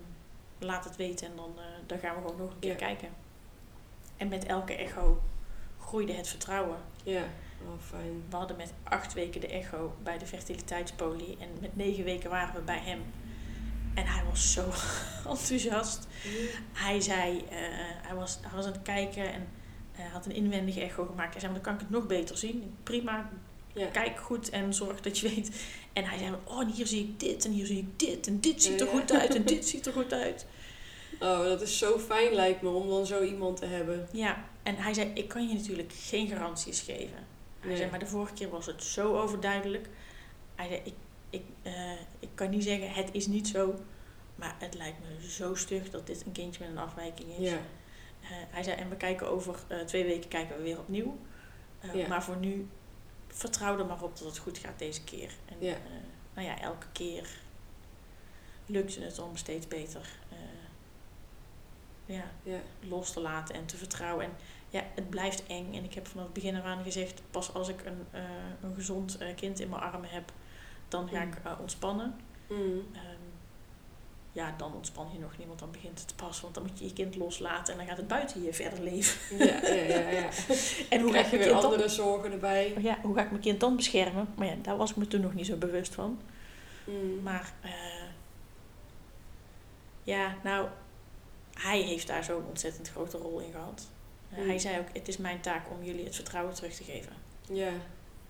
laat 0.58 0.84
het 0.84 0.96
weten 0.96 1.26
en 1.26 1.36
dan, 1.36 1.52
eh, 1.56 1.64
dan 1.86 1.98
gaan 1.98 2.14
we 2.14 2.20
gewoon 2.20 2.36
nog 2.36 2.50
een 2.50 2.58
keer 2.58 2.70
Ja. 2.70 2.76
kijken. 2.76 3.08
En 4.16 4.28
met 4.28 4.44
elke 4.44 4.74
echo 4.76 5.22
groeide 5.80 6.12
het 6.12 6.28
vertrouwen. 6.28 6.78
Ja. 7.02 7.22
Oh, 7.66 7.80
fijn. 7.80 8.22
We 8.30 8.36
hadden 8.36 8.56
met 8.56 8.72
acht 8.82 9.12
weken 9.12 9.40
de 9.40 9.46
echo 9.48 9.94
bij 10.02 10.18
de 10.18 10.26
fertiliteitspolie 10.26 11.36
en 11.40 11.48
met 11.60 11.76
negen 11.76 12.04
weken 12.04 12.30
waren 12.30 12.54
we 12.54 12.60
bij 12.60 12.78
hem. 12.80 13.02
En 13.94 14.06
hij 14.06 14.24
was 14.24 14.52
zo 14.52 14.64
enthousiast. 15.30 16.06
Hij 16.72 17.00
zei, 17.00 17.44
hij, 18.02 18.14
was, 18.14 18.38
hij 18.42 18.56
was 18.56 18.66
aan 18.66 18.72
het 18.72 18.82
kijken 18.82 19.32
en 19.32 19.48
hij 19.94 20.08
had 20.08 20.26
een 20.26 20.34
inwendige 20.34 20.80
echo 20.80 21.04
gemaakt. 21.04 21.30
Hij 21.30 21.40
zei, 21.40 21.52
maar 21.52 21.62
dan 21.62 21.72
kan 21.72 21.74
ik 21.74 21.80
het 21.80 21.98
nog 21.98 22.06
beter 22.06 22.36
zien. 22.36 22.74
Prima, 22.82 23.30
Ja. 23.72 23.86
Kijk 23.86 24.18
goed 24.18 24.50
en 24.50 24.74
zorg 24.74 25.00
dat 25.00 25.18
je 25.18 25.28
weet. 25.28 25.64
En 25.92 26.04
hij 26.04 26.18
zei, 26.18 26.34
oh, 26.44 26.60
en 26.60 26.68
hier 26.68 26.86
zie 26.86 27.00
ik 27.00 27.20
dit 27.20 27.44
en 27.44 27.50
hier 27.50 27.66
zie 27.66 27.78
ik 27.78 27.98
dit 27.98 28.26
en 28.26 28.40
dit 28.40 28.62
ziet 28.62 28.80
er 28.80 28.86
goed 28.86 29.12
uit 29.12 29.34
en 29.34 29.44
dit 29.44 29.68
ziet 29.68 29.86
er 29.86 29.92
goed 29.92 30.12
uit. 30.12 30.46
Oh, 31.20 31.44
dat 31.44 31.60
is 31.60 31.78
zo 31.78 31.98
fijn 31.98 32.32
lijkt 32.34 32.62
me 32.62 32.68
om 32.68 32.88
dan 32.88 33.06
zo 33.06 33.22
iemand 33.22 33.56
te 33.56 33.66
hebben. 33.66 34.08
Ja, 34.12 34.44
en 34.62 34.76
hij 34.76 34.94
zei, 34.94 35.10
ik 35.14 35.28
kan 35.28 35.48
je 35.48 35.54
natuurlijk 35.54 35.92
geen 35.96 36.28
garanties 36.28 36.80
geven. 36.80 37.26
Hij 37.60 37.76
zei, 37.76 37.90
maar 37.90 37.98
de 37.98 38.06
vorige 38.06 38.34
keer 38.34 38.50
was 38.50 38.66
het 38.66 38.82
zo 38.82 39.20
overduidelijk. 39.20 39.88
Hij 40.54 40.68
zei, 40.68 40.80
ik, 40.84 40.94
ik, 41.30 41.42
uh, 41.62 41.72
ik 42.18 42.28
kan 42.34 42.50
niet 42.50 42.64
zeggen, 42.64 42.90
het 42.90 43.08
is 43.12 43.26
niet 43.26 43.48
zo. 43.48 43.74
Maar 44.34 44.56
het 44.58 44.74
lijkt 44.74 44.98
me 45.00 45.30
zo 45.30 45.54
stug 45.54 45.90
dat 45.90 46.06
dit 46.06 46.22
een 46.26 46.32
kindje 46.32 46.60
met 46.60 46.70
een 46.70 46.78
afwijking 46.78 47.28
is. 47.38 47.50
Ja. 47.50 47.58
Uh, 48.24 48.30
hij 48.30 48.62
zei, 48.62 48.76
en 48.76 48.88
we 48.88 48.96
kijken 48.96 49.28
over 49.28 49.56
uh, 49.70 49.80
twee 49.80 50.04
weken 50.04 50.28
kijken 50.28 50.56
we 50.56 50.62
weer 50.62 50.78
opnieuw. 50.78 51.18
Ja. 51.94 52.08
Maar 52.08 52.22
voor 52.22 52.36
nu, 52.36 52.68
vertrouw 53.28 53.78
er 53.78 53.86
maar 53.86 54.02
op 54.02 54.18
dat 54.18 54.28
het 54.28 54.38
goed 54.38 54.58
gaat 54.58 54.78
deze 54.78 55.04
keer. 55.04 55.32
En 55.44 55.56
ja. 55.58 55.76
nou 56.34 56.46
ja, 56.46 56.60
elke 56.60 56.86
keer 56.92 57.28
lukt 58.66 58.96
het 58.96 59.18
om 59.18 59.36
steeds 59.36 59.68
beter 59.68 60.08
ja, 62.06 62.24
ja. 62.42 62.58
los 62.80 63.12
te 63.12 63.20
laten 63.20 63.54
en 63.54 63.66
te 63.66 63.76
vertrouwen. 63.76 64.24
En 64.24 64.32
ja, 64.68 64.84
het 64.94 65.10
blijft 65.10 65.46
eng. 65.46 65.74
En 65.74 65.84
ik 65.84 65.94
heb 65.94 66.06
vanaf 66.06 66.24
het 66.24 66.34
begin 66.34 66.56
af 66.56 66.64
aan 66.64 66.82
gezegd, 66.82 67.22
pas 67.30 67.54
als 67.54 67.68
ik 67.68 67.84
een, 67.84 68.06
uh, 68.14 68.20
een 68.62 68.74
gezond 68.74 69.22
uh, 69.22 69.34
kind 69.34 69.60
in 69.60 69.68
mijn 69.68 69.82
armen 69.82 70.10
heb, 70.10 70.32
dan 70.88 71.08
ga 71.08 71.24
mm. 71.24 71.32
ik 71.32 71.38
uh, 71.46 71.52
ontspannen. 71.60 72.16
Mm. 72.48 72.86
Ja, 74.34 74.54
dan 74.56 74.74
ontspan 74.74 75.08
je 75.12 75.18
nog 75.18 75.38
niet, 75.38 75.46
want 75.46 75.58
dan 75.58 75.70
begint 75.70 76.00
het 76.00 76.16
pas. 76.16 76.40
Want 76.40 76.54
dan 76.54 76.62
moet 76.62 76.78
je 76.78 76.84
je 76.84 76.92
kind 76.92 77.16
loslaten 77.16 77.72
en 77.72 77.78
dan 77.78 77.88
gaat 77.88 77.96
het 77.96 78.08
buiten 78.08 78.42
je 78.42 78.54
verder 78.54 78.82
leven. 78.82 79.36
Ja, 79.38 79.60
ja, 79.62 79.74
ja. 79.74 80.10
ja. 80.10 80.28
en 80.90 81.00
hoe 81.00 81.10
Krijg 81.10 81.28
ga 81.28 81.36
je 81.36 81.38
weer 81.38 81.52
andere 81.52 81.76
dan, 81.76 81.90
zorgen 81.90 82.32
erbij. 82.32 82.74
Ja, 82.78 82.98
hoe 83.02 83.14
ga 83.14 83.22
ik 83.22 83.30
mijn 83.30 83.42
kind 83.42 83.60
dan 83.60 83.76
beschermen? 83.76 84.28
Maar 84.36 84.46
ja, 84.46 84.54
daar 84.62 84.76
was 84.76 84.90
ik 84.90 84.96
me 84.96 85.06
toen 85.06 85.20
nog 85.20 85.34
niet 85.34 85.46
zo 85.46 85.56
bewust 85.56 85.94
van. 85.94 86.18
Mm. 86.84 87.22
Maar 87.22 87.52
ja, 90.02 90.36
nou, 90.42 90.68
hij 91.54 91.80
heeft 91.80 92.06
daar 92.06 92.24
zo'n 92.24 92.44
ontzettend 92.48 92.90
grote 92.90 93.18
rol 93.18 93.38
in 93.38 93.52
gehad. 93.52 93.88
Uh, 94.32 94.46
Hij 94.46 94.58
zei 94.58 94.78
ook, 94.78 94.86
het 94.92 95.08
is 95.08 95.16
mijn 95.16 95.40
taak 95.40 95.70
om 95.70 95.84
jullie 95.84 96.04
het 96.04 96.14
vertrouwen 96.14 96.54
terug 96.54 96.74
te 96.74 96.84
geven. 96.84 97.12
Ja. 97.42 97.72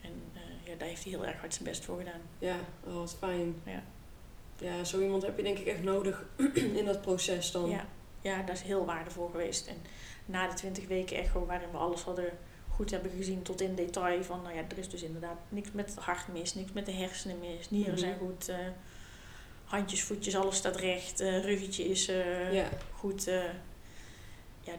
En 0.01 0.23
uh, 0.35 0.41
ja, 0.65 0.75
daar 0.79 0.89
heeft 0.89 1.03
hij 1.03 1.13
heel 1.13 1.27
erg 1.27 1.41
hard 1.41 1.55
zijn 1.55 1.69
best 1.69 1.85
voor 1.85 1.99
gedaan. 1.99 2.21
Ja, 2.39 2.57
oh, 2.85 2.95
wat 2.95 3.17
fijn. 3.19 3.55
Ja. 3.65 3.83
Ja, 4.59 4.85
zo 4.85 5.01
iemand 5.01 5.23
heb 5.23 5.37
je 5.37 5.43
denk 5.43 5.59
ik 5.59 5.67
echt 5.67 5.83
nodig 5.83 6.25
in 6.79 6.85
dat 6.85 7.01
proces 7.01 7.51
dan. 7.51 7.71
Ja. 7.71 7.87
ja, 8.21 8.43
dat 8.43 8.55
is 8.55 8.63
heel 8.63 8.85
waardevol 8.85 9.29
geweest. 9.29 9.67
En 9.67 9.77
na 10.27 10.49
de 10.49 10.55
twintig 10.55 10.87
weken 10.87 11.17
echo, 11.17 11.47
waarin 11.47 11.71
we 11.71 11.77
alles 11.77 12.03
hadden 12.03 12.39
goed 12.69 12.91
hebben 12.91 13.11
gezien 13.11 13.43
tot 13.43 13.61
in 13.61 13.75
detail. 13.75 14.23
Van, 14.25 14.43
nou 14.43 14.55
ja, 14.55 14.63
er 14.69 14.79
is 14.79 14.89
dus 14.89 15.03
inderdaad 15.03 15.39
niks 15.49 15.73
met 15.73 15.95
het 15.95 16.05
hart 16.05 16.29
mis, 16.29 16.55
niks 16.55 16.73
met 16.73 16.87
de 16.87 16.93
hersenen 16.93 17.39
mis. 17.39 17.71
Nieren 17.71 17.93
mm 17.93 17.99
zijn 17.99 18.19
goed. 18.19 18.49
Uh, 18.49 18.57
handjes, 19.65 20.03
voetjes, 20.03 20.37
alles 20.37 20.57
staat 20.57 20.77
recht. 20.77 21.21
Uh, 21.21 21.45
ruggetje 21.45 21.85
is 21.89 22.09
uh, 22.09 22.67
goed. 22.93 23.25
Ja, 24.61 24.75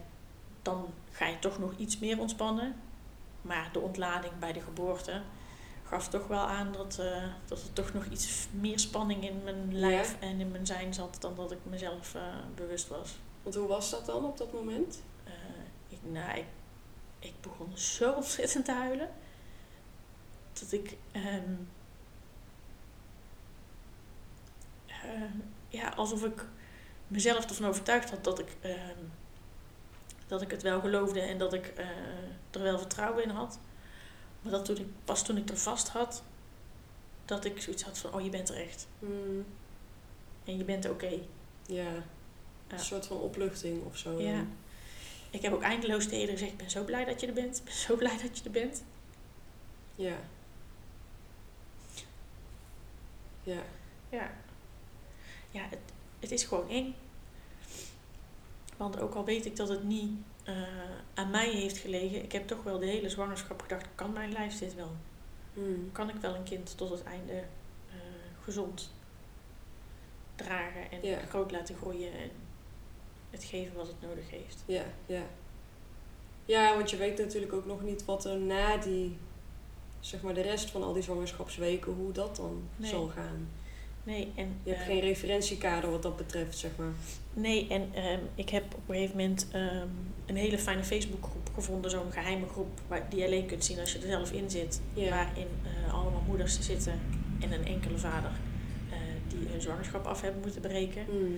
dan 0.62 0.94
ga 1.12 1.28
je 1.28 1.40
toch 1.40 1.60
nog 1.60 1.74
iets 1.78 2.00
meer 2.00 2.20
ontspannen. 2.20 2.76
Maar 3.42 3.70
de 3.74 3.80
ontlading 3.80 4.34
bij 4.40 4.54
de 4.54 4.62
geboorte 4.62 5.22
gaf 5.88 6.10
toch 6.10 6.28
wel 6.28 6.48
aan 6.48 6.72
dat, 6.72 7.02
dat 7.46 7.62
er 7.62 7.74
toch 7.74 7.94
nog 7.94 8.06
iets 8.06 8.48
meer 8.52 8.80
spanning 8.80 9.24
in 9.24 9.44
mijn 9.44 9.80
lijf 9.80 10.16
en 10.20 10.40
in 10.40 10.52
mijn 10.52 10.66
zijn 10.66 10.94
zat 10.94 11.18
dan 11.20 11.36
dat 11.36 11.52
ik 11.52 11.60
mezelf 11.64 12.16
bewust 12.56 12.88
was. 12.88 13.16
Want 13.44 13.56
hoe 13.56 13.68
was 13.68 13.90
dat 13.90 14.06
dan 14.06 14.26
op 14.26 14.38
dat 14.38 14.54
moment? 14.54 15.02
ik, 15.88 15.98
nou, 16.02 16.38
ik, 16.38 16.46
ik 17.20 17.34
begon 17.42 17.78
zo 17.78 18.12
ontzettend 18.12 18.66
te 18.66 18.72
huilen. 18.72 19.10
Dat 20.54 20.72
ik 20.72 20.98
um, 21.16 21.70
uh, 24.88 25.22
ja, 25.68 25.90
alsof 25.90 26.24
ik 26.24 26.46
mezelf 27.08 27.46
ervan 27.50 27.68
overtuigd 27.68 28.10
had 28.10 28.24
dat 28.24 28.40
ik, 28.40 28.56
uh, 28.62 28.74
dat 30.28 30.42
ik 30.42 30.52
het 30.52 30.62
wel 30.62 30.80
geloofde 30.80 31.22
en 31.22 31.38
dat 31.38 31.54
ik 31.54 31.74
er 32.52 32.62
wel 32.62 32.80
vertrouwen 32.80 33.24
in 33.24 33.30
had. 33.30 33.60
Maar 34.46 34.54
dat 34.54 34.66
toen 34.66 34.78
ik, 34.78 34.88
pas 35.06 35.24
toen 35.24 35.38
ik 35.38 35.50
er 35.50 35.58
vast 35.58 35.88
had, 35.88 36.24
dat 37.26 37.46
ik 37.46 37.62
zoiets 37.62 37.84
had 37.84 37.98
van, 37.98 38.14
oh 38.14 38.22
je 38.22 38.30
bent 38.30 38.50
er 38.50 38.68
echt. 38.68 38.88
Mm. 39.00 39.46
En 40.44 40.58
je 40.58 40.64
bent 40.64 40.86
oké. 40.86 41.06
Okay. 41.06 41.28
Ja. 41.66 41.92
Een 42.68 42.80
soort 42.80 43.06
van 43.06 43.18
opluchting 43.18 43.86
of 43.86 43.98
zo. 43.98 44.22
Ja. 44.22 44.46
Ik 45.30 45.42
heb 45.42 45.54
ook 45.54 45.62
eindeloos 45.62 46.08
tegen 46.08 46.28
gezegd, 46.28 46.52
ik 46.52 46.58
ben 46.58 46.70
zo 46.70 46.84
blij 46.84 47.06
dat 47.06 47.22
je 47.22 47.28
er 47.28 47.34
bent. 47.34 47.58
Ik 47.58 47.64
ben 47.64 47.74
zo 47.74 47.96
blij 47.96 48.18
dat 48.22 48.38
je 48.38 48.44
er 48.44 48.52
bent. 48.52 48.84
Ja. 49.96 50.18
Ja. 53.44 53.64
Ja 54.10 54.32
ja, 55.56 55.62
het, 55.70 55.80
het 56.20 56.32
is 56.32 56.44
gewoon 56.44 56.70
eng. 56.70 56.96
Want 58.78 59.00
ook 59.00 59.14
al 59.14 59.26
weet 59.26 59.46
ik 59.46 59.56
dat 59.56 59.70
het 59.70 59.84
niet 59.84 60.12
uh, 60.50 60.56
aan 61.14 61.30
mij 61.30 61.50
heeft 61.50 61.78
gelegen, 61.78 62.24
ik 62.24 62.32
heb 62.32 62.48
toch 62.48 62.64
wel 62.64 62.80
de 62.80 62.86
hele 62.86 63.10
zwangerschap 63.10 63.62
gedacht: 63.62 63.88
kan 63.96 64.14
mijn 64.14 64.32
lijf 64.32 64.58
dit 64.58 64.76
wel? 64.76 64.92
Hmm. 65.54 65.90
Kan 65.92 66.10
ik 66.10 66.16
wel 66.16 66.36
een 66.36 66.44
kind 66.44 66.78
tot 66.78 66.90
het 66.90 67.04
einde 67.04 67.34
uh, 67.34 67.94
gezond 68.44 68.92
dragen 70.36 70.92
en 70.92 71.28
groot 71.28 71.52
laten 71.52 71.76
groeien 71.76 72.14
en 72.14 72.30
het 73.30 73.44
geven 73.44 73.76
wat 73.76 73.88
het 73.88 74.02
nodig 74.02 74.30
heeft? 74.30 74.64
Ja, 74.66 74.84
ja. 75.06 75.22
Ja, 76.46 76.76
want 76.76 76.90
je 76.90 76.98
weet 76.98 77.18
natuurlijk 77.18 77.54
ook 77.54 77.66
nog 77.66 77.82
niet 77.82 78.06
wat 78.06 78.26
er 78.26 78.38
na 78.38 78.78
die, 78.78 79.18
zeg 80.00 80.22
maar 80.22 80.34
de 80.34 80.42
rest 80.42 80.70
van 80.70 80.84
al 80.84 80.94
die 80.94 81.04
zwangerschapsweken, 81.04 81.94
hoe 81.94 82.12
dat 82.12 82.36
dan 82.36 82.70
zal 82.82 83.08
gaan. 83.08 83.50
Nee, 84.06 84.32
en, 84.36 84.60
je 84.64 84.70
hebt 84.70 84.84
geen 84.84 84.98
ehm, 84.98 85.06
referentiekader 85.06 85.92
wat 85.92 86.04
dat 86.04 86.18
betreft, 86.18 86.58
zeg 86.58 86.72
maar. 86.78 86.94
Nee, 87.34 87.68
en 87.68 87.82
um, 87.82 88.20
ik 88.36 88.50
heb 88.50 88.64
op 88.64 88.90
een 88.90 88.96
gegeven 88.96 89.18
moment 89.18 89.48
um, 89.54 89.90
een 90.26 90.36
hele 90.36 90.58
fijne 90.58 90.84
Facebookgroep 90.84 91.50
gevonden, 91.54 91.92
zo'n 91.92 92.12
geheime 92.12 92.48
groep 92.48 92.80
waar, 92.88 93.10
die 93.10 93.20
je 93.20 93.26
alleen 93.26 93.46
kunt 93.46 93.66
zien 93.66 93.80
als 93.80 93.94
je 93.94 94.00
er 94.00 94.08
zelf 94.08 94.32
in 94.32 94.50
zit. 94.50 94.82
Waarin 94.94 95.48
uh, 95.64 95.94
allemaal 95.94 96.24
moeders 96.28 96.62
zitten 96.62 97.00
en 97.40 97.52
een 97.52 97.66
enkele 97.66 97.98
vader 97.98 98.32
uh, 98.90 98.96
die 99.28 99.48
hun 99.48 99.62
zwangerschap 99.62 100.06
af 100.06 100.22
hebben 100.22 100.42
moeten 100.42 100.62
breken. 100.62 101.06
Mm. 101.10 101.38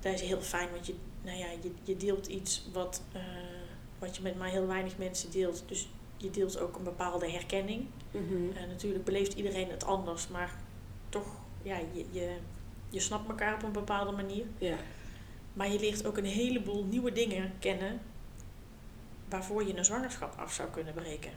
Dat 0.00 0.14
is 0.14 0.20
heel 0.20 0.40
fijn, 0.40 0.68
want 0.70 0.86
je, 0.86 0.94
nou 1.22 1.38
ja, 1.38 1.46
je, 1.62 1.70
je 1.82 1.96
deelt 1.96 2.26
iets 2.26 2.68
wat, 2.72 3.02
wat 3.98 4.16
je 4.16 4.22
met 4.22 4.38
maar 4.38 4.48
heel 4.48 4.66
weinig 4.66 4.98
mensen 4.98 5.30
deelt. 5.30 5.64
Dus 5.66 5.88
je 6.16 6.30
deelt 6.30 6.58
ook 6.58 6.76
een 6.76 6.84
bepaalde 6.84 7.30
herkenning. 7.30 7.86
Mm 8.10 8.28
-hmm. 8.28 8.68
natuurlijk 8.68 9.04
beleeft 9.04 9.32
iedereen 9.32 9.70
het 9.70 9.84
anders, 9.84 10.28
maar 10.28 10.54
toch 11.08 11.37
ja, 11.62 11.76
je, 11.92 12.04
je, 12.10 12.36
je 12.90 13.00
snapt 13.00 13.28
elkaar 13.28 13.54
op 13.54 13.62
een 13.62 13.72
bepaalde 13.72 14.12
manier. 14.12 14.44
Ja. 14.58 14.76
Maar 15.52 15.72
je 15.72 15.80
leert 15.80 16.06
ook 16.06 16.16
een 16.16 16.24
heleboel 16.24 16.84
nieuwe 16.84 17.12
dingen 17.12 17.52
kennen 17.58 18.00
waarvoor 19.28 19.66
je 19.66 19.76
een 19.76 19.84
zwangerschap 19.84 20.38
af 20.38 20.52
zou 20.52 20.68
kunnen 20.70 20.94
breken. 20.94 21.32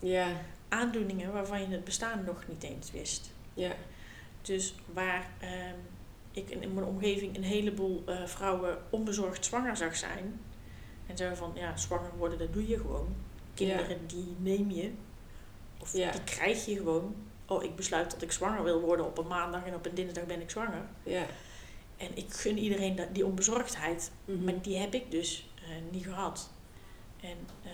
Ja. 0.00 0.28
Aandoeningen 0.68 1.32
waarvan 1.32 1.60
je 1.60 1.66
het 1.66 1.84
bestaan 1.84 2.24
nog 2.24 2.48
niet 2.48 2.62
eens 2.62 2.90
wist. 2.90 3.30
Ja. 3.54 3.74
Dus 4.42 4.74
waar 4.92 5.30
um, 5.42 5.80
ik 6.30 6.50
in 6.50 6.74
mijn 6.74 6.86
omgeving 6.86 7.36
een 7.36 7.42
heleboel 7.42 8.04
uh, 8.08 8.26
vrouwen 8.26 8.78
onbezorgd 8.90 9.44
zwanger 9.44 9.76
zag 9.76 9.96
zijn. 9.96 10.40
En 11.06 11.16
zo 11.16 11.34
van, 11.34 11.52
ja, 11.54 11.76
zwanger 11.76 12.16
worden, 12.16 12.38
dat 12.38 12.52
doe 12.52 12.68
je 12.68 12.76
gewoon. 12.76 13.14
Kinderen, 13.54 14.06
die 14.06 14.34
neem 14.38 14.70
je. 14.70 14.92
Of 15.78 15.92
ja. 15.92 16.10
die 16.10 16.24
krijg 16.24 16.66
je 16.66 16.76
gewoon 16.76 17.14
oh, 17.46 17.62
ik 17.62 17.76
besluit 17.76 18.10
dat 18.10 18.22
ik 18.22 18.32
zwanger 18.32 18.62
wil 18.62 18.80
worden 18.80 19.06
op 19.06 19.18
een 19.18 19.26
maandag 19.26 19.66
en 19.66 19.74
op 19.74 19.86
een 19.86 19.94
dinsdag 19.94 20.26
ben 20.26 20.40
ik 20.40 20.50
zwanger. 20.50 20.82
Ja. 21.02 21.26
En 21.96 22.16
ik 22.16 22.32
gun 22.32 22.58
iedereen 22.58 22.96
dat, 22.96 23.14
die 23.14 23.26
onbezorgdheid. 23.26 24.10
Mhm. 24.24 24.44
Maar 24.44 24.62
die 24.62 24.76
heb 24.76 24.94
ik 24.94 25.10
dus 25.10 25.48
uh, 25.62 25.68
niet 25.90 26.04
gehad. 26.04 26.50
En 27.20 27.36
uh, 27.64 27.70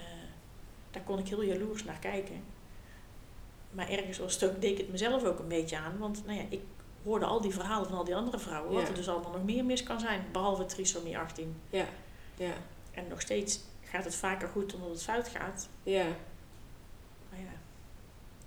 daar 0.91 1.03
kon 1.03 1.18
ik 1.18 1.29
heel 1.29 1.43
jaloers 1.43 1.85
naar 1.85 1.99
kijken. 1.99 2.45
Maar 3.70 3.89
ergens 3.89 4.18
was 4.18 4.35
het 4.35 4.51
ook, 4.51 4.61
deed 4.61 4.70
ik 4.70 4.79
het 4.79 4.91
mezelf 4.91 5.25
ook 5.25 5.39
een 5.39 5.49
beetje 5.49 5.79
aan. 5.79 5.99
Want 5.99 6.27
nou 6.27 6.39
ja, 6.39 6.45
ik 6.49 6.61
hoorde 7.05 7.25
al 7.25 7.41
die 7.41 7.53
verhalen 7.53 7.89
van 7.89 7.99
al 7.99 8.05
die 8.05 8.16
andere 8.16 8.39
vrouwen. 8.39 8.73
Wat 8.73 8.89
er 8.89 8.95
dus 8.95 9.09
allemaal 9.09 9.33
nog 9.33 9.45
meer 9.45 9.64
mis 9.64 9.83
kan 9.83 10.01
zijn. 10.01 10.25
Behalve 10.33 10.64
trisomie 10.64 11.18
18. 11.18 11.57
Ja. 11.70 11.87
Ja. 12.37 12.53
En 12.91 13.09
nog 13.09 13.20
steeds 13.20 13.61
gaat 13.81 14.05
het 14.05 14.14
vaker 14.14 14.49
goed 14.49 14.70
dan 14.70 14.81
dat 14.81 14.91
het 14.91 15.03
fout 15.03 15.29
gaat. 15.29 15.68
Ja. 15.83 16.07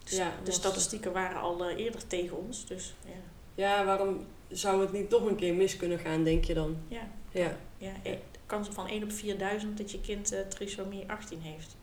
Dus 0.05 0.17
ja, 0.17 0.33
de 0.43 0.51
statistieken 0.51 1.13
waren 1.13 1.41
al 1.41 1.69
uh, 1.69 1.77
eerder 1.77 2.07
tegen 2.07 2.37
ons. 2.37 2.65
Dus, 2.65 2.93
ja. 3.05 3.11
ja, 3.55 3.85
waarom 3.85 4.25
zou 4.49 4.81
het 4.81 4.91
niet 4.91 5.09
toch 5.09 5.25
een 5.25 5.35
keer 5.35 5.53
mis 5.53 5.77
kunnen 5.77 5.99
gaan, 5.99 6.23
denk 6.23 6.43
je 6.43 6.53
dan? 6.53 6.77
Ja. 6.87 7.07
Ja. 7.31 7.57
ja. 7.77 7.93
De 8.03 8.19
kans 8.45 8.67
van 8.67 8.87
1 8.87 9.03
op 9.03 9.11
4000 9.11 9.77
dat 9.77 9.91
je 9.91 10.01
kind 10.01 10.33
uh, 10.33 10.39
trisomie 10.39 11.09
18 11.11 11.41
heeft. 11.41 11.75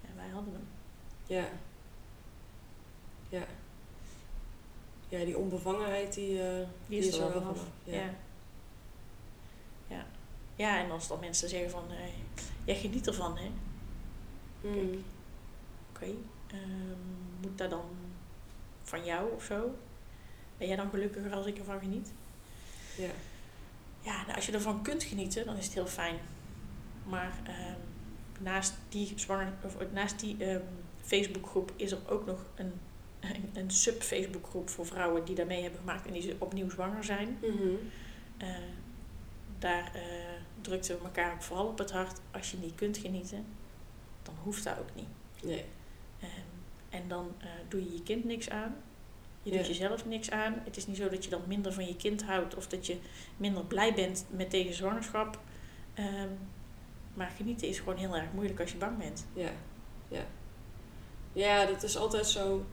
Ja, 0.00 0.08
wij 0.16 0.28
hadden 0.28 0.52
hem. 0.52 0.66
Ja. 1.26 1.48
Ja. 3.28 3.46
Ja, 5.08 5.24
die 5.24 5.38
onbevangenheid 5.38 6.14
die, 6.14 6.32
uh, 6.32 6.66
die, 6.86 6.98
is, 6.98 7.14
er 7.14 7.20
wel 7.20 7.30
vanaf. 7.30 7.66
Ja. 7.84 7.94
ja. 7.94 8.14
Ja. 9.86 10.06
ja. 10.56 10.78
en 10.78 10.90
als 10.90 11.08
dan 11.08 11.20
mensen 11.20 11.48
zeggen 11.48 11.70
van, 11.70 11.84
jij 12.64 12.76
geniet 12.76 13.06
ervan, 13.06 13.38
hè. 13.38 13.50
Mm. 14.60 15.04
Oké. 15.90 16.06
Ehm, 16.46 17.23
moet 17.44 17.58
dat 17.58 17.70
dan 17.70 17.84
van 18.82 19.04
jou 19.04 19.32
of 19.34 19.44
zo? 19.44 19.74
Ben 20.58 20.68
jij 20.68 20.76
dan 20.76 20.90
gelukkiger 20.90 21.32
als 21.32 21.46
ik 21.46 21.58
ervan 21.58 21.80
geniet? 21.80 22.12
Ja. 22.96 23.10
Ja, 24.00 24.22
nou, 24.22 24.34
als 24.34 24.46
je 24.46 24.52
ervan 24.52 24.82
kunt 24.82 25.02
genieten, 25.02 25.44
dan 25.44 25.56
is 25.56 25.64
het 25.64 25.74
heel 25.74 25.86
fijn. 25.86 26.18
Maar 27.04 27.32
ehm, 27.44 27.78
naast 28.40 28.74
die, 28.88 29.12
zwanger, 29.16 29.52
of, 29.64 29.76
naast 29.92 30.20
die 30.20 30.36
ehm, 30.38 30.62
Facebookgroep 31.02 31.72
is 31.76 31.92
er 31.92 31.98
ook 32.08 32.26
nog 32.26 32.44
een, 32.54 32.72
een, 33.20 33.50
een 33.52 33.70
sub-Facebookgroep 33.70 34.68
voor 34.68 34.86
vrouwen 34.86 35.24
die 35.24 35.34
daarmee 35.34 35.62
hebben 35.62 35.80
gemaakt 35.80 36.06
en 36.06 36.12
die 36.12 36.36
opnieuw 36.38 36.70
zwanger 36.70 37.04
zijn. 37.04 37.38
Mhm. 37.40 37.74
Eh, 38.36 38.48
daar 39.58 39.92
uh, 39.96 40.02
drukten 40.60 40.98
we 40.98 41.04
elkaar 41.04 41.42
vooral 41.42 41.66
op 41.66 41.78
het 41.78 41.92
hart. 41.92 42.20
Als 42.30 42.50
je 42.50 42.56
niet 42.56 42.74
kunt 42.74 42.96
genieten, 42.96 43.46
dan 44.22 44.34
hoeft 44.42 44.64
dat 44.64 44.78
ook 44.78 44.94
niet. 44.94 45.08
Nee. 45.42 45.64
En 46.94 47.08
dan 47.08 47.34
eh, 47.38 47.46
doe 47.68 47.84
je 47.84 47.92
je 47.92 48.02
kind 48.02 48.24
niks 48.24 48.50
aan. 48.50 48.76
Je 49.42 49.50
doet 49.50 49.66
jezelf 49.66 50.06
niks 50.06 50.30
aan. 50.30 50.60
Het 50.64 50.76
is 50.76 50.86
niet 50.86 50.96
zo 50.96 51.08
dat 51.08 51.24
je 51.24 51.30
dan 51.30 51.42
minder 51.46 51.72
van 51.72 51.86
je 51.86 51.96
kind 51.96 52.24
houdt 52.24 52.54
of 52.56 52.66
dat 52.66 52.86
je 52.86 52.96
minder 53.36 53.64
blij 53.64 53.94
bent 53.94 54.26
met 54.30 54.50
tegen 54.50 54.74
zwangerschap. 54.74 55.38
Ehm, 55.94 56.28
maar 57.14 57.32
genieten 57.36 57.68
is 57.68 57.78
gewoon 57.78 57.96
heel 57.96 58.16
erg 58.16 58.32
moeilijk 58.32 58.60
als 58.60 58.72
je 58.72 58.78
bang 58.78 58.98
bent. 58.98 59.26
Ja, 59.32 59.50
ja. 60.08 60.26
Ja, 61.32 61.66
dat 61.66 61.82
is 61.82 61.96
altijd 61.96 62.26
zo. 62.26 62.66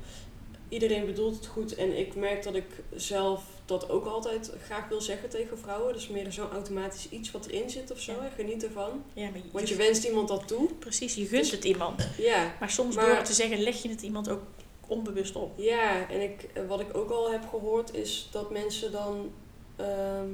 Iedereen 0.69 1.05
bedoelt 1.05 1.35
het 1.35 1.47
goed 1.47 1.75
en 1.75 1.97
ik 1.99 2.15
merk 2.15 2.43
dat 2.43 2.55
ik 2.55 2.83
zelf 2.95 3.60
dat 3.71 3.89
ook 3.89 4.05
altijd 4.05 4.51
graag 4.65 4.87
wil 4.87 5.01
zeggen 5.01 5.29
tegen 5.29 5.57
vrouwen. 5.57 5.93
Dus 5.93 6.07
meer 6.07 6.31
zo'n 6.31 6.51
automatisch 6.51 7.09
iets 7.09 7.31
wat 7.31 7.45
erin 7.45 7.69
zit 7.69 7.91
of 7.91 7.99
zo. 7.99 8.11
Ja. 8.11 8.29
Geniet 8.35 8.63
ervan. 8.63 9.03
Ja, 9.13 9.29
maar 9.29 9.37
je, 9.37 9.43
Want 9.51 9.69
je 9.69 9.75
wenst 9.75 10.03
iemand 10.03 10.27
dat 10.27 10.47
toe. 10.47 10.73
Precies, 10.79 11.15
je 11.15 11.25
gunt 11.25 11.41
dus 11.41 11.51
het 11.51 11.63
iemand. 11.63 12.07
Ja. 12.17 12.55
Maar 12.59 12.69
soms 12.69 12.95
door 12.95 13.03
het 13.03 13.25
te 13.25 13.33
zeggen 13.33 13.61
leg 13.61 13.81
je 13.81 13.89
het 13.89 14.01
iemand 14.01 14.29
ook 14.29 14.41
onbewust 14.87 15.35
op. 15.35 15.59
Ja, 15.59 16.09
en 16.09 16.21
ik, 16.21 16.49
wat 16.67 16.79
ik 16.79 16.97
ook 16.97 17.09
al 17.09 17.31
heb 17.31 17.49
gehoord 17.49 17.93
is 17.93 18.29
dat 18.31 18.51
mensen 18.51 18.91
dan 18.91 19.31
ehm, 19.75 20.29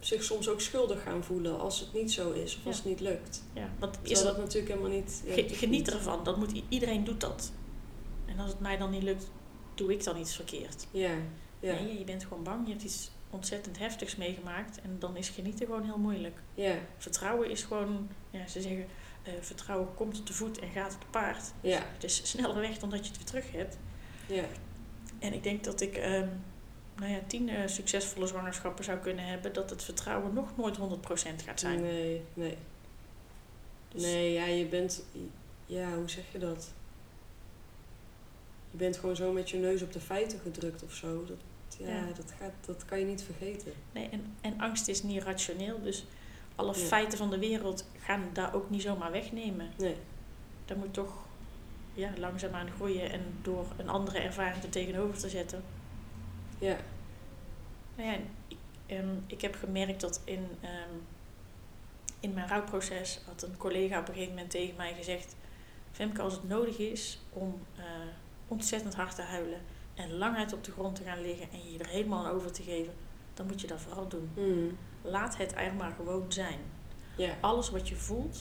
zich 0.00 0.22
soms 0.24 0.48
ook 0.48 0.60
schuldig 0.60 1.02
gaan 1.02 1.24
voelen 1.24 1.60
als 1.60 1.80
het 1.80 1.92
niet 1.92 2.12
zo 2.12 2.30
is 2.30 2.56
of 2.56 2.66
als 2.66 2.76
het 2.76 2.84
niet 2.84 3.00
lukt. 3.00 3.42
Ja, 3.52 3.70
want 3.78 3.98
is 4.02 4.22
dat 4.22 4.38
natuurlijk 4.38 4.72
helemaal 4.72 4.98
niet. 4.98 5.22
Ja, 5.24 5.44
geniet 5.46 5.90
ervan, 5.92 6.24
dat 6.24 6.36
moet, 6.36 6.62
iedereen 6.68 7.04
doet 7.04 7.20
dat. 7.20 7.52
En 8.26 8.38
als 8.38 8.50
het 8.50 8.60
mij 8.60 8.76
dan 8.76 8.90
niet 8.90 9.02
lukt, 9.02 9.26
doe 9.74 9.92
ik 9.92 10.04
dan 10.04 10.16
iets 10.18 10.34
verkeerd. 10.34 10.86
Ja. 10.90 11.14
Ja. 11.60 11.72
Nee, 11.72 11.98
je 11.98 12.04
bent 12.04 12.22
gewoon 12.22 12.42
bang, 12.42 12.66
je 12.66 12.72
hebt 12.72 12.84
iets 12.84 13.10
ontzettend 13.30 13.78
heftigs 13.78 14.16
meegemaakt 14.16 14.80
en 14.80 14.96
dan 14.98 15.16
is 15.16 15.28
genieten 15.28 15.66
gewoon 15.66 15.84
heel 15.84 15.98
moeilijk. 15.98 16.38
Ja. 16.54 16.74
Vertrouwen 16.98 17.50
is 17.50 17.62
gewoon, 17.62 18.08
ja, 18.30 18.46
ze 18.46 18.60
zeggen, 18.60 18.86
uh, 19.26 19.32
vertrouwen 19.40 19.94
komt 19.94 20.26
te 20.26 20.32
voet 20.32 20.58
en 20.58 20.70
gaat 20.70 20.90
te 20.90 21.06
paard. 21.10 21.52
Ja. 21.60 21.82
Het 21.92 22.04
is 22.04 22.30
sneller 22.30 22.60
weg 22.60 22.78
dan 22.78 22.90
dat 22.90 22.98
je 22.98 23.08
het 23.12 23.16
weer 23.16 23.26
terug 23.26 23.52
hebt. 23.52 23.76
Ja. 24.26 24.44
En 25.18 25.32
ik 25.32 25.42
denk 25.42 25.64
dat 25.64 25.80
ik 25.80 25.96
um, 25.96 26.30
nou 26.96 27.12
ja, 27.12 27.18
tien 27.26 27.48
uh, 27.48 27.66
succesvolle 27.66 28.26
zwangerschappen 28.26 28.84
zou 28.84 28.98
kunnen 28.98 29.24
hebben, 29.24 29.52
dat 29.52 29.70
het 29.70 29.84
vertrouwen 29.84 30.34
nog 30.34 30.56
nooit 30.56 30.78
100% 30.78 30.80
gaat 31.44 31.60
zijn. 31.60 31.80
Nee, 31.80 32.22
nee. 32.34 32.56
Dus 33.88 34.02
nee, 34.02 34.32
ja, 34.32 34.44
je 34.44 34.66
bent, 34.66 35.04
ja, 35.66 35.94
hoe 35.94 36.10
zeg 36.10 36.24
je 36.32 36.38
dat? 36.38 36.72
Je 38.70 38.76
bent 38.76 38.96
gewoon 38.96 39.16
zo 39.16 39.32
met 39.32 39.50
je 39.50 39.56
neus 39.56 39.82
op 39.82 39.92
de 39.92 40.00
feiten 40.00 40.38
gedrukt 40.38 40.82
of 40.82 40.92
zo. 40.92 41.24
Dat, 41.24 41.36
ja, 41.78 41.88
ja. 41.88 42.06
Dat, 42.16 42.34
gaat, 42.38 42.52
dat 42.66 42.84
kan 42.84 42.98
je 42.98 43.04
niet 43.04 43.22
vergeten. 43.22 43.72
Nee, 43.92 44.08
en, 44.08 44.34
en 44.40 44.60
angst 44.60 44.88
is 44.88 45.02
niet 45.02 45.22
rationeel, 45.22 45.82
dus 45.82 46.06
alle 46.54 46.74
feiten 46.74 47.18
van 47.18 47.30
de 47.30 47.38
wereld 47.38 47.84
gaan 47.98 48.30
daar 48.32 48.54
ook 48.54 48.70
niet 48.70 48.82
zomaar 48.82 49.10
wegnemen. 49.10 49.70
Nee. 49.76 49.96
Daar 50.64 50.76
moet 50.76 50.94
toch 50.94 51.12
ja, 51.94 52.10
langzaamaan 52.18 52.70
groeien 52.70 53.10
en 53.10 53.22
door 53.42 53.66
een 53.76 53.88
andere 53.88 54.18
ervaring 54.18 54.62
er 54.62 54.68
tegenover 54.68 55.18
te 55.18 55.28
zetten. 55.28 55.62
Ja. 56.58 56.76
Nou 57.96 58.10
ja, 58.10 58.16
ik, 58.48 58.56
um, 58.96 59.24
ik 59.26 59.40
heb 59.40 59.54
gemerkt 59.54 60.00
dat 60.00 60.20
in, 60.24 60.46
um, 60.62 61.06
in 62.20 62.34
mijn 62.34 62.48
rouwproces 62.48 63.20
had 63.26 63.42
een 63.42 63.56
collega 63.56 64.00
op 64.00 64.08
een 64.08 64.14
gegeven 64.14 64.34
moment 64.34 64.50
tegen 64.50 64.76
mij 64.76 64.94
gezegd: 64.94 65.36
Femke, 65.92 66.22
als 66.22 66.32
het 66.32 66.48
nodig 66.48 66.78
is 66.78 67.18
om 67.32 67.60
uh, 67.78 67.84
ontzettend 68.48 68.94
hard 68.94 69.14
te 69.14 69.22
huilen 69.22 69.60
en 69.94 70.12
lang 70.18 70.36
uit 70.36 70.52
op 70.52 70.64
de 70.64 70.70
grond 70.72 70.96
te 70.96 71.02
gaan 71.02 71.20
liggen 71.20 71.50
en 71.52 71.72
je 71.72 71.78
er 71.78 71.88
helemaal 71.88 72.26
aan 72.26 72.32
over 72.32 72.52
te 72.52 72.62
geven, 72.62 72.92
dan 73.34 73.46
moet 73.46 73.60
je 73.60 73.66
dat 73.66 73.80
vooral 73.80 74.08
doen. 74.08 74.30
Mm. 74.36 74.76
Laat 75.02 75.36
het 75.36 75.54
er 75.56 75.74
maar 75.74 75.92
gewoon 75.96 76.32
zijn. 76.32 76.58
Alles 77.40 77.70
wat 77.70 77.88
je 77.88 77.96
voelt, 77.96 78.38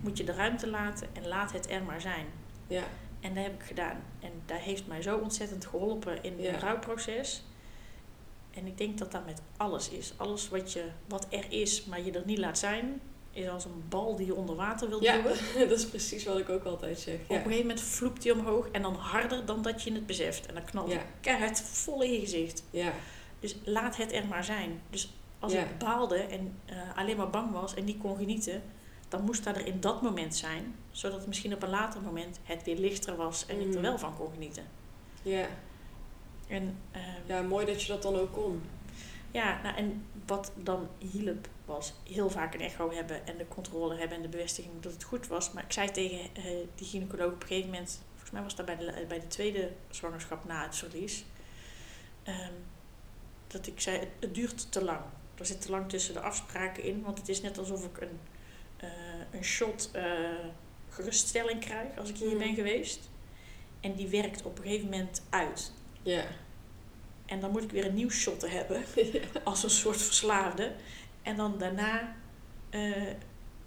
moet 0.00 0.18
je 0.18 0.24
de 0.24 0.32
ruimte 0.32 0.68
laten 0.70 1.08
en 1.12 1.28
laat 1.28 1.52
het 1.52 1.70
er 1.70 1.82
maar 1.82 2.00
zijn. 2.00 2.26
En 3.20 3.34
dat 3.34 3.44
heb 3.44 3.54
ik 3.54 3.66
gedaan. 3.66 3.96
En 4.20 4.30
dat 4.46 4.58
heeft 4.58 4.86
mij 4.86 5.02
zo 5.02 5.18
ontzettend 5.18 5.66
geholpen 5.66 6.22
in 6.22 6.38
Ja. 6.40 6.50
het 6.50 6.62
rouwproces. 6.62 7.44
En 8.50 8.66
ik 8.66 8.78
denk 8.78 8.98
dat 8.98 9.12
dat 9.12 9.26
met 9.26 9.42
alles 9.56 9.88
is. 9.90 10.12
Alles 10.16 10.48
wat, 10.48 10.72
je, 10.72 10.84
wat 11.08 11.26
er 11.30 11.52
is, 11.52 11.84
maar 11.84 12.00
je 12.00 12.12
er 12.12 12.22
niet 12.26 12.38
laat 12.38 12.58
zijn, 12.58 13.00
is 13.32 13.48
als 13.48 13.64
een 13.64 13.82
bal 13.88 14.16
die 14.16 14.26
je 14.26 14.34
onder 14.34 14.56
water 14.56 14.88
wilt 14.88 15.02
Ja, 15.02 15.16
duwen. 15.16 15.36
dat 15.68 15.78
is 15.78 15.86
precies 15.86 16.24
wat 16.24 16.38
ik 16.38 16.48
ook 16.48 16.64
altijd 16.64 16.98
zeg. 16.98 17.14
Op 17.14 17.20
een 17.28 17.34
Ja. 17.36 17.42
gegeven 17.42 17.60
moment 17.60 17.80
vloept 17.80 18.22
die 18.22 18.32
omhoog 18.32 18.68
en 18.72 18.82
dan 18.82 18.94
harder 18.94 19.44
dan 19.46 19.62
dat 19.62 19.82
je 19.82 19.92
het 19.92 20.06
beseft. 20.06 20.46
En 20.46 20.54
dan 20.54 20.64
knalt 20.64 20.90
Ja. 20.90 20.96
het 20.96 21.06
keihard 21.20 21.60
vol 21.60 22.02
in 22.02 22.12
je 22.12 22.20
gezicht. 22.20 22.62
Ja. 22.70 22.92
Dus 23.40 23.56
laat 23.64 23.96
het 23.96 24.12
er 24.12 24.26
maar 24.26 24.44
zijn. 24.44 24.80
Dus 24.90 25.12
als 25.38 25.52
Ja. 25.52 25.60
ik 25.62 25.78
baalde 25.78 26.16
en 26.16 26.58
eh, 26.66 26.76
alleen 26.96 27.16
maar 27.16 27.30
bang 27.30 27.52
was 27.52 27.74
en 27.74 27.84
niet 27.84 27.98
kon 27.98 28.16
genieten, 28.16 28.62
dan 29.08 29.22
moest 29.24 29.44
dat 29.44 29.56
er 29.56 29.66
in 29.66 29.80
dat 29.80 30.02
moment 30.02 30.36
zijn. 30.36 30.74
Zodat 30.90 31.18
het 31.18 31.26
misschien 31.26 31.54
op 31.54 31.62
een 31.62 31.70
later 31.70 32.00
moment 32.00 32.38
het 32.42 32.62
weer 32.64 32.76
lichter 32.76 33.16
was 33.16 33.46
en 33.46 33.60
ik 33.60 33.68
er 33.70 33.76
Mm. 33.76 33.82
wel 33.82 33.98
van 33.98 34.16
kon 34.16 34.30
genieten. 34.32 34.64
Ja. 35.22 35.46
En, 36.48 36.78
ehm, 36.90 37.02
ja, 37.26 37.42
mooi 37.42 37.66
dat 37.66 37.82
je 37.82 37.88
dat 37.92 38.02
dan 38.02 38.16
ook 38.16 38.32
kon. 38.32 38.62
Ja, 39.30 39.60
nou, 39.62 39.76
en 39.76 40.06
wat 40.26 40.52
dan 40.56 40.88
hielp 40.98 41.48
was 41.64 41.94
heel 42.12 42.30
vaak 42.30 42.54
een 42.54 42.60
echo 42.60 42.92
hebben 42.92 43.26
en 43.26 43.38
de 43.38 43.48
controle 43.48 43.96
hebben 43.96 44.16
en 44.16 44.22
de 44.22 44.28
bevestiging 44.28 44.80
dat 44.80 44.92
het 44.92 45.04
goed 45.04 45.26
was. 45.26 45.52
Maar 45.52 45.64
ik 45.64 45.72
zei 45.72 45.90
tegen 45.90 46.18
eh, 46.34 46.44
die 46.74 46.86
gynaecoloog 46.86 47.32
op 47.32 47.42
een 47.42 47.48
gegeven 47.48 47.70
moment, 47.70 48.00
volgens 48.10 48.30
mij 48.30 48.42
was 48.42 48.56
dat 48.56 48.66
bij 48.66 48.76
de, 48.76 49.04
bij 49.08 49.20
de 49.20 49.26
tweede 49.26 49.72
zwangerschap 49.90 50.44
na 50.44 50.62
het 50.62 50.76
verlies, 50.76 51.24
ehm, 52.22 52.52
dat 53.46 53.66
ik 53.66 53.80
zei: 53.80 53.98
het, 53.98 54.08
het 54.20 54.34
duurt 54.34 54.72
te 54.72 54.84
lang. 54.84 55.00
Er 55.34 55.46
zit 55.46 55.60
te 55.60 55.70
lang 55.70 55.88
tussen 55.88 56.14
de 56.14 56.20
afspraken 56.20 56.82
in, 56.82 57.02
want 57.02 57.18
het 57.18 57.28
is 57.28 57.40
net 57.40 57.58
alsof 57.58 57.84
ik 57.84 58.00
een, 58.00 58.20
eh, 58.76 58.88
een 59.30 59.44
shot 59.44 59.90
eh, 59.92 60.04
geruststelling 60.88 61.60
krijg 61.60 61.98
als 61.98 62.08
ik 62.08 62.16
hier 62.16 62.32
Mm. 62.32 62.38
ben 62.38 62.54
geweest. 62.54 63.08
En 63.80 63.94
die 63.94 64.08
werkt 64.08 64.42
op 64.42 64.58
een 64.58 64.64
gegeven 64.64 64.88
moment 64.88 65.22
uit. 65.30 65.72
Ja. 66.02 66.24
En 67.30 67.40
dan 67.40 67.50
moet 67.50 67.62
ik 67.62 67.70
weer 67.70 67.84
een 67.86 67.94
nieuw 67.94 68.10
shot 68.10 68.40
te 68.40 68.48
hebben 68.48 68.82
als 69.44 69.62
een 69.62 69.70
soort 69.70 70.02
verslaafde. 70.02 70.72
En 71.22 71.36
dan 71.36 71.58
daarna 71.58 72.16
eh, 72.70 72.92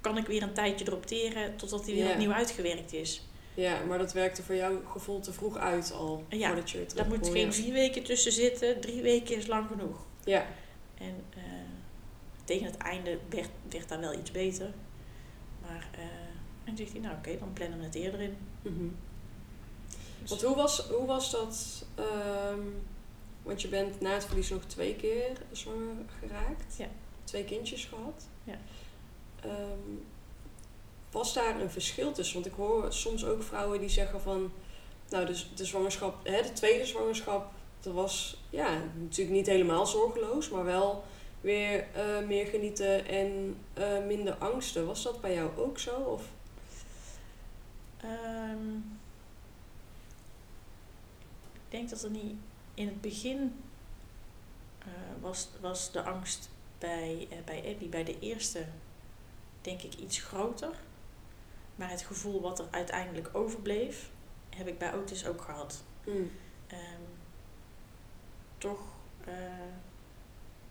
kan 0.01 0.17
ik 0.17 0.25
weer 0.27 0.41
een 0.43 0.53
tijdje 0.53 0.85
erop 0.87 1.05
teren 1.05 1.55
totdat 1.55 1.85
hij 1.85 1.93
weer 1.93 2.03
Ja. 2.05 2.11
opnieuw 2.11 2.31
uitgewerkt 2.31 2.93
is. 2.93 3.21
ja, 3.53 3.83
maar 3.83 3.97
dat 3.97 4.13
werkte 4.13 4.43
voor 4.43 4.55
jouw 4.55 4.81
gevoel 4.85 5.19
te 5.19 5.33
vroeg 5.33 5.57
uit 5.57 5.91
al. 5.93 6.23
Ja, 6.29 6.47
voordat 6.47 6.69
je 6.69 6.85
Daar 6.95 7.07
moet 7.07 7.29
geen 7.29 7.53
vier 7.53 7.73
weken 7.73 8.03
tussen 8.03 8.31
zitten. 8.31 8.81
Drie 8.81 9.01
weken 9.01 9.35
is 9.35 9.47
lang 9.47 9.67
genoeg. 9.67 9.97
Ja. 10.23 10.45
En 10.97 11.23
eh, 11.35 11.41
tegen 12.43 12.65
het 12.65 12.77
einde 12.77 13.17
werd, 13.29 13.49
werd 13.69 13.89
daar 13.89 13.99
wel 13.99 14.13
iets 14.19 14.31
beter. 14.31 14.69
Maar 15.61 15.87
eh, 15.91 16.03
en 16.63 16.77
zegt 16.77 16.91
hij, 16.91 17.01
nou 17.01 17.15
oké, 17.17 17.37
dan 17.39 17.53
plannen 17.53 17.79
we 17.79 17.85
het 17.85 17.95
eerder 17.95 18.19
in. 18.21 18.37
Mhm. 18.61 18.87
Dus- 20.21 20.29
Want 20.29 20.41
hoe 20.41 20.55
was, 20.55 20.79
hoe 20.89 21.05
was 21.05 21.31
dat? 21.31 21.85
ehm, 21.95 22.59
want 23.43 23.61
je 23.61 23.67
bent 23.67 23.99
na 23.99 24.13
het 24.13 24.25
verlies 24.25 24.49
nog 24.49 24.63
twee 24.63 24.95
keer 24.95 25.31
zwanger 25.51 25.95
geraakt. 26.19 26.75
Ja. 26.77 26.87
Twee 27.23 27.43
kindjes 27.43 27.85
gehad. 27.85 28.27
Ja. 28.43 28.57
Ehm, 29.41 29.95
was 31.11 31.33
daar 31.33 31.61
een 31.61 31.71
verschil 31.71 32.11
tussen? 32.11 32.33
Want 32.33 32.45
ik 32.45 32.53
hoor 32.53 32.93
soms 32.93 33.25
ook 33.25 33.43
vrouwen 33.43 33.79
die 33.79 33.89
zeggen 33.89 34.21
van... 34.21 34.51
Nou, 35.09 35.25
dus 35.25 35.51
de 35.55 35.65
zwangerschap, 35.65 36.27
hè, 36.27 36.41
de 36.41 36.53
tweede 36.53 36.85
zwangerschap, 36.85 37.51
dat 37.79 37.93
was 37.93 38.41
ja, 38.49 38.81
natuurlijk 38.93 39.37
niet 39.37 39.47
helemaal 39.47 39.85
zorgeloos, 39.85 40.49
maar 40.49 40.65
wel 40.65 41.03
weer 41.41 41.87
eh, 41.93 42.27
meer 42.27 42.45
genieten 42.45 43.07
en 43.07 43.57
eh, 43.73 44.05
minder 44.05 44.33
angsten. 44.33 44.85
Was 44.85 45.03
dat 45.03 45.21
bij 45.21 45.33
jou 45.33 45.57
ook 45.57 45.79
zo? 45.79 45.95
Of? 45.95 46.23
Ehm, 47.97 48.75
ik 51.53 51.69
denk 51.69 51.89
dat 51.89 52.03
er 52.03 52.09
niet 52.09 52.35
in 52.73 52.87
het 52.87 53.01
begin 53.01 53.63
eh, 54.79 54.87
was, 55.21 55.49
was 55.61 55.91
de 55.91 56.03
angst 56.03 56.49
bij, 56.77 57.27
eh, 57.29 57.37
bij 57.45 57.73
Abby, 57.73 57.89
bij 57.89 58.03
de 58.03 58.19
eerste, 58.19 58.65
denk 59.61 59.81
ik 59.81 59.93
iets 59.93 60.19
groter. 60.19 60.75
Maar 61.75 61.89
het 61.89 62.01
gevoel 62.01 62.41
wat 62.41 62.59
er 62.59 62.67
uiteindelijk 62.71 63.29
overbleef, 63.33 64.09
heb 64.49 64.67
ik 64.67 64.77
bij 64.77 64.93
Otis 64.93 65.25
ook 65.25 65.41
gehad. 65.41 65.83
Mm. 66.05 66.31
Ehm, 66.67 67.01
toch 68.57 68.81
eh, 69.25 69.33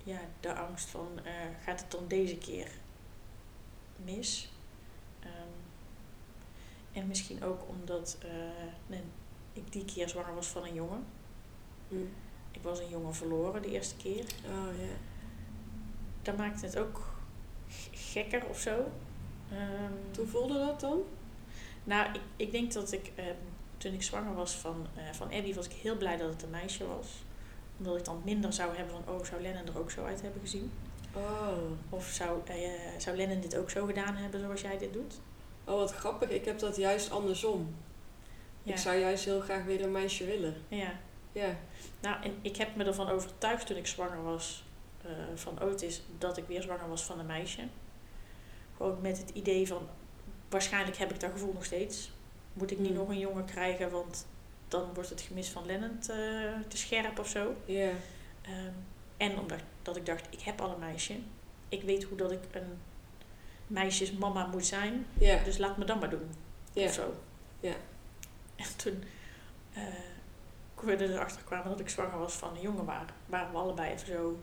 ja, 0.04 0.20
de 0.40 0.54
angst 0.54 0.88
van 0.88 1.20
gaat 1.64 1.80
het 1.80 1.90
dan 1.90 2.08
deze 2.08 2.38
keer 2.38 2.70
mis? 4.04 4.52
Ehm, 5.20 5.32
en 6.92 7.06
misschien 7.06 7.44
ook 7.44 7.68
omdat 7.68 8.18
ik 9.52 9.72
die 9.72 9.84
keer 9.84 10.08
zwanger 10.08 10.34
was 10.34 10.46
van 10.46 10.64
een 10.64 10.74
jongen. 10.74 11.06
Hm. 11.92 12.06
Ik 12.50 12.62
was 12.62 12.80
een 12.80 12.88
jongen 12.88 13.14
verloren 13.14 13.62
de 13.62 13.70
eerste 13.70 13.96
keer. 13.96 14.24
Oh 14.44 14.78
ja. 14.78 14.94
Dat 16.22 16.36
maakte 16.36 16.66
het 16.66 16.78
ook 16.78 17.00
gekker 17.92 18.46
of 18.48 18.58
zo. 18.58 18.84
Ehm, 19.50 20.16
Hoe 20.16 20.26
voelde 20.26 20.58
dat 20.58 20.80
dan? 20.80 21.00
Nou, 21.84 22.12
ik, 22.12 22.20
ik 22.36 22.50
denk 22.50 22.72
dat 22.72 22.92
ik 22.92 23.12
ehm, 23.14 23.34
toen 23.76 23.92
ik 23.92 24.02
zwanger 24.02 24.34
was 24.34 24.52
van, 24.54 24.86
eh, 24.94 25.02
van 25.12 25.32
Abby, 25.32 25.54
was 25.54 25.66
ik 25.66 25.72
heel 25.72 25.96
blij 25.96 26.16
dat 26.16 26.32
het 26.32 26.42
een 26.42 26.50
meisje 26.50 26.86
was. 26.86 27.06
Omdat 27.78 27.96
ik 27.96 28.04
dan 28.04 28.22
minder 28.24 28.52
zou 28.52 28.76
hebben 28.76 28.94
van, 29.04 29.14
oh, 29.14 29.24
zou 29.24 29.42
Lennon 29.42 29.66
er 29.66 29.78
ook 29.78 29.90
zo 29.90 30.04
uit 30.04 30.22
hebben 30.22 30.40
gezien? 30.40 30.72
Oh. 31.12 31.52
Of 31.88 32.06
zou, 32.06 32.40
eh, 32.46 32.70
zou 32.98 33.16
Lennon 33.16 33.40
dit 33.40 33.56
ook 33.56 33.70
zo 33.70 33.86
gedaan 33.86 34.14
hebben 34.16 34.40
zoals 34.40 34.60
jij 34.60 34.78
dit 34.78 34.92
doet? 34.92 35.14
Oh, 35.64 35.74
wat 35.74 35.92
grappig. 35.92 36.28
Ik 36.28 36.44
heb 36.44 36.58
dat 36.58 36.76
juist 36.76 37.10
andersom. 37.10 37.74
Ja. 38.62 38.72
Ik 38.72 38.78
zou 38.78 38.96
juist 38.98 39.24
heel 39.24 39.40
graag 39.40 39.64
weer 39.64 39.82
een 39.82 39.92
meisje 39.92 40.24
willen. 40.24 40.54
ja. 40.68 40.92
Ja. 41.32 41.56
Nou, 42.00 42.22
en 42.22 42.38
ik 42.42 42.56
heb 42.56 42.76
me 42.76 42.84
ervan 42.84 43.08
overtuigd 43.08 43.66
toen 43.66 43.76
ik 43.76 43.86
zwanger 43.86 44.22
was 44.22 44.64
eh, 45.02 45.10
van 45.34 45.60
Otis 45.60 46.02
dat 46.18 46.36
ik 46.36 46.44
weer 46.46 46.62
zwanger 46.62 46.88
was 46.88 47.04
van 47.04 47.18
een 47.18 47.26
meisje. 47.26 47.62
Gewoon 48.76 49.00
met 49.00 49.18
het 49.18 49.30
idee 49.30 49.66
van, 49.66 49.88
waarschijnlijk 50.48 50.96
heb 50.96 51.12
ik 51.12 51.20
dat 51.20 51.30
gevoel 51.32 51.52
nog 51.52 51.64
steeds. 51.64 52.10
Moet 52.52 52.70
ik 52.70 52.78
niet 52.78 52.88
Hmm. 52.88 52.96
nog 52.96 53.08
een 53.08 53.18
jongen 53.18 53.44
krijgen, 53.44 53.90
want 53.90 54.26
dan 54.68 54.94
wordt 54.94 55.10
het 55.10 55.20
gemis 55.20 55.48
van 55.48 55.66
Lennon 55.66 55.98
te, 55.98 56.52
te 56.68 56.76
scherp 56.76 57.18
of 57.18 57.28
zo. 57.28 57.56
Ja. 57.64 57.90
Ehm, 58.42 58.72
en 59.16 59.38
omdat 59.38 59.60
dat 59.82 59.96
ik 59.96 60.06
dacht, 60.06 60.26
ik 60.30 60.40
heb 60.40 60.60
al 60.60 60.72
een 60.72 60.78
meisje. 60.78 61.14
Ik 61.68 61.82
weet 61.82 62.02
hoe 62.02 62.16
dat 62.16 62.32
ik 62.32 62.42
een 62.50 62.78
meisjesmama 63.66 64.46
moet 64.46 64.66
zijn. 64.66 65.06
Ja. 65.18 65.44
Dus 65.44 65.58
laat 65.58 65.76
me 65.76 65.84
dan 65.84 65.98
maar 65.98 66.10
doen. 66.10 66.30
Ja. 66.72 66.84
Of 66.84 66.92
zo. 66.92 67.14
Ja. 67.60 67.74
En 68.56 68.76
toen 68.76 69.04
eh 69.72 69.82
we 70.82 71.12
erachter 71.12 71.42
kwamen 71.42 71.68
dat 71.68 71.80
ik 71.80 71.88
zwanger 71.88 72.18
was 72.18 72.34
van 72.34 72.54
een 72.54 72.60
jongen, 72.60 72.84
waren, 72.84 73.14
waren 73.26 73.52
we 73.52 73.58
allebei 73.58 73.92
even 73.92 74.06
zo... 74.06 74.38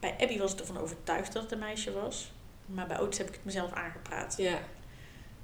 Bij 0.00 0.16
Abby 0.20 0.38
was 0.38 0.52
ik 0.52 0.58
ervan 0.58 0.78
overtuigd 0.78 1.32
dat 1.32 1.42
het 1.42 1.52
een 1.52 1.58
meisje 1.58 1.92
was. 1.92 2.32
Maar 2.66 2.86
bij 2.86 3.00
Otis 3.00 3.18
heb 3.18 3.28
ik 3.28 3.34
het 3.34 3.44
mezelf 3.44 3.72
aangepraat. 3.72 4.36
Ja. 4.36 4.58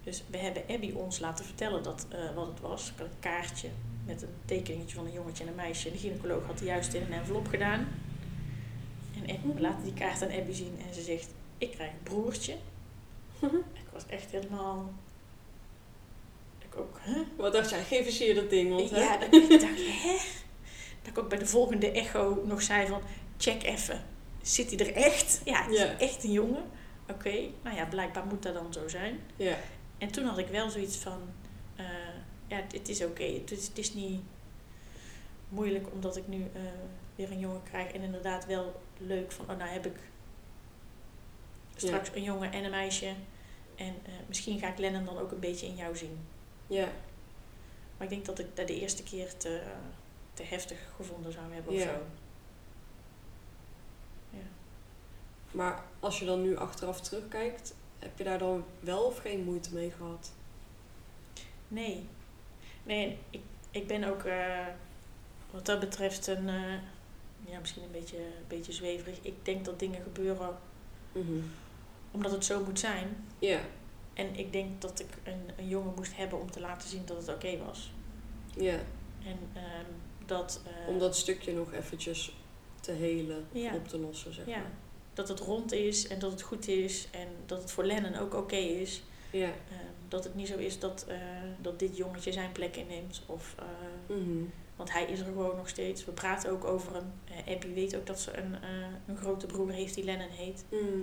Dus 0.03 0.25
we 0.31 0.37
hebben 0.37 0.63
Abby 0.69 0.93
ons 0.93 1.19
laten 1.19 1.45
vertellen 1.45 1.83
dat, 1.83 2.07
eh, 2.09 2.35
wat 2.35 2.47
het 2.47 2.61
was. 2.61 2.89
Ik 2.91 2.99
had 2.99 3.07
een 3.07 3.21
kaartje 3.21 3.69
met 4.07 4.23
een 4.23 4.35
tekeningetje 4.45 4.97
van 4.97 5.07
een 5.07 5.13
jongetje 5.13 5.45
en 5.45 5.51
een 5.51 5.57
meisje. 5.57 5.87
En 5.87 5.93
de 5.93 5.99
gynaecoloog 5.99 6.47
had 6.47 6.59
die 6.59 6.67
juist 6.67 6.95
in 6.95 7.03
een 7.03 7.13
envelop 7.13 7.49
gedaan. 7.49 7.89
En 9.15 9.35
Abby, 9.37 9.53
we 9.55 9.61
laten 9.61 9.85
die 9.85 9.95
kaart 9.95 10.23
aan 10.23 10.31
Abby 10.31 10.53
zien 10.53 10.79
en 10.87 10.95
ze 10.95 11.03
zegt, 11.03 11.29
ik 11.59 11.71
krijg 11.71 11.91
een 11.91 12.03
broertje. 12.03 12.53
ik 13.83 13.89
was 13.93 14.07
echt 14.07 14.31
helemaal... 14.31 14.93
Ik 16.71 16.79
ook, 16.79 16.99
hè? 17.01 17.23
Wat 17.37 17.53
dacht 17.53 17.71
jij? 17.71 17.85
Geef 17.85 18.07
eens 18.07 18.19
hier 18.19 18.35
dat 18.35 18.51
ding, 18.51 18.71
want 18.71 18.91
hè? 18.91 19.01
Ja, 19.01 19.17
dat 19.17 19.35
ik 19.35 19.49
dacht, 19.49 19.87
hè? 20.05 20.17
Dat 21.03 21.11
ik 21.11 21.19
ook 21.19 21.29
bij 21.29 21.39
de 21.39 21.47
volgende 21.47 21.91
echo 21.91 22.43
nog 22.45 22.63
zei 22.63 22.87
van, 22.87 23.03
check 23.37 23.63
even. 23.63 24.05
Zit 24.43 24.71
hij 24.71 24.87
er 24.87 24.95
echt? 24.95 25.41
Ja, 25.45 25.63
het 25.63 25.73
is 25.73 26.09
echt 26.09 26.25
een 26.25 26.33
jongen. 26.33 26.65
Oké, 27.11 27.35
nou 27.63 27.77
ja, 27.77 27.85
blijkbaar 27.85 28.27
moet 28.27 28.43
dat 28.43 28.55
dan 28.55 28.73
zo 28.73 28.89
zijn. 28.89 29.21
Ja. 29.37 29.57
En 29.99 30.11
toen 30.11 30.25
had 30.25 30.39
ik 30.39 30.49
wel 30.49 30.71
zoiets 30.71 30.97
van, 30.97 31.21
eh, 31.77 31.85
ja, 32.47 32.57
het, 32.57 32.73
het 32.73 32.89
is 32.89 33.05
oké. 33.05 33.25
Het, 33.25 33.51
is, 33.51 33.67
het 33.67 33.79
is 33.79 33.95
niet 33.95 34.21
moeilijk 35.49 35.87
omdat 35.93 36.17
ik 36.17 36.29
nu 36.29 36.43
eh, 36.55 36.61
weer 37.15 37.31
een 37.31 37.39
jongen 37.39 37.63
krijg. 37.63 37.93
En 37.93 38.03
inderdaad 38.03 38.47
wel 38.47 38.81
leuk 38.99 39.33
van, 39.33 39.51
oh 39.51 39.57
nou 39.57 39.71
heb 39.71 39.87
ik 39.87 39.97
straks 41.77 42.11
een 42.15 42.23
jongen 42.23 42.53
en 42.53 42.65
een 42.65 42.71
meisje. 42.71 43.13
En 43.77 43.95
eh, 44.05 44.13
misschien 44.27 44.59
ga 44.59 44.69
ik 44.69 44.79
Lennon 44.79 45.05
dan 45.05 45.19
ook 45.19 45.33
een 45.33 45.41
beetje 45.41 45.67
in 45.67 45.77
jou 45.77 45.97
zien. 45.97 46.19
Ja. 46.69 46.89
Maar 47.97 48.07
ik 48.07 48.09
denk 48.09 48.25
dat 48.25 48.39
ik 48.39 48.57
dat 48.57 48.67
de 48.67 48.81
eerste 48.81 49.03
keer 49.03 49.37
te, 49.37 49.63
te 50.35 50.43
heftig 50.43 50.79
gevonden 50.97 51.33
zou 51.33 51.53
hebben 51.53 51.73
of 51.73 51.79
Ja. 51.79 51.85
zo. 51.85 51.99
Ja. 54.31 54.45
Maar 55.51 55.83
als 56.01 56.19
je 56.19 56.25
dan 56.25 56.43
nu 56.43 56.57
achteraf 56.57 57.01
terugkijkt, 57.01 57.75
heb 57.99 58.19
je 58.19 58.25
daar 58.25 58.39
dan 58.39 58.65
wel 58.81 59.03
of 59.03 59.19
geen 59.19 59.45
moeite 59.45 59.75
mee 59.75 59.91
gehad? 59.91 60.33
Nee. 61.69 62.07
Nee, 62.83 63.19
ik, 63.31 63.41
ik 63.71 63.87
ben 63.87 64.05
ook 64.05 64.23
eh, 64.25 64.67
wat 65.51 65.67
dat 65.67 65.81
betreft 65.81 66.27
een, 66.27 66.49
eh, 66.49 66.73
ja, 67.45 67.59
misschien 67.61 67.83
een 67.83 67.91
beetje, 67.91 68.17
een 68.19 68.45
beetje 68.49 68.73
zweverig. 68.73 69.19
Ik 69.23 69.45
denk 69.45 69.65
dat 69.65 69.79
dingen 69.79 70.03
gebeuren 70.03 70.57
Mhm. 71.13 71.41
omdat 72.11 72.33
het 72.33 72.45
zo 72.45 72.65
moet 72.65 72.79
zijn. 72.79 73.27
Ja. 73.39 73.61
En 74.19 74.37
ik 74.37 74.53
denk 74.53 74.81
dat 74.81 75.01
ik 75.01 75.07
een, 75.25 75.51
een 75.59 75.69
jongen 75.69 75.93
moest 75.97 76.17
hebben 76.17 76.41
om 76.41 76.51
te 76.51 76.61
laten 76.61 76.89
zien 76.89 77.03
dat 77.07 77.17
het 77.17 77.29
oké 77.29 77.59
was. 77.67 77.93
Ja. 78.57 78.79
En 79.25 79.39
ehm, 79.55 79.85
dat, 80.27 80.61
eh, 80.67 80.89
Om 80.89 80.99
dat 80.99 81.17
stukje 81.17 81.53
nog 81.53 81.73
eventjes 81.73 82.37
te 82.81 82.93
helen, 82.93 83.47
Ja. 83.53 83.75
op 83.75 83.89
te 83.89 83.99
lossen, 83.99 84.35
zeg 84.35 84.47
Ja. 84.47 84.57
maar. 84.59 84.71
dat 85.15 85.29
het 85.29 85.41
rond 85.41 85.73
is 85.73 86.07
en 86.09 86.19
dat 86.19 86.31
het 86.31 86.43
goed 86.43 86.69
is 86.69 87.09
en 87.11 87.29
dat 87.47 87.63
het 87.63 87.71
voor 87.71 87.85
Lennon 87.85 88.15
ook 88.17 88.35
oké 88.35 88.57
is. 88.57 89.03
Ja. 89.31 89.47
Ehm, 89.47 89.85
dat 90.09 90.25
het 90.25 90.35
niet 90.35 90.49
zo 90.49 90.57
is 90.57 90.79
dat, 90.79 91.05
eh, 91.09 91.17
dat 91.61 91.79
dit 91.79 91.97
jongetje 91.97 92.33
zijn 92.33 92.53
plek 92.53 92.77
inneemt. 92.77 93.23
Of, 93.27 93.55
eh, 93.59 94.17
Mhm. 94.17 94.45
want 94.77 94.93
hij 94.93 95.05
is 95.05 95.19
er 95.19 95.25
gewoon 95.25 95.57
nog 95.57 95.69
steeds. 95.69 96.05
We 96.05 96.13
praten 96.13 96.51
ook 96.51 96.65
over 96.65 96.95
hem. 96.95 97.13
Abby 97.55 97.73
weet 97.75 97.97
ook 97.97 98.07
dat 98.07 98.21
ze 98.21 98.37
een, 98.39 98.57
een 99.07 99.17
grote 99.17 99.47
broer 99.47 99.71
heeft 99.71 99.95
die 99.95 100.05
Lennon 100.05 100.29
heet. 100.31 100.65
Mhm. 100.71 101.01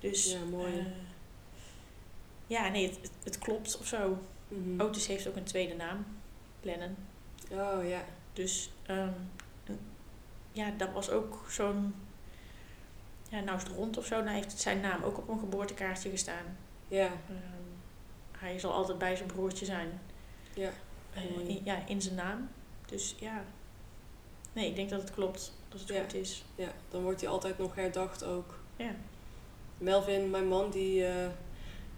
Dus 0.00 0.32
Ja, 0.32 0.38
mooi. 0.50 0.78
eh, 0.78 0.84
ja, 2.46 2.68
nee, 2.68 2.86
het, 2.90 3.10
het, 3.24 3.38
klopt 3.38 3.78
of 3.78 3.86
zo. 3.86 4.18
Mhm. 4.48 4.80
Otis 4.80 5.06
heeft 5.06 5.28
ook 5.28 5.36
een 5.36 5.44
tweede 5.44 5.74
naam, 5.74 6.06
Lennon. 6.62 6.96
Oh 7.50 7.88
ja. 7.88 8.04
Dus 8.32 8.70
ehm, 8.86 9.12
en- 9.64 9.80
ja, 10.52 10.70
dat 10.76 10.92
was 10.92 11.10
ook 11.10 11.44
zo'n. 11.48 11.94
Ja, 13.28 13.40
nou 13.40 13.56
is 13.56 13.62
het 13.62 13.72
rond 13.72 13.96
of 13.98 14.06
zo. 14.06 14.22
Nou 14.22 14.34
heeft 14.36 14.60
zijn 14.60 14.80
naam 14.80 15.02
ook 15.02 15.18
op 15.18 15.28
een 15.28 15.38
geboortekaartje 15.38 16.10
gestaan. 16.10 16.56
Ja. 16.88 17.06
Ehm, 17.06 17.68
hij 18.38 18.58
zal 18.58 18.72
altijd 18.72 18.98
bij 18.98 19.16
zijn 19.16 19.28
broertje 19.28 19.64
zijn. 19.64 20.00
Ja. 20.54 20.70
Eh, 21.14 21.24
in, 21.48 21.60
ja, 21.64 21.86
in 21.86 22.02
zijn 22.02 22.14
naam. 22.14 22.48
Dus 22.86 23.14
ja. 23.18 23.44
Nee, 24.52 24.68
ik 24.68 24.76
denk 24.76 24.90
dat 24.90 25.00
het 25.00 25.10
klopt. 25.10 25.52
Dat 25.68 25.80
het 25.80 25.88
Ja. 25.88 26.00
goed 26.02 26.14
is. 26.14 26.44
Ja. 26.54 26.68
Dan 26.88 27.02
wordt 27.02 27.20
hij 27.20 27.30
altijd 27.30 27.58
nog 27.58 27.74
herdacht 27.74 28.24
ook. 28.24 28.58
Ja. 28.76 28.90
Melvin, 29.78 30.30
mijn 30.30 30.48
man, 30.48 30.70
die, 30.70 31.06
eh, 31.06 31.26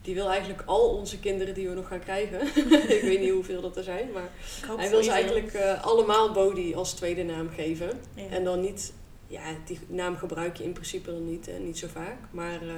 die 0.03 0.15
wil 0.15 0.29
eigenlijk 0.31 0.63
al 0.67 0.89
onze 0.89 1.21
kinderen 1.21 1.55
die 1.55 1.69
we 1.69 1.75
nog 1.75 1.89
gaan 1.89 2.01
krijgen. 2.01 2.41
ik 2.97 3.03
weet 3.03 3.21
niet 3.21 3.31
hoeveel 3.31 3.61
dat 3.61 3.77
er 3.77 3.83
zijn, 3.83 4.13
maar 4.13 4.31
hij 4.77 4.91
wil 4.91 5.03
ze 5.03 5.11
eigenlijk 5.11 5.53
eh, 5.53 5.85
allemaal 5.85 6.33
Bodhi 6.33 6.75
als 6.75 6.93
tweede 6.93 7.23
naam 7.23 7.49
geven. 7.49 8.01
Ja. 8.15 8.29
En 8.29 8.45
dan 8.45 8.61
niet, 8.61 8.93
ja, 9.27 9.43
die 9.67 9.79
naam 9.87 10.17
gebruik 10.17 10.57
je 10.57 10.65
in 10.65 10.73
principe 10.73 11.11
dan 11.11 11.31
niet, 11.31 11.47
hè, 11.47 11.59
niet 11.59 11.79
zo 11.79 11.87
vaak. 11.89 12.19
Maar 12.31 12.63
eh, 12.63 12.75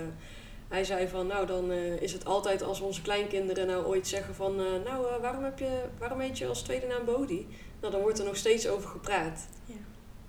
hij 0.68 0.84
zei 0.84 1.08
van, 1.08 1.26
nou 1.26 1.46
dan 1.46 1.72
is 1.72 2.12
het 2.12 2.24
altijd 2.24 2.62
als 2.62 2.80
onze 2.80 3.02
kleinkinderen 3.02 3.66
nou 3.66 3.84
ooit 3.86 4.06
zeggen 4.08 4.34
van, 4.34 4.56
nou 4.56 5.20
waarom, 5.20 5.44
heb 5.44 5.58
je, 5.58 5.80
waarom 5.98 6.20
heet 6.20 6.38
je 6.38 6.46
als 6.46 6.62
tweede 6.62 6.86
naam 6.86 7.04
Bodhi? 7.04 7.46
Nou, 7.80 7.92
dan 7.92 8.02
wordt 8.02 8.18
er 8.18 8.24
nog 8.24 8.36
steeds 8.36 8.68
over 8.68 8.88
gepraat. 8.88 9.48
Ja. 9.64 9.74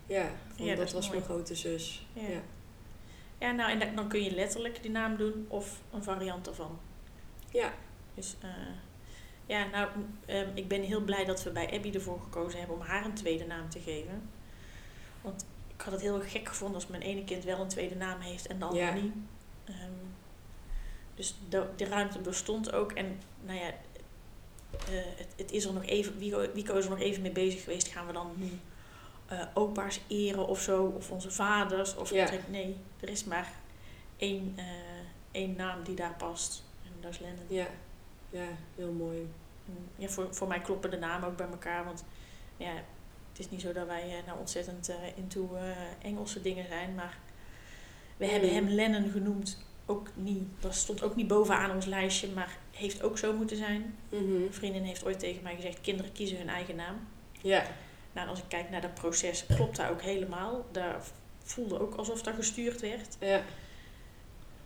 Ja, 0.07 0.29
van, 0.55 0.65
Ja, 0.65 0.75
dat 0.75 0.91
was 0.91 1.07
mooi. 1.07 1.17
mijn 1.17 1.29
grote 1.31 1.55
zus. 1.55 2.07
Ja. 2.13 2.21
Ja. 2.21 2.41
Ja, 3.43 3.51
nou 3.51 3.71
en 3.71 3.79
dan- 3.79 3.95
dan 3.95 4.07
kun 4.07 4.23
je 4.23 4.31
letterlijk 4.31 4.81
die 4.81 4.91
naam 4.91 5.17
doen 5.17 5.45
of 5.49 5.81
een 5.93 6.03
variant 6.03 6.47
ervan. 6.47 6.79
Ja. 7.51 7.73
Dus 8.15 8.35
eh, 8.41 8.49
ja, 9.45 9.65
nou, 9.65 9.89
ehm, 10.25 10.47
ik 10.53 10.67
ben 10.67 10.81
heel 10.81 11.01
blij 11.01 11.25
dat 11.25 11.43
we 11.43 11.49
bij 11.51 11.71
Abby 11.73 11.91
ervoor 11.93 12.19
gekozen 12.21 12.59
hebben 12.59 12.75
om 12.77 12.81
haar 12.81 13.05
een 13.05 13.13
tweede 13.13 13.45
naam 13.45 13.69
te 13.69 13.79
geven. 13.79 14.29
Want 15.21 15.45
ik 15.75 15.81
had 15.81 15.93
het 15.93 16.01
heel 16.01 16.19
gek 16.21 16.47
gevonden 16.47 16.75
als 16.75 16.87
mijn 16.87 17.01
ene 17.01 17.23
kind 17.23 17.43
wel 17.43 17.59
een 17.59 17.67
tweede 17.67 17.95
naam 17.95 18.19
heeft 18.19 18.47
en 18.47 18.59
de 18.59 18.65
andere 18.65 18.85
Ja. 18.85 18.93
niet. 18.93 19.13
Ehm, 19.65 19.75
dus 21.15 21.35
de, 21.49 21.67
de 21.75 21.85
ruimte 21.85 22.19
bestond 22.19 22.73
ook. 22.73 22.91
En 22.91 23.19
nou 23.45 23.59
ja, 23.59 23.67
eh, 23.67 25.03
het, 25.17 25.27
het 25.37 25.51
is 25.51 25.65
er 25.65 25.73
nog 25.73 25.85
even, 25.85 26.17
Wico, 26.17 26.51
Wico 26.53 26.75
is 26.77 26.83
er 26.83 26.89
nog 26.89 26.99
even 26.99 27.21
mee 27.21 27.31
bezig 27.31 27.63
geweest. 27.63 27.87
Gaan 27.87 28.07
we 28.07 28.13
dan 28.13 28.31
nu 28.35 28.49
eh, 29.27 29.39
opa's 29.53 29.99
eren 30.07 30.47
of 30.47 30.61
zo? 30.61 30.83
Of 30.85 31.11
onze 31.11 31.31
vaders? 31.31 31.95
Of 31.95 32.09
Ja. 32.09 32.29
nee, 32.47 32.77
er 32.99 33.09
is 33.09 33.23
maar 33.23 33.51
één, 34.17 34.53
eh, 34.55 34.65
één 35.31 35.55
naam 35.55 35.83
die 35.83 35.95
daar 35.95 36.15
past. 36.17 36.63
En 36.83 36.91
dat 37.01 37.11
is 37.11 37.19
Lennon. 37.19 37.45
Ja. 37.47 37.67
Ja, 38.29 38.47
heel 38.75 38.91
mooi. 38.91 39.29
Ja, 39.95 40.07
voor, 40.07 40.27
voor 40.35 40.47
mij 40.47 40.61
kloppen 40.61 40.91
de 40.91 40.97
namen 40.97 41.29
ook 41.29 41.37
bij 41.37 41.47
elkaar. 41.47 41.85
Want 41.85 42.03
ja, 42.57 42.73
het 43.31 43.39
is 43.39 43.49
niet 43.49 43.61
zo 43.61 43.73
dat 43.73 43.87
wij 43.87 44.17
eh, 44.17 44.25
nou 44.25 44.39
ontzettend 44.39 44.89
eh 44.89 44.95
into 45.15 45.57
Engelse 46.01 46.41
dingen 46.41 46.67
zijn. 46.67 46.95
Maar 46.95 47.17
we 48.17 48.25
hebben 48.25 48.53
hem 48.53 48.67
Lennon 48.67 49.11
genoemd. 49.11 49.57
Ook 49.85 50.09
niet, 50.15 50.43
dat 50.59 50.75
stond 50.75 51.03
ook 51.03 51.15
niet 51.15 51.27
bovenaan 51.27 51.71
ons 51.71 51.85
lijstje. 51.85 52.27
Maar 52.27 52.57
heeft 52.71 53.03
ook 53.03 53.17
zo 53.17 53.33
moeten 53.33 53.57
zijn. 53.57 53.95
Mhm. 54.09 54.21
Een 54.23 54.53
vriendin 54.53 54.83
heeft 54.83 55.05
ooit 55.05 55.19
tegen 55.19 55.43
mij 55.43 55.55
gezegd: 55.55 55.81
kinderen 55.81 56.11
kiezen 56.11 56.37
hun 56.37 56.49
eigen 56.49 56.75
naam. 56.75 57.07
Ja. 57.41 57.65
Nou, 58.13 58.27
als 58.27 58.39
ik 58.39 58.45
kijk 58.47 58.69
naar 58.69 58.81
dat 58.81 58.93
proces, 58.93 59.45
klopt 59.45 59.75
dat 59.75 59.89
ook 59.89 60.01
helemaal. 60.01 60.65
Daar 60.71 61.01
voelde 61.43 61.79
ook 61.79 61.95
alsof 61.95 62.21
dat 62.21 62.35
gestuurd 62.35 62.81
werd. 62.81 63.17
Ja. 63.19 63.41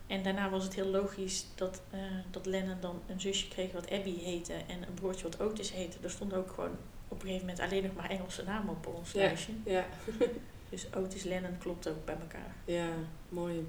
En 0.06 0.22
daarna 0.22 0.50
was 0.50 0.64
het 0.64 0.74
heel 0.74 0.86
logisch 0.86 1.46
dat, 1.54 1.82
uh, 1.94 2.00
dat 2.30 2.46
Lennon 2.46 2.80
dan 2.80 3.02
een 3.06 3.20
zusje 3.20 3.48
kreeg 3.48 3.72
wat 3.72 3.90
Abby 3.90 4.18
heette 4.18 4.52
en 4.52 4.82
een 4.82 4.94
broertje 4.94 5.22
wat 5.22 5.40
Otis 5.40 5.72
heette. 5.72 5.98
Er 6.02 6.10
stonden 6.10 6.38
ook 6.38 6.50
gewoon 6.50 6.76
op 7.08 7.22
een 7.22 7.26
gegeven 7.26 7.46
moment 7.46 7.60
alleen 7.64 7.82
nog 7.82 7.94
maar 7.94 8.10
Engelse 8.10 8.44
namen 8.44 8.74
op 8.74 8.86
ons 8.86 9.12
ja, 9.12 9.18
lijstje. 9.18 9.52
Ja. 9.64 9.86
dus 10.70 10.86
Otis 10.94 11.22
Lennon 11.22 11.58
klopt 11.58 11.88
ook 11.88 12.04
bij 12.04 12.16
elkaar. 12.20 12.54
Ja, 12.64 12.88
mooi. 13.28 13.68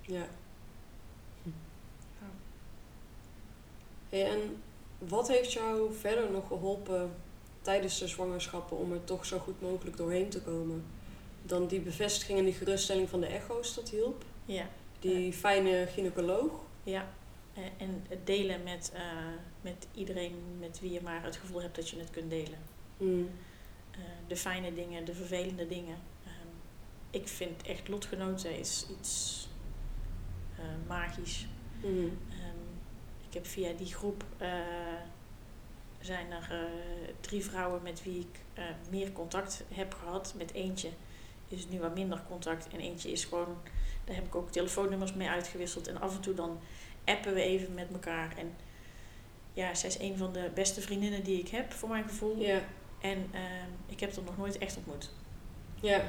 Ja. 0.00 0.26
Hey, 4.08 4.30
en 4.30 4.62
wat 4.98 5.28
heeft 5.28 5.52
jou 5.52 5.94
verder 5.94 6.30
nog 6.30 6.46
geholpen 6.46 7.14
tijdens 7.66 7.98
de 7.98 8.08
zwangerschappen 8.08 8.76
om 8.76 8.92
er 8.92 9.04
toch 9.04 9.26
zo 9.26 9.38
goed 9.38 9.60
mogelijk 9.60 9.96
doorheen 9.96 10.28
te 10.28 10.40
komen? 10.40 10.84
Dan 11.42 11.66
die 11.66 11.80
bevestiging 11.80 12.38
en 12.38 12.44
die 12.44 12.54
geruststelling 12.54 13.08
van 13.08 13.20
de 13.20 13.26
echo's, 13.26 13.74
dat 13.74 13.88
hielp. 13.88 14.24
Ja. 14.44 14.68
Die 14.98 15.32
fijne 15.32 15.86
gynaecoloog. 15.86 16.52
Ja. 16.82 17.08
En 17.78 18.04
het 18.08 18.26
delen 18.26 18.62
met, 18.62 18.92
uh, 18.94 19.00
met 19.60 19.86
iedereen 19.94 20.34
met 20.58 20.80
wie 20.80 20.92
je 20.92 21.00
maar 21.00 21.24
het 21.24 21.36
gevoel 21.36 21.62
hebt 21.62 21.76
dat 21.76 21.88
je 21.88 21.98
het 21.98 22.10
kunt 22.10 22.30
delen. 22.30 22.58
Mm. 22.96 23.30
Uh, 23.90 23.98
de 24.26 24.36
fijne 24.36 24.74
dingen, 24.74 25.04
de 25.04 25.14
vervelende 25.14 25.66
dingen. 25.66 25.96
Um, 26.26 26.50
ik 27.10 27.28
vind 27.28 27.62
echt 27.62 27.88
lotgenoten 27.88 28.58
is 28.58 28.86
iets 29.00 29.48
magisch. 30.86 31.46
Mm. 31.82 31.88
Um, 31.88 32.18
ik 33.28 33.34
heb 33.34 33.46
via 33.46 33.72
die 33.72 33.94
groep 33.94 34.24
zijn 36.06 36.30
er 36.30 36.68
drie 37.20 37.44
vrouwen 37.44 37.82
met 37.82 38.02
wie 38.02 38.18
ik 38.18 38.62
meer 38.90 39.12
contact 39.12 39.64
heb 39.74 39.94
gehad. 39.94 40.34
Met 40.36 40.52
eentje 40.52 40.88
is 41.48 41.60
het 41.60 41.70
nu 41.70 41.80
wat 41.80 41.94
minder 41.94 42.22
contact. 42.28 42.68
En 42.68 42.80
eentje 42.80 43.12
is 43.12 43.24
gewoon, 43.24 43.56
daar 44.04 44.14
heb 44.14 44.26
ik 44.26 44.34
ook 44.34 44.50
telefoonnummers 44.50 45.12
mee 45.12 45.28
uitgewisseld. 45.28 45.86
En 45.88 46.00
af 46.00 46.14
en 46.14 46.20
toe 46.20 46.34
dan 46.34 46.58
appen 47.04 47.34
we 47.34 47.40
even 47.40 47.74
met 47.74 47.92
elkaar. 47.92 48.34
En 48.38 48.54
ja, 49.52 49.74
zij 49.74 49.88
is 49.88 49.98
een 49.98 50.16
van 50.16 50.32
de 50.32 50.50
beste 50.54 50.80
vriendinnen 50.80 51.24
die 51.24 51.40
ik 51.40 51.48
heb, 51.48 51.72
voor 51.72 51.88
mijn 51.88 52.08
gevoel. 52.08 52.40
Ja. 52.40 52.60
En 53.00 53.30
uh, 53.34 53.40
ik 53.86 54.00
heb 54.00 54.14
haar 54.14 54.24
nog 54.24 54.36
nooit 54.36 54.58
echt 54.58 54.76
ontmoet. 54.76 55.10
Ja. 55.80 56.02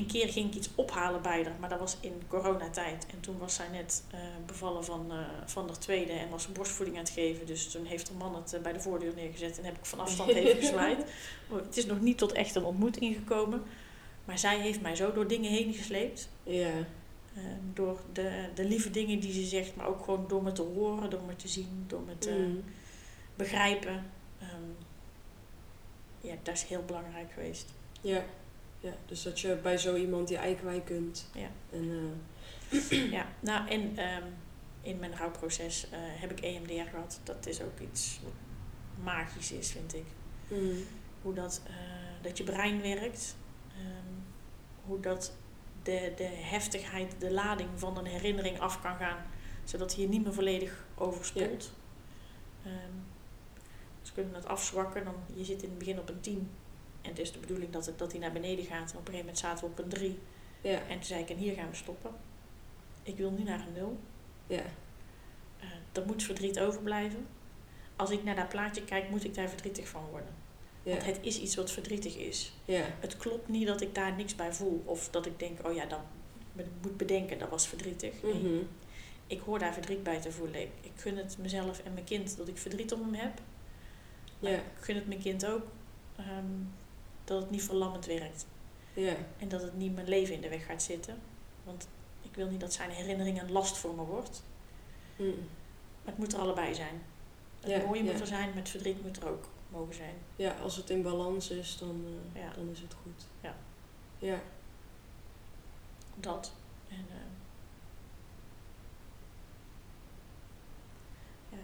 Een 0.00 0.06
keer 0.06 0.28
ging 0.28 0.48
ik 0.48 0.54
iets 0.54 0.68
ophalen 0.74 1.22
bij 1.22 1.42
haar, 1.44 1.56
maar 1.60 1.68
dat 1.68 1.78
was 1.78 1.96
in 2.00 2.22
coronatijd. 2.28 3.06
En 3.12 3.20
toen 3.20 3.38
was 3.38 3.54
zij 3.54 3.68
net 3.68 4.04
uh, 4.14 4.20
bevallen 4.46 4.84
van, 4.84 5.06
uh, 5.10 5.18
van 5.46 5.66
de 5.66 5.78
tweede 5.78 6.12
en 6.12 6.28
was 6.28 6.42
ze 6.42 6.50
borstvoeding 6.50 6.96
aan 6.98 7.04
het 7.04 7.12
geven. 7.12 7.46
Dus 7.46 7.70
toen 7.70 7.84
heeft 7.84 8.08
haar 8.08 8.16
man 8.16 8.34
het 8.34 8.54
uh, 8.54 8.60
bij 8.60 8.72
de 8.72 8.80
voordeur 8.80 9.14
neergezet 9.14 9.58
en 9.58 9.64
heb 9.64 9.76
ik 9.76 9.84
van 9.84 10.00
afstand 10.00 10.30
even 10.30 10.60
gezwaaid. 10.64 10.98
het 11.52 11.76
is 11.76 11.86
nog 11.86 12.00
niet 12.00 12.18
tot 12.18 12.32
echt 12.32 12.54
een 12.54 12.64
ontmoeting 12.64 13.14
gekomen. 13.14 13.62
Maar 14.24 14.38
zij 14.38 14.60
heeft 14.60 14.80
mij 14.80 14.96
zo 14.96 15.12
door 15.12 15.26
dingen 15.26 15.50
heen 15.50 15.74
gesleept. 15.74 16.28
Ja. 16.42 16.70
Uh, 17.36 17.42
door 17.74 18.00
de, 18.12 18.48
de 18.54 18.64
lieve 18.64 18.90
dingen 18.90 19.20
die 19.20 19.32
ze 19.32 19.42
zegt, 19.44 19.76
maar 19.76 19.86
ook 19.86 20.04
gewoon 20.04 20.24
door 20.28 20.42
me 20.42 20.52
te 20.52 20.62
horen, 20.62 21.10
door 21.10 21.22
me 21.26 21.36
te 21.36 21.48
zien, 21.48 21.84
door 21.86 22.02
me 22.02 22.18
te 22.18 22.30
Mm. 22.30 22.64
begrijpen. 23.34 24.10
Um, 24.42 24.76
ja, 26.20 26.34
dat 26.42 26.54
is 26.54 26.62
heel 26.62 26.82
belangrijk 26.86 27.32
geweest. 27.32 27.66
Ja. 28.00 28.24
Ja. 28.80 28.92
Dus 29.06 29.22
dat 29.22 29.40
je 29.40 29.58
bij 29.62 29.78
zo 29.78 29.94
iemand 29.94 30.28
die 30.28 30.36
ei 30.36 30.54
kwijt 30.54 30.84
kunt. 30.84 31.30
Ja. 31.34 31.50
En, 31.70 31.84
uh... 31.84 33.12
ja, 33.16 33.26
nou 33.40 33.68
en 33.68 33.80
um, 33.80 34.34
in 34.82 34.98
mijn 34.98 35.16
rouwproces 35.16 35.86
uh, 35.86 35.90
heb 36.00 36.30
ik 36.30 36.40
EMDR 36.40 36.90
gehad. 36.90 37.20
Dat 37.24 37.46
is 37.46 37.62
ook 37.62 37.80
iets 37.80 38.20
wat 38.22 38.32
magisch 39.02 39.52
is, 39.52 39.70
vind 39.70 39.94
ik. 39.94 40.06
Mm. 40.48 40.84
Hoe 41.22 41.34
dat, 41.34 41.62
uh, 41.68 41.74
dat 42.22 42.38
je 42.38 42.44
brein 42.44 42.82
werkt. 42.82 43.36
Um, 43.76 44.24
hoe 44.84 45.00
dat 45.00 45.32
de, 45.82 46.12
de 46.16 46.24
heftigheid, 46.24 47.14
de 47.18 47.32
lading 47.32 47.68
van 47.74 47.98
een 47.98 48.06
herinnering 48.06 48.60
af 48.60 48.80
kan 48.80 48.96
gaan, 48.96 49.26
zodat 49.64 49.94
hij 49.94 50.02
je 50.02 50.08
niet 50.08 50.24
meer 50.24 50.34
volledig 50.34 50.84
overspoelt. 50.94 51.72
Ja. 52.62 52.70
Um, 52.70 53.04
dus 54.00 54.12
kunnen 54.12 54.34
het 54.34 54.46
afzwakken, 54.46 55.04
dan 55.04 55.14
je 55.34 55.44
zit 55.44 55.62
in 55.62 55.68
het 55.68 55.78
begin 55.78 55.98
op 55.98 56.08
een 56.08 56.20
10 56.20 56.50
en 57.02 57.08
het 57.08 57.18
is 57.18 57.32
de 57.32 57.38
bedoeling 57.38 57.72
dat, 57.72 57.86
het, 57.86 57.98
dat 57.98 58.12
hij 58.12 58.20
naar 58.20 58.32
beneden 58.32 58.64
gaat. 58.64 58.92
En 58.92 58.98
op 58.98 59.08
een 59.08 59.14
gegeven 59.14 59.18
moment 59.18 59.38
zaten 59.38 59.64
we 59.64 59.70
op 59.70 59.78
een 59.78 59.88
3. 59.88 60.18
Ja. 60.60 60.78
En 60.88 60.94
toen 60.94 61.04
zei 61.04 61.22
ik, 61.22 61.30
en 61.30 61.36
hier 61.36 61.54
gaan 61.54 61.70
we 61.70 61.76
stoppen. 61.76 62.10
Ik 63.02 63.16
wil 63.16 63.30
nu 63.30 63.42
naar 63.42 63.66
een 63.66 63.72
0. 63.72 63.98
Ja. 64.46 64.62
Uh, 65.60 65.64
er 65.92 66.06
moet 66.06 66.22
verdriet 66.22 66.60
overblijven. 66.60 67.26
Als 67.96 68.10
ik 68.10 68.24
naar 68.24 68.36
dat 68.36 68.48
plaatje 68.48 68.84
kijk, 68.84 69.10
moet 69.10 69.24
ik 69.24 69.34
daar 69.34 69.48
verdrietig 69.48 69.88
van 69.88 70.04
worden. 70.10 70.34
Ja. 70.82 70.90
Want 70.90 71.06
het 71.06 71.18
is 71.20 71.40
iets 71.40 71.54
wat 71.54 71.70
verdrietig 71.70 72.16
is. 72.16 72.52
Ja. 72.64 72.84
Het 73.00 73.16
klopt 73.16 73.48
niet 73.48 73.66
dat 73.66 73.80
ik 73.80 73.94
daar 73.94 74.12
niks 74.12 74.34
bij 74.34 74.52
voel. 74.52 74.82
Of 74.84 75.08
dat 75.10 75.26
ik 75.26 75.38
denk, 75.38 75.66
oh 75.66 75.74
ja, 75.74 75.86
dan 75.86 76.00
moet 76.82 76.96
bedenken, 76.96 77.38
dat 77.38 77.48
was 77.48 77.66
verdrietig. 77.66 78.22
Mm 78.22 78.30
-hmm. 78.30 78.68
Ik 79.26 79.40
hoor 79.40 79.58
daar 79.58 79.72
verdriet 79.72 80.02
bij 80.02 80.20
te 80.20 80.32
voelen. 80.32 80.60
Ik, 80.60 80.70
ik 80.80 80.92
gun 80.96 81.16
het 81.16 81.38
mezelf 81.38 81.78
en 81.78 81.92
mijn 81.92 82.04
kind 82.04 82.36
dat 82.36 82.48
ik 82.48 82.58
verdriet 82.58 82.92
om 82.92 83.00
hem 83.00 83.14
heb. 83.14 83.40
Ja. 84.38 84.50
ik 84.50 84.62
gun 84.80 84.94
het 84.94 85.06
mijn 85.06 85.20
kind 85.20 85.46
ook 85.46 85.66
um, 86.18 86.72
dat 87.30 87.42
het 87.42 87.50
niet 87.50 87.62
verlammend 87.62 88.06
werkt. 88.06 88.46
Ja. 88.94 89.14
En 89.38 89.48
dat 89.48 89.62
het 89.62 89.76
niet 89.76 89.94
mijn 89.94 90.08
leven 90.08 90.34
in 90.34 90.40
de 90.40 90.48
weg 90.48 90.66
gaat 90.66 90.82
zitten. 90.82 91.18
Want 91.64 91.88
ik 92.22 92.34
wil 92.34 92.48
niet 92.48 92.60
dat 92.60 92.72
zijn 92.72 92.90
herinnering 92.90 93.40
een 93.40 93.52
last 93.52 93.76
voor 93.76 93.94
me 93.94 94.02
wordt. 94.02 94.42
Mm. 95.16 95.26
Maar 96.04 96.12
het 96.12 96.18
moet 96.18 96.32
er 96.32 96.38
allebei 96.38 96.74
zijn. 96.74 97.02
Het 97.60 97.70
ja, 97.70 97.86
mooie 97.86 98.04
ja. 98.04 98.10
moet 98.10 98.20
er 98.20 98.26
zijn, 98.26 98.48
maar 98.48 98.58
het 98.58 98.68
verdriet 98.68 99.02
moet 99.02 99.16
er 99.16 99.28
ook 99.28 99.48
mogen 99.68 99.94
zijn. 99.94 100.14
Ja, 100.36 100.56
als 100.62 100.76
het 100.76 100.90
in 100.90 101.02
balans 101.02 101.50
is, 101.50 101.78
dan, 101.78 102.04
uh, 102.04 102.42
ja. 102.42 102.52
dan 102.52 102.68
is 102.68 102.80
het 102.80 102.94
goed. 103.02 103.26
Ja. 103.40 103.54
Ja. 104.18 104.40
Dat. 106.16 106.52
En, 106.88 107.06
uh, 107.08 107.16
ja. 111.48 111.58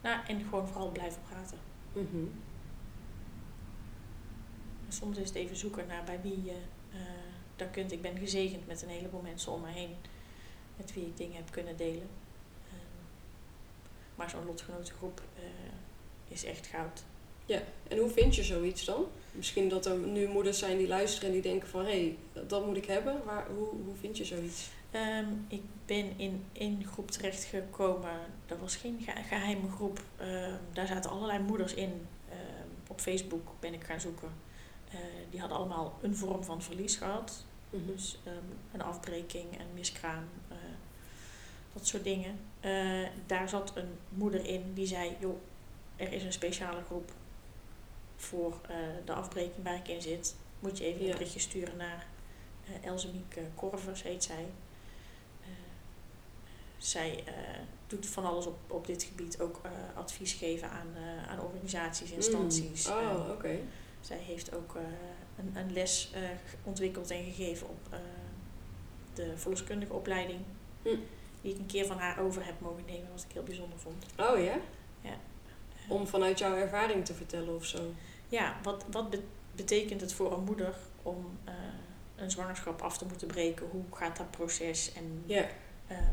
Nou, 0.00 0.26
en 0.26 0.42
gewoon 0.42 0.66
vooral 0.66 0.90
blijven 0.90 1.22
praten. 1.28 1.58
Mm 1.92 2.08
-hmm. 2.10 2.32
Soms 4.88 5.18
is 5.18 5.28
het 5.28 5.36
even 5.36 5.56
zoeken 5.56 5.86
naar 5.86 6.04
bij 6.04 6.20
wie 6.22 6.44
je 6.44 6.56
uh, 6.92 6.98
dat 7.56 7.70
kunt. 7.70 7.92
Ik 7.92 8.02
ben 8.02 8.18
gezegend 8.18 8.66
met 8.66 8.82
een 8.82 8.88
heleboel 8.88 9.20
mensen 9.20 9.52
om 9.52 9.60
me 9.60 9.70
heen 9.70 9.94
met 10.76 10.94
wie 10.94 11.06
ik 11.06 11.16
dingen 11.16 11.36
heb 11.36 11.50
kunnen 11.50 11.76
delen. 11.76 12.08
Um, 12.72 12.78
maar 14.14 14.30
zo'n 14.30 14.46
lotgenotengroep 14.46 15.22
uh, 15.38 15.44
is 16.28 16.44
echt 16.44 16.66
goud. 16.66 17.02
Ja, 17.46 17.62
en 17.88 17.98
hoe 17.98 18.10
vind 18.10 18.34
je 18.34 18.42
zoiets 18.42 18.84
dan? 18.84 19.06
Misschien 19.32 19.68
dat 19.68 19.86
er 19.86 19.96
nu 19.98 20.28
moeders 20.28 20.58
zijn 20.58 20.78
die 20.78 20.88
luisteren 20.88 21.28
en 21.28 21.34
die 21.34 21.42
denken 21.42 21.68
van... 21.68 21.84
hé, 21.84 22.16
hey, 22.32 22.44
dat 22.46 22.66
moet 22.66 22.76
ik 22.76 22.86
hebben. 22.86 23.20
Maar 23.24 23.46
hoe, 23.46 23.68
hoe 23.84 23.96
vind 24.00 24.16
je 24.16 24.24
zoiets? 24.24 24.68
Um, 24.92 25.44
ik 25.48 25.62
ben 25.86 26.18
in 26.18 26.44
één 26.52 26.84
groep 26.84 27.10
terechtgekomen. 27.10 28.20
Dat 28.46 28.58
was 28.58 28.76
geen 28.76 29.00
ge 29.04 29.22
geheime 29.28 29.70
groep. 29.70 30.02
Um, 30.20 30.58
daar 30.72 30.86
zaten 30.86 31.10
allerlei 31.10 31.38
moeders 31.38 31.74
in. 31.74 32.06
Op 32.88 33.00
Facebook 33.00 33.48
ben 33.60 33.74
ik 33.74 33.84
gaan 33.84 34.00
zoeken. 34.00 34.28
Uh, 34.94 35.00
die 35.30 35.40
hadden 35.40 35.58
allemaal 35.58 35.98
een 36.02 36.16
vorm 36.16 36.44
van 36.44 36.62
verlies 36.62 36.96
gehad. 36.96 37.44
Mm 37.70 37.78
-hmm. 37.78 37.86
Dus 37.86 38.18
een 38.72 38.82
afbreking, 38.82 39.60
een 39.60 39.74
miskraam. 39.74 40.24
Uh, 40.50 40.56
dat 41.72 41.86
soort 41.86 42.04
dingen. 42.04 42.38
Uh, 42.60 43.08
daar 43.26 43.48
zat 43.48 43.76
een 43.76 43.98
moeder 44.08 44.46
in 44.46 44.74
die 44.74 44.86
zei... 44.86 45.16
joh, 45.20 45.36
er 45.96 46.12
is 46.12 46.22
een 46.22 46.32
speciale 46.32 46.82
groep 46.82 47.12
voor 48.16 48.60
de 49.04 49.12
afbreking 49.12 49.64
waar 49.64 49.76
ik 49.76 49.88
in 49.88 50.02
zit. 50.02 50.36
Moet 50.60 50.78
je 50.78 50.84
even 50.84 51.00
Ja. 51.00 51.06
een 51.06 51.12
berichtje 51.12 51.40
sturen 51.40 51.76
naar 51.76 52.06
Elsemiek 52.82 53.38
Korvers, 53.54 54.02
heet 54.02 54.24
zij. 54.24 54.46
Zij 56.76 57.24
doet 57.86 58.06
van 58.06 58.24
alles 58.24 58.46
op, 58.46 58.58
op 58.66 58.86
dit 58.86 59.02
gebied, 59.02 59.40
ook 59.40 59.60
advies 59.94 60.32
geven 60.32 60.70
aan, 60.70 60.88
aan 61.28 61.40
organisaties, 61.40 62.10
instanties. 62.10 62.88
Mm. 62.88 62.92
Oh, 62.92 63.20
oké. 63.20 63.30
Okay. 63.30 63.62
Zij 64.06 64.18
heeft 64.18 64.54
ook 64.54 64.74
uh, 64.74 64.82
een, 65.38 65.56
een 65.56 65.72
les 65.72 66.10
uh, 66.14 66.20
ontwikkeld 66.62 67.10
en 67.10 67.24
gegeven 67.24 67.68
op 67.68 67.78
uh, 67.92 67.98
de 69.14 69.32
verloskundige 69.36 69.92
opleiding. 69.92 70.40
Mm. 70.84 71.00
Die 71.40 71.52
ik 71.52 71.58
een 71.58 71.66
keer 71.66 71.86
van 71.86 71.98
haar 71.98 72.20
over 72.20 72.44
heb 72.44 72.60
mogen 72.60 72.84
nemen, 72.86 73.10
wat 73.12 73.24
ik 73.28 73.32
heel 73.32 73.42
bijzonder 73.42 73.78
vond. 73.78 74.06
Oh 74.18 74.44
ja? 74.44 74.56
Ja. 75.00 75.14
Om 75.88 76.06
vanuit 76.06 76.38
jouw 76.38 76.54
ervaring 76.54 77.04
te 77.04 77.14
vertellen 77.14 77.54
of 77.54 77.64
zo? 77.64 77.92
Ja, 78.28 78.56
wat, 78.62 78.84
wat 78.90 79.10
be 79.10 79.22
betekent 79.54 80.00
het 80.00 80.12
voor 80.12 80.32
een 80.32 80.44
moeder 80.44 80.74
om 81.02 81.38
een 82.16 82.30
zwangerschap 82.30 82.82
af 82.82 82.98
te 82.98 83.06
moeten 83.06 83.26
breken? 83.26 83.66
Hoe 83.70 83.84
gaat 83.90 84.16
dat 84.16 84.30
proces? 84.30 84.92
En 84.92 85.22
ja. 85.26 85.46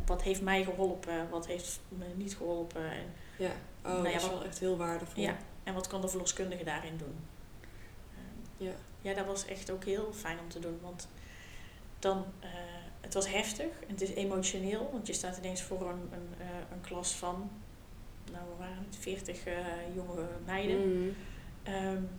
wat 0.05 0.21
heeft 0.21 0.41
mij 0.41 0.63
geholpen? 0.63 1.29
Wat 1.29 1.47
heeft 1.47 1.79
me 1.89 2.05
niet 2.15 2.35
geholpen? 2.35 2.91
En, 2.91 3.13
ja, 3.37 3.51
oh, 3.85 3.91
nou 3.91 4.07
ja, 4.07 4.13
dat 4.13 4.21
is 4.21 4.29
wel 4.29 4.43
echt 4.43 4.59
heel 4.59 4.77
waardevol. 4.77 5.23
Ja, 5.23 5.37
en 5.63 5.73
wat 5.73 5.87
kan 5.87 6.01
de 6.01 6.07
verloskundige 6.07 6.63
daarin 6.63 6.97
doen? 6.97 7.15
Ja. 8.57 8.71
ja, 9.01 9.13
dat 9.13 9.25
was 9.25 9.45
echt 9.45 9.71
ook 9.71 9.83
heel 9.83 10.13
fijn 10.13 10.39
om 10.39 10.49
te 10.49 10.59
doen. 10.59 10.79
Want 10.81 11.07
dan, 11.99 12.17
uh, 12.43 12.49
het 13.01 13.13
was 13.13 13.29
heftig 13.29 13.67
en 13.87 13.89
het 13.89 14.01
is 14.01 14.13
emotioneel. 14.13 14.89
Want 14.91 15.07
je 15.07 15.13
staat 15.13 15.37
ineens 15.37 15.61
voor 15.61 15.89
een, 15.89 16.09
een, 16.11 16.27
uh, 16.39 16.45
een 16.71 16.81
klas 16.81 17.11
van, 17.11 17.51
nou 18.31 18.43
we 18.49 18.55
waren 18.57 18.85
het, 18.85 18.97
40 18.99 19.43
jonge 19.93 20.27
meiden. 20.45 21.01
Mm. 21.01 21.15
Um, 21.67 22.09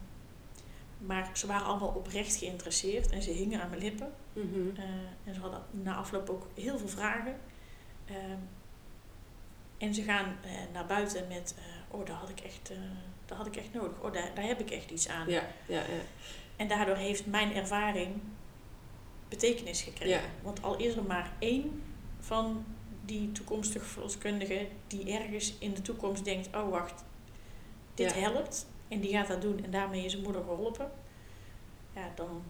maar 1.06 1.30
ze 1.32 1.46
waren 1.46 1.66
allemaal 1.66 1.88
oprecht 1.88 2.36
geïnteresseerd 2.36 3.10
en 3.10 3.22
ze 3.22 3.30
hingen 3.30 3.60
aan 3.60 3.68
mijn 3.68 3.82
lippen. 3.82 4.12
Mhm. 4.32 4.76
Eh, 4.76 4.84
en 5.24 5.34
ze 5.34 5.40
hadden 5.40 5.62
na 5.70 5.94
afloop 5.94 6.30
ook 6.30 6.46
heel 6.54 6.78
veel 6.78 6.88
vragen. 6.88 7.36
Ehm, 8.04 8.38
en 9.78 9.94
ze 9.94 10.02
gaan 10.02 10.36
eh, 10.42 10.50
naar 10.72 10.86
buiten 10.86 11.28
met, 11.28 11.54
eh, 11.58 11.96
oh, 11.96 12.06
daar 12.06 12.16
had 12.16 12.28
ik 12.28 12.40
echt, 12.40 12.72
daar 13.26 13.36
had 13.38 13.46
ik 13.46 13.56
echt 13.56 13.72
nodig. 13.72 14.00
Oh, 14.00 14.12
daar, 14.12 14.30
daar 14.34 14.44
heb 14.44 14.60
ik 14.60 14.70
echt 14.70 14.90
iets 14.90 15.08
aan. 15.08 15.28
Ja, 15.28 15.42
ja, 15.66 15.80
ja. 15.80 16.02
En 16.56 16.68
daardoor 16.68 16.96
heeft 16.96 17.26
mijn 17.26 17.54
ervaring 17.54 18.20
betekenis 19.28 19.82
gekregen. 19.82 20.08
Ja. 20.22 20.28
Want 20.42 20.62
al 20.62 20.76
is 20.76 20.96
er 20.96 21.04
maar 21.04 21.32
één 21.38 21.82
van 22.20 22.64
die 23.04 23.32
toekomstige 23.32 23.84
verloskundigen 23.84 24.68
die 24.86 25.12
ergens 25.18 25.54
in 25.58 25.74
de 25.74 25.82
toekomst 25.82 26.24
denkt, 26.24 26.56
oh 26.56 26.70
wacht, 26.70 27.04
dit 27.94 28.14
Ja. 28.14 28.20
helpt. 28.20 28.66
En 28.88 29.00
die 29.00 29.12
gaat 29.12 29.28
dat 29.28 29.42
doen 29.42 29.64
en 29.64 29.70
daarmee 29.70 30.04
is 30.04 30.10
zijn 30.10 30.22
moeder 30.24 30.42
geholpen. 30.42 30.90
Ja, 31.94 32.12
dan 32.14 32.42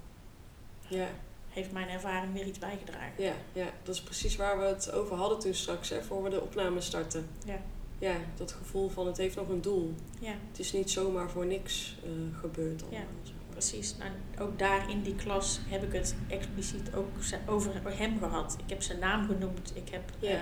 ja. 0.88 1.08
heeft 1.48 1.72
mijn 1.72 1.88
ervaring 1.88 2.32
weer 2.32 2.46
iets 2.46 2.58
bijgedragen. 2.58 3.22
Ja, 3.24 3.32
ja, 3.52 3.66
dat 3.82 3.94
is 3.94 4.02
precies 4.02 4.36
waar 4.36 4.58
we 4.58 4.64
het 4.64 4.92
over 4.92 5.16
hadden 5.16 5.38
toen 5.38 5.54
straks, 5.54 5.88
hè, 5.88 6.02
voor 6.02 6.22
we 6.22 6.30
de 6.30 6.40
opname 6.40 6.80
starten. 6.80 7.28
Ja. 7.46 7.60
Ja, 8.04 8.16
dat 8.36 8.52
gevoel 8.52 8.88
van 8.88 9.06
het 9.06 9.16
heeft 9.16 9.36
nog 9.36 9.48
een 9.48 9.60
doel. 9.60 9.94
Ja. 10.20 10.34
Het 10.50 10.58
is 10.58 10.72
niet 10.72 10.90
zomaar 10.90 11.30
voor 11.30 11.46
niks 11.46 11.96
eh, 12.04 12.38
gebeurd 12.40 12.82
allemaal. 12.82 13.00
Ja. 13.00 13.06
zeg 13.22 13.34
maar. 13.34 13.42
Precies. 13.50 13.96
Nou, 13.96 14.10
ook 14.38 14.58
daar 14.58 14.90
in 14.90 15.02
die 15.02 15.14
klas 15.14 15.60
heb 15.66 15.82
ik 15.82 15.92
het 15.92 16.14
expliciet 16.28 16.94
ook 16.94 17.08
over 17.46 17.72
hem 17.98 18.18
gehad. 18.18 18.56
Ik 18.64 18.70
heb 18.70 18.82
zijn 18.82 18.98
naam 18.98 19.26
genoemd. 19.26 19.72
Ik, 19.76 19.88
heb, 19.88 20.02
Ja. 20.18 20.28
eh, 20.30 20.40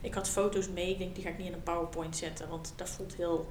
ik 0.00 0.14
had 0.14 0.28
foto's 0.28 0.68
mee. 0.68 0.90
Ik 0.90 0.98
denk, 0.98 1.14
die 1.14 1.24
ga 1.24 1.30
ik 1.30 1.38
niet 1.38 1.46
in 1.46 1.52
een 1.52 1.62
PowerPoint 1.62 2.16
zetten. 2.16 2.48
Want 2.48 2.72
dat 2.76 2.88
voelt 2.88 3.14
heel 3.16 3.48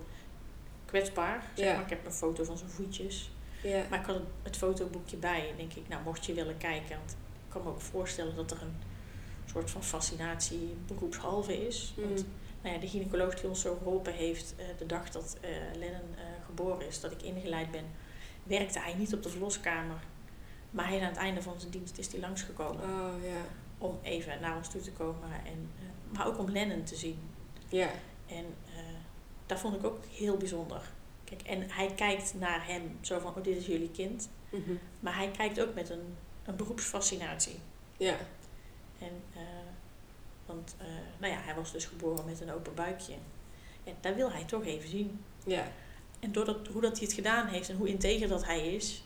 kwetsbaar. 0.86 1.52
Zeg 1.56 1.74
maar. 1.76 1.84
Ik 1.84 1.90
heb 1.90 2.06
een 2.06 2.12
foto 2.14 2.44
van 2.44 2.58
zijn 2.58 2.70
voetjes. 2.70 3.32
Ja, 3.64 3.84
Maar 3.90 4.00
ik 4.00 4.06
had 4.06 4.20
het, 4.44 4.58
fotoboekje 4.58 5.18
bij. 5.18 5.50
En 5.50 5.58
denk 5.58 5.74
ik, 5.74 5.88
nou 5.88 6.04
mocht 6.04 6.26
je 6.26 6.34
willen 6.34 6.58
kijken. 6.58 6.98
Want 6.98 7.12
ik 7.12 7.50
kan 7.50 7.64
me 7.64 7.70
ook 7.70 7.82
voorstellen 7.82 8.36
dat 8.36 8.52
er 8.52 8.62
een 8.62 8.76
soort 9.46 9.72
van 9.72 9.84
fascinatie 9.84 10.76
beroepshalve 10.88 11.68
is. 11.68 11.94
Want 11.98 12.20
Mm. 12.20 12.26
Nou 12.66 12.78
ja, 12.78 12.84
de 12.84 12.90
gynaecoloog 12.90 13.36
die 13.36 13.50
ons 13.50 13.62
zo 13.62 13.76
geholpen 13.76 14.14
heeft 14.14 14.54
eh, 14.58 14.66
de 14.78 14.86
dag 14.86 15.10
dat 15.10 15.38
eh 15.42 15.50
Lennon 15.78 16.16
eh, 16.16 16.46
geboren 16.46 16.88
is, 16.88 17.00
dat 17.00 17.12
ik 17.12 17.22
ingeleid 17.22 17.72
ben, 17.72 17.86
werkte 18.44 18.80
hij 18.80 18.94
niet 18.94 19.14
op 19.14 19.24
de 19.24 19.30
verloskamer. 19.30 20.00
Maar 20.72 20.88
hij 20.88 21.00
aan 21.00 21.08
het 21.08 21.18
einde 21.18 21.42
van 21.42 21.60
zijn 21.60 21.72
dienst 21.72 21.98
is 21.98 22.12
hij 22.12 22.20
langsgekomen 22.20 22.84
oh 22.84 23.14
om 23.78 24.00
even 24.02 24.42
naar 24.42 24.58
ons 24.58 24.70
toe 24.70 24.82
te 24.82 24.92
komen. 24.92 25.30
En, 25.46 25.72
maar 26.10 26.28
ook 26.28 26.38
om 26.38 26.50
Lennon 26.50 26.84
te 26.84 26.96
zien. 26.96 27.20
Ja, 27.68 27.90
En 28.26 28.46
dat 29.46 29.60
vond 29.60 29.76
ik 29.76 29.86
ook 29.86 30.06
heel 30.06 30.38
bijzonder. 30.38 30.82
Kijk, 31.24 31.42
en 31.42 31.70
hij 31.72 31.94
kijkt 31.96 32.34
naar 32.34 32.68
hem 32.68 32.98
zo 33.02 33.20
van, 33.20 33.36
oh 33.36 33.44
dit 33.44 33.58
is 33.58 33.66
jullie 33.66 33.92
kind. 33.92 34.30
Mhm. 34.50 34.76
Maar 35.00 35.16
hij 35.16 35.32
kijkt 35.32 35.62
ook 35.62 35.74
met 35.74 35.90
een, 35.90 36.16
een 36.44 36.56
beroepsfascinatie. 36.56 37.60
ja, 37.98 38.18
En, 39.00 39.24
want 40.46 40.76
eh, 40.80 40.86
nou 41.18 41.34
ja, 41.34 41.40
hij 41.42 41.56
was 41.56 41.72
dus 41.72 41.86
geboren 41.86 42.26
met 42.26 42.42
een 42.42 42.52
open 42.52 42.74
buikje. 42.74 43.14
En 43.84 43.94
dat 44.02 44.16
wil 44.16 44.32
hij 44.32 44.44
toch 44.44 44.66
even 44.66 44.90
zien. 44.90 45.24
ja, 45.46 45.64
En 46.20 46.32
doordat, 46.32 46.68
hoe 46.72 46.82
dat 46.82 46.92
hij 46.98 47.06
het 47.06 47.14
gedaan 47.16 47.48
heeft 47.48 47.70
en 47.70 47.76
hoe 47.76 47.88
integer 47.88 48.28
dat 48.28 48.46
hij 48.46 48.74
is, 48.76 49.04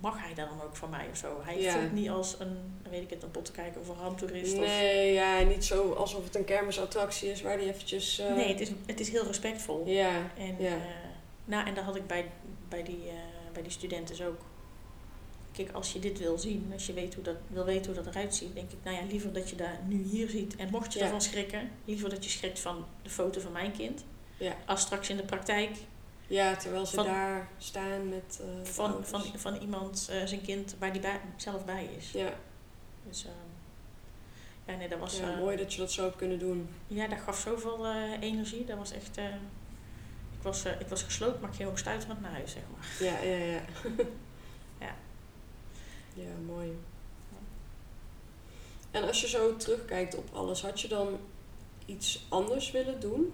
mag 0.00 0.22
hij 0.22 0.34
dan 0.34 0.48
ook 0.64 0.76
van 0.76 0.90
mij 0.90 1.06
of 1.10 1.16
zo. 1.16 1.40
Hij 1.42 1.60
Ja. 1.60 1.72
voelt 1.72 1.92
niet 1.92 2.10
als 2.10 2.36
een, 2.40 2.56
weet 2.90 3.02
ik 3.02 3.10
het, 3.10 3.22
een 3.22 3.30
pottenkijker 3.30 3.80
of 3.80 3.88
een 3.88 3.96
ramptoerist. 3.96 4.52
Of, 4.54 4.58
Nee, 4.60 5.12
ja, 5.12 5.40
niet 5.40 5.64
zo 5.64 5.92
alsof 5.92 6.24
het 6.24 6.34
een 6.36 6.44
kermisattractie 6.44 7.30
is 7.30 7.42
waar 7.42 7.56
die 7.58 7.68
eventjes... 7.68 8.18
eh, 8.18 8.34
nee, 8.34 8.48
het 8.48 8.60
is, 8.60 8.70
het 8.86 9.00
is 9.00 9.08
heel 9.10 9.24
respectvol. 9.24 9.86
Ja, 9.86 10.30
En, 10.38 10.56
ja. 10.58 10.68
eh, 10.74 10.80
nou, 11.44 11.66
en 11.66 11.74
dat 11.74 11.84
had 11.84 11.96
ik 11.96 12.06
bij, 12.06 12.30
bij, 12.68 12.82
die, 12.82 13.10
bij 13.52 13.62
die 13.62 13.70
studenten 13.72 14.16
dus 14.16 14.26
ook. 14.26 14.38
Kijk, 15.56 15.72
als 15.72 15.92
je 15.92 15.98
dit 15.98 16.18
wil 16.18 16.38
zien, 16.38 16.70
als 16.72 16.86
je 16.86 16.92
weet 16.92 17.14
hoe 17.14 17.22
dat, 17.24 17.36
wil 17.48 17.64
weten 17.64 17.94
hoe 17.94 18.02
dat 18.04 18.14
eruit 18.14 18.34
ziet, 18.34 18.54
denk 18.54 18.70
ik, 18.70 18.78
nou 18.82 18.96
ja, 18.96 19.02
liever 19.04 19.32
dat 19.32 19.50
je 19.50 19.56
dat 19.56 19.68
nu 19.86 20.02
hier 20.02 20.28
ziet. 20.28 20.56
En 20.56 20.68
mocht 20.70 20.92
je 20.92 20.98
Ja. 20.98 21.04
ervan 21.04 21.20
schrikken, 21.20 21.70
liever 21.84 22.08
dat 22.10 22.24
je 22.24 22.30
schrikt 22.30 22.58
van 22.60 22.84
de 23.02 23.10
foto 23.10 23.40
van 23.40 23.52
mijn 23.52 23.72
kind. 23.72 24.04
Ja. 24.38 24.56
Als 24.66 24.80
straks 24.80 25.08
in 25.10 25.16
de 25.16 25.22
praktijk 25.22 25.76
ja, 26.26 26.56
terwijl 26.56 26.86
ze 26.86 26.94
Van- 26.94 27.04
daar 27.04 27.48
staan 27.58 28.08
met 28.08 28.40
eh, 28.40 28.64
van, 28.70 29.04
van, 29.04 29.22
van 29.36 29.54
iemand 29.56 30.08
eh, 30.10 30.24
zijn 30.26 30.42
kind 30.42 30.74
waar 30.78 30.92
die 30.92 31.00
bij, 31.00 31.20
zelf 31.36 31.64
bij 31.64 31.88
is. 31.96 32.10
Ja, 32.10 32.34
Dus 33.08 33.24
ehm, 33.24 33.34
ja, 34.66 34.74
nee, 34.76 34.88
dat 34.88 34.98
was. 34.98 35.18
ja 35.18 35.32
eh, 35.32 35.38
mooi 35.38 35.56
dat 35.56 35.72
je 35.72 35.78
dat 35.78 35.92
zo 35.92 36.02
hebt 36.04 36.16
kunnen 36.16 36.38
doen. 36.38 36.68
Ja, 36.86 37.06
dat 37.08 37.18
gaf 37.20 37.38
zoveel 37.38 37.86
energie. 38.20 38.64
Dat 38.64 38.76
was 38.78 38.92
echt. 38.92 39.16
ik, 39.16 40.42
was, 40.42 40.64
ik 40.64 40.86
was 40.88 41.02
gesloten, 41.02 41.40
maar 41.40 41.50
ik 41.50 41.56
ging 41.56 41.68
ook 41.68 41.78
stuiterend 41.78 42.20
naar 42.20 42.32
huis, 42.32 42.52
zeg 42.52 42.62
maar. 42.76 43.08
Ja, 43.08 43.28
ja. 43.28 43.36
Ja. 43.46 43.60
Ja, 46.16 46.36
mooi. 46.46 46.78
En 48.90 49.06
als 49.06 49.20
je 49.20 49.28
zo 49.28 49.56
terugkijkt 49.56 50.16
op 50.16 50.28
alles, 50.32 50.62
had 50.62 50.80
je 50.80 50.88
dan 50.88 51.18
iets 51.86 52.26
anders 52.28 52.70
willen 52.70 53.00
doen? 53.00 53.32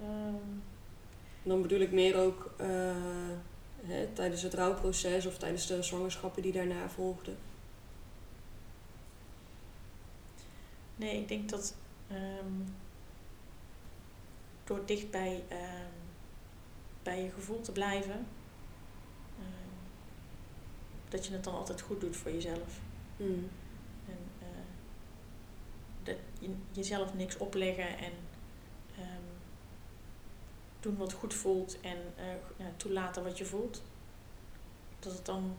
Ehm, 0.00 0.56
Dan 1.42 1.62
bedoel 1.62 1.80
ik 1.80 1.92
meer 1.92 2.16
ook 2.16 2.50
eh, 2.56 2.68
hè, 3.82 4.06
tijdens 4.12 4.42
het 4.42 4.54
rouwproces 4.54 5.26
of 5.26 5.38
tijdens 5.38 5.66
de 5.66 5.82
zwangerschappen 5.82 6.42
die 6.42 6.52
daarna 6.52 6.88
volgden. 6.88 7.36
nee, 10.98 11.20
ik 11.20 11.28
denk 11.28 11.48
dat 11.48 11.74
ehm, 12.08 12.52
door 14.64 14.86
dicht 14.86 15.10
bij, 15.10 15.44
ehm, 15.48 15.97
bij 17.08 17.22
je 17.22 17.30
gevoel 17.30 17.60
te 17.60 17.72
blijven, 17.72 18.26
ehm, 19.38 19.68
dat 21.08 21.26
je 21.26 21.32
het 21.32 21.44
dan 21.44 21.54
altijd 21.54 21.80
goed 21.80 22.00
doet 22.00 22.16
voor 22.16 22.30
jezelf. 22.30 22.80
Hmm. 23.16 23.48
En 24.08 24.18
eh, 24.38 24.46
dat 26.02 26.16
je, 26.40 26.54
jezelf 26.72 27.14
niks 27.14 27.36
opleggen 27.36 27.98
en 27.98 28.12
ehm, 28.98 29.26
doen 30.80 30.96
wat 30.96 31.12
goed 31.12 31.34
voelt 31.34 31.80
en 31.80 31.98
eh, 32.16 32.24
ja, 32.56 32.70
toelaten 32.76 33.24
wat 33.24 33.38
je 33.38 33.44
voelt. 33.44 33.82
Dat 34.98 35.12
het, 35.12 35.26
dan, 35.26 35.56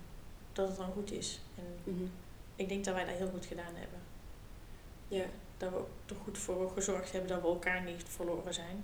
dat 0.54 0.68
het 0.68 0.78
dan 0.78 0.92
goed 0.92 1.12
is. 1.12 1.40
En 1.56 1.94
Mhm. 1.94 2.06
ik 2.56 2.70
denk 2.70 2.86
dat 2.86 2.94
wij 2.94 3.06
dat 3.06 3.16
heel 3.16 3.30
goed 3.30 3.46
gedaan 3.46 3.76
hebben. 3.76 4.00
Ja. 5.08 5.26
Dat 5.58 5.70
we 5.70 5.78
ook 5.78 5.90
er 6.06 6.16
goed 6.24 6.38
voor 6.38 6.72
gezorgd 6.72 7.12
hebben 7.12 7.30
dat 7.30 7.42
we 7.42 7.48
elkaar 7.48 7.84
niet 7.84 8.04
verloren 8.08 8.54
zijn. 8.54 8.84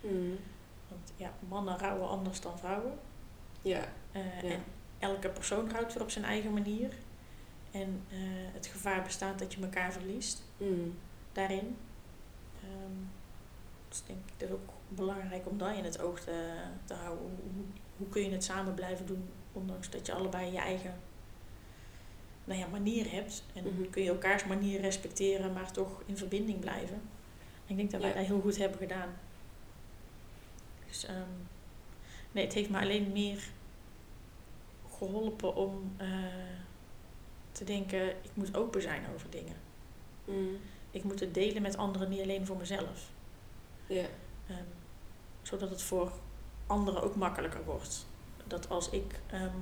Hmm. 0.00 0.38
Want 0.88 1.12
ja, 1.16 1.32
mannen 1.48 1.78
rouwen 1.78 2.08
anders 2.08 2.40
dan 2.40 2.58
vrouwen. 2.58 2.98
Ja. 3.62 3.84
Eh, 4.12 4.42
Ja. 4.42 4.50
En 4.50 4.62
elke 4.98 5.28
persoon 5.28 5.70
rouwt 5.70 5.92
weer 5.92 6.02
op 6.02 6.10
zijn 6.10 6.24
eigen 6.24 6.52
manier. 6.52 6.92
En 7.70 8.02
eh, 8.10 8.16
het 8.52 8.66
gevaar 8.66 9.02
bestaat 9.02 9.38
dat 9.38 9.54
je 9.54 9.60
elkaar 9.62 9.92
verliest. 9.92 10.42
Hmm. 10.56 10.98
daarin. 11.32 11.76
Ehm, 12.62 12.92
dus 13.88 14.02
denk 14.06 14.18
ik 14.26 14.32
dat 14.36 14.48
is 14.48 14.54
ook 14.54 14.68
belangrijk 14.88 15.48
om 15.48 15.58
dat 15.58 15.76
in 15.76 15.84
het 15.84 16.00
oog 16.00 16.20
te, 16.20 16.52
te 16.84 16.94
houden. 16.94 17.26
Hoe, 17.96 18.08
kun 18.08 18.22
je 18.22 18.30
het 18.30 18.44
samen 18.44 18.74
blijven 18.74 19.06
doen, 19.06 19.28
ondanks 19.52 19.90
dat 19.90 20.06
je 20.06 20.12
allebei 20.12 20.52
je 20.52 20.58
eigen 20.58 20.94
nou 22.44 22.58
ja, 22.60 22.66
manier 22.66 23.10
hebt. 23.12 23.44
En 23.54 23.64
Mhm. 23.64 23.90
kun 23.90 24.02
je 24.02 24.08
elkaars 24.08 24.44
manier 24.44 24.80
respecteren, 24.80 25.52
maar 25.52 25.72
toch 25.72 26.02
in 26.06 26.16
verbinding 26.16 26.58
blijven. 26.60 27.00
En 27.66 27.70
ik 27.70 27.76
denk 27.76 27.90
dat 27.90 28.00
wij 28.00 28.10
Ja. 28.10 28.16
dat 28.16 28.26
heel 28.26 28.40
goed 28.40 28.56
hebben 28.56 28.78
gedaan. 28.78 29.08
Dus 30.86 31.04
ehm, 31.04 31.30
nee, 32.32 32.44
het 32.44 32.54
heeft 32.54 32.70
me 32.70 32.80
alleen 32.80 33.12
meer 33.12 33.48
geholpen 34.98 35.54
om 35.54 35.92
eh, 35.96 36.08
te 37.52 37.64
denken, 37.64 38.08
ik 38.08 38.30
moet 38.34 38.56
open 38.56 38.82
zijn 38.82 39.04
over 39.14 39.30
dingen. 39.30 39.56
Hmm. 40.24 40.56
Ik 40.90 41.04
moet 41.04 41.20
het 41.20 41.34
delen 41.34 41.62
met 41.62 41.76
anderen, 41.76 42.08
niet 42.08 42.20
alleen 42.20 42.46
voor 42.46 42.56
mezelf. 42.56 43.10
Ehm, 44.46 44.62
zodat 45.42 45.70
het 45.70 45.82
voor 45.82 46.12
anderen 46.66 47.02
ook 47.02 47.16
makkelijker 47.16 47.64
wordt. 47.64 48.06
Dat 48.46 48.68
als 48.68 48.90
ik 48.90 49.20
ehm, 49.26 49.56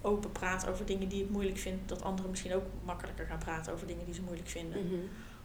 open 0.00 0.32
praat 0.32 0.68
over 0.68 0.86
dingen 0.86 1.08
die 1.08 1.24
ik 1.24 1.30
moeilijk 1.30 1.58
vind, 1.58 1.88
dat 1.88 2.02
anderen 2.02 2.30
misschien 2.30 2.54
ook 2.54 2.64
makkelijker 2.84 3.26
gaan 3.26 3.38
praten 3.38 3.72
over 3.72 3.86
dingen 3.86 4.04
die 4.04 4.14
ze 4.14 4.22
moeilijk 4.22 4.48
vinden. 4.48 4.86
Mhm. 4.86 5.00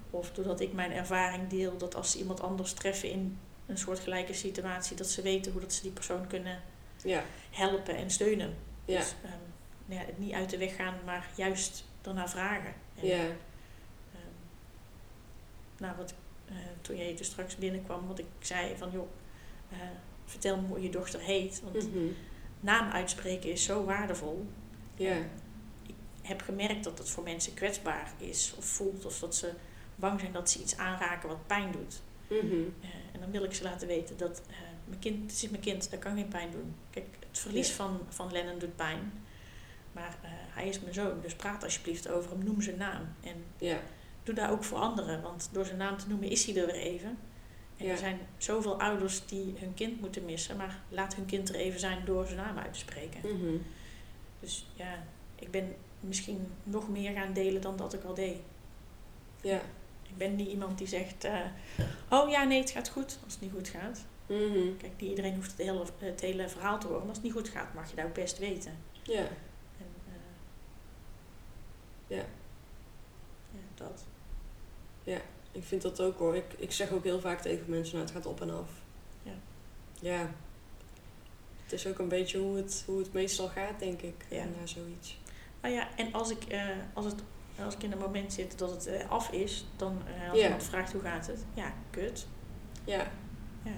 Of 0.10 0.32
doordat 0.32 0.60
ik 0.60 0.74
mijn 0.74 0.92
ervaring 0.92 1.48
deel, 1.48 1.78
dat 1.78 1.96
als 1.96 2.12
ze 2.12 2.18
iemand 2.18 2.42
anders 2.42 2.74
treffen 2.74 3.10
in 3.10 3.38
een 3.66 3.78
soortgelijke 3.78 4.34
situatie, 4.34 4.96
dat 4.96 5.08
ze 5.08 5.22
weten 5.22 5.52
hoe 5.52 5.62
dat 5.62 5.74
ze 5.74 5.82
die 5.82 5.92
persoon 5.92 6.28
kunnen 6.28 6.62
Ja. 7.04 7.24
helpen 7.52 7.96
en 7.96 8.10
steunen. 8.12 8.56
Ja. 8.86 9.00
Dus 9.00 9.14
ehm, 9.24 9.34
nou 9.86 10.00
ja, 10.02 10.06
het 10.08 10.20
niet 10.20 10.34
uit 10.34 10.50
de 10.50 10.58
weg 10.58 10.76
gaan, 10.76 10.96
maar 11.06 11.30
juist 11.36 11.84
daarna 12.02 12.28
vragen. 12.28 12.74
En, 13.00 13.08
Ja. 13.08 13.16
Ehm, 13.24 14.34
nou, 15.78 15.98
wat, 15.98 16.14
eh, 16.46 16.56
toen 16.82 16.98
jij 16.98 17.16
dus 17.16 17.28
straks 17.28 17.56
binnenkwam, 17.56 18.08
wat 18.08 18.20
ik 18.20 18.26
zei 18.40 18.78
van 18.78 18.92
joh, 18.92 19.08
eh, 19.72 19.78
vertel 20.26 20.58
me 20.62 20.68
hoe 20.68 20.82
je 20.82 20.90
dochter 20.90 21.20
heet. 21.20 21.62
Want 21.64 21.76
Mhm. 21.94 22.06
naam 22.60 22.92
uitspreken 22.92 23.52
is 23.52 23.64
zo 23.64 23.84
waardevol. 23.84 24.46
Ja. 24.96 25.16
Ik 25.88 26.32
heb 26.32 26.42
gemerkt 26.42 26.84
dat 26.84 26.98
het 26.98 27.10
voor 27.10 27.24
mensen 27.24 27.54
kwetsbaar 27.54 28.12
is 28.18 28.54
of 28.58 28.66
voelt 28.66 29.06
of 29.06 29.20
dat 29.20 29.36
ze 29.36 29.52
bang 29.96 30.20
zijn 30.20 30.32
dat 30.32 30.50
ze 30.50 30.60
iets 30.62 30.78
aanraken 30.78 31.30
wat 31.30 31.48
pijn 31.48 31.72
doet. 31.72 32.02
Mhm. 32.28 32.62
Eh, 32.82 32.90
En 33.16 33.22
dan 33.22 33.32
wil 33.32 33.44
ik 33.44 33.54
ze 33.54 33.64
laten 33.64 33.88
weten 33.88 34.18
dat 34.18 34.42
uh, 34.50 34.56
mijn 34.86 35.00
kind, 35.00 35.32
het 35.32 35.44
is 35.44 35.50
mijn 35.50 35.62
kind, 35.62 35.92
dat 35.92 36.00
kan 36.00 36.16
geen 36.16 36.28
pijn 36.28 36.52
doen. 36.52 36.76
Kijk, 36.90 37.06
het 37.30 37.40
verlies 37.40 37.72
van, 37.72 38.00
van 38.10 38.32
Lennon 38.32 38.60
doet 38.60 38.76
pijn. 38.76 39.14
Maar 39.92 40.18
uh, 40.24 40.30
hij 40.30 40.68
is 40.68 40.80
mijn 40.80 40.94
zoon, 40.94 41.22
dus 41.22 41.36
praat 41.36 41.64
alsjeblieft 41.64 42.10
over 42.10 42.32
hem, 42.32 42.44
noem 42.44 42.62
zijn 42.62 42.78
naam. 42.78 43.02
En 43.24 43.44
ja. 43.58 43.80
doe 44.24 44.36
daar 44.36 44.52
ook 44.52 44.64
voor 44.64 44.78
anderen, 44.78 45.22
want 45.22 45.50
door 45.52 45.66
zijn 45.66 45.78
naam 45.78 45.98
te 45.98 46.08
noemen 46.08 46.30
is 46.30 46.46
hij 46.46 46.56
er 46.56 46.66
weer 46.66 46.76
even. 46.76 47.18
En 47.78 47.88
er 47.88 47.98
zijn 47.98 48.20
zoveel 48.38 48.80
ouders 48.80 49.26
die 49.26 49.54
hun 49.58 49.74
kind 49.74 50.02
moeten 50.02 50.26
missen, 50.26 50.58
maar 50.58 50.82
laat 50.90 51.16
hun 51.16 51.26
kind 51.26 51.50
er 51.50 51.56
even 51.56 51.80
zijn 51.80 52.06
door 52.06 52.26
zijn 52.26 52.38
naam 52.38 52.58
uit 52.58 52.74
te 52.74 52.80
spreken. 52.80 53.20
Mm 53.24 53.62
Dus 54.40 54.68
ja, 54.74 55.04
ik 55.36 55.52
ben 55.52 55.76
misschien 56.00 56.48
nog 56.64 56.90
meer 56.90 57.12
gaan 57.12 57.34
delen 57.34 57.62
dan 57.62 57.78
dat 57.78 57.94
ik 57.94 58.04
al 58.04 58.14
deed. 58.14 58.38
Ja. 59.42 59.62
Ik 60.16 60.22
ben 60.22 60.36
niet 60.36 60.50
iemand 60.50 60.78
die 60.78 60.88
zegt, 60.88 61.26
uh, 61.26 61.40
oh 62.10 62.30
ja, 62.30 62.44
nee, 62.44 62.60
het 62.60 62.70
gaat 62.70 62.90
goed 62.90 63.18
als 63.24 63.34
het 63.34 63.42
niet 63.42 63.52
goed 63.52 63.68
gaat. 63.68 64.06
Mm 64.28 64.78
Kijk, 64.78 64.92
niet 64.98 65.10
iedereen 65.10 65.36
hoeft 65.36 65.52
het 65.52 65.68
hele, 65.68 65.86
het 65.98 66.22
hele 66.22 66.50
verhaal 66.50 66.80
te 66.80 66.86
horen, 66.88 67.00
maar 67.00 67.10
als 67.10 67.18
het 67.18 67.26
niet 67.26 67.36
goed 67.36 67.50
gaat, 67.50 67.74
mag 67.74 67.90
je 67.90 67.96
dat 67.96 68.06
ook 68.06 68.14
best 68.14 68.38
weten. 68.38 68.78
Ja. 69.04 69.20
En, 69.78 69.92
uh, 70.08 70.14
ja. 72.18 72.24
Ja, 73.52 73.60
dat. 73.76 74.06
Ja, 75.04 75.22
ik 75.52 75.64
vind 75.64 75.82
dat 75.82 76.02
ook 76.02 76.18
hoor. 76.18 76.36
Ik, 76.36 76.54
ik 76.58 76.72
zeg 76.72 76.92
ook 76.92 77.04
heel 77.04 77.20
vaak 77.20 77.42
tegen 77.42 77.70
mensen, 77.70 77.96
nou 77.96 78.08
het 78.08 78.16
gaat 78.16 78.26
op 78.26 78.42
en 78.42 78.50
af. 78.50 78.70
Ja. 79.24 79.34
Ja. 80.00 80.34
Het 81.64 81.74
is 81.74 81.88
ook 81.88 82.00
een 82.00 82.08
beetje 82.08 82.38
hoe 82.38 82.56
het, 82.56 82.84
hoe 82.86 83.00
het 83.00 83.14
meestal 83.14 83.48
gaat, 83.48 83.80
denk 83.80 84.02
ik, 84.02 84.26
Ja. 84.30 84.44
na 84.44 84.66
zoiets. 84.66 85.18
Nou 85.62 85.74
ja, 85.74 85.96
en 85.96 86.14
als 86.14 86.30
ik, 86.30 86.54
uh, 86.54 86.70
als 86.94 87.06
het, 87.06 87.16
als 87.64 87.76
ik 87.76 87.84
in 87.84 87.92
een 87.92 87.98
moment 87.98 88.34
zit 88.34 88.58
dat 88.58 88.70
het 88.70 88.88
uh, 88.88 89.10
af 89.10 89.32
is, 89.32 89.66
dan 89.76 90.02
uh, 90.24 90.32
als 90.32 90.42
iemand 90.42 90.64
vraagt 90.64 90.92
hoe 90.92 91.02
gaat 91.02 91.28
het, 91.28 91.46
ja, 91.54 91.74
kut. 91.90 92.28
Ja. 92.86 93.12
Ja. 93.64 93.72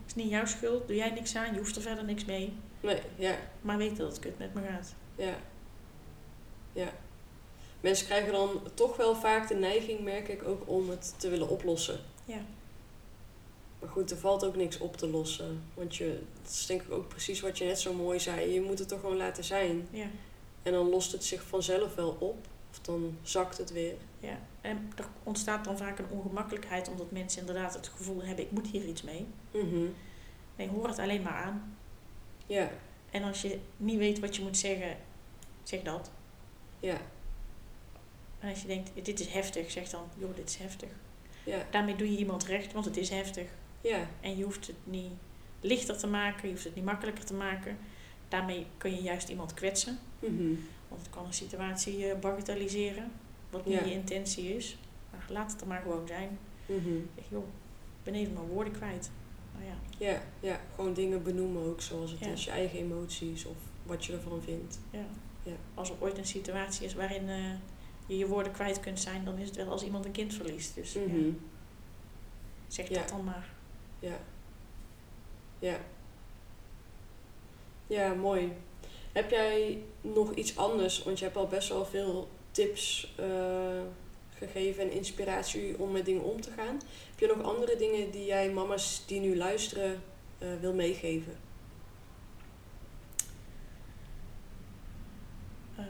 Het 0.00 0.06
is 0.06 0.14
niet 0.14 0.30
jouw 0.30 0.46
schuld, 0.46 0.86
doe 0.86 0.96
jij 0.96 1.10
niks 1.10 1.36
aan, 1.36 1.52
je 1.52 1.58
hoeft 1.58 1.76
er 1.76 1.82
verder 1.82 2.04
niks 2.04 2.24
mee. 2.24 2.52
Nee, 2.80 3.00
ja. 3.16 3.36
Maar 3.60 3.76
weet 3.76 3.96
dat 3.96 4.10
het 4.10 4.18
kut 4.18 4.38
met 4.38 4.54
me 4.54 4.62
gaat. 4.62 4.94
Ja. 5.16 5.34
Ja. 6.72 6.92
Mensen 7.80 8.06
krijgen 8.06 8.32
dan 8.32 8.60
toch 8.74 8.96
wel 8.96 9.14
vaak 9.14 9.48
de 9.48 9.54
neiging, 9.54 10.00
merk 10.00 10.28
ik 10.28 10.44
ook, 10.44 10.62
om 10.68 10.90
het 10.90 11.14
te 11.16 11.28
willen 11.28 11.48
oplossen. 11.48 12.00
Ja. 12.24 12.40
Maar 13.78 13.88
goed, 13.88 14.10
er 14.10 14.16
valt 14.16 14.44
ook 14.44 14.56
niks 14.56 14.78
op 14.78 14.96
te 14.96 15.08
lossen. 15.08 15.62
Want 15.74 15.96
je, 15.96 16.22
dat 16.42 16.52
is 16.52 16.66
denk 16.66 16.82
ik 16.82 16.90
ook 16.90 17.08
precies 17.08 17.40
wat 17.40 17.58
je 17.58 17.64
net 17.64 17.80
zo 17.80 17.94
mooi 17.94 18.20
zei. 18.20 18.52
Je 18.52 18.60
moet 18.60 18.78
het 18.78 18.88
toch 18.88 19.00
gewoon 19.00 19.16
laten 19.16 19.44
zijn. 19.44 19.88
Ja. 19.90 20.06
En 20.62 20.72
dan 20.72 20.88
lost 20.88 21.12
het 21.12 21.24
zich 21.24 21.42
vanzelf 21.42 21.94
wel 21.94 22.16
op. 22.18 22.46
Of 22.70 22.80
dan 22.80 23.16
zakt 23.22 23.58
het 23.58 23.72
weer. 23.72 23.94
Ja, 24.20 24.38
en 24.60 24.92
er 24.96 25.06
ontstaat 25.22 25.64
dan 25.64 25.76
vaak 25.78 25.98
een 25.98 26.08
ongemakkelijkheid 26.10 26.88
omdat 26.88 27.10
mensen 27.10 27.40
inderdaad 27.40 27.74
het 27.74 27.88
gevoel 27.88 28.22
hebben, 28.24 28.44
ik 28.44 28.50
moet 28.50 28.66
hier 28.66 28.84
iets 28.84 29.02
mee. 29.02 29.26
Mhm. 29.50 29.84
Nee, 30.56 30.68
hoor 30.68 30.88
het 30.88 30.98
alleen 30.98 31.22
maar 31.22 31.32
aan. 31.44 31.76
Ja, 32.46 32.70
En 33.10 33.22
als 33.22 33.42
je 33.42 33.58
niet 33.76 33.98
weet 33.98 34.18
wat 34.20 34.36
je 34.36 34.42
moet 34.42 34.56
zeggen, 34.58 34.96
zeg 35.62 35.82
dat. 35.82 36.10
ja, 36.80 36.96
En 38.38 38.48
als 38.50 38.60
je 38.60 38.66
denkt, 38.66 38.90
dit 39.04 39.20
is 39.20 39.26
heftig, 39.28 39.70
zeg 39.70 39.88
dan, 39.88 40.04
joh, 40.18 40.36
dit 40.36 40.48
is 40.48 40.56
heftig. 40.56 40.88
ja, 41.44 41.66
Daarmee 41.70 41.96
doe 41.96 42.10
je 42.12 42.18
iemand 42.18 42.44
recht, 42.44 42.72
want 42.72 42.84
het 42.84 42.96
is 42.96 43.08
heftig. 43.10 43.48
ja, 43.80 44.06
En 44.20 44.36
je 44.36 44.44
hoeft 44.44 44.66
het 44.66 44.76
niet 44.84 45.12
lichter 45.60 45.98
te 45.98 46.06
maken, 46.06 46.48
je 46.48 46.52
hoeft 46.54 46.64
het 46.64 46.74
niet 46.74 46.84
makkelijker 46.84 47.24
te 47.24 47.34
maken. 47.34 47.78
Daarmee 48.28 48.66
kun 48.78 48.90
je 48.94 49.02
juist 49.02 49.28
iemand 49.28 49.54
kwetsen. 49.54 49.98
mhm. 50.18 50.54
Want 50.90 51.02
het 51.02 51.10
kan 51.10 51.26
een 51.26 51.32
situatie 51.32 52.10
eh, 52.10 52.18
bagatelliseren, 52.18 53.12
wat 53.50 53.66
niet 53.66 53.78
Ja. 53.78 53.84
je 53.84 53.92
intentie 53.92 54.56
is. 54.56 54.78
Maar 55.10 55.24
laat 55.28 55.52
het 55.52 55.60
er 55.60 55.66
maar 55.66 55.80
gewoon 55.82 56.06
zijn. 56.06 56.38
Zeg, 56.66 57.24
joh, 57.28 57.44
ik 57.98 58.02
ben 58.02 58.14
even 58.14 58.32
mijn 58.32 58.46
woorden 58.46 58.72
kwijt. 58.72 59.10
Nou 59.52 59.64
ja, 59.64 59.74
Ja, 60.06 60.22
ja, 60.40 60.60
gewoon 60.74 60.94
dingen 60.94 61.22
benoemen 61.22 61.62
ook 61.62 61.80
zoals 61.80 62.10
het 62.10 62.20
Ja. 62.20 62.26
is. 62.28 62.44
Je 62.44 62.50
eigen 62.50 62.78
emoties 62.78 63.44
of 63.44 63.56
wat 63.82 64.04
je 64.04 64.12
ervan 64.12 64.42
vindt. 64.42 64.78
ja. 64.90 65.04
Ja. 65.42 65.52
Als 65.74 65.90
er 65.90 65.96
ooit 66.00 66.18
een 66.18 66.26
situatie 66.26 66.86
is 66.86 66.94
waarin 66.94 67.28
eh, 67.28 67.52
je 68.06 68.16
je 68.18 68.26
woorden 68.26 68.52
kwijt 68.52 68.80
kunt 68.80 69.00
zijn, 69.00 69.24
dan 69.24 69.38
is 69.38 69.46
het 69.46 69.56
wel 69.56 69.68
als 69.70 69.82
iemand 69.84 70.04
een 70.04 70.10
kind 70.12 70.34
verliest. 70.34 70.74
Dus 70.74 70.92
ja, 70.92 71.00
Mhm. 71.00 71.30
zeg 72.68 72.88
dat 72.88 73.08
dan 73.08 73.24
maar. 73.24 73.48
Ja. 73.98 74.18
Ja. 75.58 75.78
Ja, 77.86 78.14
mooi. 78.14 78.52
Heb 79.12 79.30
jij 79.30 79.82
nog 80.00 80.34
iets 80.34 80.56
anders? 80.56 81.02
Want 81.02 81.18
je 81.18 81.24
hebt 81.24 81.36
al 81.36 81.46
best 81.46 81.68
wel 81.68 81.84
veel 81.84 82.28
tips 82.50 83.14
eh, 83.16 83.82
gegeven 84.30 84.82
en 84.82 84.90
inspiratie 84.90 85.78
om 85.78 85.92
met 85.92 86.04
dingen 86.04 86.22
om 86.22 86.40
te 86.40 86.50
gaan. 86.50 86.80
Heb 87.10 87.18
je 87.18 87.26
nog 87.26 87.42
andere 87.42 87.76
dingen 87.76 88.10
die 88.10 88.24
jij 88.24 88.52
mama's 88.52 89.02
die 89.06 89.20
nu 89.20 89.36
luisteren 89.36 90.02
eh, 90.38 90.48
wil 90.60 90.74
meegeven? 90.74 91.38
Ehm. 95.76 95.86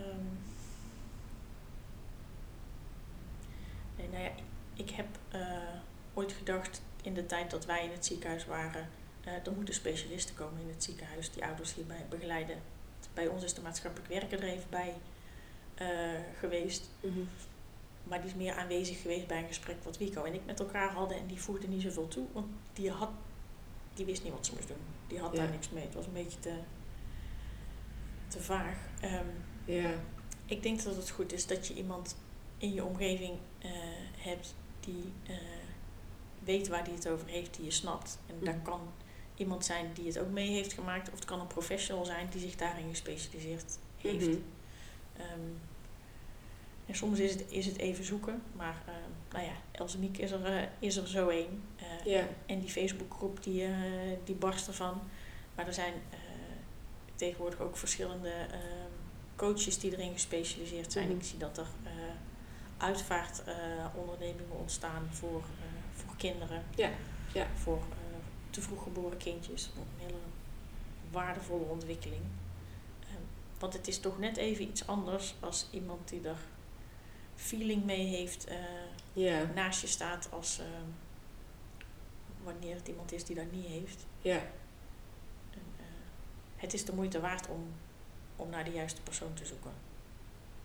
nee, 3.97 4.09
nou 4.09 4.23
ja, 4.23 4.31
ik 4.77 4.91
heb 4.91 5.07
eh, 5.29 5.41
ooit 6.15 6.33
gedacht 6.33 6.83
in 7.03 7.15
de 7.15 7.27
tijd 7.27 7.51
dat 7.51 7.67
wij 7.67 7.85
in 7.85 7.91
het 7.91 8.07
ziekenhuis 8.07 8.47
waren, 8.47 8.89
er 9.25 9.53
moeten 9.57 9.75
specialisten 9.75 10.35
komen 10.35 10.61
in 10.61 10.69
het 10.69 10.85
ziekenhuis 10.85 11.31
die 11.33 11.45
ouders 11.45 11.75
hierbij 11.75 12.07
begeleiden. 12.09 12.63
Bij 13.21 13.29
ons 13.29 13.45
is 13.45 13.55
de 13.55 13.61
maatschappelijk 13.61 14.09
werker 14.09 14.43
er 14.43 14.49
even 14.49 14.71
bij 14.71 14.95
eh, 15.75 15.89
geweest. 16.39 16.89
Maar 18.05 18.21
die 18.21 18.31
is 18.31 18.37
meer 18.37 18.55
aanwezig 18.55 19.01
geweest 19.03 19.27
bij 19.27 19.39
een 19.39 19.47
gesprek 19.47 19.77
wat 19.85 19.99
Wico 19.99 20.25
en 20.25 20.35
ik 20.35 20.41
met 20.47 20.61
elkaar 20.61 20.93
hadden. 20.93 21.17
En 21.17 21.27
die 21.27 21.41
voegde 21.41 21.69
niet 21.69 21.83
zoveel 21.83 22.09
toe, 22.09 22.27
want 22.33 22.47
die, 22.73 22.91
had, 22.91 23.11
die 23.95 24.05
wist 24.05 24.23
niet 24.25 24.33
wat 24.33 24.47
ze 24.47 24.53
moest 24.55 24.69
doen. 24.69 24.77
Die 25.07 25.19
had 25.21 25.33
Ja. 25.33 25.39
daar 25.39 25.51
niks 25.51 25.71
mee. 25.71 25.85
Het 25.85 25.95
was 25.95 26.07
een 26.07 26.13
beetje 26.13 26.39
te, 26.39 26.55
te 28.29 28.41
vaag. 28.43 28.77
Ehm, 29.01 29.27
Ja. 29.65 29.91
ik 30.47 30.63
denk 30.63 30.83
dat 30.83 30.97
het 30.97 31.11
goed 31.11 31.33
is 31.33 31.47
dat 31.47 31.67
je 31.67 31.75
iemand 31.75 32.17
in 32.59 32.73
je 32.75 32.85
omgeving 32.85 33.39
eh, 33.59 33.71
hebt 34.17 34.55
die 34.81 35.13
eh, 35.27 35.35
weet 36.45 36.69
waar 36.69 36.85
die 36.85 36.95
het 36.95 37.09
over 37.09 37.27
heeft, 37.29 37.55
die 37.57 37.65
je 37.65 37.71
snapt. 37.71 38.19
En 38.27 38.35
dat 38.45 38.55
Mhm. 38.55 38.65
kan 38.65 38.81
iemand 39.41 39.65
zijn 39.65 39.91
die 39.95 40.07
het 40.07 40.19
ook 40.19 40.31
mee 40.31 40.51
heeft 40.51 40.73
gemaakt, 40.73 41.09
of 41.09 41.15
het 41.15 41.25
kan 41.25 41.41
een 41.41 41.47
professional 41.47 42.05
zijn 42.05 42.29
die 42.31 42.41
zich 42.41 42.57
daarin 42.57 42.89
gespecialiseerd 42.89 43.79
heeft. 43.97 44.27
Mhm. 44.27 44.39
Ehm, 45.17 45.51
en 46.87 46.95
soms 46.97 47.19
is 47.19 47.33
het, 47.33 47.45
is 47.49 47.67
het 47.67 47.77
even 47.77 48.05
zoeken, 48.05 48.43
maar 48.53 48.83
ehm, 48.87 49.11
nou 49.33 49.45
ja, 49.45 49.53
Elsemiek 49.73 50.19
is 50.19 50.31
er, 50.31 50.45
eh, 50.45 50.63
is 50.79 50.97
er 50.97 51.09
zo 51.09 51.29
één. 51.29 51.63
Eh. 52.05 52.23
En 52.47 52.61
die 52.61 52.71
Facebookgroep 52.71 53.43
die, 53.43 53.65
eh, 53.65 53.71
die 54.25 54.35
barst 54.35 54.67
ervan. 54.67 55.01
Maar 55.55 55.67
er 55.67 55.75
zijn 55.75 55.95
tegenwoordig 57.15 57.61
ook 57.61 57.77
verschillende 57.77 58.31
ehm, 58.31 58.91
coaches 59.37 59.79
die 59.79 59.93
erin 59.93 60.13
gespecialiseerd 60.13 60.93
zijn. 60.93 61.09
Mhm. 61.09 61.17
Ik 61.17 61.25
zie 61.25 61.39
dat 61.39 61.59
er 61.59 61.67
uitvaartondernemingen 62.77 64.59
ontstaan 64.59 65.09
voor, 65.11 65.43
voor 65.93 66.17
kinderen. 66.17 66.63
Ja, 66.77 66.91
ja. 67.33 67.47
Voor 67.55 67.83
te 68.51 68.61
vroeg 68.61 68.83
geboren 68.83 69.19
kindjes. 69.19 69.71
Een 69.77 70.05
hele 70.07 70.19
waardevolle 71.11 71.65
ontwikkeling. 71.65 72.23
Ehm, 73.01 73.21
want 73.59 73.73
het 73.73 73.89
is 73.89 73.99
toch 74.01 74.19
net 74.19 74.37
even 74.37 74.65
iets 74.69 74.87
anders 74.87 75.35
als 75.41 75.67
iemand 75.71 76.09
die 76.09 76.29
er 76.29 76.39
feeling 77.35 77.85
mee 77.85 78.07
heeft, 78.07 78.47
Ja. 79.13 79.43
naast 79.55 79.81
je 79.81 79.87
staat 79.87 80.29
als 80.33 80.59
ehm, 80.59 80.89
wanneer 82.45 82.75
het 82.75 82.89
iemand 82.89 83.13
is 83.13 83.25
die 83.25 83.37
dat 83.37 83.51
niet 83.53 83.67
heeft. 83.67 84.07
Ja. 84.19 84.37
En, 85.51 85.63
eh, 85.79 85.85
het 86.57 86.73
is 86.75 86.85
de 86.85 86.93
moeite 86.95 87.21
waard 87.21 87.49
om, 87.49 87.73
om 88.37 88.51
naar 88.51 88.65
de 88.65 88.71
juiste 88.73 89.03
persoon 89.03 89.35
te 89.35 89.47
zoeken. 89.47 89.71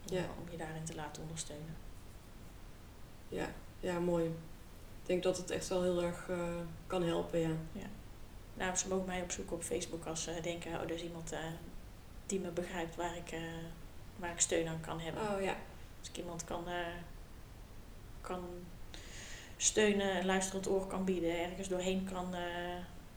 Om, 0.10 0.16
Ja. 0.16 0.26
om 0.44 0.52
je 0.52 0.58
daarin 0.58 0.84
te 0.84 0.96
laten 0.96 1.22
ondersteunen. 1.22 1.76
Ja. 3.30 3.48
Ja, 3.80 4.00
mooi. 4.00 4.32
Ik 5.06 5.12
denk 5.12 5.24
dat 5.24 5.38
het 5.38 5.52
echt 5.52 5.68
wel 5.68 5.84
heel 5.84 6.04
erg 6.04 6.30
eh, 6.30 6.38
kan 6.88 7.04
helpen, 7.04 7.40
ja. 7.40 7.50
Nou, 8.54 8.76
ze 8.76 8.88
mogen 8.88 9.06
mij 9.06 9.22
opzoeken 9.22 9.56
op 9.56 9.64
Facebook 9.64 10.06
als 10.06 10.24
ze 10.24 10.40
denken, 10.42 10.72
oh, 10.74 10.82
er 10.82 10.92
is 10.92 11.04
iemand 11.04 11.32
eh, 11.32 11.40
die 12.26 12.40
me 12.40 12.50
begrijpt 12.50 12.96
waar 12.96 13.16
ik, 13.18 13.32
eh, 13.32 13.40
waar 14.16 14.32
ik 14.32 14.40
steun 14.40 14.68
aan 14.68 14.82
kan 14.82 15.00
hebben. 15.00 15.22
Oh 15.22 15.42
ja. 15.42 15.56
Als 16.00 16.10
ik 16.10 16.18
iemand 16.18 16.44
kan, 16.44 16.64
kan 18.22 18.44
steunen, 19.58 20.16
een 20.18 20.26
luisterend 20.26 20.68
oor 20.70 20.88
kan 20.88 21.06
bieden, 21.06 21.40
ergens 21.40 21.68
doorheen 21.68 22.10
kan 22.12 22.36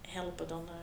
helpen, 0.08 0.48
dan 0.48 0.68
eh, 0.68 0.74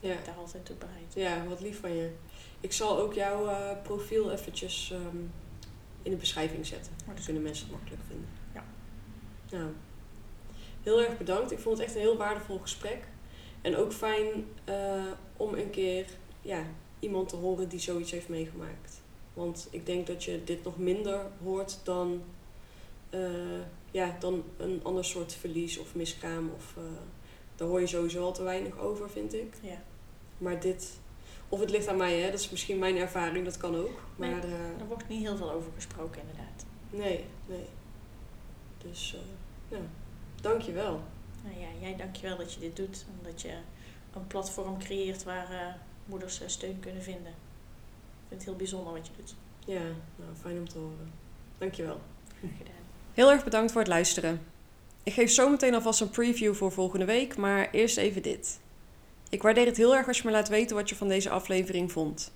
ben 0.00 0.10
Ja. 0.10 0.16
ik 0.18 0.24
daar 0.24 0.36
altijd 0.36 0.64
toe 0.66 0.76
bereid. 0.76 1.14
Ja, 1.14 1.46
wat 1.46 1.60
lief 1.60 1.80
van 1.80 1.92
je. 1.94 2.14
Ik 2.60 2.72
zal 2.72 2.98
ook 2.98 3.14
jouw 3.14 3.76
profiel 3.82 4.32
eventjes 4.32 4.90
ehm, 4.92 5.16
in 6.02 6.10
de 6.10 6.16
beschrijving 6.16 6.66
zetten. 6.66 6.92
dat 7.06 7.14
Dan 7.16 7.24
kunnen 7.24 7.42
mensen 7.42 7.66
het 7.66 7.74
makkelijk 7.74 8.02
vinden. 8.08 8.28
Nou, 9.50 9.70
heel 10.82 11.02
erg 11.02 11.18
bedankt. 11.18 11.52
Ik 11.52 11.58
vond 11.58 11.78
het 11.78 11.86
echt 11.86 11.96
een 11.96 12.02
heel 12.02 12.16
waardevol 12.16 12.58
gesprek. 12.58 12.98
En 13.62 13.76
ook 13.76 13.92
fijn 13.92 14.46
eh, 14.64 15.04
om 15.36 15.54
een 15.54 15.70
keer 15.70 16.06
ja, 16.40 16.64
iemand 16.98 17.28
te 17.28 17.36
horen 17.36 17.68
die 17.68 17.80
zoiets 17.80 18.10
heeft 18.10 18.28
meegemaakt. 18.28 19.00
Want 19.34 19.68
ik 19.70 19.86
denk 19.86 20.06
dat 20.06 20.24
je 20.24 20.44
dit 20.44 20.64
nog 20.64 20.78
minder 20.78 21.20
hoort 21.42 21.78
dan 21.82 22.22
eh, 23.10 23.20
ja, 23.90 24.16
dan 24.18 24.44
een 24.56 24.80
ander 24.82 25.04
soort 25.04 25.34
verlies 25.34 25.78
of 25.78 25.94
miskraam. 25.94 26.50
Of, 26.56 26.74
uh, 26.78 26.84
daar 27.56 27.68
hoor 27.68 27.80
je 27.80 27.86
sowieso 27.86 28.24
al 28.24 28.32
te 28.32 28.42
weinig 28.42 28.78
over, 28.78 29.10
vind 29.10 29.34
ik. 29.34 29.54
Ja. 29.62 29.82
Maar 30.38 30.60
dit, 30.60 30.98
of 31.48 31.60
het 31.60 31.70
ligt 31.70 31.88
aan 31.88 31.96
mij, 31.96 32.20
hè? 32.20 32.30
dat 32.30 32.40
is 32.40 32.50
misschien 32.50 32.78
mijn 32.78 32.96
ervaring, 32.96 33.44
dat 33.44 33.56
kan 33.56 33.76
ook. 33.76 34.02
Maar, 34.16 34.28
nee, 34.28 34.40
er 34.78 34.86
wordt 34.88 35.08
niet 35.08 35.22
heel 35.22 35.36
veel 35.36 35.50
over 35.50 35.70
gesproken, 35.74 36.20
inderdaad. 36.20 36.64
Nee, 36.90 37.24
nee. 37.46 37.66
Dus, 38.88 39.14
uh, 39.14 39.78
ja, 39.78 39.84
dankjewel. 40.40 41.00
Nou 41.44 41.58
ja, 41.60 41.66
jij 41.80 41.96
dankjewel 41.96 42.36
dat 42.36 42.52
je 42.52 42.60
dit 42.60 42.76
doet. 42.76 43.04
En 43.08 43.30
dat 43.30 43.42
je 43.42 43.52
een 44.14 44.26
platform 44.26 44.78
creëert 44.78 45.24
waar 45.24 45.52
uh, 45.52 45.74
moeders 46.04 46.40
steun 46.46 46.80
kunnen 46.80 47.02
vinden. 47.02 47.32
Ik 47.32 48.28
vind 48.28 48.40
het 48.40 48.44
heel 48.44 48.56
bijzonder 48.56 48.92
wat 48.92 49.06
je 49.06 49.12
doet. 49.16 49.34
Ja, 49.66 49.80
nou, 50.16 50.34
fijn 50.40 50.58
om 50.58 50.68
te 50.68 50.78
horen. 50.78 51.12
Dankjewel. 51.58 52.00
Graag 52.38 52.56
gedaan. 52.58 52.74
Heel 53.14 53.30
erg 53.30 53.44
bedankt 53.44 53.72
voor 53.72 53.80
het 53.80 53.90
luisteren. 53.90 54.40
Ik 55.02 55.12
geef 55.12 55.30
zo 55.30 55.50
meteen 55.50 55.74
alvast 55.74 56.00
een 56.00 56.10
preview 56.10 56.54
voor 56.54 56.72
volgende 56.72 57.04
week, 57.04 57.36
maar 57.36 57.70
eerst 57.70 57.96
even 57.96 58.22
dit. 58.22 58.60
Ik 59.28 59.42
waardeer 59.42 59.66
het 59.66 59.76
heel 59.76 59.96
erg 59.96 60.06
als 60.06 60.18
je 60.18 60.24
me 60.24 60.30
laat 60.30 60.48
weten 60.48 60.76
wat 60.76 60.88
je 60.88 60.96
van 60.96 61.08
deze 61.08 61.30
aflevering 61.30 61.92
vond. 61.92 62.32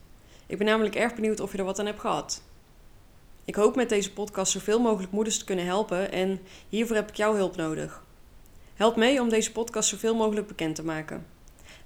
Ik 0.47 0.59
ben 0.59 0.67
namelijk 0.67 0.95
erg 0.95 1.15
benieuwd 1.15 1.41
of 1.41 1.53
je 1.53 1.59
er 1.59 1.65
wat 1.65 1.79
aan 1.79 1.87
hebt 1.87 2.01
gehad. 2.01 2.43
Ik 3.51 3.57
hoop 3.57 3.77
met 3.77 3.89
deze 3.89 4.13
podcast 4.13 4.53
zoveel 4.53 4.81
mogelijk 4.81 5.13
moeders 5.13 5.39
te 5.39 5.45
kunnen 5.45 5.65
helpen 5.65 6.13
en 6.13 6.41
hiervoor 6.69 6.97
heb 6.97 7.09
ik 7.09 7.17
jouw 7.17 7.35
hulp 7.35 7.57
nodig. 7.57 8.05
Help 8.75 8.97
mee 8.97 9.21
om 9.21 9.29
deze 9.29 9.53
podcast 9.53 9.89
zoveel 9.89 10.15
mogelijk 10.15 10.47
bekend 10.47 10.75
te 10.75 10.85
maken. 10.85 11.27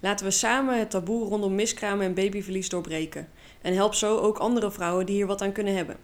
Laten 0.00 0.26
we 0.26 0.32
samen 0.32 0.78
het 0.78 0.90
taboe 0.90 1.28
rondom 1.28 1.54
miskramen 1.54 2.06
en 2.06 2.14
babyverlies 2.14 2.68
doorbreken 2.68 3.28
en 3.62 3.74
help 3.74 3.94
zo 3.94 4.18
ook 4.18 4.38
andere 4.38 4.70
vrouwen 4.70 5.06
die 5.06 5.14
hier 5.14 5.26
wat 5.26 5.42
aan 5.42 5.52
kunnen 5.52 5.76
hebben. 5.76 5.96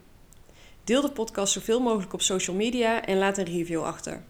Deel 0.84 1.00
de 1.00 1.10
podcast 1.10 1.52
zoveel 1.52 1.80
mogelijk 1.80 2.12
op 2.12 2.22
social 2.22 2.56
media 2.56 3.04
en 3.04 3.18
laat 3.18 3.38
een 3.38 3.44
review 3.44 3.82
achter. 3.82 4.22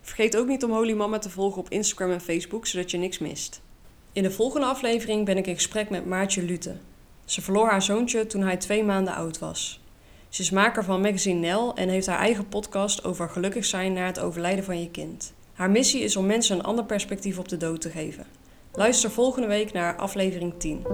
Vergeet 0.00 0.36
ook 0.36 0.46
niet 0.46 0.64
om 0.64 0.70
Holy 0.70 0.92
Mama 0.92 1.18
te 1.18 1.30
volgen 1.30 1.60
op 1.60 1.70
Instagram 1.70 2.10
en 2.10 2.20
Facebook, 2.20 2.66
zodat 2.66 2.90
je 2.90 2.98
niks 2.98 3.18
mist. 3.18 3.60
In 4.12 4.22
de 4.22 4.30
volgende 4.30 4.66
aflevering 4.66 5.24
ben 5.24 5.36
ik 5.36 5.46
in 5.46 5.54
gesprek 5.54 5.90
met 5.90 6.06
Maartje 6.06 6.42
Lute. 6.42 6.76
Ze 7.24 7.42
verloor 7.42 7.68
haar 7.68 7.82
zoontje 7.82 8.26
toen 8.26 8.42
hij 8.42 8.56
twee 8.56 8.84
maanden 8.84 9.14
oud 9.14 9.38
was. 9.38 9.84
Ze 10.36 10.42
is 10.42 10.50
maker 10.50 10.84
van 10.84 11.00
Magazine 11.00 11.40
Nel 11.40 11.74
en 11.74 11.88
heeft 11.88 12.06
haar 12.06 12.18
eigen 12.18 12.48
podcast 12.48 13.04
over 13.04 13.28
gelukkig 13.28 13.64
zijn 13.64 13.92
na 13.92 14.06
het 14.06 14.20
overlijden 14.20 14.64
van 14.64 14.80
je 14.80 14.90
kind. 14.90 15.32
Haar 15.52 15.70
missie 15.70 16.02
is 16.02 16.16
om 16.16 16.26
mensen 16.26 16.58
een 16.58 16.64
ander 16.64 16.84
perspectief 16.84 17.38
op 17.38 17.48
de 17.48 17.56
dood 17.56 17.80
te 17.80 17.90
geven. 17.90 18.26
Luister 18.72 19.10
volgende 19.10 19.48
week 19.48 19.72
naar 19.72 19.96
aflevering 19.96 20.54
10. 20.58 20.86